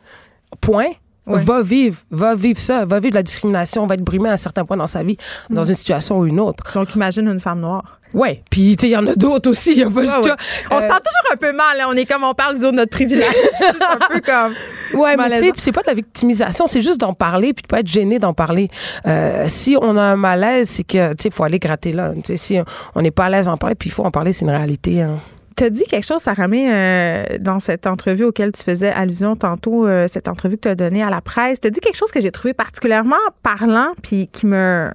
point, 0.62 0.90
Ouais. 1.28 1.44
va 1.44 1.62
vivre, 1.62 1.98
va 2.10 2.36
vivre 2.36 2.60
ça, 2.60 2.86
va 2.86 3.00
vivre 3.00 3.16
la 3.16 3.24
discrimination, 3.24 3.86
va 3.86 3.96
être 3.96 4.04
brimé 4.04 4.30
à 4.30 4.34
un 4.34 4.38
certain 4.38 4.66
point 4.66 4.78
dans 4.78 4.88
sa 4.88 5.04
vie, 5.04 5.18
dans 5.50 5.66
mmh. 5.66 5.70
une 5.70 5.76
situation 5.76 6.20
ou 6.20 6.26
une 6.26 6.40
autre. 6.40 6.64
Donc, 6.74 6.96
imagine 6.96 7.28
une 7.28 7.40
femme 7.40 7.60
noire. 7.60 8.00
Ouais, 8.14 8.42
puis 8.50 8.78
tu 8.78 8.84
sais, 8.84 8.88
il 8.88 8.94
y 8.94 8.98
en 8.98 9.06
a 9.06 9.16
d'autres 9.16 9.50
aussi. 9.50 9.76
Y 9.76 9.84
a 9.84 9.90
pas 9.90 10.00
ouais, 10.00 10.08
ouais. 10.08 10.32
On 10.72 10.78
euh... 10.78 10.82
se 10.82 10.88
sent 10.88 11.02
toujours 11.04 11.34
un 11.34 11.36
peu 11.36 11.52
mal. 11.52 11.82
Hein? 11.82 11.88
On 11.90 11.94
est 11.94 12.06
comme 12.06 12.24
on 12.24 12.34
parle 12.34 12.58
de 12.58 12.72
notre 12.72 12.92
privilège. 12.92 13.28
c'est 13.52 13.66
un 13.68 13.98
peu 14.10 14.22
comme. 14.22 14.54
Ouais, 15.00 15.18
mais 15.18 15.30
tu 15.32 15.46
sais, 15.46 15.52
c'est 15.58 15.72
pas 15.74 15.82
de 15.82 15.88
la 15.88 15.94
victimisation, 15.94 16.68
c'est 16.68 16.82
juste 16.82 17.02
d'en 17.02 17.14
parler 17.14 17.54
puis 17.54 17.64
de 17.64 17.68
pas 17.68 17.82
être 17.82 17.88
gêné 17.88 18.20
d'en 18.20 18.34
parler. 18.34 18.70
Euh, 19.06 19.46
si 19.48 19.78
on 19.82 19.98
a 19.98 20.02
un 20.02 20.16
malaise, 20.16 20.70
c'est 20.70 20.86
que 20.86 21.12
tu 21.12 21.24
sais, 21.24 21.30
faut 21.30 21.44
aller 21.44 21.60
gratter 21.60 21.92
là. 21.92 22.14
Tu 22.16 22.22
sais, 22.24 22.38
si 22.38 22.58
on 22.96 23.02
n'est 23.02 23.12
pas 23.12 23.26
à 23.26 23.30
l'aise 23.30 23.48
d'en 23.48 23.58
parler, 23.58 23.76
puis 23.76 23.90
il 23.90 23.92
faut 23.92 24.06
en 24.06 24.12
parler, 24.12 24.32
c'est 24.32 24.46
une 24.46 24.52
réalité. 24.52 25.02
Hein 25.02 25.20
tu 25.58 25.64
as 25.64 25.70
dit 25.72 25.84
quelque 25.86 26.06
chose, 26.06 26.22
Sarah 26.22 26.48
May, 26.48 26.68
euh, 26.72 27.38
dans 27.40 27.60
cette 27.60 27.88
entrevue 27.88 28.26
auquel 28.26 28.52
tu 28.52 28.62
faisais 28.62 28.90
allusion 28.90 29.36
tantôt, 29.36 29.88
euh, 29.88 30.06
cette 30.08 30.28
entrevue 30.28 30.56
que 30.56 30.62
tu 30.62 30.68
as 30.70 30.76
donnée 30.76 31.02
à 31.02 31.10
la 31.10 31.20
presse. 31.20 31.60
Tu 31.60 31.68
as 31.68 31.72
dit 31.72 31.80
quelque 31.80 31.98
chose 31.98 32.12
que 32.12 32.22
j'ai 32.22 32.32
trouvé 32.32 32.54
particulièrement 32.54 33.16
parlant, 33.42 33.92
puis 34.04 34.28
qui 34.32 34.46
me. 34.46 34.90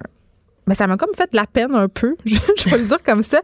Mais 0.65 0.75
ça 0.75 0.87
m'a 0.87 0.95
comme 0.95 1.13
fait 1.13 1.29
de 1.29 1.35
la 1.35 1.45
peine 1.45 1.75
un 1.75 1.89
peu, 1.89 2.15
je, 2.25 2.35
je 2.57 2.69
vais 2.69 2.77
le 2.77 2.85
dire 2.85 3.03
comme 3.03 3.23
ça. 3.23 3.41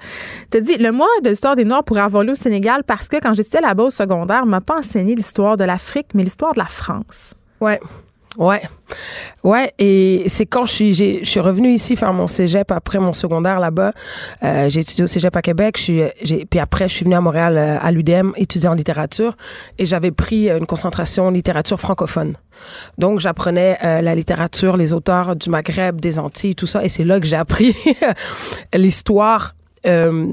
Tu 0.49 0.57
as 0.57 0.61
dit, 0.61 0.77
le 0.77 0.93
mois 0.93 1.07
de 1.21 1.29
l'histoire 1.29 1.57
des 1.57 1.65
Noirs 1.65 1.83
pourrait 1.83 2.01
avoir 2.01 2.23
lieu 2.23 2.31
au 2.31 2.35
Sénégal 2.35 2.85
parce 2.85 3.09
que 3.09 3.17
quand 3.17 3.33
j'étais 3.33 3.59
là-bas 3.59 3.83
au 3.83 3.89
secondaire, 3.89 4.41
on 4.43 4.47
m'a 4.47 4.61
pas 4.61 4.77
enseigné 4.77 5.15
l'histoire 5.15 5.57
de 5.57 5.65
l'Afrique, 5.65 6.07
mais 6.13 6.23
l'histoire 6.23 6.53
de 6.53 6.59
la 6.59 6.65
France. 6.65 7.33
Ouais. 7.59 7.81
Ouais. 8.39 8.61
Ouais, 9.43 9.73
et 9.79 10.23
c'est 10.27 10.45
quand 10.45 10.65
je 10.65 10.71
suis, 10.71 10.93
je 10.93 11.29
suis 11.29 11.39
revenue 11.41 11.71
ici 11.71 11.97
faire 11.97 12.13
mon 12.13 12.27
cégep 12.27 12.71
après 12.71 12.99
mon 12.99 13.11
secondaire 13.11 13.59
là-bas. 13.59 13.91
Euh, 14.43 14.69
j'ai 14.69 14.79
étudié 14.79 15.03
au 15.03 15.07
cégep 15.07 15.35
à 15.35 15.41
Québec. 15.41 15.77
Puis 15.77 16.59
après, 16.59 16.87
je 16.87 16.93
suis 16.93 17.03
venue 17.03 17.15
à 17.15 17.21
Montréal 17.21 17.57
euh, 17.57 17.77
à 17.81 17.91
l'UDM 17.91 18.31
étudier 18.37 18.69
en 18.69 18.73
littérature 18.73 19.35
et 19.77 19.85
j'avais 19.85 20.11
pris 20.11 20.49
une 20.49 20.65
concentration 20.65 21.29
littérature 21.29 21.79
francophone. 21.79 22.35
Donc, 22.97 23.19
j'apprenais 23.19 23.77
euh, 23.83 24.01
la 24.01 24.15
littérature, 24.15 24.77
les 24.77 24.93
auteurs 24.93 25.35
du 25.35 25.49
Maghreb, 25.49 25.99
des 25.99 26.17
Antilles, 26.17 26.55
tout 26.55 26.67
ça. 26.67 26.83
Et 26.83 26.89
c'est 26.89 27.03
là 27.03 27.19
que 27.19 27.25
j'ai 27.25 27.35
appris 27.37 27.75
l'histoire. 28.73 29.53
Euh, 29.85 30.27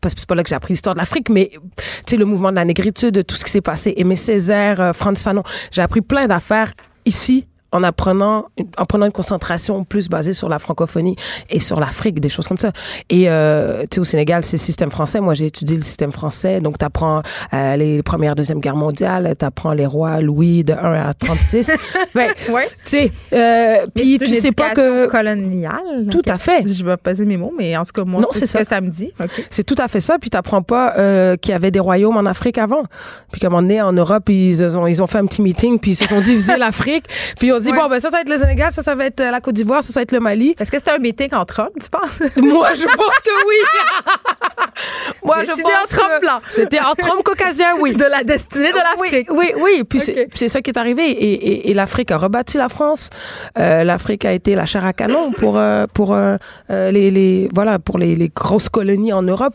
parce 0.00 0.14
que 0.14 0.20
c'est 0.20 0.28
pas 0.28 0.34
là 0.34 0.42
que 0.42 0.48
j'ai 0.48 0.54
appris 0.54 0.74
l'histoire 0.74 0.94
de 0.94 1.00
l'Afrique, 1.00 1.28
mais 1.28 1.50
tu 1.52 1.60
sais 2.06 2.16
le 2.16 2.24
mouvement 2.24 2.50
de 2.50 2.56
la 2.56 2.64
négritude, 2.64 3.24
tout 3.24 3.36
ce 3.36 3.44
qui 3.44 3.50
s'est 3.50 3.60
passé, 3.60 3.94
Aimé 3.96 4.16
Césaire, 4.16 4.80
euh, 4.80 4.92
Franz 4.92 5.22
Fanon, 5.22 5.44
j'ai 5.70 5.80
appris 5.82 6.00
plein 6.00 6.26
d'affaires 6.26 6.72
ici 7.04 7.46
en 7.72 7.82
apprenant 7.82 8.46
en 8.76 8.84
prenant 8.84 9.06
une 9.06 9.12
concentration 9.12 9.84
plus 9.84 10.08
basée 10.08 10.34
sur 10.34 10.48
la 10.48 10.58
francophonie 10.58 11.16
et 11.50 11.58
sur 11.58 11.80
l'Afrique 11.80 12.20
des 12.20 12.28
choses 12.28 12.46
comme 12.46 12.58
ça. 12.58 12.72
Et 13.08 13.28
euh, 13.28 13.82
tu 13.82 13.94
sais 13.94 14.00
au 14.00 14.04
Sénégal 14.04 14.44
c'est 14.44 14.58
le 14.58 14.62
système 14.62 14.90
français. 14.90 15.20
Moi 15.20 15.34
j'ai 15.34 15.46
étudié 15.46 15.76
le 15.76 15.82
système 15.82 16.12
français. 16.12 16.60
Donc 16.60 16.78
tu 16.78 16.84
apprends 16.84 17.22
euh, 17.54 17.76
les 17.76 18.02
premières 18.02 18.34
deuxième 18.34 18.60
guerre 18.60 18.76
mondiale 18.76 19.34
tu 19.38 19.44
apprends 19.44 19.72
les 19.72 19.86
rois 19.86 20.20
Louis 20.20 20.64
de 20.64 20.74
1 20.74 20.76
à 20.92 21.14
36 21.14 21.72
ben, 22.14 22.30
ouais. 22.50 22.66
tu 22.66 22.72
sais 22.84 23.12
euh, 23.32 23.86
puis 23.94 24.18
tu 24.18 24.26
sais 24.26 24.52
pas 24.52 24.70
que 24.70 25.06
coloniale. 25.06 26.06
Tout 26.10 26.22
à 26.26 26.36
fait. 26.36 26.66
Je 26.66 26.84
vais 26.84 26.96
peser 26.96 27.24
mes 27.24 27.38
mots 27.38 27.52
mais 27.56 27.76
en 27.76 27.82
tout 27.82 27.92
cas 27.92 28.04
moi 28.04 28.20
c'est 28.32 28.40
ce 28.40 28.46
ça. 28.46 28.58
que 28.60 28.66
ça. 28.66 28.80
me 28.80 28.88
dit. 28.88 29.12
Okay. 29.18 29.46
c'est 29.50 29.64
tout 29.64 29.76
à 29.78 29.88
fait 29.88 30.00
ça. 30.00 30.18
Puis 30.18 30.28
tu 30.28 30.36
apprends 30.36 30.62
pas 30.62 30.94
euh, 30.98 31.36
qu'il 31.36 31.52
y 31.52 31.54
avait 31.54 31.70
des 31.70 31.80
royaumes 31.80 32.16
en 32.16 32.26
Afrique 32.26 32.58
avant. 32.58 32.82
Puis 33.30 33.40
comme 33.40 33.54
on 33.54 33.68
est 33.70 33.80
en 33.80 33.92
Europe 33.92 34.28
ils 34.28 34.62
ont 34.76 34.86
ils 34.86 35.02
ont 35.02 35.06
fait 35.06 35.18
un 35.18 35.26
petit 35.26 35.40
meeting 35.40 35.78
puis 35.78 35.92
ils 35.92 35.96
se 35.96 36.06
sont 36.06 36.20
divisé 36.20 36.56
l'Afrique 36.58 37.06
puis 37.38 37.50
on 37.50 37.61
dit, 37.62 37.72
bon, 37.72 37.88
ben 37.88 38.00
ça, 38.00 38.10
ça 38.10 38.16
va 38.16 38.20
être 38.22 38.28
le 38.28 38.38
Sénégal, 38.38 38.72
ça, 38.72 38.82
ça 38.82 38.94
va 38.94 39.06
être 39.06 39.20
euh, 39.20 39.30
la 39.30 39.40
Côte 39.40 39.54
d'Ivoire, 39.54 39.82
ça, 39.82 39.92
ça 39.92 40.00
va 40.00 40.02
être 40.02 40.12
le 40.12 40.20
Mali. 40.20 40.54
Est-ce 40.58 40.70
que 40.70 40.78
c'était 40.78 40.90
un 40.92 40.98
meeting 40.98 41.34
entre 41.34 41.60
hommes, 41.60 41.70
tu 41.80 41.88
penses? 41.88 42.20
Moi, 42.36 42.68
je 42.74 42.84
pense 42.84 43.18
que 43.24 43.46
oui. 43.48 43.56
Moi, 45.24 45.44
je 45.44 45.52
pense 45.52 45.72
entre 45.84 46.04
hommes 46.04 46.20
blancs. 46.20 46.42
C'était 46.48 46.80
entre 46.80 47.12
hommes 47.12 47.22
caucasiens, 47.22 47.74
oui. 47.80 47.94
De 47.94 48.04
la 48.04 48.24
destinée 48.24 48.72
de 48.72 48.76
l'Afrique. 48.78 49.28
Oui, 49.30 49.52
oui, 49.56 49.62
oui. 49.62 49.84
Puis 49.84 50.00
c'est- 50.00 50.12
Ok. 50.22 50.28
puis 50.30 50.38
c'est 50.38 50.48
ça 50.48 50.60
qui 50.60 50.70
est 50.70 50.78
arrivé. 50.78 51.04
Et, 51.10 51.32
et- 51.32 51.70
et 51.70 51.74
l'Afrique 51.74 52.10
a 52.10 52.16
rebâti 52.18 52.56
la 52.58 52.68
France. 52.68 53.10
Euh, 53.58 53.84
L'Afrique 53.84 54.24
a 54.24 54.32
été 54.32 54.54
la 54.54 54.66
chair 54.66 54.84
à 54.84 54.92
canon 54.92 55.32
pour 55.32 55.56
euh, 55.58 55.86
pour 55.92 56.14
euh, 56.14 56.36
les, 56.70 57.10
les 57.10 57.48
voilà 57.54 57.78
pour 57.78 57.98
les, 57.98 58.14
les 58.16 58.28
grosses 58.28 58.68
colonies 58.68 59.12
en 59.12 59.22
Europe. 59.22 59.54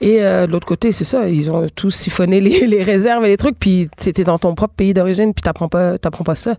Et 0.00 0.22
euh, 0.22 0.46
l'autre 0.46 0.66
côté, 0.66 0.92
c'est 0.92 1.04
ça, 1.04 1.28
ils 1.28 1.50
ont 1.50 1.66
tous 1.74 1.90
siphonné 1.90 2.40
les, 2.40 2.66
les 2.66 2.82
réserves 2.82 3.24
et 3.24 3.28
les 3.28 3.36
trucs, 3.36 3.58
puis 3.58 3.88
c'était 3.96 4.24
dans 4.24 4.38
ton 4.38 4.54
propre 4.54 4.74
pays 4.74 4.94
d'origine, 4.94 5.32
puis 5.32 5.42
t'apprends 5.42 5.68
pas, 5.68 5.98
t'apprends 5.98 6.24
pas 6.24 6.34
ça. 6.34 6.56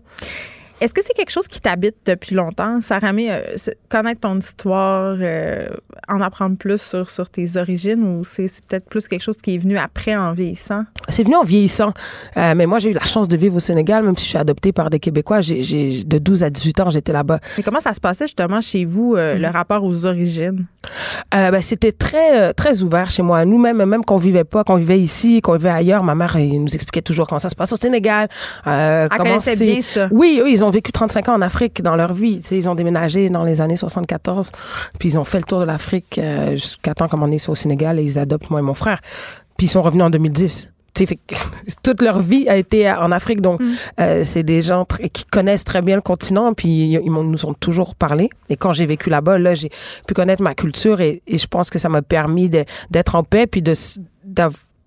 Est-ce 0.80 0.94
que 0.94 1.02
c'est 1.02 1.12
quelque 1.14 1.30
chose 1.32 1.48
qui 1.48 1.60
t'habite 1.60 1.96
depuis 2.06 2.36
longtemps, 2.36 2.80
Sarah 2.80 3.12
May, 3.12 3.28
euh, 3.30 3.40
connaître 3.88 4.20
ton 4.20 4.38
histoire, 4.38 5.16
euh, 5.20 5.66
en 6.08 6.20
apprendre 6.20 6.56
plus 6.56 6.80
sur, 6.80 7.10
sur 7.10 7.28
tes 7.28 7.56
origines 7.56 8.00
ou 8.02 8.22
c'est 8.22 8.46
c'est 8.46 8.64
peut-être 8.64 8.88
plus 8.88 9.08
quelque 9.08 9.22
chose 9.22 9.38
qui 9.38 9.56
est 9.56 9.58
venu 9.58 9.76
après 9.76 10.14
en 10.14 10.32
vieillissant? 10.32 10.84
C'est 11.08 11.24
venu 11.24 11.34
en 11.34 11.42
vieillissant. 11.42 11.92
Euh, 12.36 12.54
mais 12.56 12.66
moi, 12.66 12.78
j'ai 12.78 12.90
eu 12.90 12.92
la 12.92 13.04
chance 13.04 13.26
de 13.26 13.36
vivre 13.36 13.56
au 13.56 13.60
Sénégal, 13.60 14.04
même 14.04 14.16
si 14.16 14.24
je 14.24 14.28
suis 14.30 14.38
adoptée 14.38 14.72
par 14.72 14.88
des 14.88 15.00
Québécois. 15.00 15.40
J'ai, 15.40 16.04
de 16.04 16.18
12 16.18 16.44
à 16.44 16.50
18 16.50 16.80
ans, 16.80 16.90
j'étais 16.90 17.12
là-bas. 17.12 17.40
Mais 17.56 17.64
comment 17.64 17.80
ça 17.80 17.92
se 17.92 18.00
passait 18.00 18.26
justement 18.26 18.60
chez 18.60 18.84
vous, 18.84 19.14
euh, 19.16 19.34
le 19.34 19.48
rapport 19.48 19.82
aux 19.82 20.06
origines? 20.06 20.66
Ben, 21.32 21.60
c'était 21.60 21.92
très 21.92 22.54
très 22.54 22.82
ouvert 22.82 23.10
chez 23.10 23.22
moi. 23.22 23.44
Nous-mêmes, 23.44 23.84
même 23.84 24.04
qu'on 24.04 24.16
vivait 24.16 24.44
pas, 24.44 24.64
qu'on 24.64 24.76
vivait 24.76 25.00
ici, 25.00 25.40
qu'on 25.40 25.54
vivait 25.56 25.68
ailleurs, 25.70 26.02
ma 26.04 26.14
mère 26.14 26.36
elle 26.36 26.62
nous 26.62 26.74
expliquait 26.74 27.02
toujours 27.02 27.26
comment 27.26 27.38
ça 27.38 27.48
se 27.48 27.54
passe 27.54 27.72
au 27.72 27.76
Sénégal. 27.76 28.28
Elle 28.64 29.08
comment 29.10 29.24
connaissait 29.24 29.56
c'est- 29.56 29.64
bien 29.66 29.82
ça. 29.82 30.08
Oui, 30.10 30.40
eux, 30.42 30.48
ils 30.48 30.64
ont 30.64 30.67
vécu 30.70 30.92
35 30.92 31.28
ans 31.28 31.34
en 31.34 31.42
Afrique 31.42 31.82
dans 31.82 31.96
leur 31.96 32.14
vie. 32.14 32.40
Tu 32.40 32.48
sais, 32.48 32.56
ils 32.56 32.68
ont 32.68 32.74
déménagé 32.74 33.30
dans 33.30 33.44
les 33.44 33.60
années 33.60 33.76
74, 33.76 34.52
puis 34.98 35.10
ils 35.10 35.18
ont 35.18 35.24
fait 35.24 35.38
le 35.38 35.44
tour 35.44 35.60
de 35.60 35.64
l'Afrique 35.64 36.18
euh, 36.18 36.52
jusqu'à 36.52 36.94
temps 36.94 37.08
comme 37.08 37.22
on 37.22 37.30
est 37.30 37.48
au 37.48 37.54
Sénégal 37.54 37.98
et 37.98 38.02
ils 38.02 38.18
adoptent 38.18 38.50
moi 38.50 38.60
et 38.60 38.62
mon 38.62 38.74
frère. 38.74 39.00
Puis 39.56 39.66
ils 39.66 39.70
sont 39.70 39.82
revenus 39.82 40.04
en 40.04 40.10
2010. 40.10 40.72
Tu 40.94 41.00
sais, 41.00 41.06
fait 41.06 41.16
que 41.16 41.34
toute 41.82 42.02
leur 42.02 42.20
vie 42.20 42.48
a 42.48 42.56
été 42.56 42.90
en 42.90 43.12
Afrique, 43.12 43.40
donc 43.40 43.60
euh, 44.00 44.22
c'est 44.24 44.42
des 44.42 44.62
gens 44.62 44.86
qui 45.12 45.24
connaissent 45.24 45.64
très 45.64 45.82
bien 45.82 45.96
le 45.96 46.02
continent, 46.02 46.54
puis 46.54 46.92
ils, 46.92 47.12
nous 47.12 47.46
ont 47.46 47.54
toujours 47.54 47.94
parlé. 47.94 48.30
Et 48.48 48.56
quand 48.56 48.72
j'ai 48.72 48.86
vécu 48.86 49.10
là-bas, 49.10 49.38
là, 49.38 49.54
j'ai 49.54 49.70
pu 50.06 50.14
connaître 50.14 50.42
ma 50.42 50.54
culture 50.54 51.00
et, 51.00 51.22
et 51.26 51.38
je 51.38 51.46
pense 51.46 51.70
que 51.70 51.78
ça 51.78 51.88
m'a 51.88 52.02
permis 52.02 52.48
d'être 52.48 53.14
en 53.14 53.22
paix, 53.22 53.46
puis 53.46 53.62
de 53.62 53.74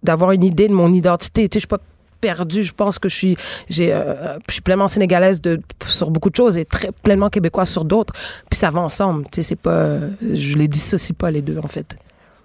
d'avoir 0.03 0.31
une 0.31 0.43
idée 0.43 0.67
de 0.67 0.73
mon 0.73 0.91
identité. 0.91 1.47
Tu 1.47 1.55
sais, 1.55 1.59
je 1.59 1.61
suis 1.61 1.67
pas 1.67 1.79
perdue. 2.21 2.63
Je 2.63 2.73
pense 2.73 2.99
que 2.99 3.09
je 3.09 3.15
suis, 3.15 3.37
j'ai, 3.69 3.91
euh, 3.91 4.37
je 4.47 4.53
suis 4.53 4.61
pleinement 4.61 4.87
sénégalaise 4.87 5.41
de, 5.41 5.59
sur 5.87 6.11
beaucoup 6.11 6.29
de 6.29 6.35
choses 6.35 6.57
et 6.57 6.65
très 6.65 6.91
pleinement 6.91 7.29
québécoise 7.29 7.69
sur 7.69 7.83
d'autres. 7.83 8.13
Puis 8.49 8.57
ça 8.57 8.69
va 8.69 8.79
ensemble. 8.79 9.25
Tu 9.25 9.37
sais, 9.37 9.41
c'est 9.41 9.55
pas, 9.55 9.97
je 10.21 10.57
les 10.57 10.67
dissocie 10.67 11.15
pas 11.17 11.31
les 11.31 11.41
deux 11.41 11.57
en 11.57 11.67
fait. 11.67 11.97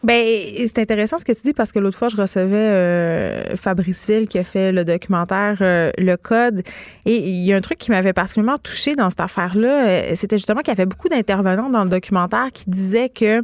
Ben, 0.06 0.24
c'est 0.66 0.78
intéressant 0.78 1.18
ce 1.18 1.24
que 1.24 1.32
tu 1.32 1.42
dis 1.42 1.52
parce 1.52 1.72
que 1.72 1.80
l'autre 1.80 1.98
fois, 1.98 2.06
je 2.06 2.16
recevais 2.16 2.56
euh, 2.56 3.56
Fabrice 3.56 4.06
Ville 4.06 4.28
qui 4.28 4.38
a 4.38 4.44
fait 4.44 4.70
le 4.70 4.84
documentaire 4.84 5.56
euh, 5.62 5.90
Le 5.98 6.16
Code. 6.16 6.62
Et 7.06 7.16
il 7.28 7.44
y 7.44 7.52
a 7.52 7.56
un 7.56 7.60
truc 7.60 7.78
qui 7.78 7.90
m'avait 7.90 8.12
particulièrement 8.12 8.56
touché 8.56 8.94
dans 8.94 9.10
cette 9.10 9.20
affaire-là. 9.20 9.88
euh, 9.88 10.12
C'était 10.14 10.36
justement 10.38 10.60
qu'il 10.60 10.68
y 10.68 10.76
avait 10.76 10.86
beaucoup 10.86 11.08
d'intervenants 11.08 11.70
dans 11.70 11.82
le 11.82 11.90
documentaire 11.90 12.52
qui 12.52 12.70
disaient 12.70 13.08
que 13.08 13.42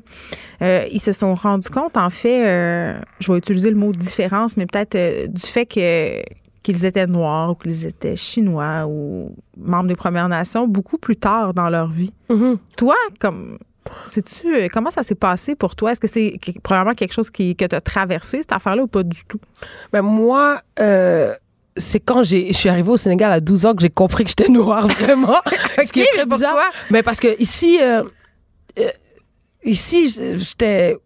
euh, 0.62 0.84
ils 0.92 1.00
se 1.00 1.10
sont 1.10 1.34
rendus 1.34 1.68
compte, 1.68 1.96
en 1.96 2.10
fait, 2.10 2.44
je 3.18 3.32
vais 3.32 3.38
utiliser 3.38 3.70
le 3.70 3.76
mot 3.76 3.90
différence, 3.90 4.56
mais 4.56 4.66
peut-être 4.66 5.26
du 5.32 5.42
fait 5.42 5.66
que 5.66 6.22
qu'ils 6.62 6.84
étaient 6.84 7.08
noirs 7.08 7.50
ou 7.50 7.54
qu'ils 7.56 7.86
étaient 7.86 8.14
chinois 8.14 8.86
ou 8.86 9.34
membres 9.56 9.88
des 9.88 9.96
Premières 9.96 10.28
Nations 10.28 10.68
beaucoup 10.68 10.96
plus 10.96 11.16
tard 11.16 11.54
dans 11.54 11.68
leur 11.70 11.90
vie. 11.90 12.12
Toi, 12.76 12.94
comme 13.18 13.58
Sais-tu 14.06 14.54
euh, 14.54 14.68
comment 14.72 14.90
ça 14.90 15.02
s'est 15.02 15.14
passé 15.14 15.54
pour 15.54 15.74
toi? 15.76 15.92
Est-ce 15.92 16.00
que 16.00 16.06
c'est 16.08 16.38
probablement 16.62 16.94
quelque 16.94 17.12
chose 17.12 17.30
qui, 17.30 17.56
que 17.56 17.64
tu 17.64 17.74
as 17.74 17.80
traversé, 17.80 18.38
cette 18.38 18.52
affaire-là, 18.52 18.82
ou 18.82 18.86
pas 18.86 19.02
du 19.02 19.24
tout? 19.24 19.40
Ben 19.92 20.02
moi, 20.02 20.60
euh, 20.80 21.34
c'est 21.76 22.00
quand 22.00 22.22
je 22.22 22.52
suis 22.52 22.68
arrivée 22.68 22.90
au 22.90 22.96
Sénégal 22.96 23.32
à 23.32 23.40
12 23.40 23.66
ans 23.66 23.74
que 23.74 23.80
j'ai 23.82 23.90
compris 23.90 24.24
que 24.24 24.30
j'étais 24.30 24.48
noire 24.50 24.86
vraiment. 24.98 25.38
Ce 25.84 25.92
qui 25.92 26.00
est 26.00 26.04
Ok, 26.04 26.08
très 26.14 26.26
mais 26.26 26.34
bizarre. 26.34 26.56
Mais 26.90 27.02
parce 27.02 27.18
que 27.20 27.40
ici, 27.40 27.78
euh, 27.82 28.02
euh, 28.78 28.88
ici, 29.64 30.08
j'étais, 30.36 30.96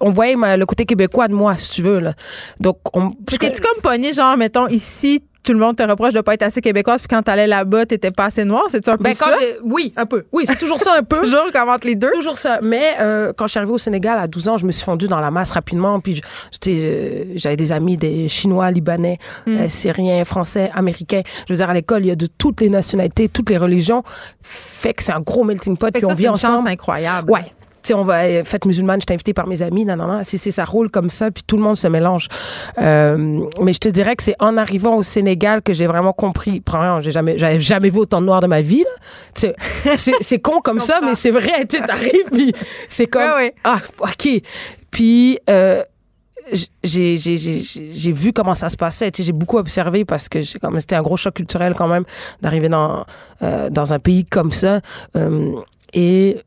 on 0.00 0.10
voyait 0.10 0.36
ma- 0.36 0.56
le 0.56 0.66
côté 0.66 0.84
québécois 0.84 1.28
de 1.28 1.34
moi, 1.34 1.56
si 1.56 1.70
tu 1.70 1.82
veux 1.82 2.00
là. 2.00 2.14
Donc, 2.60 2.78
on, 2.96 3.10
T'es-tu 3.12 3.60
comme 3.60 3.80
pogné, 3.82 4.12
genre, 4.12 4.36
mettons, 4.36 4.68
ici, 4.68 5.22
tout 5.44 5.52
le 5.52 5.58
monde 5.58 5.76
te 5.76 5.82
reproche 5.82 6.14
de 6.14 6.20
pas 6.20 6.34
être 6.34 6.42
assez 6.42 6.60
québécoise, 6.60 7.00
puis 7.00 7.08
quand 7.08 7.22
t'allais 7.22 7.46
là-bas, 7.46 7.86
t'étais 7.86 8.10
pas 8.10 8.26
assez 8.26 8.44
noire? 8.44 8.64
C'est-tu 8.68 8.90
un 8.90 8.96
peu 8.96 9.04
ben, 9.04 9.14
quand 9.18 9.26
ça? 9.26 9.36
oui, 9.62 9.92
un 9.96 10.06
peu. 10.06 10.24
Oui, 10.32 10.44
c'est 10.46 10.58
toujours 10.58 10.80
ça 10.80 10.94
un 10.98 11.02
peu. 11.02 11.16
Toujours 11.24 11.52
comme 11.52 11.68
entre 11.68 11.86
les 11.86 11.94
deux? 11.94 12.10
Toujours 12.10 12.38
ça. 12.38 12.58
Mais 12.62 12.92
euh, 13.00 13.32
quand 13.36 13.46
je 13.46 13.52
suis 13.52 13.58
arrivée 13.58 13.72
au 13.74 13.78
Sénégal 13.78 14.18
à 14.18 14.26
12 14.26 14.48
ans, 14.48 14.56
je 14.56 14.66
me 14.66 14.72
suis 14.72 14.84
fondue 14.84 15.06
dans 15.08 15.20
la 15.20 15.30
masse 15.30 15.50
rapidement. 15.50 16.00
Puis 16.00 16.20
euh, 16.68 17.24
j'avais 17.34 17.56
des 17.56 17.72
amis, 17.72 17.96
des 17.96 18.28
Chinois, 18.28 18.70
Libanais, 18.70 19.18
euh, 19.48 19.68
Syriens, 19.68 20.24
Français, 20.24 20.70
Américains. 20.74 21.22
Je 21.46 21.52
veux 21.52 21.58
dire, 21.58 21.68
à 21.70 21.74
l'école, 21.74 22.04
il 22.04 22.08
y 22.08 22.12
a 22.12 22.16
de 22.16 22.26
toutes 22.26 22.60
les 22.60 22.70
nationalités, 22.70 23.28
toutes 23.28 23.50
les 23.50 23.58
religions. 23.58 24.02
Fait 24.42 24.94
que 24.94 25.02
c'est 25.02 25.12
un 25.12 25.20
gros 25.20 25.44
melting 25.44 25.76
pot. 25.76 25.86
Fait 25.92 25.98
Puis 25.98 26.04
on 26.06 26.08
ça, 26.10 26.14
vit 26.14 26.22
c'est 26.22 26.28
une 26.46 26.52
ensemble. 26.54 26.68
incroyable. 26.68 27.30
Ouais. 27.30 27.52
Tu 27.84 27.88
sais, 27.88 27.94
on 27.94 28.04
va 28.04 28.22
euh, 28.22 28.44
fête 28.44 28.64
musulmane, 28.64 29.02
je 29.02 29.04
t'ai 29.04 29.12
invité 29.12 29.34
par 29.34 29.46
mes 29.46 29.60
amis, 29.60 29.84
non, 29.84 29.94
non, 29.96 30.06
non. 30.06 30.20
C'est, 30.24 30.38
ça 30.38 30.64
roule 30.64 30.90
comme 30.90 31.10
ça, 31.10 31.30
puis 31.30 31.42
tout 31.46 31.58
le 31.58 31.62
monde 31.62 31.76
se 31.76 31.86
mélange. 31.86 32.28
Euh, 32.78 33.46
mais 33.60 33.74
je 33.74 33.78
te 33.78 33.90
dirais 33.90 34.16
que 34.16 34.22
c'est 34.22 34.36
en 34.40 34.56
arrivant 34.56 34.96
au 34.96 35.02
Sénégal 35.02 35.60
que 35.60 35.74
j'ai 35.74 35.86
vraiment 35.86 36.14
compris. 36.14 36.62
Premièrement, 36.62 37.02
j'ai 37.02 37.10
jamais, 37.10 37.36
j'avais 37.36 37.60
jamais 37.60 37.90
vu 37.90 37.98
autant 37.98 38.22
de 38.22 38.26
noirs 38.26 38.40
de 38.40 38.46
ma 38.46 38.62
vie. 38.62 38.86
c'est, 39.34 39.54
c'est 39.98 40.38
con 40.38 40.62
comme 40.62 40.80
ça, 40.80 41.00
mais 41.02 41.14
c'est 41.14 41.30
vrai. 41.30 41.66
Tu 41.68 41.76
sais, 41.76 41.84
t'arrives, 41.84 42.30
puis 42.32 42.54
c'est 42.88 43.06
comme 43.06 43.22
Ouais, 43.22 43.34
ouais. 43.34 43.54
ah, 43.64 43.80
ok. 44.00 44.28
Puis 44.90 45.38
euh, 45.50 45.82
j'ai, 46.52 47.16
j'ai, 47.16 47.16
j'ai, 47.16 47.36
j'ai 47.36 47.92
j'ai 47.92 48.12
vu 48.12 48.32
comment 48.32 48.54
ça 48.54 48.68
se 48.68 48.76
passait. 48.76 49.10
J'ai 49.16 49.32
beaucoup 49.32 49.58
observé 49.58 50.04
parce 50.04 50.28
que 50.28 50.42
c'était 50.42 50.96
un 50.96 51.02
gros 51.02 51.16
choc 51.16 51.34
culturel 51.34 51.74
quand 51.74 51.88
même 51.88 52.04
d'arriver 52.40 52.68
dans 52.68 53.04
euh, 53.42 53.70
dans 53.70 53.92
un 53.92 53.98
pays 53.98 54.24
comme 54.24 54.52
ça. 54.52 54.80
Euh, 55.16 55.52
et 55.92 56.38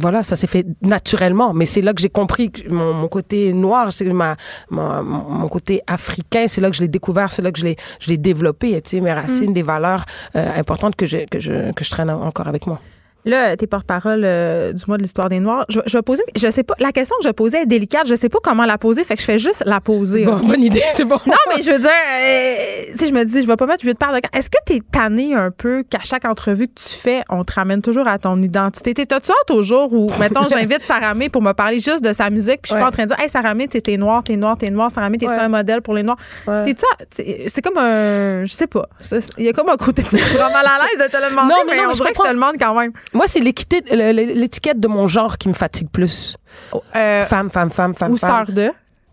voilà, 0.00 0.22
ça 0.22 0.36
s'est 0.36 0.46
fait 0.46 0.66
naturellement. 0.82 1.52
Mais 1.52 1.66
c'est 1.66 1.82
là 1.82 1.92
que 1.92 2.00
j'ai 2.00 2.08
compris 2.08 2.50
que 2.50 2.68
mon, 2.72 2.92
mon 2.94 3.08
côté 3.08 3.52
noir, 3.52 3.92
c'est 3.92 4.04
ma, 4.12 4.36
ma- 4.70 5.02
mon 5.02 5.48
côté 5.48 5.82
africain, 5.86 6.46
c'est 6.48 6.60
là 6.60 6.70
que 6.70 6.76
je 6.76 6.82
l'ai 6.82 6.88
découvert, 6.88 7.30
c'est 7.30 7.42
là 7.42 7.52
que 7.52 7.58
je 7.60 7.64
l'ai, 7.66 7.76
je 8.00 8.08
l'ai 8.08 8.16
développé. 8.18 8.80
Tu 8.82 8.90
sais, 8.90 9.00
mes 9.00 9.12
racines, 9.12 9.52
des 9.52 9.62
valeurs 9.62 10.04
euh, 10.36 10.58
importantes 10.58 10.96
que 10.96 11.06
je, 11.06 11.18
que, 11.26 11.38
je, 11.40 11.72
que 11.72 11.84
je 11.84 11.90
traîne 11.90 12.10
encore 12.10 12.48
avec 12.48 12.66
moi. 12.66 12.80
Là, 13.26 13.56
t'es 13.56 13.66
porte-parole 13.66 14.22
euh, 14.24 14.72
du 14.72 14.82
mois 14.88 14.96
de 14.96 15.02
l'histoire 15.02 15.28
des 15.28 15.40
Noirs. 15.40 15.66
Je, 15.68 15.80
je 15.86 15.98
vais 15.98 16.02
poser, 16.02 16.22
je 16.36 16.50
sais 16.50 16.62
pas, 16.62 16.74
la 16.78 16.90
question 16.92 17.14
que 17.20 17.26
je 17.28 17.32
posais 17.32 17.62
est 17.62 17.66
délicate. 17.66 18.06
Je 18.06 18.14
sais 18.14 18.28
pas 18.30 18.38
comment 18.42 18.64
la 18.64 18.78
poser, 18.78 19.04
fait 19.04 19.14
que 19.14 19.20
je 19.20 19.26
fais 19.26 19.38
juste 19.38 19.62
la 19.66 19.80
poser. 19.80 20.24
Bon, 20.24 20.36
bonne 20.38 20.62
idée, 20.62 20.82
c'est 20.94 21.04
bon. 21.04 21.18
Non, 21.26 21.34
mais 21.54 21.62
je 21.62 21.70
veux 21.70 21.78
dire, 21.78 21.90
euh, 21.90 22.94
sais, 22.96 23.06
je 23.06 23.12
me 23.12 23.24
dis, 23.24 23.42
je 23.42 23.46
vais 23.46 23.56
pas 23.56 23.66
mettre 23.66 23.84
huit 23.84 23.98
paires 23.98 24.12
de. 24.12 24.20
Est-ce 24.36 24.48
que 24.48 24.56
t'es 24.64 24.80
tanné 24.90 25.34
un 25.34 25.50
peu 25.50 25.82
qu'à 25.88 26.00
chaque 26.02 26.24
entrevue 26.24 26.68
que 26.68 26.74
tu 26.80 26.88
fais, 26.96 27.22
on 27.28 27.44
te 27.44 27.52
ramène 27.52 27.82
toujours 27.82 28.08
à 28.08 28.18
ton 28.18 28.40
identité? 28.40 28.94
T'es- 28.94 29.06
T'as-tu 29.06 29.32
hâte 29.32 29.50
au 29.50 29.62
jour 29.62 29.92
où, 29.92 30.10
mettons, 30.18 30.46
j'invite 30.50 30.82
Sarah 30.82 31.14
May 31.14 31.28
pour 31.28 31.42
me 31.42 31.52
parler 31.52 31.78
juste 31.80 32.02
de 32.02 32.12
sa 32.12 32.30
musique, 32.30 32.62
puis 32.62 32.70
je 32.70 32.74
suis 32.74 32.74
Ouais. 32.76 32.80
pas 32.82 32.88
en 32.88 32.92
train 32.92 33.02
de 33.02 33.08
dire, 33.08 33.20
hey, 33.20 33.28
Sarah 33.28 33.52
May, 33.54 33.68
t'es 33.68 33.80
t'es 33.80 33.96
noire, 33.96 34.22
t'es 34.24 34.36
noire, 34.36 34.56
t'es 34.56 34.70
noire, 34.70 34.90
Sarah 34.90 35.10
May, 35.10 35.18
t'es 35.18 35.28
Ouais. 35.28 35.36
un 35.38 35.48
modèle 35.48 35.82
pour 35.82 35.94
les 35.94 36.02
noirs? 36.02 36.16
Ouais. 36.46 36.74
C'est 37.12 37.60
comme 37.62 37.76
un, 37.76 38.44
je 38.46 38.52
sais 38.52 38.66
pas, 38.66 38.86
il 39.38 39.44
y 39.44 39.48
a 39.48 39.52
comme 39.52 39.68
un 39.68 39.76
côté, 39.76 40.02
tu 40.02 40.16
vraiment 40.16 40.50
mal 40.52 40.66
à 40.66 40.78
l'aise 40.86 41.06
de 41.06 41.10
te 41.10 41.16
le 41.22 41.30
demander, 41.30 41.48
Non, 41.52 41.60
mais, 41.66 41.76
non, 41.76 41.82
on 41.84 41.88
mais 41.88 41.94
je 41.94 41.98
dirait 42.00 42.12
que 42.12 42.18
je 42.18 42.22
te 42.22 42.28
le 42.28 42.34
demande 42.34 42.54
quand 42.58 42.74
même. 42.78 42.92
Moi, 43.12 43.26
c'est 43.26 43.40
l'équité, 43.40 43.80
l'étiquette 43.90 44.78
de 44.80 44.88
mon 44.88 45.06
genre 45.06 45.36
qui 45.38 45.48
me 45.48 45.54
fatigue 45.54 45.88
plus. 45.90 46.36
Euh, 46.94 47.24
Femme, 47.26 47.50
femme, 47.50 47.70
femme, 47.70 47.94
femme, 47.94 48.12
ou 48.12 48.16
femme. 48.16 48.46
sœur 48.46 48.54
de? 48.54 48.70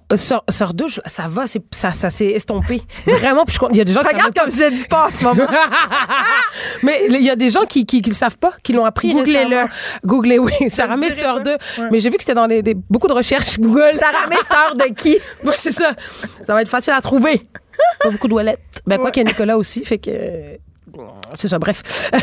Euh, 0.10 0.16
Sœur, 0.16 0.42
sœur 0.48 0.72
ça 1.06 1.28
va, 1.28 1.48
c'est, 1.48 1.62
ça, 1.72 1.92
ça 1.92 2.10
s'est 2.10 2.28
estompé. 2.28 2.82
Vraiment, 3.06 3.44
puis 3.44 3.58
il 3.72 3.76
y 3.78 3.82
a 3.82 3.84
des 3.84 3.92
gens 3.92 4.00
qui 4.00 4.08
Regarde 4.08 4.34
comme 4.34 4.50
je 4.50 4.60
le 4.62 4.72
dis 4.72 4.86
pas 4.86 5.08
en 5.08 5.12
ce 5.12 5.22
moment. 5.22 5.46
Mais 6.84 7.02
il 7.10 7.22
y 7.22 7.30
a 7.30 7.36
des 7.36 7.50
gens 7.50 7.66
qui 7.66 7.86
qui, 7.86 8.02
qui 8.02 8.10
le 8.10 8.16
savent 8.16 8.38
pas, 8.38 8.54
qui 8.64 8.72
l'ont 8.72 8.86
appris 8.86 9.12
Googlez-le. 9.12 9.66
Googlez, 10.06 10.40
oui. 10.40 10.54
Sarah 10.70 10.96
May, 10.96 11.12
sœur. 11.12 11.42
Ouais. 11.46 11.58
Mais 11.92 12.00
j'ai 12.00 12.10
vu 12.10 12.16
que 12.16 12.24
c'était 12.24 12.36
dans 12.36 12.46
les, 12.46 12.62
des- 12.62 12.76
beaucoup 12.90 13.08
de 13.08 13.14
recherches 13.14 13.60
Google. 13.60 13.92
Sarah 14.00 14.28
May, 14.28 14.38
sœur 14.48 14.76
de 14.76 14.94
qui? 14.94 15.18
Ouais, 15.44 15.54
c'est 15.58 15.74
ça. 15.74 15.92
Ça 16.46 16.54
va 16.54 16.62
être 16.62 16.70
facile 16.70 16.94
à 16.94 17.02
trouver. 17.02 17.46
Pas 18.02 18.10
beaucoup 18.10 18.28
de 18.28 18.32
toilettes. 18.34 18.62
Ben, 18.86 18.98
quoi 18.98 19.12
qu'il 19.12 19.24
y 19.24 19.26
a 19.26 19.30
Nicolas 19.30 19.58
aussi, 19.58 19.84
fait 19.84 19.98
que. 19.98 20.58
C'est 21.36 21.48
ça, 21.48 21.60
bref. 21.60 22.12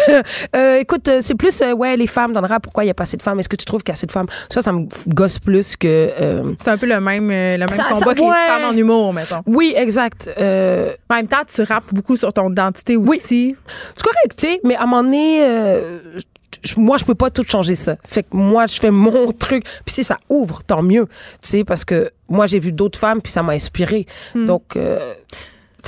Euh, 0.56 0.78
écoute, 0.78 1.08
euh, 1.08 1.18
c'est 1.20 1.34
plus, 1.34 1.60
euh, 1.62 1.72
ouais, 1.72 1.96
les 1.96 2.06
femmes 2.06 2.32
dans 2.32 2.40
le 2.40 2.46
rap, 2.46 2.62
pourquoi 2.62 2.84
il 2.84 2.86
n'y 2.86 2.90
a 2.90 2.94
pas 2.94 3.02
assez 3.04 3.16
de 3.16 3.22
femmes? 3.22 3.40
Est-ce 3.40 3.48
que 3.48 3.56
tu 3.56 3.64
trouves 3.64 3.82
qu'il 3.82 3.90
y 3.90 3.92
a 3.92 3.94
assez 3.96 4.06
de 4.06 4.12
femmes? 4.12 4.26
Ça, 4.48 4.62
ça 4.62 4.72
me 4.72 4.86
gosse 5.08 5.38
plus 5.38 5.76
que. 5.76 5.86
euh, 6.20 6.52
C'est 6.60 6.70
un 6.70 6.78
peu 6.78 6.86
le 6.86 7.00
même, 7.00 7.28
le 7.30 7.56
même 7.58 7.68
Ça- 7.68 7.84
combat 7.84 7.98
ça- 8.00 8.14
que 8.14 8.20
les 8.20 8.26
ouais. 8.26 8.46
femmes 8.46 8.64
en 8.74 8.76
humour, 8.76 9.12
mettons. 9.12 9.42
Oui, 9.46 9.74
exact. 9.76 10.28
En 10.38 11.14
même 11.14 11.26
temps, 11.28 11.42
tu 11.46 11.62
rappes 11.62 11.92
beaucoup 11.92 12.16
sur 12.16 12.32
ton 12.32 12.50
identité 12.50 12.96
aussi. 12.96 13.56
C'est 13.96 14.02
correct, 14.02 14.36
tu 14.38 14.46
sais, 14.46 14.60
mais 14.64 14.76
à 14.76 14.82
un 14.82 14.86
moment 14.86 15.02
donné, 15.02 15.44
je- 16.62 16.78
moi, 16.78 16.96
je 16.98 17.04
peux 17.04 17.14
pas 17.14 17.30
tout 17.30 17.44
changer 17.46 17.74
ça. 17.74 17.96
Fait 18.06 18.22
que 18.22 18.28
moi, 18.36 18.66
je 18.66 18.78
fais 18.78 18.90
mon 18.90 19.32
truc. 19.38 19.64
Puis 19.84 19.94
si 19.94 20.04
ça 20.04 20.18
ouvre, 20.28 20.60
tant 20.66 20.82
mieux, 20.82 21.06
tu 21.42 21.48
sais, 21.50 21.64
parce 21.64 21.84
que 21.84 22.10
moi, 22.28 22.46
j'ai 22.46 22.58
vu 22.58 22.72
d'autres 22.72 22.98
femmes, 22.98 23.20
puis 23.20 23.32
ça 23.32 23.42
m'a 23.42 23.52
inspiré. 23.52 24.06
Donc, 24.34 24.76
euh, 24.76 25.14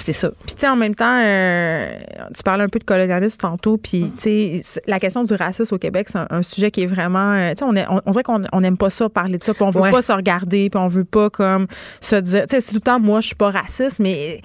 c'est 0.03 0.13
ça. 0.13 0.31
Puis, 0.45 0.55
tu 0.55 0.61
sais, 0.61 0.69
en 0.69 0.77
même 0.77 0.95
temps, 0.95 1.21
euh, 1.25 1.99
tu 2.35 2.43
parlais 2.43 2.65
un 2.65 2.69
peu 2.69 2.79
de 2.79 2.85
colonialisme 2.85 3.39
tantôt, 3.39 3.77
puis, 3.77 4.13
tu 4.19 4.61
sais, 4.63 4.81
la 4.87 5.01
question 5.01 5.23
du 5.23 5.35
racisme 5.35 5.75
au 5.75 5.79
Québec, 5.79 6.09
c'est 6.11 6.19
un, 6.31 6.43
sujet 6.43 6.71
qui 6.71 6.83
est 6.83 6.87
vraiment. 6.87 7.33
Euh, 7.33 7.51
tu 7.55 7.65
sais, 7.65 7.65
on, 7.65 7.97
on, 7.97 8.01
on, 8.05 8.11
dirait 8.11 8.23
qu'on 8.23 8.61
n'aime 8.61 8.77
pas 8.77 8.91
ça, 8.91 9.09
parler 9.09 9.39
de 9.39 9.43
ça, 9.43 9.55
puis 9.55 9.63
on 9.63 9.71
veut 9.71 9.91
pas 9.91 10.03
se 10.03 10.13
regarder, 10.13 10.71
puis 10.71 10.81
on 10.81 10.89
veut 10.89 11.05
pas, 11.05 11.31
comme, 11.31 11.67
se 12.01 12.17
dire. 12.17 12.43
Tu 12.43 12.57
sais, 12.57 12.61
c'est 12.61 12.71
tout 12.73 12.77
le 12.77 12.81
temps, 12.81 13.01
moi, 13.01 13.21
je 13.21 13.29
suis 13.29 13.37
pas 13.37 13.51
raciste, 13.51 14.01
mais 14.01 14.41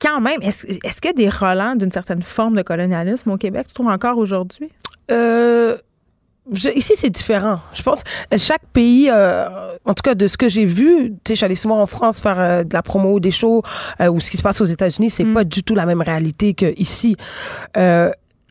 quand 0.00 0.20
même, 0.20 0.40
est-ce 0.42 0.66
est 0.66 1.00
qu'il 1.00 1.06
y 1.06 1.08
a 1.08 1.12
des 1.12 1.28
relents 1.28 1.76
d'une 1.76 1.92
certaine 1.92 2.22
forme 2.22 2.56
de 2.56 2.62
colonialisme 2.62 3.30
au 3.30 3.36
Québec, 3.36 3.66
tu 3.68 3.74
trouves 3.74 3.88
encore 3.88 4.18
aujourd'hui? 4.18 4.70
Euh 5.10 5.76
ici, 6.74 6.94
c'est 6.96 7.10
différent. 7.10 7.60
Je 7.74 7.82
pense 7.82 8.02
chaque 8.36 8.66
pays, 8.72 9.08
euh, 9.10 9.48
en 9.84 9.94
tout 9.94 10.02
cas 10.02 10.14
de 10.14 10.26
ce 10.26 10.36
que 10.36 10.48
j'ai 10.48 10.64
vu, 10.64 11.12
tu 11.24 11.30
sais, 11.30 11.34
j'allais 11.34 11.54
souvent 11.54 11.80
en 11.80 11.86
France 11.86 12.20
faire 12.20 12.38
euh, 12.38 12.64
de 12.64 12.72
la 12.74 12.82
promo, 12.82 13.20
des 13.20 13.30
shows, 13.30 13.62
euh, 14.00 14.08
ou 14.08 14.20
ce 14.20 14.30
qui 14.30 14.36
se 14.36 14.42
passe 14.42 14.60
aux 14.60 14.66
États-Unis, 14.66 15.10
c'est 15.10 15.24
mm. 15.24 15.34
pas 15.34 15.44
du 15.44 15.62
tout 15.62 15.74
la 15.74 15.86
même 15.86 16.02
réalité 16.02 16.54
que 16.54 16.72
ici. 16.76 17.16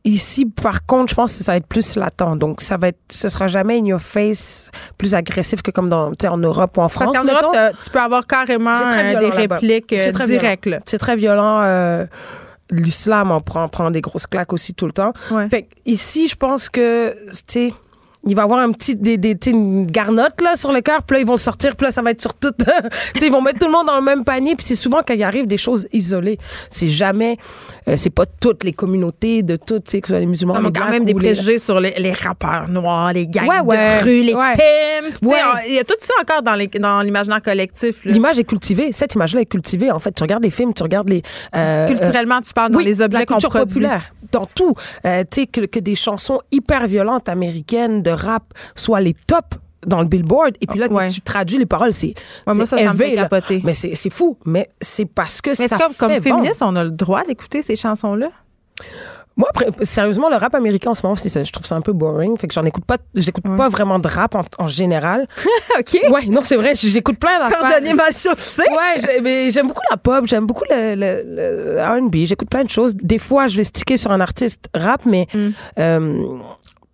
Ici, 0.05 0.45
par 0.45 0.85
contre, 0.85 1.09
je 1.09 1.15
pense 1.15 1.37
que 1.37 1.43
ça 1.43 1.51
va 1.51 1.57
être 1.57 1.67
plus 1.67 1.97
latent. 1.97 2.37
Donc, 2.37 2.61
ça 2.61 2.77
va 2.77 2.87
être, 2.87 2.99
ce 3.11 3.27
sera 3.27 3.47
jamais 3.47 3.77
in 3.77 3.85
your 3.85 3.99
face, 3.99 4.71
plus 4.97 5.13
agressif 5.13 5.61
que 5.61 5.71
comme 5.71 5.89
dans, 5.89 6.13
en 6.23 6.37
Europe 6.37 6.77
ou 6.77 6.81
en 6.81 6.87
France. 6.87 7.11
Parce 7.11 7.25
qu'en 7.25 7.31
Europe, 7.31 7.75
tu 7.83 7.89
peux 7.89 7.99
avoir 7.99 8.25
carrément 8.25 8.79
des 9.19 9.29
répliques 9.29 9.93
directes. 10.25 10.69
C'est 10.85 10.97
très 10.99 11.17
violent 11.17 12.07
l'islam 12.71 13.31
en 13.31 13.41
prend, 13.41 13.67
prend 13.67 13.91
des 13.91 14.01
grosses 14.01 14.27
claques 14.27 14.53
aussi 14.53 14.73
tout 14.73 14.85
le 14.85 14.93
temps. 14.93 15.13
Fait 15.49 15.67
ici, 15.85 16.27
je 16.27 16.35
pense 16.35 16.69
que, 16.69 17.15
tu 17.47 17.71
il 18.27 18.35
va 18.35 18.43
avoir 18.43 18.59
un 18.59 18.71
petit 18.71 18.95
des, 18.95 19.17
des 19.17 19.37
une 19.47 19.85
garnotte 19.85 20.41
là 20.41 20.57
sur 20.57 20.73
le 20.73 20.81
cœur 20.81 21.03
puis 21.03 21.15
là 21.15 21.21
ils 21.21 21.25
vont 21.25 21.37
sortir 21.37 21.75
puis 21.75 21.85
là 21.85 21.91
ça 21.91 22.01
va 22.01 22.11
être 22.11 22.21
sur 22.21 22.33
tout. 22.33 22.53
Ils 23.21 23.31
vont 23.31 23.41
mettre 23.41 23.59
tout 23.59 23.67
le 23.67 23.71
monde 23.71 23.87
dans 23.87 23.95
le 23.95 24.01
même 24.01 24.23
panier 24.23 24.55
puis 24.55 24.65
c'est 24.65 24.75
souvent 24.75 25.01
quand 25.05 25.13
il 25.13 25.23
arrive 25.23 25.47
des 25.47 25.57
choses 25.57 25.87
isolées. 25.93 26.37
C'est 26.69 26.89
jamais 26.89 27.37
euh, 27.87 27.95
c'est 27.95 28.09
pas 28.09 28.25
toutes 28.25 28.63
les 28.63 28.73
communautés 28.73 29.43
de 29.43 29.55
toutes 29.55 29.85
tu 29.85 29.91
sais 29.91 30.01
que 30.01 30.07
ce 30.07 30.13
soit 30.13 30.19
les 30.19 30.25
musulmans 30.25 30.55
non, 30.55 30.61
mais 30.61 30.71
quand 30.71 30.89
même 30.89 31.05
des 31.05 31.13
préjugés 31.13 31.59
sur 31.59 31.79
les, 31.79 31.93
les, 31.97 32.11
rappeurs 32.11 32.67
noirs 32.67 33.13
les 33.13 33.27
gangs 33.27 33.45
de 33.45 34.03
rue 34.03 34.21
les 34.21 34.33
pimps 34.33 35.21
il 35.67 35.73
y 35.73 35.79
a 35.79 35.83
tout 35.83 35.93
ça 35.99 36.13
encore 36.21 36.41
dans 36.41 36.55
les 36.55 36.67
dans 36.67 37.01
l'imaginaire 37.01 37.41
collectif 37.41 38.03
l'image 38.03 38.39
est 38.39 38.43
cultivée. 38.43 38.91
Cette 38.91 39.15
image 39.15 39.33
là 39.33 39.41
est 39.41 39.45
cultivée 39.45 39.91
en 39.91 39.99
fait. 39.99 40.11
Tu 40.11 40.23
regardes 40.23 40.43
les 40.43 40.51
films 40.51 40.73
tu 40.73 40.83
regardes 40.83 41.09
les 41.09 41.21
euh, 41.55 41.87
culturellement 41.87 42.41
tu 42.41 42.53
parles 42.53 42.71
dans 42.71 42.79
les 42.79 43.01
objets 43.01 43.25
qu'on 43.25 43.39
populaire 43.39 44.13
dans 44.31 44.45
tout. 44.45 44.73
Euh, 45.05 45.23
tu 45.29 45.41
sais 45.41 45.47
que, 45.47 45.61
que 45.65 45.79
des 45.79 45.95
chansons 45.95 46.39
hyper 46.51 46.87
violentes 46.87 47.29
américaines 47.29 48.03
rap 48.11 48.53
soit 48.75 49.01
les 49.01 49.13
tops 49.13 49.57
dans 49.85 50.01
le 50.01 50.07
billboard 50.07 50.55
et 50.59 50.67
puis 50.67 50.79
là 50.79 50.87
tu, 51.09 51.21
traduis 51.21 51.57
les 51.57 51.65
paroles 51.65 51.93
c'est 51.93 52.13
moi 52.45 52.65
ça, 52.65 52.77
ça 52.77 52.93
me 52.93 52.97
fait 52.97 53.15
capoter. 53.15 53.61
mais 53.63 53.73
c'est 53.73 54.09
fou 54.09 54.37
mais 54.45 54.67
c'est 54.81 55.05
parce 55.05 55.41
que 55.41 55.53
ça 55.53 55.77
comme, 55.77 55.93
comme 55.93 56.21
féministe 56.21 56.61
on 56.61 56.75
a 56.75 56.83
le 56.83 56.91
droit 56.91 57.23
d'écouter 57.23 57.61
ces 57.61 57.75
chansons 57.75 58.15
là 58.15 58.29
moi, 59.39 59.47
sérieusement, 59.83 60.27
le 60.29 60.35
rap 60.35 60.53
américain 60.53 60.91
en 60.91 60.95
ce 60.95 61.01
moment, 61.01 61.15
je 61.15 61.51
trouve 61.51 61.65
ça 61.65 61.75
un 61.77 61.81
peu 61.81 61.93
boring. 61.93 62.37
Fait 62.37 62.49
que 62.49 62.53
j'en 62.53 62.65
écoute 62.65 62.83
pas, 62.83 62.97
j'écoute 63.15 63.45
pas 63.55 63.69
vraiment 63.69 63.97
de 63.97 64.07
rap 64.07 64.35
en, 64.57 64.67
général. 64.67 65.29
OK. 65.79 65.97
Ouais, 66.09 66.25
non, 66.25 66.41
c'est 66.43 66.57
vrai, 66.57 66.73
j'écoute 66.75 67.17
plein 67.17 67.39
d'affaires. 67.39 67.61
Pardonnez 67.61 67.93
mal 67.93 68.13
chaussé. 68.13 68.63
Ouais, 68.69 69.21
mais 69.21 69.49
j'aime 69.49 69.67
beaucoup 69.67 69.81
la 69.89 69.95
pop, 69.95 70.25
j'aime 70.27 70.45
beaucoup 70.45 70.65
le, 70.69 70.95
le, 70.95 71.81
R&B, 71.81 72.25
j'écoute 72.25 72.49
plein 72.49 72.65
de 72.65 72.69
choses. 72.69 72.95
Des 72.95 73.17
fois, 73.17 73.47
je 73.47 73.55
vais 73.55 73.63
sticker 73.63 73.97
sur 73.97 74.11
un 74.11 74.19
artiste 74.19 74.69
rap, 74.75 75.05
mais 75.05 75.27
mm. 75.33 75.49
euh, 75.79 76.37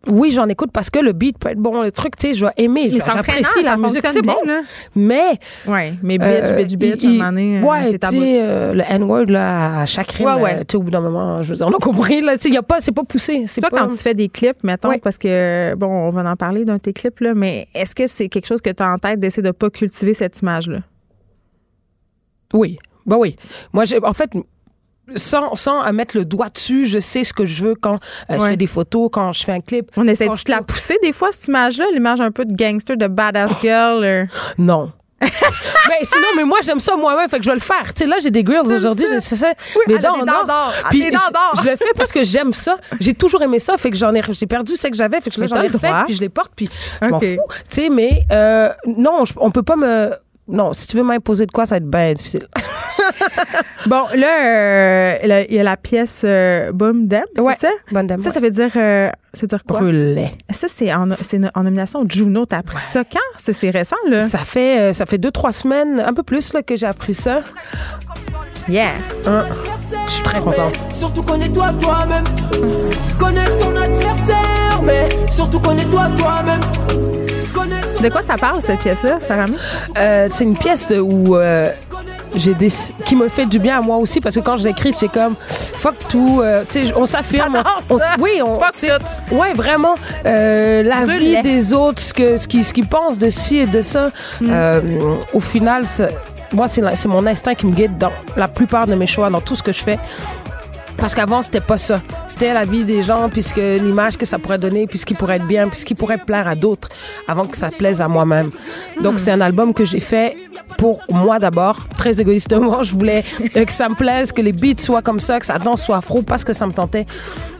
oui, 0.09 0.31
j'en 0.31 0.47
écoute 0.47 0.71
parce 0.71 0.89
que 0.89 0.99
le 0.99 1.13
beat 1.13 1.37
peut 1.37 1.49
être 1.49 1.59
bon, 1.59 1.81
le 1.81 1.91
truc, 1.91 2.15
tu 2.17 2.27
sais, 2.27 2.33
je 2.33 2.45
vais 2.45 2.51
aimer, 2.57 2.91
j'apprécie 2.91 3.63
la 3.63 3.77
musique, 3.77 4.05
c'est 4.09 4.21
bon. 4.21 4.35
Là. 4.45 4.61
Mais 4.95 5.39
ouais, 5.67 5.93
mais 6.03 6.17
bitch, 6.17 6.27
euh, 6.27 6.53
bitch, 6.53 6.75
bitch, 6.75 7.03
il, 7.03 7.21
à 7.21 7.27
un 7.27 7.31
moment 7.31 7.41
donné, 7.41 7.59
euh, 7.59 7.61
ouais, 7.63 7.99
tu 7.99 8.07
sais, 8.07 8.39
euh, 8.41 8.73
le 8.73 8.83
N-word 8.87 9.25
là, 9.27 9.81
à 9.81 9.85
chaque 9.85 10.11
rime, 10.11 10.27
ouais, 10.27 10.41
ouais. 10.41 10.59
tu 10.59 10.71
sais, 10.71 10.77
au 10.77 10.83
bout 10.83 10.91
d'un 10.91 11.01
moment, 11.01 11.41
je 11.41 11.51
veux 11.51 11.55
dire, 11.57 11.67
on 11.67 11.75
a 11.75 11.79
compris 11.79 12.21
là, 12.21 12.37
tu 12.37 12.43
sais, 12.43 12.49
il 12.49 12.57
a 12.57 12.63
pas, 12.63 12.81
c'est 12.81 12.91
pas 12.91 13.03
poussé. 13.03 13.45
Toi, 13.59 13.69
pas... 13.69 13.79
quand 13.79 13.87
tu 13.89 13.97
fais 13.97 14.13
des 14.13 14.29
clips, 14.29 14.63
mettons, 14.63 14.97
parce 14.99 15.17
que 15.17 15.75
bon, 15.75 15.87
on 15.87 16.09
va 16.09 16.29
en 16.29 16.35
parler 16.35 16.65
d'un 16.65 16.75
de 16.75 16.81
tes 16.81 16.93
clips 16.93 17.19
là, 17.19 17.33
mais 17.33 17.67
est-ce 17.73 17.95
que 17.95 18.07
c'est 18.07 18.29
quelque 18.29 18.47
chose 18.47 18.61
que 18.61 18.69
tu 18.69 18.83
as 18.83 18.91
en 18.91 18.97
tête 18.97 19.19
d'essayer 19.19 19.43
de 19.43 19.51
pas 19.51 19.69
cultiver 19.69 20.13
cette 20.13 20.39
image 20.41 20.67
là? 20.67 20.79
Oui. 22.53 22.77
Bah 23.05 23.17
oui. 23.19 23.35
Moi, 23.73 23.85
j'ai, 23.85 24.03
en 24.03 24.13
fait, 24.13 24.31
sans, 25.15 25.55
sans 25.55 25.91
mettre 25.93 26.17
le 26.17 26.25
doigt 26.25 26.49
dessus, 26.49 26.85
je 26.85 26.99
sais 26.99 27.23
ce 27.23 27.33
que 27.33 27.45
je 27.45 27.63
veux 27.63 27.75
quand 27.75 27.99
euh, 28.29 28.39
je 28.39 28.45
fais 28.45 28.57
des 28.57 28.67
photos, 28.67 29.09
quand 29.11 29.31
je 29.31 29.43
fais 29.43 29.51
un 29.51 29.61
clip. 29.61 29.91
On 29.97 30.07
essaie 30.07 30.27
de 30.27 30.51
la 30.51 30.61
pousser 30.61 30.97
des 31.01 31.13
fois, 31.13 31.29
cette 31.31 31.47
image-là, 31.47 31.85
l'image 31.93 32.21
un 32.21 32.31
peu 32.31 32.45
de 32.45 32.53
gangster, 32.53 32.97
de 32.97 33.07
badass 33.07 33.51
oh. 33.53 33.57
girl. 33.61 34.03
Euh. 34.03 34.25
Non. 34.57 34.91
mais 35.21 35.27
sinon, 36.03 36.27
mais 36.35 36.43
moi, 36.43 36.59
j'aime 36.63 36.79
ça 36.79 36.95
moi-même, 36.95 37.29
fait 37.29 37.37
que 37.37 37.43
je 37.43 37.49
vais 37.49 37.55
le 37.55 37.61
faire. 37.61 37.93
Tu 37.93 38.03
sais, 38.03 38.05
là, 38.05 38.17
j'ai 38.21 38.31
des 38.31 38.43
grills 38.43 38.59
aujourd'hui, 38.59 39.05
j'ai 39.09 39.19
fait 39.35 39.57
oui, 39.75 39.95
mes 39.95 39.99
dents 39.99 40.23
d'or. 40.25 40.73
Puis 40.89 41.03
je, 41.03 41.61
je, 41.61 41.69
le 41.69 41.75
fais 41.77 41.93
parce 41.95 42.11
que 42.11 42.23
j'aime 42.23 42.53
ça. 42.53 42.77
J'ai 42.99 43.13
toujours 43.13 43.41
aimé 43.41 43.59
ça, 43.59 43.77
fait 43.77 43.91
que 43.91 43.97
j'en 43.97 44.13
ai, 44.13 44.21
j'ai 44.29 44.45
perdu 44.45 44.75
ce 44.75 44.87
que 44.87 44.95
j'avais, 44.95 45.21
fait 45.21 45.29
que 45.29 45.47
j'en 45.47 45.61
ai 45.61 45.67
refait, 45.67 45.91
puis 46.05 46.15
je 46.15 46.21
les 46.21 46.29
porte, 46.29 46.51
puis 46.55 46.69
je 47.01 47.07
m'en 47.07 47.19
fous. 47.19 47.25
Tu 47.25 47.37
sais, 47.69 47.89
mais 47.89 48.23
euh, 48.31 48.69
non, 48.85 49.23
on 49.37 49.51
peut 49.51 49.63
pas 49.63 49.75
me 49.75 50.11
non, 50.47 50.73
si 50.73 50.87
tu 50.87 50.97
veux 50.97 51.03
m'imposer 51.03 51.45
de 51.45 51.51
quoi, 51.51 51.65
ça 51.65 51.75
va 51.75 51.77
être 51.77 51.89
bien 51.89 52.13
difficile. 52.13 52.47
bon, 53.87 54.03
là, 54.15 54.45
euh, 54.45 55.45
il 55.49 55.55
y 55.55 55.59
a 55.59 55.63
la 55.63 55.77
pièce 55.77 56.23
euh, 56.25 56.71
Boom 56.71 57.07
Dem, 57.07 57.23
c'est 57.35 57.59
ça? 57.59 57.69
Ça, 58.19 58.31
ça 58.31 58.39
veut 58.39 58.49
dire, 58.49 58.71
euh, 58.75 59.09
ça 59.33 59.41
veut 59.41 59.47
dire 59.47 59.63
quoi? 59.63 59.79
Brûlé. 59.79 60.31
Ça, 60.49 60.67
c'est 60.69 60.93
en, 60.93 61.09
en, 61.11 61.63
nomination 61.63 62.01
au 62.01 62.05
Juno. 62.07 62.45
T'as 62.45 62.59
appris 62.59 62.79
ça 62.79 63.03
quand? 63.03 63.19
C'est 63.37 63.69
récent, 63.69 63.95
là? 64.07 64.21
Ça 64.21 64.39
fait, 64.39 64.93
ça 64.93 65.05
fait 65.05 65.17
deux, 65.17 65.31
trois 65.31 65.51
semaines, 65.51 65.99
un 65.99 66.13
peu 66.13 66.23
plus, 66.23 66.53
là, 66.53 66.63
que 66.63 66.75
j'ai 66.75 66.87
appris 66.87 67.13
ça. 67.13 67.41
Yeah. 68.67 68.89
Hein? 69.27 69.45
Je 70.07 70.11
suis 70.11 70.23
très 70.23 70.39
contente. 70.39 70.79
Surtout 70.93 71.21
connais-toi 71.21 71.73
toi-même. 71.81 72.23
Connais 73.19 73.45
ton 73.57 73.75
adversaire, 73.75 74.81
mais 74.83 75.07
surtout 75.29 75.59
connais-toi 75.59 76.09
toi-même. 76.17 76.61
De 78.01 78.09
quoi 78.09 78.21
ça 78.21 78.35
parle, 78.35 78.61
cette 78.61 78.79
pièce-là, 78.79 79.19
Sarah 79.19 79.45
euh, 79.97 80.27
C'est 80.29 80.43
une 80.43 80.57
pièce 80.57 80.93
où 80.95 81.35
euh, 81.35 81.69
des... 82.35 82.69
qui 83.05 83.15
me 83.15 83.27
fait 83.27 83.45
du 83.45 83.59
bien 83.59 83.79
à 83.79 83.81
moi 83.81 83.97
aussi 83.97 84.19
parce 84.21 84.35
que 84.35 84.41
quand 84.41 84.57
je 84.57 84.63
j'étais 84.63 85.07
comme 85.07 85.35
fuck 85.39 85.95
tout, 86.07 86.41
euh, 86.41 86.63
tu 86.69 86.87
sais, 86.87 86.93
on 86.95 87.05
s'affirme. 87.05 87.61
oui, 88.19 88.41
on. 88.43 88.59
Fuck 88.59 88.75
Ouais, 89.31 89.53
vraiment. 89.53 89.95
Euh, 90.25 90.83
la 90.83 91.05
vie 91.05 91.41
des 91.41 91.73
autres, 91.73 92.01
ce 92.01 92.13
que 92.13 92.37
ce 92.37 92.47
qu'ils 92.47 92.87
pensent 92.87 93.17
de 93.17 93.29
ci 93.29 93.57
et 93.57 93.67
de 93.67 93.81
ça. 93.81 94.09
Mm. 94.41 94.47
Euh, 94.49 94.81
au 95.33 95.39
final, 95.39 95.83
moi, 96.51 96.67
c'est 96.67 97.07
mon 97.07 97.25
instinct 97.25 97.55
qui 97.55 97.65
me 97.67 97.73
guide 97.73 97.97
dans 97.97 98.11
la 98.35 98.47
plupart 98.47 98.87
de 98.87 98.95
mes 98.95 99.07
choix, 99.07 99.29
dans 99.29 99.41
tout 99.41 99.55
ce 99.55 99.63
que 99.63 99.73
je 99.73 99.83
fais. 99.83 99.99
Parce 100.97 101.13
qu'avant, 101.13 101.41
c'était 101.41 101.61
pas 101.61 101.77
ça. 101.77 102.01
C'était 102.27 102.53
la 102.53 102.65
vie 102.65 102.83
des 102.83 103.03
gens, 103.03 103.29
puisque 103.29 103.57
l'image 103.57 104.17
que 104.17 104.25
ça 104.25 104.39
pourrait 104.39 104.57
donner, 104.57 104.87
puis 104.87 104.99
qui 104.99 105.13
pourrait 105.13 105.37
être 105.37 105.47
bien, 105.47 105.67
puis 105.67 105.83
qui 105.83 105.95
pourrait 105.95 106.17
plaire 106.17 106.47
à 106.47 106.55
d'autres, 106.55 106.89
avant 107.27 107.45
que 107.45 107.57
ça 107.57 107.69
plaise 107.69 108.01
à 108.01 108.07
moi-même. 108.07 108.51
Donc, 109.01 109.19
c'est 109.19 109.31
un 109.31 109.41
album 109.41 109.73
que 109.73 109.85
j'ai 109.85 109.99
fait 109.99 110.35
pour 110.77 111.03
moi 111.09 111.39
d'abord, 111.39 111.87
très 111.97 112.19
égoïstement. 112.19 112.83
Je 112.83 112.93
voulais 112.93 113.23
que 113.53 113.73
ça 113.73 113.89
me 113.89 113.95
plaise, 113.95 114.31
que 114.31 114.41
les 114.41 114.51
beats 114.51 114.81
soient 114.81 115.01
comme 115.01 115.19
ça, 115.19 115.39
que 115.39 115.45
ça 115.45 115.59
danse 115.59 115.83
soit 115.83 115.97
afro, 115.97 116.21
parce 116.21 116.43
que 116.43 116.53
ça 116.53 116.65
me 116.65 116.73
tentait, 116.73 117.05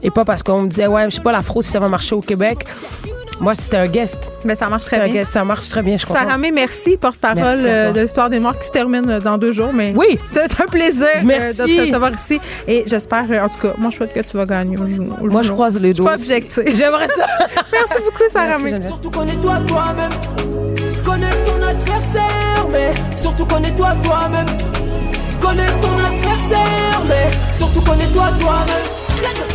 et 0.01 0.11
pas 0.11 0.25
parce 0.25 0.43
qu'on 0.43 0.61
me 0.61 0.67
disait, 0.67 0.87
ouais, 0.87 1.09
je 1.09 1.15
sais 1.15 1.21
pas 1.21 1.31
l'afro 1.31 1.61
si 1.61 1.71
ça 1.71 1.79
va 1.79 1.89
marcher 1.89 2.15
au 2.15 2.21
Québec. 2.21 2.65
Moi, 3.39 3.53
c'était 3.55 3.77
un 3.77 3.87
guest. 3.87 4.29
Mais 4.45 4.55
ça 4.55 4.67
marche 4.69 4.85
très 4.85 5.09
bien. 5.09 5.25
Ça 5.25 5.43
marche 5.43 5.69
très 5.69 5.81
bien, 5.81 5.97
je 5.97 6.05
crois. 6.05 6.21
Sarah 6.21 6.37
merci, 6.37 6.97
porte-parole 6.97 7.59
euh, 7.65 7.91
de 7.91 8.01
l'histoire 8.01 8.29
des 8.29 8.39
morts 8.39 8.57
qui 8.57 8.67
se 8.67 8.71
termine 8.71 9.09
euh, 9.09 9.19
dans 9.19 9.37
deux 9.37 9.51
jours. 9.51 9.71
Mais 9.73 9.93
oui. 9.95 10.19
C'est 10.27 10.61
un 10.61 10.67
plaisir 10.67 11.07
euh, 11.17 11.21
merci. 11.23 11.61
de 11.61 11.65
te 11.65 11.81
recevoir 11.87 12.11
ici. 12.13 12.39
Et 12.67 12.83
j'espère, 12.87 13.25
en 13.43 13.49
tout 13.49 13.59
cas, 13.59 13.73
moi, 13.77 13.89
je 13.91 13.97
souhaite 13.97 14.13
que 14.13 14.21
tu 14.21 14.37
vas 14.37 14.45
gagner 14.45 14.77
au 14.77 14.87
jour. 14.87 15.05
Moi, 15.21 15.41
je 15.41 15.51
croise 15.51 15.79
les 15.79 15.93
doigts. 15.93 16.11
pas 16.11 16.15
objectif. 16.15 16.63
J'aimerais 16.75 17.07
ça. 17.07 17.25
merci 17.71 18.03
beaucoup, 18.03 18.29
Sarah 18.29 18.57
Surtout 18.87 19.11
connais-toi 19.11 19.57
toi-même. 19.67 20.11
Connais 21.03 21.43
ton 21.43 21.61
adversaire, 21.61 22.67
mais 22.71 22.93
surtout 23.15 23.45
connais-toi 23.45 23.95
toi-même. 24.03 24.47
Connais 25.41 25.67
ton 25.81 25.93
adversaire, 25.99 27.03
mais 27.07 27.29
surtout 27.53 27.81
connais-toi 27.81 28.29
toi-même. 28.39 29.54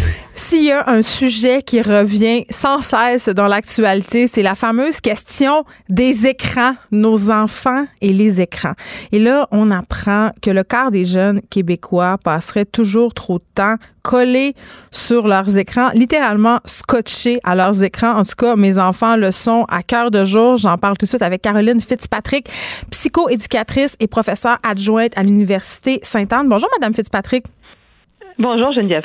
S'il 0.43 0.63
y 0.63 0.71
a 0.71 0.89
un 0.89 1.03
sujet 1.03 1.61
qui 1.61 1.83
revient 1.83 2.45
sans 2.49 2.81
cesse 2.81 3.29
dans 3.29 3.45
l'actualité, 3.45 4.25
c'est 4.25 4.41
la 4.41 4.55
fameuse 4.55 4.99
question 4.99 5.65
des 5.87 6.25
écrans, 6.25 6.73
nos 6.91 7.29
enfants 7.29 7.85
et 8.01 8.11
les 8.11 8.41
écrans. 8.41 8.73
Et 9.11 9.19
là, 9.19 9.47
on 9.51 9.69
apprend 9.69 10.31
que 10.41 10.49
le 10.49 10.63
quart 10.63 10.89
des 10.89 11.05
jeunes 11.05 11.41
québécois 11.51 12.17
passerait 12.23 12.65
toujours 12.65 13.13
trop 13.13 13.37
de 13.37 13.43
temps 13.53 13.75
collés 14.01 14.55
sur 14.89 15.27
leurs 15.27 15.59
écrans, 15.59 15.91
littéralement 15.93 16.59
scotchés 16.65 17.39
à 17.43 17.53
leurs 17.53 17.83
écrans. 17.83 18.13
En 18.17 18.25
tout 18.25 18.35
cas, 18.35 18.55
mes 18.55 18.79
enfants 18.79 19.17
le 19.17 19.29
sont 19.29 19.65
à 19.69 19.83
cœur 19.83 20.09
de 20.09 20.25
jour. 20.25 20.57
J'en 20.57 20.79
parle 20.79 20.97
tout 20.97 21.05
de 21.05 21.09
suite 21.09 21.21
avec 21.21 21.43
Caroline 21.43 21.79
Fitzpatrick, 21.79 22.49
psychoéducatrice 22.89 23.95
et 23.99 24.07
professeure 24.07 24.57
adjointe 24.63 25.15
à 25.15 25.21
l'Université 25.21 25.99
Sainte-Anne. 26.01 26.49
Bonjour, 26.49 26.69
Madame 26.79 26.95
Fitzpatrick. 26.95 27.45
Bonjour 28.39 28.71
Geneviève. 28.71 29.03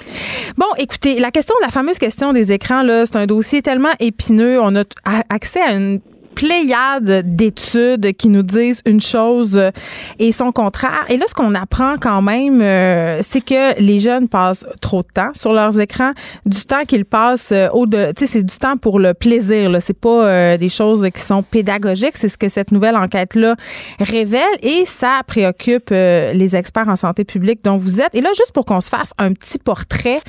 Bon, 0.56 0.66
écoutez, 0.78 1.18
la 1.18 1.30
question, 1.30 1.54
la 1.60 1.68
fameuse 1.68 1.98
question 1.98 2.32
des 2.32 2.52
écrans, 2.52 2.82
là, 2.82 3.06
c'est 3.06 3.16
un 3.16 3.26
dossier 3.26 3.62
tellement 3.62 3.92
épineux. 4.00 4.58
On 4.60 4.74
a 4.76 4.84
accès 5.28 5.60
à 5.60 5.74
une 5.74 6.00
pléiade 6.36 7.22
d'études 7.24 8.12
qui 8.12 8.28
nous 8.28 8.42
disent 8.42 8.82
une 8.84 9.00
chose 9.00 9.56
euh, 9.56 9.70
et 10.18 10.32
son 10.32 10.52
contraire. 10.52 11.04
Et 11.08 11.16
là, 11.16 11.24
ce 11.26 11.34
qu'on 11.34 11.54
apprend 11.54 11.96
quand 11.98 12.20
même, 12.20 12.60
euh, 12.60 13.18
c'est 13.22 13.40
que 13.40 13.80
les 13.80 13.98
jeunes 13.98 14.28
passent 14.28 14.66
trop 14.82 15.02
de 15.02 15.08
temps 15.12 15.30
sur 15.34 15.54
leurs 15.54 15.80
écrans, 15.80 16.12
du 16.44 16.64
temps 16.66 16.84
qu'ils 16.86 17.06
passent 17.06 17.52
euh, 17.52 17.68
au 17.72 17.86
de, 17.86 18.12
tu 18.12 18.26
sais, 18.26 18.32
c'est 18.32 18.42
du 18.44 18.56
temps 18.56 18.76
pour 18.76 19.00
le 19.00 19.14
plaisir. 19.14 19.70
Là, 19.70 19.80
c'est 19.80 19.98
pas 19.98 20.58
des 20.58 20.68
choses 20.68 21.08
qui 21.14 21.22
sont 21.22 21.42
pédagogiques. 21.42 22.16
C'est 22.16 22.28
ce 22.28 22.36
que 22.36 22.50
cette 22.50 22.70
nouvelle 22.70 22.96
enquête 22.96 23.34
là 23.34 23.56
révèle 23.98 24.42
et 24.60 24.84
ça 24.84 25.20
préoccupe 25.26 25.88
les 25.90 26.54
experts 26.54 26.88
en 26.88 26.96
santé 26.96 27.24
publique 27.24 27.64
dont 27.64 27.78
vous 27.78 28.02
êtes. 28.02 28.14
Et 28.14 28.20
là, 28.20 28.28
juste 28.36 28.52
pour 28.52 28.66
qu'on 28.66 28.82
se 28.82 28.90
fasse 28.90 29.12
un 29.16 29.32
petit 29.32 29.58
portrait, 29.58 30.20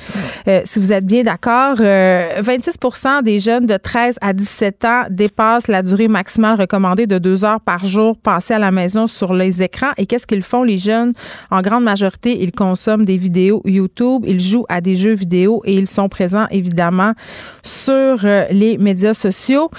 si 0.64 0.78
vous 0.78 0.92
êtes 0.92 1.04
bien 1.04 1.22
d'accord, 1.22 1.76
26% 1.76 3.22
des 3.22 3.40
jeunes 3.40 3.66
de 3.66 3.76
13 3.76 4.16
à 4.22 4.32
17 4.32 4.84
ans 4.84 5.04
dépassent 5.10 5.68
la 5.68 5.82
durée 5.82 5.97
maximale 6.06 6.60
recommandée 6.60 7.06
de 7.08 7.18
deux 7.18 7.44
heures 7.44 7.60
par 7.60 7.86
jour 7.86 8.16
passées 8.16 8.54
à 8.54 8.58
la 8.58 8.70
maison 8.70 9.08
sur 9.08 9.34
les 9.34 9.62
écrans. 9.62 9.90
Et 9.96 10.06
qu'est-ce 10.06 10.26
qu'ils 10.26 10.42
font, 10.42 10.62
les 10.62 10.78
jeunes? 10.78 11.14
En 11.50 11.62
grande 11.62 11.82
majorité, 11.82 12.40
ils 12.40 12.52
consomment 12.52 13.04
des 13.04 13.16
vidéos 13.16 13.62
YouTube, 13.64 14.24
ils 14.26 14.40
jouent 14.40 14.66
à 14.68 14.80
des 14.80 14.94
jeux 14.94 15.14
vidéo 15.14 15.62
et 15.64 15.74
ils 15.74 15.88
sont 15.88 16.08
présents, 16.08 16.46
évidemment, 16.50 17.14
sur 17.62 18.24
euh, 18.24 18.44
les 18.50 18.78
médias 18.78 19.14
sociaux. 19.14 19.70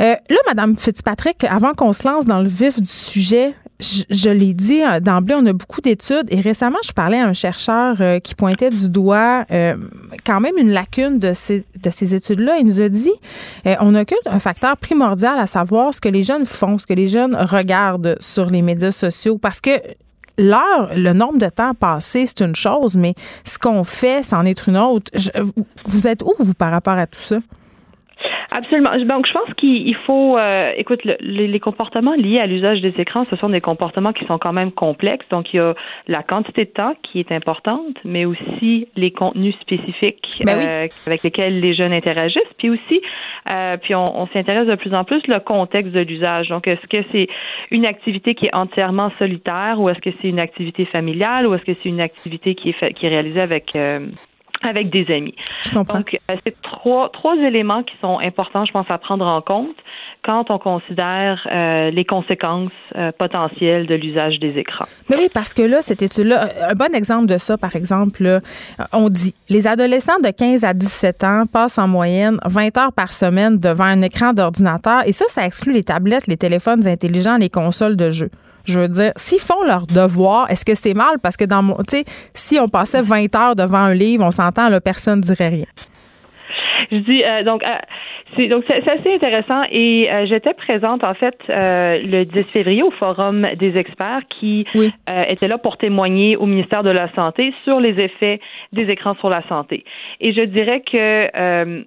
Euh, 0.00 0.14
là, 0.30 0.36
Madame 0.46 0.76
Fitzpatrick, 0.76 1.42
avant 1.44 1.72
qu'on 1.72 1.92
se 1.92 2.06
lance 2.06 2.24
dans 2.24 2.40
le 2.40 2.48
vif 2.48 2.80
du 2.80 2.88
sujet, 2.88 3.54
je, 3.80 4.30
l'ai 4.30 4.54
dit 4.54 4.82
euh, 4.82 4.98
d'emblée, 4.98 5.34
on 5.34 5.46
a 5.46 5.52
beaucoup 5.52 5.80
d'études 5.80 6.26
et 6.30 6.40
récemment, 6.40 6.78
je 6.84 6.92
parlais 6.92 7.20
à 7.20 7.26
un 7.26 7.32
chercheur 7.32 7.96
euh, 8.00 8.18
qui 8.18 8.34
pointait 8.34 8.70
du 8.70 8.88
doigt 8.88 9.44
euh, 9.50 9.76
quand 10.26 10.40
même 10.40 10.58
une 10.58 10.70
lacune 10.70 11.18
de 11.18 11.32
ces, 11.32 11.64
de 11.80 11.90
ces 11.90 12.14
études-là. 12.14 12.56
Il 12.58 12.66
nous 12.66 12.80
a 12.80 12.88
dit 12.88 13.12
on 13.80 13.94
occulte 13.94 14.26
un 14.26 14.38
facteur 14.40 14.76
primordial 14.76 15.38
à 15.38 15.46
savoir 15.46 15.94
ce 15.94 16.00
que 16.00 16.08
les 16.08 16.22
jeunes 16.22 16.44
font, 16.44 16.78
ce 16.78 16.86
que 16.86 16.94
les 16.94 17.08
jeunes 17.08 17.36
regardent 17.36 18.16
sur 18.20 18.46
les 18.46 18.62
médias 18.62 18.90
sociaux 18.90 19.38
parce 19.38 19.60
que 19.60 19.70
l'heure, 20.38 20.90
le 20.94 21.12
nombre 21.12 21.38
de 21.38 21.48
temps 21.48 21.74
passé, 21.74 22.26
c'est 22.26 22.40
une 22.40 22.56
chose, 22.56 22.96
mais 22.96 23.14
ce 23.44 23.58
qu'on 23.58 23.84
fait, 23.84 24.22
c'en 24.22 24.44
est 24.44 24.66
une 24.66 24.76
autre. 24.76 25.10
vous 25.86 26.06
êtes 26.06 26.22
où, 26.22 26.32
vous, 26.38 26.54
par 26.54 26.70
rapport 26.70 26.96
à 26.96 27.06
tout 27.06 27.20
ça? 27.20 27.38
Absolument. 28.50 28.96
Donc, 29.04 29.26
je 29.26 29.32
pense 29.32 29.52
qu'il 29.54 29.94
faut, 30.06 30.38
euh, 30.38 30.72
écoute, 30.76 31.00
les, 31.20 31.60
comportements 31.60 32.14
liés 32.14 32.38
à 32.38 32.46
l'usage 32.46 32.80
des 32.80 32.94
écrans, 32.98 33.24
ce 33.24 33.36
sont 33.36 33.50
des 33.50 33.60
comportements 33.60 34.12
qui 34.12 34.24
sont 34.24 34.38
quand 34.38 34.52
même 34.52 34.72
complexes. 34.72 35.26
Donc, 35.30 35.52
il 35.52 35.58
y 35.58 35.60
a 35.60 35.74
la 36.06 36.22
quantité 36.22 36.64
de 36.64 36.70
temps 36.70 36.94
qui 37.02 37.20
est 37.20 37.30
importante, 37.30 37.96
mais 38.04 38.24
aussi 38.24 38.88
les 38.96 39.10
contenus 39.10 39.54
spécifiques 39.60 40.42
ben 40.44 40.58
euh, 40.58 40.88
avec 41.06 41.22
lesquels 41.22 41.60
les 41.60 41.74
jeunes 41.74 41.92
interagissent. 41.92 42.42
Puis 42.56 42.70
aussi, 42.70 43.02
euh, 43.50 43.76
puis 43.76 43.94
on, 43.94 44.04
on 44.14 44.26
s'intéresse 44.28 44.66
de 44.66 44.76
plus 44.76 44.94
en 44.94 45.04
plus 45.04 45.26
le 45.26 45.40
contexte 45.40 45.92
de 45.92 46.00
l'usage. 46.00 46.48
Donc, 46.48 46.66
est-ce 46.66 46.86
que 46.86 47.04
c'est 47.12 47.28
une 47.70 47.84
activité 47.84 48.34
qui 48.34 48.46
est 48.46 48.54
entièrement 48.54 49.10
solitaire 49.18 49.78
ou 49.78 49.90
est-ce 49.90 50.00
que 50.00 50.10
c'est 50.22 50.28
une 50.28 50.40
activité 50.40 50.86
familiale 50.86 51.46
ou 51.46 51.54
est-ce 51.54 51.64
que 51.64 51.76
c'est 51.82 51.88
une 51.88 52.00
activité 52.00 52.54
qui 52.54 52.70
est, 52.70 52.72
fait, 52.72 52.94
qui 52.94 53.06
est 53.06 53.10
réalisée 53.10 53.40
avec 53.40 53.76
avec 54.62 54.90
des 54.90 55.06
amis. 55.12 55.34
Je 55.62 55.70
comprends. 55.70 55.98
Donc, 55.98 56.18
euh, 56.30 56.36
c'est 56.44 56.60
trois, 56.62 57.10
trois 57.10 57.36
éléments 57.36 57.82
qui 57.82 57.94
sont 58.00 58.18
importants, 58.18 58.64
je 58.64 58.72
pense, 58.72 58.86
à 58.90 58.98
prendre 58.98 59.26
en 59.26 59.40
compte 59.40 59.76
quand 60.24 60.50
on 60.50 60.58
considère 60.58 61.46
euh, 61.50 61.90
les 61.90 62.04
conséquences 62.04 62.72
euh, 62.96 63.12
potentielles 63.16 63.86
de 63.86 63.94
l'usage 63.94 64.38
des 64.40 64.58
écrans. 64.58 64.86
Mais 65.08 65.16
oui, 65.16 65.28
parce 65.32 65.54
que 65.54 65.62
là, 65.62 65.80
cette 65.80 66.02
étude-là, 66.02 66.48
un 66.70 66.74
bon 66.74 66.94
exemple 66.94 67.26
de 67.26 67.38
ça, 67.38 67.56
par 67.56 67.76
exemple, 67.76 68.40
on 68.92 69.08
dit 69.08 69.34
les 69.48 69.66
adolescents 69.66 70.18
de 70.22 70.30
15 70.30 70.64
à 70.64 70.74
17 70.74 71.24
ans 71.24 71.44
passent 71.50 71.78
en 71.78 71.88
moyenne 71.88 72.38
20 72.44 72.76
heures 72.78 72.92
par 72.92 73.12
semaine 73.12 73.58
devant 73.58 73.84
un 73.84 74.02
écran 74.02 74.32
d'ordinateur 74.32 75.02
et 75.06 75.12
ça, 75.12 75.24
ça 75.28 75.46
exclut 75.46 75.72
les 75.72 75.84
tablettes, 75.84 76.26
les 76.26 76.36
téléphones 76.36 76.86
intelligents, 76.86 77.36
les 77.36 77.50
consoles 77.50 77.96
de 77.96 78.10
jeux. 78.10 78.30
Je 78.68 78.80
veux 78.80 78.88
dire, 78.88 79.12
s'ils 79.16 79.40
font 79.40 79.64
leur 79.64 79.86
devoir, 79.86 80.50
est-ce 80.50 80.64
que 80.64 80.74
c'est 80.74 80.94
mal? 80.94 81.18
Parce 81.22 81.36
que 81.36 81.44
dans 81.44 81.62
mon, 81.62 81.76
tu 81.76 81.96
sais, 81.96 82.04
si 82.34 82.58
on 82.60 82.68
passait 82.68 83.02
20 83.02 83.34
heures 83.34 83.56
devant 83.56 83.78
un 83.78 83.94
livre, 83.94 84.24
on 84.24 84.30
s'entend, 84.30 84.68
là, 84.68 84.80
personne 84.80 85.20
ne 85.20 85.22
dirait 85.22 85.48
rien. 85.48 85.66
Je 86.90 86.96
dis 86.96 87.22
euh, 87.24 87.42
donc 87.42 87.62
euh, 87.64 87.76
c'est 88.36 88.46
donc 88.46 88.64
c'est 88.66 88.88
assez 88.88 89.14
intéressant 89.14 89.62
et 89.70 90.10
euh, 90.10 90.26
j'étais 90.26 90.54
présente 90.54 91.04
en 91.04 91.14
fait 91.14 91.36
le 91.48 92.24
10 92.24 92.44
février 92.52 92.82
au 92.82 92.90
forum 92.92 93.46
des 93.58 93.76
experts 93.76 94.22
qui 94.38 94.66
étaient 95.06 95.48
là 95.48 95.58
pour 95.58 95.76
témoigner 95.76 96.36
au 96.36 96.46
ministère 96.46 96.82
de 96.82 96.90
la 96.90 97.12
santé 97.14 97.52
sur 97.64 97.80
les 97.80 98.00
effets 98.00 98.40
des 98.72 98.88
écrans 98.90 99.14
sur 99.16 99.28
la 99.28 99.46
santé. 99.48 99.84
Et 100.20 100.32
je 100.32 100.42
dirais 100.42 100.80
que 100.80 101.84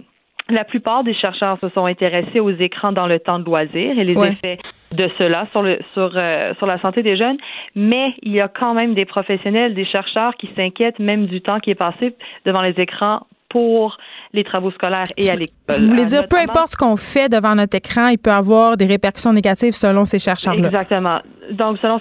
la 0.52 0.64
plupart 0.64 1.03
des 1.03 1.14
chercheurs 1.14 1.57
se 1.61 1.69
sont 1.69 1.86
intéressés 1.86 2.40
aux 2.40 2.52
écrans 2.52 2.91
dans 2.91 3.07
le 3.07 3.19
temps 3.19 3.40
de 3.40 3.45
loisir 3.45 3.98
et 3.98 4.03
les 4.03 4.14
effets 4.14 4.60
de 4.91 5.10
cela 5.18 5.48
sur 5.52 5.61
le 5.61 5.80
sur 5.94 6.11
euh, 6.15 6.53
sur 6.56 6.68
la 6.68 6.80
santé 6.82 7.02
des 7.03 7.18
jeunes, 7.18 7.38
mais 7.76 8.14
il 8.22 8.34
y 8.34 8.41
a 8.41 8.48
quand 8.48 8.73
même 8.73 8.94
des 8.94 9.06
professionnels, 9.06 9.73
des 9.73 9.86
chercheurs 9.86 10.36
qui 10.36 10.49
s'inquiètent 10.56 10.99
même 10.99 11.28
du 11.28 11.41
temps 11.41 11.60
qui 11.60 11.72
est 11.72 11.76
passé 11.76 12.15
devant 12.45 12.61
les 12.61 12.73
écrans 12.78 13.26
pour 13.52 13.98
les 14.34 14.44
travaux 14.44 14.72
scolaires 14.72 15.07
et 15.18 15.30
à 15.30 15.36
l'école. 15.36 15.53
Vous 15.78 15.88
voulez 15.88 16.06
dire, 16.06 16.28
peu 16.28 16.38
importe 16.38 16.69
ce 16.69 16.78
qu'on 16.78 16.95
fait 16.95 17.30
devant 17.30 17.56
notre 17.56 17.76
écran, 17.76 18.07
il 18.07 18.18
peut 18.18 18.32
avoir 18.32 18.78
des 18.78 18.86
répercussions 18.86 19.34
négatives 19.34 19.73
selon 19.73 20.06
ces 20.06 20.19
chercheurs-là. 20.19 20.68
Exactement. 20.68 21.19
Donc, 21.52 21.78
selon 21.82 21.99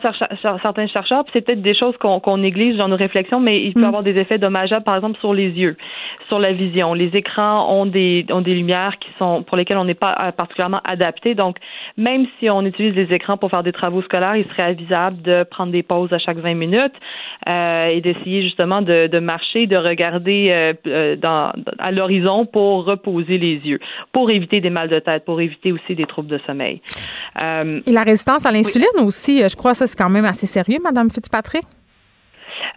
certains 0.62 0.86
chercheurs, 0.86 1.24
c'est 1.32 1.40
peut-être 1.40 1.62
des 1.62 1.74
choses 1.74 1.94
qu'on 1.98 2.38
néglige 2.38 2.76
dans 2.76 2.88
nos 2.88 2.96
réflexions, 2.96 3.40
mais 3.40 3.62
il 3.62 3.74
peut 3.74 3.80
mm. 3.80 3.84
avoir 3.84 4.02
des 4.02 4.16
effets 4.16 4.38
dommageables, 4.38 4.84
par 4.84 4.96
exemple, 4.96 5.18
sur 5.20 5.34
les 5.34 5.50
yeux, 5.50 5.76
sur 6.28 6.38
la 6.38 6.52
vision. 6.52 6.94
Les 6.94 7.10
écrans 7.16 7.72
ont 7.72 7.86
des, 7.86 8.24
ont 8.30 8.40
des 8.40 8.54
lumières 8.54 8.98
qui 8.98 9.08
sont 9.18 9.42
pour 9.42 9.56
lesquelles 9.56 9.78
on 9.78 9.84
n'est 9.84 9.94
pas 9.94 10.16
euh, 10.20 10.32
particulièrement 10.32 10.80
adapté. 10.84 11.34
Donc, 11.34 11.56
même 11.96 12.26
si 12.38 12.48
on 12.48 12.64
utilise 12.64 12.94
les 12.94 13.12
écrans 13.14 13.36
pour 13.36 13.50
faire 13.50 13.62
des 13.62 13.72
travaux 13.72 14.02
scolaires, 14.02 14.36
il 14.36 14.46
serait 14.46 14.62
avisable 14.62 15.22
de 15.22 15.44
prendre 15.44 15.72
des 15.72 15.82
pauses 15.82 16.12
à 16.12 16.18
chaque 16.18 16.38
20 16.38 16.54
minutes 16.54 16.94
euh, 17.48 17.86
et 17.86 18.00
d'essayer 18.00 18.42
justement 18.42 18.82
de, 18.82 19.06
de, 19.06 19.18
marcher, 19.18 19.66
de 19.66 19.76
regarder 19.76 20.74
euh, 20.86 21.16
dans, 21.16 21.52
à 21.78 21.90
l'horizon 21.90 22.46
pour 22.46 22.84
reposer 22.84 23.38
les 23.38 23.56
yeux, 23.56 23.80
pour 24.12 24.30
éviter 24.30 24.60
des 24.60 24.70
mal 24.70 24.88
de 24.88 24.98
tête, 24.98 25.24
pour 25.24 25.40
éviter 25.40 25.72
aussi 25.72 25.94
des 25.94 26.06
troubles 26.06 26.28
de 26.28 26.40
sommeil. 26.46 26.80
Euh, 27.40 27.80
et 27.86 27.92
la 27.92 28.02
résistance 28.02 28.46
à 28.46 28.52
l'insuline 28.52 28.86
aussi, 29.04 29.39
je 29.48 29.56
crois 29.56 29.72
que 29.72 29.78
ça 29.78 29.86
c'est 29.86 29.96
quand 29.96 30.10
même 30.10 30.24
assez 30.24 30.46
sérieux, 30.46 30.78
Madame 30.82 31.10
Fitzpatrick? 31.10 31.64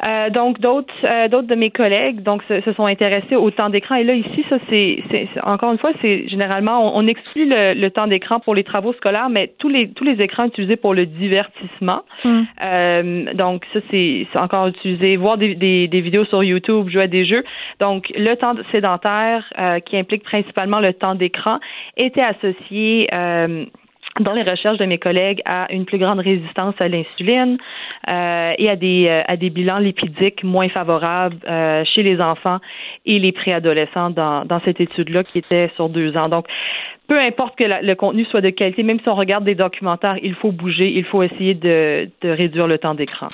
Euh, 0.03 0.29
donc 0.29 0.59
d'autres 0.59 0.93
euh, 1.03 1.27
d'autres 1.27 1.47
de 1.47 1.55
mes 1.55 1.69
collègues 1.69 2.23
donc 2.23 2.41
se, 2.49 2.73
sont 2.73 2.85
intéressés 2.85 3.35
au 3.35 3.51
temps 3.51 3.69
d'écran 3.69 3.95
et 3.95 4.03
là 4.03 4.13
ici 4.13 4.43
ça 4.49 4.57
c'est 4.69 5.01
encore 5.43 5.71
une 5.71 5.77
fois 5.77 5.91
c'est 6.01 6.27
généralement 6.27 6.97
on, 6.97 7.07
exclut 7.07 7.47
le, 7.47 7.89
temps 7.89 8.07
d'écran 8.07 8.39
pour 8.39 8.55
les 8.55 8.63
travaux 8.63 8.93
scolaires 8.93 9.29
mais 9.29 9.53
tous 9.59 9.69
les 9.69 9.89
tous 9.91 10.03
les 10.03 10.21
écrans 10.21 10.45
utilisés 10.45 10.77
pour 10.77 10.93
le 10.93 11.05
divertissement 11.05 12.01
mm. 12.25 12.41
euh, 12.63 13.33
donc 13.33 13.65
ça 13.71 13.79
c'est 13.91 14.27
encore 14.35 14.67
utilisé 14.67 15.15
voir 15.15 15.37
des, 15.37 15.55
des, 15.55 15.87
des, 15.87 16.01
vidéos 16.01 16.25
sur 16.25 16.43
YouTube 16.43 16.89
jouer 16.89 17.03
à 17.03 17.07
des 17.07 17.25
jeux 17.25 17.43
donc 17.79 18.11
le 18.15 18.35
temps 18.35 18.55
sédentaire 18.71 19.45
qui 19.85 19.97
implique 19.97 20.23
principalement 20.23 20.79
le 20.79 20.93
temps 20.93 21.15
d'écran 21.15 21.59
était 21.97 22.21
associé 22.21 23.07
dans 24.19 24.33
les 24.33 24.43
recherches 24.43 24.77
de 24.77 24.85
mes 24.85 24.99
collègues 24.99 25.41
à 25.45 25.71
une 25.71 25.85
plus 25.85 25.97
grande 25.97 26.19
résistance 26.19 26.75
à 26.79 26.87
l'insuline 26.87 27.57
euh, 28.07 28.53
et 28.57 28.69
à 28.69 28.75
des 28.75 29.07
euh, 29.07 29.23
à 29.27 29.37
des 29.37 29.49
bilans 29.49 29.79
lipidiques 29.79 30.43
moins 30.43 30.69
favorables 30.69 31.37
euh, 31.47 31.83
chez 31.85 32.03
les 32.03 32.21
enfants 32.21 32.59
et 33.05 33.17
les 33.17 33.31
préadolescents 33.31 34.11
dans, 34.11 34.45
dans 34.45 34.59
cette 34.61 34.79
étude-là 34.79 35.23
qui 35.23 35.39
était 35.39 35.71
sur 35.75 35.89
deux 35.89 36.15
ans. 36.15 36.29
Donc, 36.29 36.45
peu 37.13 37.19
importe 37.19 37.55
que 37.55 37.63
le 37.63 37.93
contenu 37.93 38.25
soit 38.25 38.41
de 38.41 38.49
qualité, 38.49 38.81
même 38.81 38.99
si 38.99 39.07
on 39.07 39.13
regarde 39.13 39.45
des 39.45 39.53
documentaires, 39.53 40.17
il 40.23 40.33
faut 40.33 40.51
bouger, 40.51 40.91
il 40.91 41.05
faut 41.05 41.21
essayer 41.21 41.53
de, 41.53 42.09
réduire 42.23 42.65
le 42.65 42.79
temps 42.79 42.95
d'écran. 42.95 43.27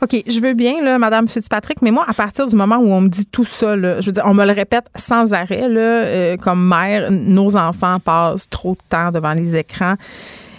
OK, 0.00 0.16
je 0.26 0.40
veux 0.40 0.54
bien, 0.54 0.82
là, 0.82 0.98
Madame 0.98 1.28
Fitzpatrick, 1.28 1.82
mais 1.82 1.90
moi, 1.90 2.06
à 2.08 2.14
partir 2.14 2.46
du 2.46 2.56
moment 2.56 2.76
où 2.76 2.90
on 2.90 3.02
me 3.02 3.08
dit 3.08 3.26
tout 3.26 3.44
ça, 3.44 3.76
là, 3.76 4.00
je 4.00 4.06
veux 4.06 4.12
dire, 4.12 4.22
on 4.24 4.32
me 4.32 4.46
le 4.46 4.52
répète 4.52 4.86
sans 4.94 5.34
arrêt, 5.34 5.68
là, 5.68 5.80
euh, 5.80 6.36
comme 6.38 6.66
mère, 6.66 7.10
nos 7.10 7.58
enfants 7.58 7.98
passent 8.02 8.48
trop 8.48 8.72
de 8.72 8.88
temps 8.88 9.12
devant 9.12 9.34
les 9.34 9.54
écrans. 9.54 9.96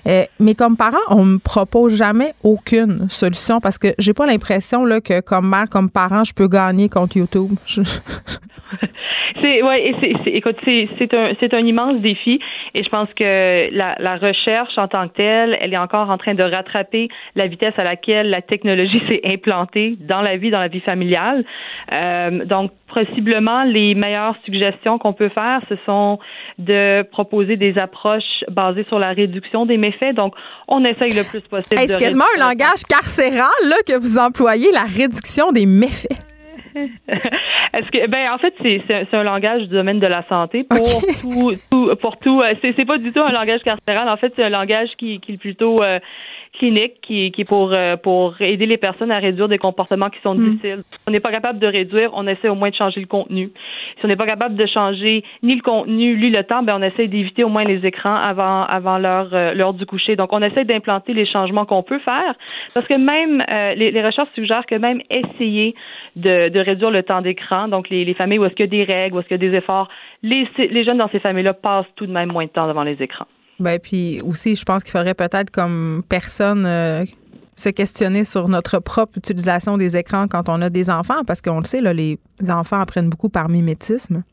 Euh, 0.08 0.24
mais 0.40 0.54
comme 0.54 0.78
parent, 0.78 0.98
on 1.10 1.26
me 1.26 1.38
propose 1.38 1.96
jamais 1.96 2.34
aucune 2.44 3.10
solution 3.10 3.60
parce 3.60 3.78
que 3.78 3.90
j'ai 4.00 4.14
pas 4.14 4.26
l'impression 4.26 4.86
là 4.86 5.02
que 5.02 5.22
comme 5.22 5.50
mère, 5.50 5.66
comme 5.70 5.90
parent, 5.90 6.24
je 6.24 6.34
peux 6.34 6.48
gagner 6.48 6.90
contre 6.90 7.18
YouTube. 7.18 7.52
C'est 9.42 9.62
ouais, 9.62 9.94
c'est, 10.02 10.32
écoute, 10.32 10.56
c'est, 10.66 10.90
c'est 10.98 11.14
un 11.14 11.34
c'est 11.40 11.54
un 11.54 11.66
immense 11.66 12.02
défi 12.02 12.40
et 12.74 12.84
je 12.84 12.90
pense 12.90 13.08
que 13.14 13.70
la, 13.72 13.96
la 14.00 14.16
recherche 14.18 14.78
en 14.78 14.88
tant 14.88 15.08
que 15.08 15.14
telle, 15.14 15.58
elle 15.62 15.74
est 15.74 15.78
encore 15.78 16.10
en 16.10 16.18
train 16.18 16.34
de 16.34 16.44
rattraper 16.44 17.08
la 17.36 17.48
vitesse 17.48 17.74
à 17.78 17.84
laquelle 17.84 18.30
la 18.30 18.42
technologie 18.42 19.02
s'est 19.08 19.22
implantée 19.26 19.96
dans 20.00 20.22
la 20.22 20.38
vie, 20.38 20.50
dans 20.50 20.60
la 20.60 20.70
vie 20.70 20.80
familiale. 20.80 21.46
Euh, 21.92 22.46
donc 22.46 22.72
possiblement 22.94 23.64
les 23.64 23.96
meilleures 23.96 24.36
suggestions 24.46 24.98
qu'on 24.98 25.14
peut 25.14 25.30
faire, 25.30 25.62
ce 25.70 25.76
sont 25.86 26.20
de 26.58 27.04
proposer 27.12 27.58
des 27.58 27.78
approches 27.78 28.44
basées 28.50 28.86
sur 28.86 28.98
la 28.98 29.12
réduction 29.12 29.66
des 29.66 29.78
méfaits. 29.78 29.97
Donc, 30.14 30.34
on 30.68 30.84
essaye 30.86 31.14
le 31.14 31.24
plus 31.24 31.42
possible. 31.42 31.80
Hey, 31.80 31.88
c'est 31.88 31.98
quasiment 31.98 32.26
un 32.38 32.40
langage 32.40 32.84
carcéral 32.88 33.50
là, 33.64 33.76
que 33.86 33.98
vous 33.98 34.18
employez, 34.18 34.72
la 34.72 34.84
réduction 34.84 35.52
des 35.52 35.66
méfaits. 35.66 36.08
Est-ce 37.74 37.92
que 37.92 38.08
ben 38.08 38.32
en 38.32 38.38
fait 38.38 38.54
c'est 38.62 38.82
c'est 38.88 39.18
un 39.18 39.24
langage 39.24 39.64
du 39.64 39.68
domaine 39.70 40.00
de 40.00 40.08
la 40.08 40.24
santé 40.28 40.64
pour 40.64 41.02
tout, 41.22 41.54
tout, 41.72 41.96
pour 42.00 42.18
tout 42.18 42.42
euh, 42.42 42.54
c'est 42.62 42.74
c'est 42.76 42.86
pas 42.86 42.98
du 42.98 43.12
tout 43.12 43.20
un 43.20 43.32
langage 43.32 43.62
carcéral 43.64 44.08
en 44.10 44.18
fait 44.18 44.32
c'est 44.36 44.44
un 44.44 44.50
langage 44.50 44.90
qui 44.98 45.20
qui 45.20 45.34
est 45.34 45.38
plutôt 45.38 45.82
euh, 45.82 46.00
clinique 46.58 47.02
qui, 47.02 47.32
qui 47.32 47.42
est 47.42 47.46
pour, 47.46 47.72
euh, 47.72 47.96
pour 47.96 48.36
aider 48.42 48.66
les 48.66 48.78
personnes 48.78 49.12
à 49.12 49.20
réduire 49.20 49.48
des 49.48 49.58
comportements 49.58 50.10
qui 50.10 50.20
sont 50.22 50.36
mm. 50.36 50.38
difficiles. 50.38 50.80
Si 50.92 51.00
on 51.08 51.12
n'est 51.12 51.20
pas 51.20 51.32
capable 51.32 51.60
de 51.60 51.68
réduire, 51.68 52.12
on 52.14 52.28
essaie 52.28 52.50
au 52.50 52.56
moins 52.56 52.70
de 52.70 52.76
changer 52.76 53.00
le 53.00 53.08
contenu. 53.08 53.52
Si 53.98 54.06
on 54.06 54.08
n'est 54.08 54.16
pas 54.16 54.26
capable 54.26 54.56
de 54.56 54.66
changer 54.66 55.24
ni 55.44 55.56
le 55.56 55.62
contenu, 55.62 56.18
ni 56.18 56.30
le 56.30 56.44
temps, 56.44 56.64
ben 56.64 56.78
on 56.80 56.84
essaie 56.84 57.08
d'éviter 57.08 57.44
au 57.44 57.50
moins 57.50 57.64
les 57.64 57.86
écrans 57.86 58.16
avant, 58.16 58.64
avant 58.64 58.98
l'heure, 58.98 59.30
euh, 59.34 59.54
l'heure 59.54 59.74
du 59.74 59.86
coucher. 59.86 60.16
Donc, 60.16 60.34
on 60.34 60.42
essaie 60.42 60.66
d'implanter 60.66 61.14
les 61.14 61.26
changements 61.26 61.66
qu'on 61.66 61.84
peut 61.84 62.00
faire 62.00 62.36
parce 62.74 62.88
que 62.88 62.96
même 62.96 63.44
euh, 63.50 63.74
les, 63.76 63.92
les, 63.92 64.04
recherches 64.04 64.30
suggèrent 64.36 64.66
que 64.66 64.76
même 64.76 65.02
essayer 65.10 65.76
de, 66.16 66.50
de 66.50 66.60
réduire 66.60 66.92
le 66.92 67.04
temps 67.04 67.22
d'écran, 67.22 67.68
donc 67.68 67.90
les, 67.90 68.06
les 68.06 68.14
familles 68.14 68.40
où 68.40 68.46
est-ce 68.46 68.56
qu'il 68.56 68.66
y 68.66 68.70
a 68.70 68.86
des 68.86 68.92
règles, 68.92 69.16
où 69.16 69.20
est-ce 69.20 69.28
qu'il 69.28 69.42
y 69.42 69.46
a 69.46 69.50
des 69.50 69.58
efforts, 69.58 69.90
les, 70.24 70.48
les 70.58 70.84
jeunes 70.84 70.98
dans 70.98 71.10
ces 71.10 71.20
familles-là 71.20 71.54
passent 71.54 71.86
tout 71.96 72.06
de 72.06 72.12
même 72.12 72.32
moins 72.32 72.46
de 72.46 72.50
temps 72.50 72.68
devant 72.68 72.84
les 72.84 73.02
écrans. 73.02 73.28
Ben, 73.60 73.80
puis 73.80 74.22
aussi, 74.22 74.56
je 74.56 74.64
pense 74.64 74.84
qu'il 74.84 74.92
faudrait 74.92 75.16
peut-être 75.16 75.50
comme 75.50 76.04
personne 76.08 76.66
euh, 76.66 77.04
se 77.56 77.70
questionner 77.70 78.24
sur 78.24 78.48
notre 78.48 78.80
propre 78.80 79.18
utilisation 79.18 79.78
des 79.78 79.98
écrans 79.98 80.28
quand 80.28 80.48
on 80.48 80.62
a 80.62 80.70
des 80.70 80.90
enfants, 80.90 81.24
parce 81.26 81.42
qu'on 81.42 81.60
le 81.60 81.66
sait, 81.66 81.82
là, 81.82 81.94
les 81.94 82.20
enfants 82.50 82.80
apprennent 82.80 83.10
beaucoup 83.10 83.30
par 83.30 83.50
mimétisme. 83.50 84.24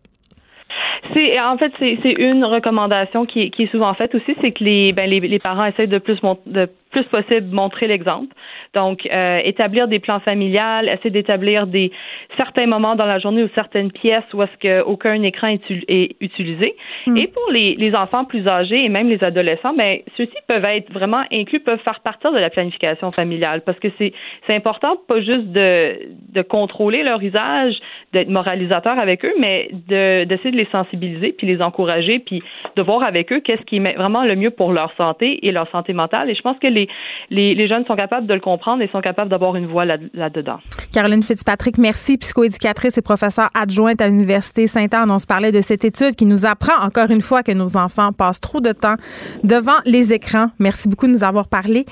C'est 1.13 1.39
en 1.39 1.59
fait 1.59 1.73
c'est 1.79 2.13
une 2.13 2.45
recommandation 2.45 3.27
qui, 3.27 3.53
est 3.59 3.71
souvent 3.71 3.93
faite 3.95 4.15
aussi, 4.15 4.35
c'est 4.41 4.53
que 4.53 4.65
les, 4.65 4.93
ben, 4.93 5.09
les, 5.09 5.21
les 5.21 5.39
parents 5.39 5.67
essaient 5.67 5.87
de 5.87 5.99
plus 5.99 6.19
de 6.47 6.69
plus 6.95 7.05
possible 7.05 7.53
montrer 7.53 7.89
l'exemple. 7.89 8.33
Donc, 8.73 9.07
euh, 9.07 9.41
établir 9.45 9.89
des 9.89 9.99
plans 9.99 10.21
familiales, 10.21 10.89
essayer 10.89 11.11
d'établir 11.11 11.67
des 11.67 11.91
certains 12.37 12.67
moments 12.67 12.95
dans 12.95 13.05
la 13.05 13.19
journée 13.19 13.43
ou 13.43 13.49
certaines 13.55 13.91
pièces 13.91 14.25
où 14.33 14.43
est-ce 14.43 14.57
qu'aucun 14.63 15.21
écran 15.23 15.49
est, 15.49 15.61
est 15.89 16.17
utilisé. 16.21 16.77
Mm. 17.09 17.17
Et 17.17 17.27
pour 17.27 17.51
les, 17.51 17.71
les, 17.71 17.95
enfants 17.95 18.25
plus 18.25 18.47
âgés 18.47 18.85
et 18.85 18.89
même 18.89 19.09
les 19.09 19.23
adolescents, 19.25 19.75
ben 19.75 19.99
ceux-ci 20.17 20.37
peuvent 20.47 20.65
être 20.65 20.93
vraiment 20.93 21.25
inclus, 21.33 21.61
peuvent 21.61 21.81
faire 21.81 22.01
partie 22.01 22.31
de 22.33 22.39
la 22.39 22.51
planification 22.51 23.11
familiale 23.13 23.63
parce 23.67 23.79
que 23.79 23.89
c'est 23.99 24.13
c'est 24.47 24.55
important 24.55 24.97
pas 25.09 25.21
juste 25.21 25.49
de 25.53 25.99
de 26.33 26.43
contrôler 26.43 27.03
leur 27.03 27.21
usage, 27.23 27.75
d'être 28.13 28.29
moralisateur 28.29 28.99
avec 28.99 29.25
eux, 29.25 29.35
mais 29.39 29.69
de 29.89 30.25
d'essayer 30.25 30.53
de 30.53 30.57
les 30.57 30.69
sensibiliser 30.71 31.33
puis 31.37 31.47
les 31.47 31.61
encourager 31.61 32.21
puis 32.21 32.43
de 32.77 32.83
voir 32.83 33.03
avec 33.03 33.33
eux 33.33 33.41
qu'est-ce 33.41 33.63
qui 33.63 33.77
est 33.77 33.97
vraiment 33.97 34.25
le 34.25 34.37
mieux 34.37 34.51
pour 34.51 34.73
leur 34.73 34.93
santé 34.97 35.47
et 35.47 35.53
leur 35.53 35.69
santé 35.71 35.93
mentale. 35.93 36.31
Et 36.31 36.35
je 36.35 36.43
pense 36.43 36.59
que 36.59 36.69
les 36.69 36.84
les, 37.31 37.69
jeunes 37.69 37.85
sont 37.87 37.97
capables 37.97 38.27
de 38.27 38.35
le 38.35 38.41
comprendre 38.41 38.83
et 38.83 38.89
sont 38.89 39.01
capables 39.01 39.31
d'avoir 39.31 39.57
une 39.57 39.67
voix 39.67 39.85
là-dedans. 39.85 40.59
Caroline 40.93 41.23
Fitzpatrick, 41.23 41.79
merci, 41.79 42.17
psychoéducatrice 42.19 42.99
et 42.99 43.03
professeure 43.03 43.51
adjointe 43.55 44.01
à 44.01 44.09
l'Université 44.09 44.67
Sainte-Anne. 44.67 45.11
On 45.11 45.19
se 45.19 45.27
parlait 45.27 45.53
de 45.53 45.61
cette 45.61 45.85
étude 45.85 46.15
qui 46.15 46.27
nous 46.27 46.47
apprend 46.47 46.85
encore 46.85 47.11
une 47.11 47.23
fois 47.23 47.43
que 47.43 47.53
nos 47.53 47.77
enfants 47.77 48.13
passent 48.13 48.41
trop 48.41 48.61
de 48.61 48.73
temps 48.73 48.97
devant 49.43 49.81
les 49.85 50.13
écrans. 50.13 50.49
Merci 50.59 50.89
beaucoup 50.89 51.07
de 51.07 51.13
nous 51.13 51.25
avoir 51.25 51.49
parlé. 51.49 51.87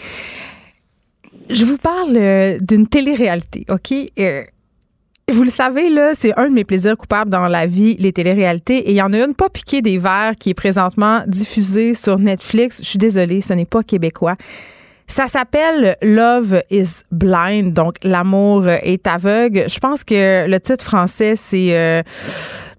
Je 1.51 1.65
vous 1.65 1.79
parle 1.79 2.17
euh, 2.17 2.59
d'une 2.61 2.87
télé-réalité, 2.87 3.67
OK? 3.69 3.93
Euh, 4.19 4.43
vous 5.31 5.45
le 5.45 5.51
savez, 5.51 5.89
là, 5.89 6.13
c'est 6.15 6.37
un 6.39 6.49
de 6.49 6.53
mes 6.53 6.65
plaisirs 6.65 6.97
coupables 6.97 7.31
dans 7.31 7.49
la 7.49 7.67
vie, 7.67 7.97
les 7.99 8.13
téléréalités. 8.13 8.79
Et 8.79 8.91
il 8.91 8.97
y 8.97 9.03
en 9.03 9.13
a 9.13 9.19
une 9.19 9.35
pas 9.35 9.49
piquée 9.49 9.81
des 9.81 9.99
verres 9.99 10.35
qui 10.39 10.51
est 10.51 10.55
présentement 10.55 11.23
diffusée 11.27 11.95
sur 11.95 12.19
Netflix. 12.19 12.81
Je 12.83 12.89
suis 12.89 12.99
désolée, 12.99 13.41
ce 13.41 13.55
n'est 13.55 13.65
pas 13.65 13.83
québécois. 13.83 14.37
Ça 15.13 15.29
s'appelle 15.29 15.99
Love 16.01 16.63
is 16.71 17.03
Blind, 17.11 17.75
donc 17.75 17.97
l'amour 18.03 18.67
est 18.67 19.07
aveugle. 19.07 19.65
Je 19.69 19.79
pense 19.79 20.05
que 20.05 20.49
le 20.49 20.59
titre 20.59 20.83
français 20.83 21.35
c'est 21.37 21.77
euh, 21.77 22.03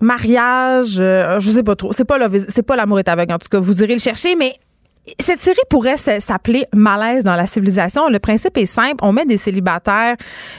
mariage, 0.01 0.95
euh, 0.99 1.37
je 1.37 1.51
sais 1.51 1.61
pas 1.61 1.75
trop. 1.75 1.93
C'est 1.93 2.05
pas 2.05 2.17
c'est 2.47 2.63
pas 2.63 2.75
l'amour 2.75 2.97
est 2.97 3.07
aveugle 3.07 3.33
en 3.33 3.37
tout 3.37 3.49
cas. 3.51 3.59
Vous 3.59 3.83
irez 3.83 3.93
le 3.93 3.99
chercher, 3.99 4.35
mais 4.35 4.55
cette 5.19 5.41
série 5.41 5.57
pourrait 5.69 5.97
s'appeler 5.97 6.65
Malaise 6.73 7.25
dans 7.25 7.35
la 7.35 7.45
civilisation. 7.45 8.07
Le 8.07 8.19
principe 8.19 8.57
est 8.57 8.65
simple. 8.65 8.97
On 9.01 9.11
met 9.11 9.25
des 9.25 9.37
célibataires 9.37 10.15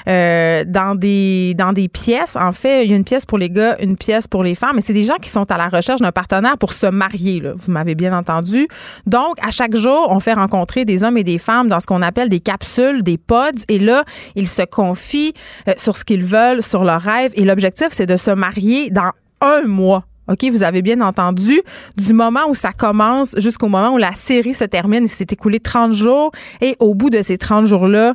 euh, 0.07 0.65
dans 0.67 0.95
des 0.95 1.89
pièces. 1.91 2.37
En 2.37 2.53
fait, 2.53 2.85
il 2.85 2.91
y 2.91 2.93
a 2.93 2.97
une 2.97 3.05
pièce 3.05 3.25
pour 3.25 3.39
les 3.39 3.49
gars, 3.49 3.77
une 3.81 3.97
pièce 3.97 4.29
pour 4.29 4.45
les 4.45 4.55
femmes. 4.55 4.77
Mais 4.77 4.83
c'est 4.83 4.93
des 4.93 5.05
gens 5.05 5.17
qui 5.17 5.31
sont 5.31 5.51
à 5.51 5.57
la 5.57 5.69
recherche 5.69 6.01
d'un 6.01 6.13
partenaire 6.13 6.59
pour 6.59 6.75
se 6.75 6.87
marier. 6.87 7.41
Là. 7.41 7.53
Vous 7.57 7.73
m'avez 7.73 7.95
bien 7.95 8.17
entendu. 8.17 8.69
Donc, 9.07 9.37
à 9.43 9.51
chaque 9.51 9.77
jour, 9.77 10.09
on 10.11 10.21
fait 10.21 10.35
rencontrer 10.35 10.85
des 10.85 11.05
hommes 11.05 11.17
et 11.17 11.25
des 11.25 11.39
femmes 11.39 11.69
dans 11.69 11.81
ce 11.81 11.87
qu'on 11.87 12.03
appelle 12.03 12.29
des 12.29 12.41
capsules, 12.41 13.03
des 13.03 13.17
pods. 13.17 13.65
Et 13.69 13.79
là, 13.79 14.05
ils 14.35 14.49
se 14.49 14.63
confient 14.63 15.33
euh, 15.69 15.73
sur 15.79 15.97
ce 15.97 16.05
qu'ils 16.05 16.25
veulent, 16.25 16.63
sur 16.63 16.85
leurs 16.85 17.01
rêves. 17.01 17.33
Et 17.37 17.45
l'objectif, 17.45 17.89
c'est 17.91 18.07
de 18.07 18.17
se 18.17 18.31
marier 18.31 18.91
dans 18.91 19.11
un 19.41 19.63
mois. 19.63 20.05
OK, 20.29 20.45
vous 20.51 20.63
avez 20.63 20.81
bien 20.81 21.01
entendu, 21.01 21.61
du 21.97 22.13
moment 22.15 22.49
où 22.49 22.55
ça 22.55 22.73
commence 22.73 23.35
jusqu'au 23.39 23.69
moment 23.69 23.95
où 23.95 23.99
la 23.99 24.13
série 24.13 24.55
se 24.55 24.65
termine, 24.65 25.05
il 25.05 25.09
s'est 25.09 25.27
écoulé 25.31 25.61
30 25.61 25.93
jours. 25.93 26.33
Et 26.61 26.77
au 26.81 26.95
bout 26.95 27.11
de 27.11 27.23
ces 27.23 27.37
30 27.37 27.67
jours-là, 27.67 28.15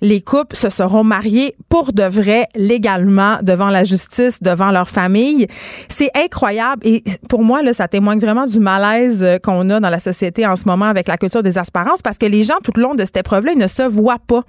les 0.00 0.20
couples 0.20 0.56
se 0.56 0.68
seront 0.68 1.04
mariés 1.04 1.54
pour 1.68 1.92
de 1.92 2.04
vrai, 2.04 2.48
légalement, 2.54 3.38
devant 3.42 3.70
la 3.70 3.84
justice, 3.84 4.42
devant 4.42 4.70
leur 4.70 4.88
famille. 4.88 5.46
C'est 5.88 6.10
incroyable 6.14 6.86
et 6.86 7.02
pour 7.28 7.42
moi, 7.42 7.62
là, 7.62 7.72
ça 7.72 7.88
témoigne 7.88 8.18
vraiment 8.18 8.46
du 8.46 8.58
malaise 8.60 9.22
euh, 9.22 9.38
qu'on 9.38 9.68
a 9.70 9.80
dans 9.80 9.90
la 9.90 9.98
société 9.98 10.46
en 10.46 10.56
ce 10.56 10.66
moment 10.66 10.86
avec 10.86 11.08
la 11.08 11.16
culture 11.16 11.42
des 11.42 11.58
aspérances 11.58 12.02
parce 12.02 12.18
que 12.18 12.26
les 12.26 12.42
gens, 12.42 12.56
tout 12.62 12.72
le 12.76 12.82
long 12.82 12.94
de 12.94 13.04
cette 13.04 13.16
épreuve-là, 13.16 13.52
ils 13.52 13.58
ne 13.58 13.66
se 13.66 13.82
voient 13.82 14.18
pas. 14.24 14.42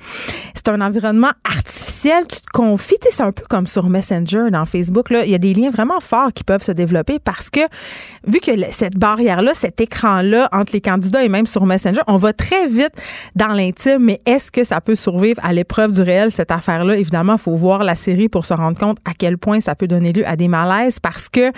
C'est 0.53 0.69
un 0.69 0.81
environnement 0.81 1.31
artificiel. 1.43 2.25
Tu 2.27 2.41
te 2.41 2.49
confies, 2.53 2.97
c'est 3.09 3.23
un 3.23 3.31
peu 3.31 3.43
comme 3.49 3.67
sur 3.67 3.89
Messenger 3.89 4.49
dans 4.51 4.65
Facebook. 4.65 5.09
Là. 5.09 5.25
Il 5.25 5.31
y 5.31 5.35
a 5.35 5.39
des 5.39 5.53
liens 5.53 5.69
vraiment 5.69 5.99
forts 5.99 6.33
qui 6.33 6.43
peuvent 6.43 6.63
se 6.63 6.71
développer 6.71 7.19
parce 7.19 7.49
que 7.49 7.61
vu 8.27 8.39
que 8.39 8.51
cette 8.71 8.97
barrière-là, 8.97 9.53
cet 9.53 9.81
écran-là 9.81 10.49
entre 10.51 10.73
les 10.73 10.81
candidats 10.81 11.23
et 11.23 11.29
même 11.29 11.47
sur 11.47 11.65
Messenger, 11.65 12.01
on 12.07 12.17
va 12.17 12.33
très 12.33 12.67
vite 12.67 12.93
dans 13.35 13.53
l'intime, 13.53 13.99
mais 13.99 14.21
est-ce 14.25 14.51
que 14.51 14.63
ça 14.63 14.81
peut 14.81 14.95
survivre? 14.95 15.34
À 15.41 15.53
l'épreuve 15.53 15.91
du 15.91 16.01
réel, 16.01 16.31
cette 16.31 16.51
affaire-là. 16.51 16.97
Évidemment, 16.97 17.33
il 17.33 17.39
faut 17.39 17.55
voir 17.55 17.83
la 17.83 17.95
série 17.95 18.29
pour 18.29 18.45
se 18.45 18.53
rendre 18.53 18.77
compte 18.77 18.97
à 19.05 19.11
quel 19.17 19.37
point 19.37 19.59
ça 19.59 19.75
peut 19.75 19.87
donner 19.87 20.13
lieu 20.13 20.27
à 20.27 20.35
des 20.35 20.47
malaises 20.47 20.99
parce 20.99 21.29
que 21.29 21.51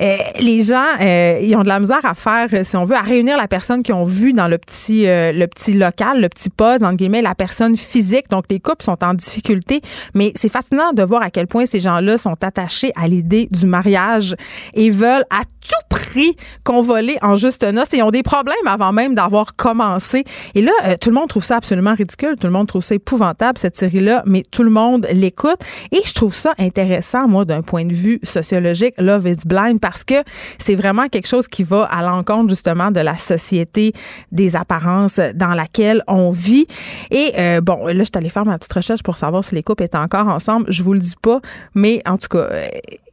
euh, 0.00 0.16
les 0.40 0.62
gens, 0.62 0.84
euh, 1.00 1.38
ils 1.40 1.54
ont 1.56 1.62
de 1.62 1.68
la 1.68 1.80
misère 1.80 2.04
à 2.04 2.14
faire, 2.14 2.48
si 2.64 2.76
on 2.76 2.84
veut, 2.84 2.96
à 2.96 3.00
réunir 3.00 3.36
la 3.36 3.48
personne 3.48 3.82
qu'ils 3.82 3.94
ont 3.94 4.04
vue 4.04 4.32
dans 4.32 4.48
le 4.48 4.58
petit, 4.58 5.06
euh, 5.06 5.32
le 5.32 5.46
petit 5.46 5.72
local, 5.72 6.20
le 6.20 6.28
petit 6.28 6.50
pod, 6.50 6.82
entre 6.82 6.96
guillemets, 6.96 7.22
la 7.22 7.34
personne 7.34 7.76
physique. 7.76 8.28
Donc, 8.30 8.44
les 8.50 8.60
couples 8.60 8.84
sont 8.84 9.02
en 9.02 9.14
difficulté, 9.14 9.80
mais 10.14 10.32
c'est 10.34 10.48
fascinant 10.48 10.92
de 10.92 11.02
voir 11.02 11.22
à 11.22 11.30
quel 11.30 11.46
point 11.46 11.66
ces 11.66 11.80
gens-là 11.80 12.18
sont 12.18 12.36
attachés 12.42 12.92
à 12.96 13.08
l'idée 13.08 13.48
du 13.50 13.66
mariage 13.66 14.34
et 14.74 14.90
veulent 14.90 15.24
à 15.30 15.42
tout 15.44 15.88
prix 15.88 16.36
convoler 16.64 17.16
en 17.22 17.36
juste 17.36 17.64
noces 17.64 17.94
et 17.94 18.02
ont 18.02 18.10
des 18.10 18.22
problèmes 18.22 18.66
avant 18.66 18.92
même 18.92 19.14
d'avoir 19.14 19.56
commencé. 19.56 20.24
Et 20.54 20.62
là, 20.62 20.72
tout 21.00 21.10
le 21.10 21.14
monde 21.14 21.28
trouve 21.28 21.44
ça 21.44 21.56
absolument 21.56 21.94
ridicule, 21.94 22.36
tout 22.38 22.46
le 22.46 22.52
monde 22.52 22.66
trouve 22.66 22.82
ça 22.82 22.94
épouvantable 22.94 23.13
cette 23.56 23.76
série-là, 23.76 24.22
mais 24.26 24.42
tout 24.50 24.62
le 24.62 24.70
monde 24.70 25.06
l'écoute. 25.12 25.58
Et 25.92 26.00
je 26.04 26.12
trouve 26.14 26.34
ça 26.34 26.52
intéressant, 26.58 27.28
moi, 27.28 27.44
d'un 27.44 27.62
point 27.62 27.84
de 27.84 27.94
vue 27.94 28.20
sociologique, 28.22 28.94
Love 28.98 29.28
is 29.28 29.46
Blind, 29.46 29.80
parce 29.80 30.04
que 30.04 30.22
c'est 30.58 30.74
vraiment 30.74 31.08
quelque 31.08 31.28
chose 31.28 31.48
qui 31.48 31.62
va 31.62 31.84
à 31.84 32.02
l'encontre, 32.02 32.48
justement, 32.48 32.90
de 32.90 33.00
la 33.00 33.16
société 33.16 33.92
des 34.32 34.56
apparences 34.56 35.20
dans 35.34 35.54
laquelle 35.54 36.02
on 36.06 36.30
vit. 36.30 36.66
Et 37.10 37.32
euh, 37.38 37.60
bon, 37.60 37.86
là, 37.86 37.94
je 37.94 38.04
suis 38.04 38.12
allée 38.14 38.28
faire 38.28 38.44
ma 38.44 38.58
petite 38.58 38.72
recherche 38.72 39.02
pour 39.02 39.16
savoir 39.16 39.44
si 39.44 39.54
les 39.54 39.62
couples 39.62 39.84
étaient 39.84 39.98
encore 39.98 40.28
ensemble. 40.28 40.66
Je 40.68 40.82
vous 40.82 40.94
le 40.94 41.00
dis 41.00 41.16
pas, 41.20 41.40
mais 41.74 42.02
en 42.06 42.18
tout 42.18 42.28
cas, 42.28 42.48
euh, 42.50 42.68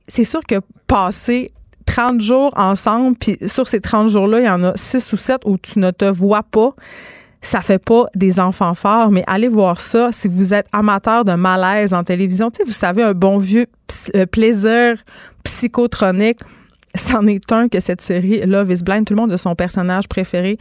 c'est 0.07 0.23
sûr 0.23 0.41
que 0.47 0.55
passer 0.87 1.49
30 1.85 2.21
jours 2.21 2.53
ensemble, 2.55 3.17
puis 3.17 3.37
sur 3.45 3.67
ces 3.67 3.81
30 3.81 4.09
jours-là, 4.09 4.39
il 4.39 4.45
y 4.45 4.49
en 4.49 4.63
a 4.63 4.73
6 4.75 5.13
ou 5.13 5.17
7 5.17 5.41
où 5.45 5.57
tu 5.57 5.79
ne 5.79 5.91
te 5.91 6.05
vois 6.05 6.43
pas 6.43 6.73
ça 7.41 7.61
fait 7.61 7.83
pas 7.83 8.05
des 8.15 8.39
enfants 8.39 8.75
forts, 8.75 9.11
mais 9.11 9.23
allez 9.27 9.47
voir 9.47 9.79
ça 9.79 10.09
si 10.11 10.27
vous 10.27 10.53
êtes 10.53 10.67
amateur 10.71 11.23
de 11.23 11.33
malaise 11.33 11.93
en 11.93 12.03
télévision. 12.03 12.51
Tu 12.51 12.57
sais, 12.57 12.63
vous 12.63 12.71
savez, 12.71 13.03
un 13.03 13.13
bon 13.13 13.37
vieux 13.37 13.65
euh, 14.15 14.25
plaisir 14.25 14.97
psychotronique. 15.43 16.39
C'en 16.93 17.25
est 17.25 17.51
un 17.53 17.69
que 17.69 17.79
cette 17.79 18.01
série 18.01 18.41
Love 18.45 18.71
is 18.71 18.83
Blind. 18.83 19.05
Tout 19.05 19.13
le 19.13 19.21
monde 19.21 19.31
a 19.31 19.37
son 19.37 19.55
personnage 19.55 20.09
préféré. 20.09 20.57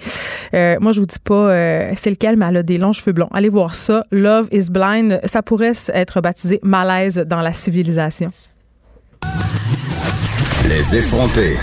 Euh, 0.54 0.76
moi, 0.80 0.92
je 0.92 1.00
vous 1.00 1.06
dis 1.06 1.18
pas 1.18 1.50
euh, 1.50 1.92
c'est 1.96 2.10
lequel, 2.10 2.36
mais 2.36 2.46
elle 2.48 2.58
a 2.58 2.62
des 2.62 2.78
longs 2.78 2.92
cheveux 2.92 3.12
blonds. 3.12 3.28
Allez 3.32 3.48
voir 3.48 3.74
ça. 3.74 4.04
Love 4.12 4.48
is 4.52 4.70
Blind. 4.70 5.20
Ça 5.24 5.42
pourrait 5.42 5.72
être 5.92 6.20
baptisé 6.20 6.60
malaise 6.62 7.16
dans 7.26 7.40
la 7.40 7.52
civilisation. 7.52 8.30
Les 10.68 10.96
effronter. 10.96 11.56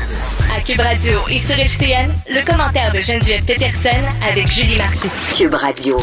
À 0.58 0.62
Cube 0.62 0.80
Radio 0.80 1.20
et 1.30 1.38
sur 1.38 1.56
FCN, 1.56 2.10
le 2.30 2.44
commentaire 2.44 2.92
de 2.92 3.00
Geneviève 3.00 3.46
Peterson 3.46 4.02
avec 4.28 4.48
Julie 4.48 4.76
Marcoux. 4.76 5.12
Cube 5.38 5.54
Radio. 5.54 6.00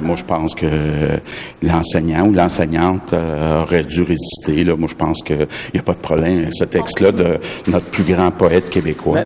Moi, 0.00 0.14
je 0.14 0.24
pense 0.24 0.54
que 0.54 1.20
l'enseignant 1.62 2.28
ou 2.28 2.32
l'enseignante 2.32 3.12
euh, 3.12 3.62
aurait 3.62 3.82
dû 3.82 4.02
résister. 4.02 4.62
Là. 4.62 4.76
Moi, 4.76 4.88
je 4.88 4.94
pense 4.94 5.20
qu'il 5.22 5.48
n'y 5.74 5.80
a 5.80 5.82
pas 5.82 5.94
de 5.94 6.00
problème. 6.00 6.48
Ce 6.52 6.64
texte-là 6.64 7.10
de 7.10 7.40
notre 7.66 7.90
plus 7.90 8.04
grand 8.04 8.30
poète 8.30 8.70
québécois. 8.70 9.24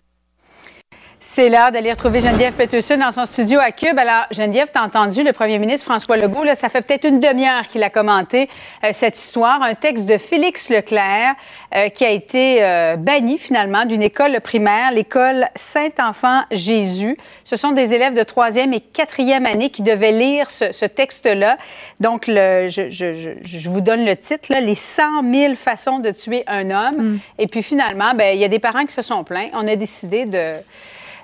C'est 1.35 1.49
l'heure 1.49 1.71
d'aller 1.71 1.91
retrouver 1.91 2.19
Geneviève 2.19 2.53
Peterson 2.53 2.95
dans 2.95 3.11
son 3.11 3.25
studio 3.25 3.59
à 3.59 3.71
Cube. 3.71 3.97
Alors, 3.97 4.27
Geneviève, 4.29 4.67
t'as 4.71 4.83
entendu 4.83 5.23
le 5.23 5.33
premier 5.33 5.57
ministre 5.57 5.87
François 5.87 6.15
Legault, 6.15 6.43
là, 6.43 6.53
ça 6.53 6.69
fait 6.69 6.83
peut-être 6.83 7.05
une 7.05 7.19
demi-heure 7.19 7.67
qu'il 7.67 7.81
a 7.81 7.89
commenté 7.89 8.47
euh, 8.83 8.89
cette 8.91 9.17
histoire, 9.17 9.63
un 9.63 9.73
texte 9.73 10.05
de 10.05 10.19
Félix 10.19 10.69
Leclerc 10.69 11.33
euh, 11.75 11.89
qui 11.89 12.05
a 12.05 12.11
été 12.11 12.63
euh, 12.63 12.97
banni 12.97 13.39
finalement 13.39 13.85
d'une 13.85 14.03
école 14.03 14.41
primaire, 14.41 14.91
l'école 14.91 15.47
Saint-Enfant 15.55 16.43
Jésus. 16.51 17.17
Ce 17.45 17.55
sont 17.55 17.71
des 17.71 17.95
élèves 17.95 18.13
de 18.13 18.21
troisième 18.21 18.71
et 18.71 18.79
quatrième 18.79 19.47
année 19.47 19.71
qui 19.71 19.81
devaient 19.81 20.11
lire 20.11 20.51
ce, 20.51 20.71
ce 20.71 20.85
texte-là. 20.85 21.57
Donc, 21.99 22.25
le, 22.27 22.67
je, 22.69 22.91
je, 22.91 23.15
je, 23.15 23.29
je, 23.43 23.69
vous 23.69 23.81
donne 23.81 24.05
le 24.05 24.15
titre, 24.15 24.49
là, 24.51 24.61
les 24.61 24.75
100 24.75 25.23
000 25.33 25.55
façons 25.55 25.97
de 25.97 26.11
tuer 26.11 26.43
un 26.45 26.69
homme. 26.69 27.13
Mm. 27.13 27.19
Et 27.39 27.47
puis 27.47 27.63
finalement, 27.63 28.13
ben, 28.13 28.35
il 28.35 28.39
y 28.39 28.45
a 28.45 28.49
des 28.49 28.59
parents 28.59 28.85
qui 28.85 28.93
se 28.93 29.01
sont 29.01 29.23
plaints. 29.23 29.47
On 29.53 29.67
a 29.67 29.75
décidé 29.75 30.25
de 30.25 30.57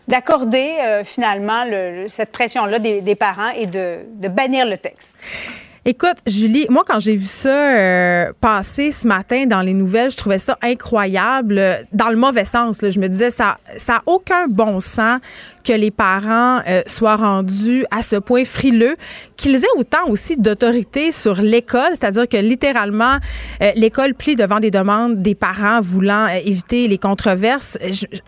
d'accorder 0.09 0.77
euh, 0.81 1.03
finalement 1.03 1.63
le, 1.65 2.07
cette 2.09 2.31
pression-là 2.31 2.79
des, 2.79 3.01
des, 3.01 3.15
parents 3.15 3.51
et 3.51 3.67
de, 3.67 3.99
de, 4.15 4.27
bannir 4.27 4.65
le 4.65 4.77
texte. 4.77 5.15
Écoute, 5.85 6.17
Julie, 6.27 6.65
moi, 6.69 6.83
quand 6.85 6.99
j'ai 6.99 7.15
vu 7.15 7.25
ça 7.25 7.49
euh, 7.49 8.33
passer 8.41 8.91
ce 8.91 9.07
matin 9.07 9.45
dans 9.45 9.61
les 9.61 9.73
nouvelles, 9.73 10.11
je 10.11 10.17
trouvais 10.17 10.37
ça 10.37 10.57
incroyable, 10.61 11.61
dans 11.93 12.09
le 12.09 12.17
mauvais 12.17 12.43
sens. 12.43 12.79
Je 12.81 12.99
me 12.99 13.07
disais, 13.07 13.29
ça 13.29 13.57
n'a 13.87 14.03
aucun 14.05 14.47
bon 14.47 14.79
sens 14.79 15.19
que 15.63 15.73
les 15.73 15.91
parents 15.91 16.61
euh, 16.67 16.81
soient 16.87 17.15
rendus 17.15 17.85
à 17.91 18.01
ce 18.01 18.15
point 18.15 18.43
frileux, 18.43 18.95
qu'ils 19.37 19.55
aient 19.55 19.77
autant 19.77 20.07
aussi 20.07 20.35
d'autorité 20.35 21.11
sur 21.11 21.41
l'école, 21.41 21.91
c'est-à-dire 21.91 22.27
que 22.27 22.37
littéralement, 22.37 23.17
euh, 23.61 23.71
l'école 23.75 24.13
plie 24.13 24.35
devant 24.35 24.59
des 24.59 24.71
demandes 24.71 25.17
des 25.17 25.35
parents 25.35 25.79
voulant 25.79 26.27
euh, 26.27 26.39
éviter 26.43 26.87
les 26.87 26.97
controverses. 26.97 27.77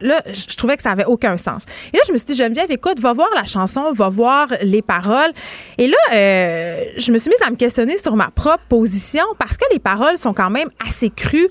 Là, 0.01 0.21
je 0.27 0.55
trouvais 0.55 0.77
que 0.77 0.83
ça 0.83 0.91
avait 0.91 1.05
aucun 1.05 1.35
sens. 1.37 1.63
Et 1.93 1.97
là, 1.97 2.03
je 2.07 2.13
me 2.13 2.17
suis 2.17 2.27
dit, 2.27 2.35
Geneviève, 2.35 2.71
écoute, 2.71 2.99
va 2.99 3.13
voir 3.13 3.29
la 3.35 3.43
chanson, 3.43 3.91
va 3.91 4.09
voir 4.09 4.47
les 4.61 4.81
paroles. 4.81 5.31
Et 5.77 5.87
là, 5.87 5.97
euh, 6.13 6.83
je 6.97 7.11
me 7.11 7.17
suis 7.17 7.29
mise 7.29 7.40
à 7.45 7.51
me 7.51 7.55
questionner 7.55 7.97
sur 7.97 8.15
ma 8.15 8.29
propre 8.29 8.63
position 8.69 9.23
parce 9.37 9.57
que 9.57 9.65
les 9.71 9.79
paroles 9.79 10.17
sont 10.17 10.33
quand 10.33 10.49
même 10.49 10.67
assez 10.85 11.09
crues 11.09 11.49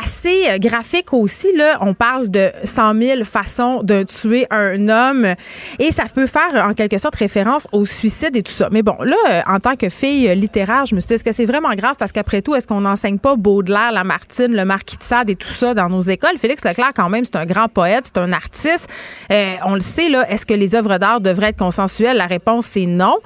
assez 0.00 0.48
euh, 0.48 0.58
graphique 0.58 1.12
aussi. 1.12 1.54
Là. 1.56 1.78
On 1.80 1.94
parle 1.94 2.28
de 2.28 2.50
100 2.64 2.94
000 2.94 3.24
façons 3.24 3.82
de 3.82 4.02
tuer 4.02 4.46
un 4.50 4.88
homme 4.88 5.34
et 5.78 5.92
ça 5.92 6.04
peut 6.12 6.26
faire 6.26 6.54
en 6.54 6.74
quelque 6.74 6.98
sorte 6.98 7.16
référence 7.16 7.66
au 7.72 7.84
suicide 7.84 8.36
et 8.36 8.42
tout 8.42 8.52
ça. 8.52 8.68
Mais 8.70 8.82
bon, 8.82 8.96
là, 9.00 9.16
euh, 9.30 9.40
en 9.46 9.60
tant 9.60 9.76
que 9.76 9.88
fille 9.88 10.34
littéraire, 10.34 10.86
je 10.86 10.94
me 10.94 11.00
suis 11.00 11.08
dit, 11.08 11.14
est-ce 11.14 11.24
que 11.24 11.32
c'est 11.32 11.44
vraiment 11.44 11.74
grave? 11.74 11.96
Parce 11.98 12.12
qu'après 12.12 12.42
tout, 12.42 12.54
est-ce 12.54 12.66
qu'on 12.66 12.80
n'enseigne 12.80 13.18
pas 13.18 13.36
Baudelaire, 13.36 13.92
Lamartine, 13.92 14.54
le 14.54 14.64
Marquis 14.64 14.96
de 14.96 15.02
Sade 15.02 15.30
et 15.30 15.36
tout 15.36 15.52
ça 15.52 15.74
dans 15.74 15.88
nos 15.88 16.00
écoles? 16.00 16.36
Félix 16.38 16.64
Leclerc, 16.64 16.92
quand 16.94 17.08
même, 17.08 17.24
c'est 17.24 17.36
un 17.36 17.46
grand 17.46 17.68
poète, 17.68 18.10
c'est 18.12 18.20
un 18.20 18.32
artiste. 18.32 18.88
Euh, 19.30 19.54
on 19.64 19.74
le 19.74 19.80
sait, 19.80 20.08
là, 20.08 20.28
est-ce 20.30 20.46
que 20.46 20.54
les 20.54 20.74
œuvres 20.74 20.98
d'art 20.98 21.20
devraient 21.20 21.48
être 21.48 21.58
consensuelles? 21.58 22.16
La 22.16 22.26
réponse, 22.26 22.66
c'est 22.66 22.86
non. 22.86 23.16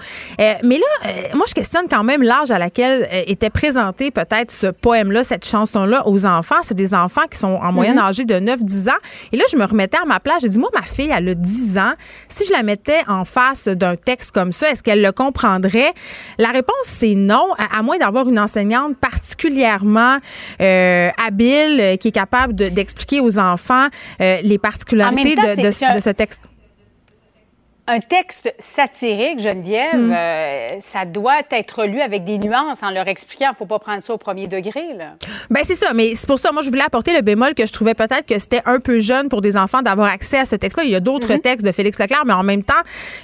Euh, 0.41 0.55
mais 0.65 0.79
là, 0.79 1.11
euh, 1.11 1.23
moi, 1.35 1.47
je 1.49 1.55
questionne 1.55 1.89
quand 1.91 2.05
même 2.05 2.23
l'âge 2.23 2.51
à 2.51 2.59
laquelle 2.59 3.09
était 3.27 3.51
présenté 3.51 4.11
peut-être 4.11 4.51
ce 4.51 4.69
poème-là, 4.69 5.25
cette 5.25 5.47
chanson-là 5.47 6.07
aux 6.07 6.27
enfants 6.27 6.61
c'est 6.63 6.75
des 6.75 6.95
enfants 6.95 7.27
qui 7.31 7.39
sont 7.39 7.59
en 7.63 7.73
moyenne 7.73 7.99
mm-hmm. 7.99 8.09
âgés 8.09 8.25
de 8.25 8.35
9-10 8.35 8.91
ans. 8.91 8.99
Et 9.33 9.37
là, 9.37 9.45
je 9.51 9.57
me 9.57 9.65
remettais 9.65 9.99
à 9.99 10.07
ma 10.07 10.21
place. 10.21 10.43
J'ai 10.43 10.49
dit, 10.49 10.59
moi, 10.59 10.71
ma 10.75 10.83
fille, 10.83 11.13
elle 11.15 11.29
a 11.29 11.35
10 11.35 11.79
ans. 11.79 11.93
Si 12.29 12.47
je 12.47 12.53
la 12.53 12.63
mettais 12.63 13.01
en 13.09 13.25
face 13.25 13.69
d'un 13.69 13.97
texte 13.97 14.33
comme 14.33 14.53
ça, 14.53 14.71
est-ce 14.71 14.83
qu'elle 14.83 15.03
le 15.03 15.13
comprendrait? 15.13 15.93
La 16.39 16.49
réponse, 16.51 16.75
c'est 16.85 17.15
non, 17.15 17.49
à, 17.59 17.83
moins 17.83 17.99
d'avoir 17.99 18.29
une 18.29 18.39
enseignante 18.39 18.97
particulièrement 18.99 20.19
euh, 20.61 21.11
habile, 21.25 21.81
euh, 21.81 21.97
qui 21.97 22.09
est 22.09 22.13
capable 22.13 22.55
d'expliquer 22.55 23.21
aux 23.21 23.39
enfants 23.39 23.89
euh, 24.21 24.39
les 24.43 24.59
particularités 24.59 25.35
de, 25.35 25.63
de, 25.63 25.95
de 25.97 26.01
ce 26.01 26.11
texte 26.11 26.43
un 27.91 27.99
texte 27.99 28.55
satirique, 28.61 29.41
Geneviève, 29.41 29.97
mm. 29.97 30.13
euh, 30.13 30.69
ça 30.81 31.05
doit 31.05 31.41
être 31.51 31.87
lu 31.87 32.01
avec 32.01 32.23
des 32.23 32.39
nuances 32.39 32.85
en 32.85 32.91
leur 32.91 33.09
expliquant. 33.09 33.47
Il 33.49 33.53
ne 33.53 33.57
faut 33.57 33.67
pas 33.67 33.81
prendre 33.81 34.01
ça 34.01 34.15
au 34.15 34.17
premier 34.17 34.47
degré. 34.47 34.95
Là. 34.97 35.17
Ben 35.51 35.63
c'est 35.65 35.75
ça, 35.75 35.93
mais 35.93 36.15
c'est 36.15 36.29
pour 36.29 36.39
ça, 36.39 36.53
moi, 36.53 36.63
je 36.63 36.69
voulais 36.69 36.85
apporter 36.85 37.13
le 37.13 37.21
bémol 37.21 37.55
que 37.55 37.67
je 37.67 37.73
trouvais 37.73 37.95
peut-être 37.95 38.27
que 38.27 38.39
c'était 38.39 38.63
un 38.65 38.79
peu 38.79 39.01
jeune 39.01 39.29
pour 39.29 39.41
des 39.41 39.57
enfants 39.57 39.83
d'avoir 39.83 40.09
accès 40.09 40.39
à 40.39 40.45
ce 40.45 40.55
texte-là. 40.55 40.85
Il 40.85 40.91
y 40.91 40.95
a 40.95 41.01
d'autres 41.01 41.33
mm-hmm. 41.33 41.41
textes 41.41 41.67
de 41.67 41.73
Félix 41.73 41.99
Leclerc, 41.99 42.23
mais 42.27 42.33
en 42.33 42.45
même 42.45 42.63
temps, 42.63 42.75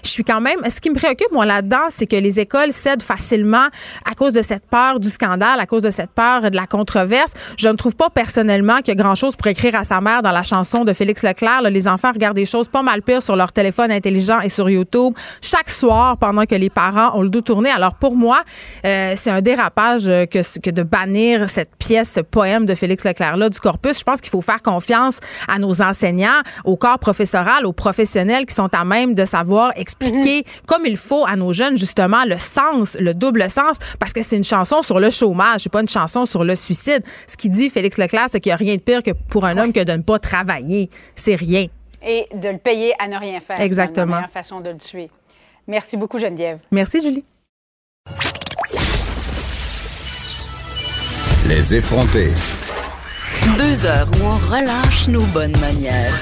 je 0.02 0.09
suis 0.09 0.24
quand 0.24 0.40
même. 0.40 0.59
Ce 0.68 0.80
qui 0.80 0.90
me 0.90 0.97
préoccupe, 0.97 1.30
moi, 1.30 1.47
là-dedans, 1.47 1.86
c'est 1.90 2.06
que 2.06 2.16
les 2.16 2.40
écoles 2.40 2.72
cèdent 2.72 3.05
facilement 3.05 3.68
à 4.05 4.14
cause 4.16 4.32
de 4.32 4.43
cette 4.43 4.66
peur 4.66 4.98
du 4.98 5.10
scandale, 5.10 5.60
à 5.60 5.66
cause 5.66 5.82
de 5.82 5.93
cette 5.93 6.10
peur 6.10 6.51
de 6.51 6.56
la 6.56 6.66
controverse. 6.66 7.32
Je 7.56 7.68
ne 7.68 7.74
trouve 7.74 7.94
pas 7.94 8.10
personnellement 8.10 8.78
qu'il 8.78 8.88
y 8.88 8.93
a 8.98 9.01
grand-chose 9.01 9.36
pour 9.36 9.47
écrire 9.47 9.76
à 9.76 9.84
sa 9.84 10.01
mère 10.01 10.22
dans 10.22 10.32
la 10.32 10.43
chanson 10.43 10.84
de 10.84 10.93
Félix 10.93 11.22
Leclerc. 11.22 11.62
Là, 11.62 11.70
les 11.70 11.86
enfants 11.86 12.10
regardent 12.10 12.36
des 12.36 12.47
choses 12.47 12.66
pas 12.66 12.82
mal 12.82 13.02
pires 13.02 13.22
sur 13.22 13.36
leur 13.36 13.52
téléphone 13.52 13.93
intelligent 13.93 14.40
et 14.40 14.56
sur 14.57 14.70
YouTube 14.70 15.12
chaque 15.41 15.69
soir 15.69 16.16
pendant 16.16 16.47
que 16.47 16.55
les 16.55 16.70
parents 16.70 17.16
ont 17.16 17.23
le 17.23 17.28
dos 17.28 17.43
tourné. 17.43 17.70
Alors 17.70 17.95
pour 17.95 18.16
moi, 18.16 18.43
euh, 18.85 19.12
c'est 19.15 19.31
un 19.31 19.43
dérapage 19.43 20.07
que, 20.07 20.61
que 20.61 20.70
de 20.70 20.83
bannir 20.83 21.49
cette 21.49 21.77
pièce, 21.77 22.12
ce 22.15 22.20
poème 22.20 22.66
de 22.66 22.74
Félix 22.74 23.05
Leclerc-là 23.05 23.49
du 23.51 23.61
corpus. 23.61 23.99
Je 23.99 24.05
pense 24.05 24.20
qu'il 24.20 24.31
faut 24.31 24.41
faire 24.41 24.62
confiance 24.62 25.19
à 25.47 25.59
nos 25.59 25.83
enseignants, 25.83 26.41
au 26.65 26.77
corps 26.77 26.99
professoral, 26.99 27.66
aux 27.66 27.73
professionnels 27.73 28.47
qui 28.47 28.55
sont 28.55 28.70
à 28.74 28.85
même 28.85 29.15
de 29.15 29.24
savoir 29.24 29.73
expliquer 29.77 30.41
mm-hmm. 30.41 30.66
comme 30.66 30.87
il 30.87 30.97
faut 30.97 31.27
à 31.27 31.37
nos 31.37 31.53
jeunes 31.53 31.77
justement 31.77 32.24
le 32.24 32.39
sens, 32.39 32.97
le 32.99 33.12
double 33.15 33.51
sens, 33.51 33.77
parce 33.99 34.12
que 34.12 34.23
c'est 34.23 34.37
une 34.37 34.45
chanson 34.45 34.83
sur 34.83 35.01
le 35.01 35.11
chômage, 35.11 35.61
c'est 35.62 35.73
pas 35.73 35.83
une 35.83 35.89
chanson 35.89 36.24
sur 36.24 36.45
le 36.45 36.57
suicide. 36.57 37.03
Ce 37.27 37.37
qui 37.37 37.51
dit 37.51 37.69
Félix 37.69 37.99
Leclerc, 37.99 38.27
c'est 38.31 38.41
qu'il 38.41 38.51
n'y 38.51 38.55
a 38.55 38.57
rien 38.57 38.77
de 38.77 38.81
pire 38.81 39.03
que 39.03 39.11
pour 39.28 39.45
un 39.45 39.59
homme 39.59 39.73
que 39.73 39.85
de 39.85 39.93
ne 39.93 40.03
pas 40.03 40.19
travailler. 40.19 40.89
C'est 41.15 41.35
rien 41.35 41.66
et 42.02 42.27
de 42.35 42.48
le 42.48 42.59
payer 42.59 42.94
à 42.98 43.09
ne 43.09 43.16
rien 43.16 43.40
faire. 43.40 43.60
Exactement. 43.60 44.06
C'est 44.06 44.10
la 44.10 44.16
meilleure 44.16 44.31
façon 44.31 44.60
de 44.60 44.70
le 44.70 44.78
tuer. 44.78 45.10
Merci 45.66 45.97
beaucoup, 45.97 46.18
Geneviève. 46.18 46.59
Merci, 46.70 47.01
Julie. 47.01 47.24
Les 51.48 51.74
effronter. 51.74 52.32
Deux 53.59 53.85
heures 53.86 54.09
où 54.18 54.24
on 54.24 54.36
relâche 54.51 55.09
nos 55.09 55.24
bonnes 55.27 55.56
manières. 55.59 56.14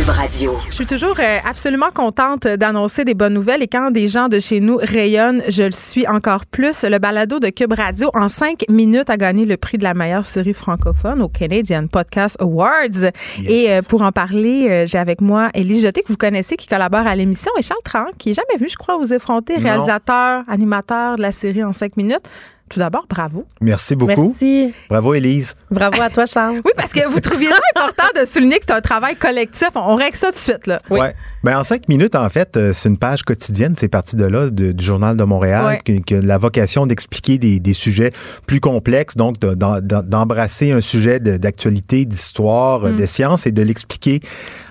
Radio. 0.00 0.56
Je 0.70 0.74
suis 0.74 0.86
toujours 0.86 1.16
euh, 1.18 1.38
absolument 1.44 1.90
contente 1.94 2.46
d'annoncer 2.46 3.04
des 3.04 3.12
bonnes 3.12 3.34
nouvelles 3.34 3.62
et 3.62 3.68
quand 3.68 3.90
des 3.90 4.08
gens 4.08 4.28
de 4.28 4.38
chez 4.38 4.58
nous 4.60 4.78
rayonnent, 4.80 5.42
je 5.48 5.64
le 5.64 5.70
suis 5.70 6.08
encore 6.08 6.46
plus. 6.46 6.82
Le 6.84 6.98
balado 6.98 7.38
de 7.38 7.50
Cube 7.50 7.74
Radio 7.74 8.10
en 8.14 8.30
cinq 8.30 8.64
minutes 8.70 9.10
a 9.10 9.18
gagné 9.18 9.44
le 9.44 9.58
prix 9.58 9.76
de 9.76 9.84
la 9.84 9.92
meilleure 9.92 10.24
série 10.24 10.54
francophone 10.54 11.20
au 11.20 11.28
Canadian 11.28 11.88
Podcast 11.88 12.40
Awards. 12.40 13.10
Et 13.46 13.70
euh, 13.70 13.80
pour 13.86 14.00
en 14.00 14.12
parler, 14.12 14.66
euh, 14.70 14.86
j'ai 14.86 14.98
avec 14.98 15.20
moi 15.20 15.50
Élie 15.52 15.80
Jeté, 15.80 16.02
que 16.02 16.08
vous 16.08 16.16
connaissez, 16.16 16.56
qui 16.56 16.66
collabore 16.66 17.06
à 17.06 17.14
l'émission, 17.14 17.52
et 17.58 17.62
Charles 17.62 17.82
Tran, 17.84 18.06
qui 18.18 18.30
est 18.30 18.34
jamais 18.34 18.58
vu, 18.58 18.70
je 18.70 18.76
crois, 18.76 18.96
aux 18.96 19.04
effrontés, 19.04 19.56
réalisateur, 19.56 20.42
animateur 20.48 21.16
de 21.16 21.22
la 21.22 21.32
série 21.32 21.64
en 21.64 21.74
cinq 21.74 21.98
minutes. 21.98 22.26
Tout 22.72 22.78
d'abord, 22.78 23.04
bravo. 23.06 23.44
Merci 23.60 23.94
beaucoup. 23.94 24.34
Merci. 24.40 24.72
Bravo, 24.88 25.12
Élise. 25.12 25.54
Bravo 25.70 26.00
à 26.00 26.08
toi, 26.08 26.24
Charles. 26.24 26.60
oui, 26.64 26.70
parce 26.74 26.92
que 26.92 27.06
vous 27.06 27.20
trouviez 27.20 27.50
ça 27.50 27.60
important 27.76 28.08
de 28.18 28.24
souligner 28.24 28.58
que 28.58 28.64
c'est 28.66 28.72
un 28.72 28.80
travail 28.80 29.14
collectif. 29.14 29.68
On 29.74 29.94
règle 29.94 30.16
ça 30.16 30.28
tout 30.28 30.32
de 30.34 30.38
suite, 30.38 30.66
là. 30.66 30.80
Oui. 30.88 31.00
Ouais. 31.00 31.12
Ben, 31.44 31.58
en 31.58 31.64
cinq 31.64 31.88
minutes, 31.88 32.14
en 32.14 32.28
fait, 32.28 32.56
euh, 32.56 32.72
c'est 32.72 32.88
une 32.88 32.98
page 32.98 33.24
quotidienne. 33.24 33.74
C'est 33.76 33.88
parti 33.88 34.14
de 34.14 34.24
là, 34.24 34.48
du 34.48 34.72
Journal 34.78 35.16
de 35.16 35.24
Montréal, 35.24 35.78
ouais. 35.88 36.00
que, 36.00 36.14
la 36.14 36.38
vocation 36.38 36.86
d'expliquer 36.86 37.38
des, 37.38 37.58
des, 37.58 37.72
sujets 37.72 38.10
plus 38.46 38.60
complexes, 38.60 39.16
donc 39.16 39.40
d'embrasser 39.40 40.70
un 40.70 40.80
sujet 40.80 41.18
d'actualité, 41.18 42.04
d'histoire, 42.04 42.82
mm. 42.82 42.96
de 42.96 43.06
science 43.06 43.46
et 43.48 43.52
de 43.52 43.62
l'expliquer 43.62 44.20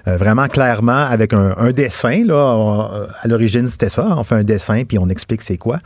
euh, 0.08 0.18
vraiment 0.18 0.48
clairement 0.48 1.06
avec 1.06 1.34
un, 1.34 1.54
un 1.58 1.72
dessin. 1.72 2.24
Là, 2.26 2.90
à 3.22 3.28
l'origine, 3.28 3.68
c'était 3.68 3.90
ça. 3.90 4.08
On 4.18 4.24
fait 4.24 4.36
un 4.36 4.44
dessin 4.44 4.84
puis 4.84 4.98
on 4.98 5.10
explique 5.10 5.42
c'est 5.42 5.58
quoi. 5.58 5.80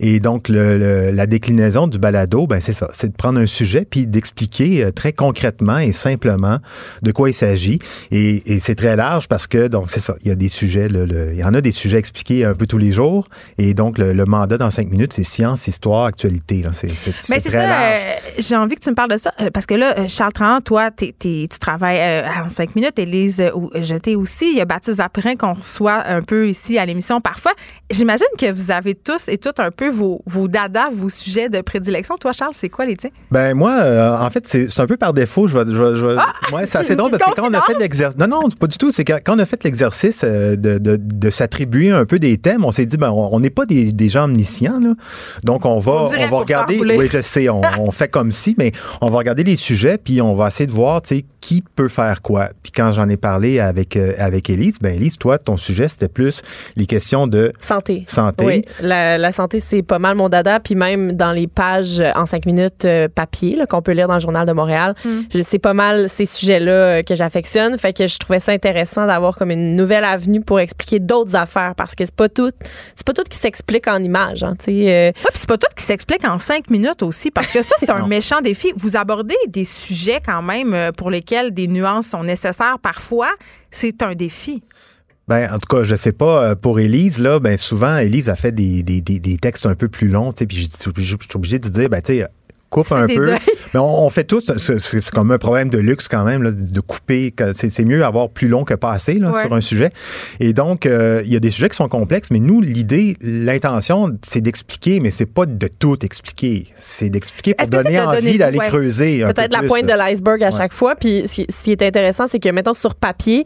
Et 0.00 0.20
donc, 0.20 0.48
le, 0.48 0.78
le, 0.78 1.10
la 1.10 1.26
déclinaison 1.26 1.86
du 1.86 1.98
balado, 1.98 2.46
ben 2.46 2.60
c'est 2.60 2.72
ça. 2.72 2.88
C'est 2.92 3.08
de 3.08 3.16
prendre 3.16 3.40
un 3.40 3.46
sujet 3.46 3.86
puis 3.88 4.06
d'expliquer 4.06 4.84
euh, 4.84 4.90
très 4.90 5.12
concrètement 5.12 5.78
et 5.78 5.92
simplement 5.92 6.58
de 7.02 7.12
quoi 7.12 7.28
il 7.28 7.34
s'agit. 7.34 7.78
Et, 8.10 8.54
et 8.54 8.60
c'est 8.60 8.74
très 8.74 8.96
large 8.96 9.28
parce 9.28 9.46
que, 9.46 9.68
donc, 9.68 9.90
c'est 9.90 10.00
ça. 10.00 10.14
Il 10.24 10.27
y 10.28 10.32
a 10.32 10.36
des 10.36 10.48
sujets, 10.48 10.88
le, 10.88 11.04
le, 11.04 11.32
il 11.32 11.38
y 11.38 11.44
en 11.44 11.54
a 11.54 11.60
des 11.60 11.72
sujets 11.72 11.98
expliqués 11.98 12.44
un 12.44 12.54
peu 12.54 12.66
tous 12.66 12.78
les 12.78 12.92
jours. 12.92 13.26
Et 13.58 13.74
donc, 13.74 13.98
le, 13.98 14.12
mandat 14.24 14.58
dans 14.58 14.70
cinq 14.70 14.88
minutes, 14.90 15.12
c'est 15.12 15.22
science, 15.24 15.66
histoire, 15.68 16.04
actualité. 16.06 16.64
C'est 16.72 16.88
très 16.88 17.40
ça, 17.50 17.66
large. 17.66 18.00
Euh, 18.04 18.12
J'ai 18.38 18.56
envie 18.56 18.74
que 18.76 18.80
tu 18.80 18.90
me 18.90 18.94
parles 18.94 19.10
de 19.12 19.16
ça 19.16 19.32
parce 19.52 19.66
que 19.66 19.74
là, 19.74 20.06
Charles 20.08 20.32
Tran, 20.32 20.60
toi, 20.60 20.90
t 20.90 21.08
es, 21.08 21.12
t 21.12 21.42
es, 21.44 21.48
tu 21.48 21.58
travailles 21.58 22.24
en 22.44 22.48
cinq 22.48 22.74
minutes. 22.76 22.98
Élise 22.98 23.42
ou 23.54 23.70
j'étais 23.74 24.14
aussi, 24.14 24.50
il 24.50 24.58
y 24.58 24.60
a 24.60 24.64
Baptiste 24.64 24.96
Zaprin 24.98 25.36
qu'on 25.36 25.52
reçoit 25.54 26.04
un 26.06 26.22
peu 26.22 26.48
ici 26.48 26.78
à 26.78 26.86
l'émission 26.86 27.20
parfois. 27.20 27.52
J'imagine 27.90 28.26
que 28.38 28.50
vous 28.52 28.70
avez 28.70 28.94
tous 28.94 29.28
et 29.28 29.38
toutes 29.38 29.60
un 29.60 29.70
peu 29.70 29.88
vos, 29.88 30.20
vos 30.26 30.48
dadas, 30.48 30.88
vos 30.90 31.08
sujets 31.08 31.48
de 31.48 31.60
prédilection. 31.60 32.16
Toi, 32.18 32.32
Charles, 32.32 32.52
c'est 32.54 32.68
quoi 32.68 32.84
les 32.84 32.96
tiens? 32.96 33.10
Ben 33.30 33.54
moi, 33.54 33.72
euh, 33.80 34.18
en 34.18 34.28
fait, 34.30 34.46
c'est 34.46 34.80
un 34.80 34.86
peu 34.86 34.96
par 34.96 35.12
défaut. 35.14 35.46
Je 35.46 35.56
vais, 35.58 35.64
je 35.72 35.82
vais- 35.82 35.96
je 35.96 36.06
vais- 36.06 36.16
Ah! 36.18 36.32
ouais, 36.54 36.66
c'est 36.66 36.78
assez 36.78 36.96
drôle 36.96 37.10
parce 37.12 37.22
que 37.22 37.34
quand 37.40 37.48
on 37.48 37.54
a 37.54 37.62
fait 37.62 37.78
l'exercice, 37.78 38.18
non, 38.18 38.26
non, 38.26 38.48
pas 38.58 38.66
du 38.66 38.76
tout. 38.76 38.90
C'est 38.90 39.04
quand, 39.04 39.18
on 39.28 39.38
a 39.38 39.46
fait 39.46 39.62
l'exercice 39.64 40.17
euh, 40.17 40.17
de, 40.26 40.78
de, 40.78 40.96
de 40.96 41.30
s'attribuer 41.30 41.90
un 41.90 42.04
peu 42.04 42.18
des 42.18 42.38
thèmes, 42.38 42.64
on 42.64 42.72
s'est 42.72 42.86
dit, 42.86 42.96
ben, 42.96 43.10
on 43.10 43.40
n'est 43.40 43.50
pas 43.50 43.66
des, 43.66 43.92
des 43.92 44.08
gens 44.08 44.24
omniscients, 44.24 44.80
là. 44.80 44.94
donc 45.44 45.64
on 45.64 45.78
va, 45.78 45.92
On 45.92 46.06
on, 46.06 46.08
dirait 46.08 46.22
va 46.22 46.28
pour 46.28 46.40
regarder. 46.40 46.80
Oui, 46.80 47.08
je 47.10 47.20
sais, 47.20 47.48
on, 47.48 47.62
on 47.78 47.90
fait 47.90 48.08
comme 48.08 48.30
si, 48.30 48.54
mais 48.58 48.72
on 49.00 49.10
va 49.10 49.18
regarder 49.18 49.44
les 49.44 49.56
sujets 49.56 49.98
puis 49.98 50.20
on 50.20 50.34
va 50.34 50.48
essayer 50.48 50.66
de 50.66 50.72
voir, 50.72 51.02
tu 51.02 51.16
sais, 51.16 51.24
qui 51.48 51.64
peut 51.76 51.88
faire 51.88 52.20
quoi. 52.20 52.50
Puis 52.62 52.72
quand 52.72 52.92
j'en 52.92 53.08
ai 53.08 53.16
parlé 53.16 53.58
avec 53.58 53.96
euh, 53.96 54.12
avec 54.18 54.50
Élise, 54.50 54.78
ben 54.82 54.94
Élise, 54.94 55.16
toi, 55.16 55.38
ton 55.38 55.56
sujet 55.56 55.88
c'était 55.88 56.06
plus 56.06 56.42
les 56.76 56.84
questions 56.84 57.26
de 57.26 57.54
Santé. 57.58 58.04
santé. 58.06 58.44
Oui, 58.44 58.62
la, 58.82 59.16
la 59.16 59.32
santé, 59.32 59.58
c'est 59.58 59.82
pas 59.82 59.98
mal 59.98 60.14
mon 60.14 60.28
dada. 60.28 60.60
Puis 60.60 60.74
même 60.74 61.12
dans 61.12 61.32
les 61.32 61.46
pages 61.46 62.00
euh, 62.00 62.10
en 62.16 62.26
cinq 62.26 62.44
minutes 62.44 62.84
euh, 62.84 63.08
papier 63.08 63.56
là, 63.56 63.64
qu'on 63.64 63.80
peut 63.80 63.92
lire 63.92 64.08
dans 64.08 64.16
le 64.16 64.20
Journal 64.20 64.46
de 64.46 64.52
Montréal, 64.52 64.94
c'est 65.42 65.58
pas 65.58 65.72
mal 65.72 66.10
ces 66.10 66.26
sujets-là 66.26 66.72
euh, 66.72 67.02
que 67.02 67.14
j'affectionne. 67.16 67.78
Fait 67.78 67.94
que 67.94 68.06
je 68.06 68.18
trouvais 68.18 68.40
ça 68.40 68.52
intéressant 68.52 69.06
d'avoir 69.06 69.34
comme 69.34 69.50
une 69.50 69.74
nouvelle 69.74 70.04
avenue 70.04 70.42
pour 70.42 70.60
expliquer 70.60 70.98
d'autres 70.98 71.34
affaires 71.34 71.74
parce 71.76 71.94
que 71.94 72.04
c'est 72.04 72.14
pas 72.14 72.28
tout, 72.28 72.52
c'est 72.94 73.06
pas 73.06 73.14
tout 73.14 73.24
qui 73.26 73.38
s'explique 73.38 73.88
en 73.88 74.02
images. 74.02 74.42
Hein, 74.42 74.54
tu 74.62 74.66
sais, 74.66 74.92
euh, 74.92 75.06
Ouais, 75.08 75.30
puis 75.30 75.38
c'est 75.38 75.48
pas 75.48 75.56
tout 75.56 75.74
qui 75.74 75.82
s'explique 75.82 76.26
en 76.26 76.38
cinq 76.38 76.68
minutes 76.68 77.02
aussi, 77.02 77.30
parce 77.30 77.46
que 77.46 77.62
ça, 77.62 77.74
c'est 77.78 77.88
un 78.02 78.06
méchant 78.06 78.42
défi. 78.42 78.70
Vous 78.76 78.98
abordez 78.98 79.36
des 79.46 79.64
sujets 79.64 80.20
quand 80.24 80.42
même 80.42 80.92
pour 80.96 81.10
lesquels 81.10 81.37
des 81.46 81.66
nuances 81.66 82.08
sont 82.08 82.24
nécessaires 82.24 82.78
parfois. 82.80 83.30
C'est 83.70 84.02
un 84.02 84.14
défi. 84.14 84.62
Ben, 85.28 85.52
en 85.52 85.58
tout 85.58 85.68
cas, 85.68 85.84
je 85.84 85.94
sais 85.94 86.12
pas, 86.12 86.42
euh, 86.42 86.54
pour 86.54 86.80
Élise, 86.80 87.18
là, 87.18 87.38
ben, 87.38 87.58
souvent, 87.58 87.98
Élise 87.98 88.30
a 88.30 88.36
fait 88.36 88.52
des, 88.52 88.82
des, 88.82 89.02
des, 89.02 89.18
des 89.20 89.36
textes 89.36 89.66
un 89.66 89.74
peu 89.74 89.88
plus 89.88 90.08
longs, 90.08 90.32
tu 90.32 90.46
puis 90.46 90.56
je 90.56 91.04
suis 91.04 91.18
obligé 91.34 91.58
de 91.58 91.68
dire, 91.68 91.90
ben, 91.90 92.00
tu 92.00 92.14
sais, 92.14 92.26
coupe 92.70 92.90
un 92.92 93.06
peu. 93.06 93.14
deuils. 93.26 93.38
Mais 93.74 93.80
on, 93.80 94.04
on 94.06 94.10
fait 94.10 94.24
tous, 94.24 94.50
c'est 94.56 95.10
comme 95.10 95.30
un 95.30 95.38
problème 95.38 95.68
de 95.68 95.78
luxe 95.78 96.08
quand 96.08 96.24
même, 96.24 96.42
là, 96.42 96.50
de 96.52 96.80
couper. 96.80 97.34
C'est 97.52 97.84
mieux 97.84 98.04
avoir 98.04 98.30
plus 98.30 98.48
long 98.48 98.64
que 98.64 98.74
pas 98.74 98.92
assez 98.92 99.14
là, 99.18 99.30
Ouais. 99.30 99.42
sur 99.42 99.52
un 99.54 99.60
sujet. 99.60 99.90
Et 100.40 100.52
donc, 100.54 100.86
euh, 100.86 101.22
il 101.24 101.32
y 101.32 101.36
a 101.36 101.40
des 101.40 101.50
sujets 101.50 101.68
qui 101.68 101.76
sont 101.76 101.88
complexes, 101.88 102.28
mais 102.30 102.38
nous, 102.38 102.60
l'idée, 102.60 103.16
l'intention, 103.20 104.16
c'est 104.24 104.40
d'expliquer, 104.40 105.00
mais 105.00 105.10
c'est 105.10 105.26
pas 105.26 105.46
de 105.46 105.68
tout 105.68 106.04
expliquer. 106.04 106.66
C'est 106.78 107.10
d'expliquer 107.10 107.54
pour 107.54 107.68
donner 107.68 107.90
de 107.90 107.96
donner- 107.96 108.00
envie 108.00 108.38
d'aller 108.38 108.58
ouais. 108.58 108.68
creuser. 108.68 109.22
peut-être 109.24 109.48
peu 109.48 109.52
la 109.52 109.58
plus, 109.60 109.68
pointe 109.68 109.84
de 109.86 109.92
l'iceberg 109.92 110.42
à 110.42 110.46
Ouais. 110.46 110.52
chaque 110.56 110.72
fois. 110.72 110.94
Puis 110.96 111.24
ce 111.26 111.42
qui, 111.64 111.72
est 111.72 111.82
intéressant, 111.82 112.26
c'est 112.26 112.38
que, 112.38 112.48
mettons, 112.48 112.74
sur 112.74 112.94
papier, 112.94 113.44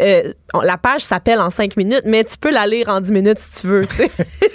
euh, 0.00 0.32
la 0.62 0.76
page 0.76 1.00
s'appelle 1.02 1.38
en 1.40 1.50
cinq 1.50 1.76
minutes, 1.76 2.02
mais 2.04 2.24
tu 2.24 2.36
peux 2.38 2.50
la 2.52 2.66
lire 2.66 2.88
en 2.88 3.00
dix 3.00 3.12
minutes 3.12 3.38
si 3.38 3.60
tu 3.62 3.66
veux. 3.66 3.82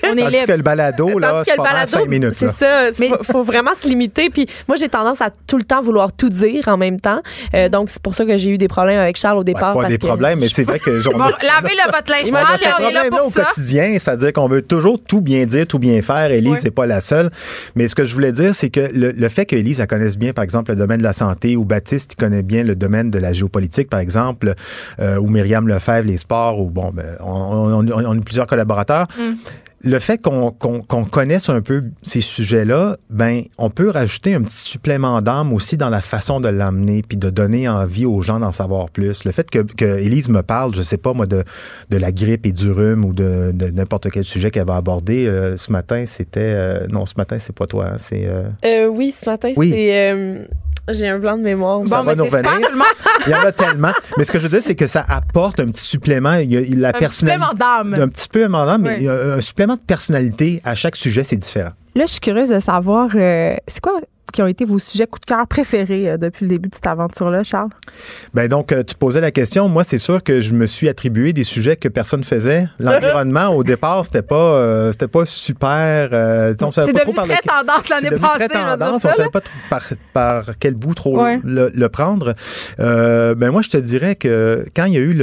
On 0.04 0.14
est 0.16 0.22
Tandis 0.22 0.32
libre. 0.36 0.46
que 0.48 0.52
le 0.54 0.64
balado, 0.64 1.20
là, 1.20 1.42
c'est 1.46 1.52
le 1.52 1.58
pas 1.58 1.88
cinq 1.88 2.08
minutes. 2.08 2.34
C'est 2.36 2.50
ça. 2.52 2.90
Il 2.90 2.94
Mais- 3.00 3.10
faut, 3.10 3.24
faut 3.24 3.44
vraiment 3.44 3.72
se 3.80 3.88
limiter. 3.88 4.30
Puis 4.30 4.48
moi, 4.68 4.78
j'ai 4.78 4.90
tendance 4.90 5.22
à 5.22 5.30
tout 5.48 5.58
le 5.58 5.64
temps 5.64 5.82
vouloir 5.82 6.12
tout 6.14 6.30
dire 6.30 6.68
en 6.68 6.78
même 6.78 7.00
temps. 7.00 7.22
Euh, 7.54 7.70
donc, 7.70 7.90
c'est 7.90 8.02
pour 8.02 8.16
ça 8.16 8.26
que 8.26 8.38
j'ai 8.38 8.50
eu 8.50 8.58
des 8.58 8.68
problèmes 8.68 9.00
avec 9.00 9.18
Charles 9.18 9.38
au 9.38 9.40
Ouais, 9.40 9.46
départ. 9.46 9.62
c'est 9.70 9.74
pas 9.74 9.80
parce 9.82 9.92
des 9.94 9.98
que- 9.98 10.06
problèmes, 10.08 10.40
mais 10.40 10.48
c'est 10.50 10.64
vrai 10.64 10.80
que 10.80 11.00
j'en 11.02 11.12
Bon, 11.12 11.20
lavez 11.20 11.76
le 11.76 11.92
votre 11.92 12.12
linge 12.12 12.28
sale, 12.32 12.46
ce 12.60 12.70
problème-là 12.82 13.26
au 13.26 13.32
ça. 13.32 13.44
quotidien, 13.46 13.98
c'est-à-dire 14.00 14.34
qu'on 14.34 14.48
veut 14.48 14.62
toujours 14.62 15.02
tout 15.04 15.22
bien 15.22 15.46
dire, 15.46 15.68
tout 15.68 15.80
bien 15.80 16.02
faire. 16.02 16.32
Élise, 16.32 16.52
Ouais. 16.52 16.60
c'est 16.62 16.72
pas 16.72 16.86
la 16.86 17.02
seule. 17.02 17.30
Mais 17.76 17.88
ce 17.88 17.96
que 17.96 18.06
je 18.06 18.14
voulais 18.14 18.32
dire, 18.32 18.54
c'est 18.56 18.70
que 18.70 18.80
le, 18.94 19.12
le 19.12 19.30
fait 19.30 19.46
qu'Élise, 19.46 19.80
elle 19.80 19.88
connaisse 19.88 20.18
bien, 20.18 20.34
par 20.34 20.44
exemple, 20.44 20.72
le 20.72 20.78
domaine 20.78 21.00
de 21.00 21.04
la 21.04 21.14
santé, 21.14 21.56
ou 21.56 21.66
Baptiste, 21.66 22.14
il 22.14 22.16
connaît 22.18 22.42
bien 22.44 22.64
le 22.64 22.76
domaine 22.76 23.10
de 23.10 23.20
la 23.20 23.34
géopolitique, 23.34 23.90
par 23.90 24.00
exemple, 24.00 24.54
euh, 25.00 25.18
ou 25.18 25.28
Myriam 25.28 25.68
Lefebvre, 25.68 25.89
les 26.06 26.18
sports, 26.18 26.60
ou 26.60 26.70
bon, 26.70 26.92
ben, 26.94 27.16
on, 27.20 27.86
on, 27.88 27.88
on- 28.06 28.18
a 28.20 28.22
plusieurs 28.22 28.48
collaborateurs. 28.48 29.08
Mm. 29.18 29.34
Le 29.82 29.98
fait 30.00 30.22
qu'on 30.22 30.52
connaisse 31.10 31.48
un 31.48 31.62
peu 31.62 31.86
ces 32.02 32.20
sujets-là, 32.20 32.98
ben, 33.10 33.44
on 33.58 33.70
peut 33.70 33.90
rajouter 33.90 34.34
un 34.34 34.42
petit 34.42 34.58
supplément 34.58 35.22
d'âme 35.22 35.54
aussi 35.54 35.78
dans 35.78 35.88
la 35.88 36.02
façon 36.02 36.42
de 36.42 36.50
l'amener, 36.50 37.02
puis 37.02 37.16
de 37.16 37.30
donner 37.30 37.70
envie 37.70 38.06
aux 38.06 38.20
gens 38.22 38.40
d'en 38.42 38.52
savoir 38.52 38.90
plus. 38.90 39.24
Le 39.24 39.32
fait 39.32 39.50
que, 39.50 39.60
que 39.60 39.86
Élise 40.00 40.28
me 40.28 40.42
parle, 40.42 40.76
je 40.76 40.82
sais 40.84 40.98
pas 40.98 41.14
moi, 41.14 41.28
de, 41.28 41.46
de 41.92 41.98
la 41.98 42.12
grippe 42.12 42.46
et 42.46 42.52
du 42.52 42.70
rhume 42.70 43.06
ou 43.06 43.14
de, 43.14 43.52
de 43.54 43.68
n'importe 43.68 44.10
quel 44.12 44.26
sujet 44.26 44.52
qu'elle 44.52 44.68
va 44.68 44.76
aborder 44.76 45.28
euh, 45.28 45.56
ce 45.56 45.72
matin, 45.72 46.04
c'était 46.06 46.42
euh, 46.42 46.86
non, 46.90 47.06
ce 47.06 47.14
matin 47.16 47.38
c'est 47.40 47.56
pas 47.56 47.66
toi, 47.66 47.86
hein, 47.94 47.98
c'est 48.02 48.26
euh, 48.26 48.50
Euh, 48.66 48.88
oui, 48.88 49.16
ce 49.18 49.30
matin, 49.30 49.54
Oui. 49.56 49.70
c'est. 49.72 50.46
J'ai 50.94 51.08
un 51.08 51.20
blanc 51.20 51.38
de 51.38 51.44
mémoire. 51.44 51.82
ça 51.88 51.98
Bon, 51.98 52.04
va 52.04 52.12
mais 52.12 52.16
nous 52.16 52.26
revenir. 52.26 52.52
Il 53.28 53.32
y 53.32 53.36
en 53.36 53.40
a 53.42 53.52
tellement. 53.52 53.92
Mais 54.18 54.24
ce 54.24 54.32
que 54.32 54.40
je 54.40 54.44
veux 54.44 54.50
dire, 54.50 54.62
c'est 54.64 54.76
que 54.76 54.88
ça 54.88 55.04
apporte 55.08 55.60
un 55.60 55.66
petit 55.68 55.86
supplément. 55.86 56.34
Il 56.36 56.52
y 56.52 56.58
a 56.58 56.62
la 56.80 56.90
Un 56.90 56.92
petit 56.92 57.00
personnalité. 57.02 57.44
supplément 57.44 57.54
d'âme. 57.54 58.02
Un 58.02 58.08
petit 58.08 58.22
supplément 58.24 58.66
d'âme, 58.66 58.82
mais 58.84 58.90
Oui. 58.90 58.96
il 59.00 59.04
y 59.04 59.10
a 59.10 59.14
un 59.36 59.42
supplément 59.42 59.76
de 59.76 59.80
personnalité 59.82 60.62
à 60.64 60.76
chaque 60.76 60.96
sujet, 60.96 61.24
c'est 61.24 61.36
différent. 61.38 61.72
Là, 61.96 62.06
je 62.06 62.12
suis 62.12 62.20
curieuse 62.22 62.50
de 62.50 62.60
savoir, 62.60 63.10
euh, 63.16 63.56
c'est 63.68 63.82
quoi 63.82 64.00
qui 64.32 64.42
ont 64.42 64.48
été 64.48 64.66
vos 64.66 64.80
sujets 64.80 65.08
coup 65.08 65.20
de 65.20 65.26
cœur 65.26 65.48
préférés 65.48 66.10
euh, 66.12 66.18
depuis 66.18 66.46
le 66.46 66.50
début 66.50 66.70
de 66.70 66.76
cette 66.76 66.88
aventure-là, 66.88 67.44
Charles? 67.44 67.70
Ben 68.34 68.48
donc, 68.48 68.72
euh, 68.72 68.84
tu 68.84 68.96
posais 68.96 69.22
la 69.22 69.32
question. 69.32 69.68
Moi, 69.70 69.84
c'est 69.84 69.98
sûr 69.98 70.24
que 70.24 70.42
je 70.42 70.54
me 70.54 70.66
suis 70.66 70.90
attribué 70.90 71.34
des 71.34 71.44
sujets 71.44 71.76
que 71.76 71.88
personne 71.88 72.24
faisait. 72.24 72.68
L'environnement, 72.80 73.48
au 73.50 73.64
départ, 73.64 74.06
c'était 74.06 74.22
pas, 74.22 74.36
euh, 74.36 74.92
c'était 74.92 75.08
pas 75.08 75.26
super. 75.26 76.10
euh, 76.14 76.54
on 76.62 76.72
savait 76.72 76.94
pas 76.94 77.00
trop 77.02 77.14
par 77.14 77.26
lequel- 77.26 77.40
tendance 77.46 77.90
l'année 77.90 78.10
passée. 78.18 78.48
très 78.48 78.50
tendance. 78.50 78.96
on 78.96 79.00
savait 79.16 79.30
pas 79.30 79.42
trop 79.42 79.54
par, 79.70 79.82
par 80.14 80.46
quel 80.60 80.76
bout 80.76 80.94
trop 80.94 81.22
Ouais. 81.24 81.40
le, 81.44 81.72
le 81.74 81.90
prendre. 81.90 82.34
Euh, 82.80 83.36
ben 83.36 83.52
moi, 83.52 83.62
je 83.62 83.70
te 83.70 83.78
dirais 83.78 84.16
que 84.16 84.64
quand 84.76 84.86
il 84.86 84.94
y 84.94 84.98
a 84.98 85.02
eu 85.02 85.14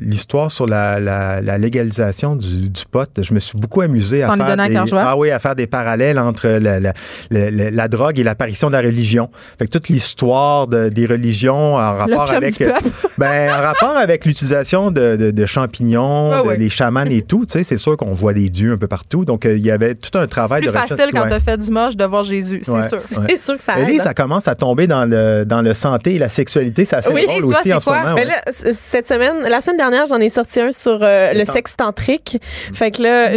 l'histoire 0.00 0.50
sur 0.50 0.66
la, 0.66 0.98
la- 1.00 1.40
la 1.40 1.58
légalisation 1.58 2.36
du, 2.36 2.68
du 2.70 2.82
pot, 2.90 3.08
je 3.20 3.34
me 3.34 3.38
suis 3.40 3.58
beaucoup 3.58 3.80
amusé 3.80 4.22
à 4.22 4.34
faire 4.36 4.56
des, 4.56 4.76
ah 4.98 5.16
oui, 5.16 5.30
à 5.30 5.38
faire 5.38 5.54
des 5.54 5.66
parallèles 5.66 6.18
entre 6.18 6.48
la, 6.48 6.80
la- 6.80 6.92
la- 7.30 7.50
la- 7.50 7.70
la 7.70 7.88
drogue 7.88 8.18
et 8.18 8.22
l'apparition 8.44 8.68
de 8.68 8.72
la 8.74 8.80
religion. 8.82 9.28
Fait 9.58 9.66
que 9.66 9.70
toute 9.70 9.88
l'histoire 9.88 10.66
de- 10.66 10.88
des 10.88 11.06
religions 11.06 11.74
en 11.74 11.92
rapport 11.94 12.30
avec 12.30 12.58
peuple. 12.58 12.82
ben, 13.18 13.50
en 13.52 13.60
rapport 13.60 13.96
avec 13.96 14.24
l'utilisation 14.24 14.90
de, 14.90 15.16
de- 15.16 15.30
de 15.30 15.46
champignons, 15.46 16.30
Ah 16.32 16.42
de- 16.42 16.48
oui. 16.48 16.56
des 16.58 16.70
chamans 16.70 17.04
et 17.04 17.22
tout, 17.22 17.46
tu 17.46 17.52
sais, 17.52 17.64
c'est 17.64 17.76
sûr 17.76 17.96
qu'on 17.96 18.12
voit 18.12 18.34
des 18.34 18.48
dieux 18.48 18.72
un 18.72 18.76
peu 18.76 18.86
partout. 18.86 19.24
Donc, 19.24 19.46
euh, 19.46 19.56
il 19.56 19.64
y 19.64 19.70
avait 19.70 19.94
tout 19.94 20.16
un 20.18 20.26
travail 20.26 20.60
C'est 20.62 20.68
plus 20.70 20.72
de 20.74 20.78
recherche. 20.82 20.98
facile 21.00 21.12
quand 21.14 21.22
Ouais. 21.22 21.30
t'as 21.30 21.40
fait 21.40 21.56
du 21.58 21.70
moche 21.70 21.96
de 21.96 22.04
voir 22.04 22.24
Jésus, 22.24 22.62
c'est 22.64 22.70
Ouais. 22.72 22.88
sûr. 22.88 22.98
Ouais. 23.18 23.26
C'est 23.30 23.36
sûr 23.38 23.56
que 23.56 23.62
ça 23.62 23.78
aide. 23.78 24.00
Ça 24.00 24.14
commence 24.14 24.46
à 24.48 24.54
tomber 24.54 24.86
dans 24.86 25.04
le, 25.06 25.44
dans 25.44 25.62
le 25.62 25.72
santé 25.74 26.16
et 26.16 26.18
la 26.18 26.28
sexualité. 26.28 26.84
C'est 26.84 26.96
assez 26.96 27.12
Oui, 27.12 27.24
drôle 27.26 27.44
aussi 27.46 27.58
c'est 27.64 27.72
en 27.72 27.80
ce 27.80 27.84
quoi? 27.86 28.00
moment. 28.00 28.14
Mais 28.14 28.22
ouais. 28.22 28.26
là, 28.26 28.42
c- 28.52 28.72
cette 28.72 29.08
semaine, 29.08 29.36
la 29.48 29.60
semaine 29.60 29.76
dernière, 29.78 30.06
j'en 30.06 30.18
ai 30.20 30.28
sorti 30.28 30.60
un 30.60 30.70
sur 30.72 30.98
euh, 31.00 31.32
le 31.32 31.44
sexe 31.44 31.76
tantrique. 31.76 32.38
Fait 32.72 32.90
que 32.90 33.02
là, 33.02 33.30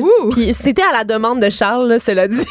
c'était 0.54 0.82
à 0.82 0.98
la 0.98 1.04
demande 1.04 1.42
de 1.42 1.50
Charles, 1.50 1.88
là, 1.88 2.00
cela 2.00 2.28
dit. 2.28 2.44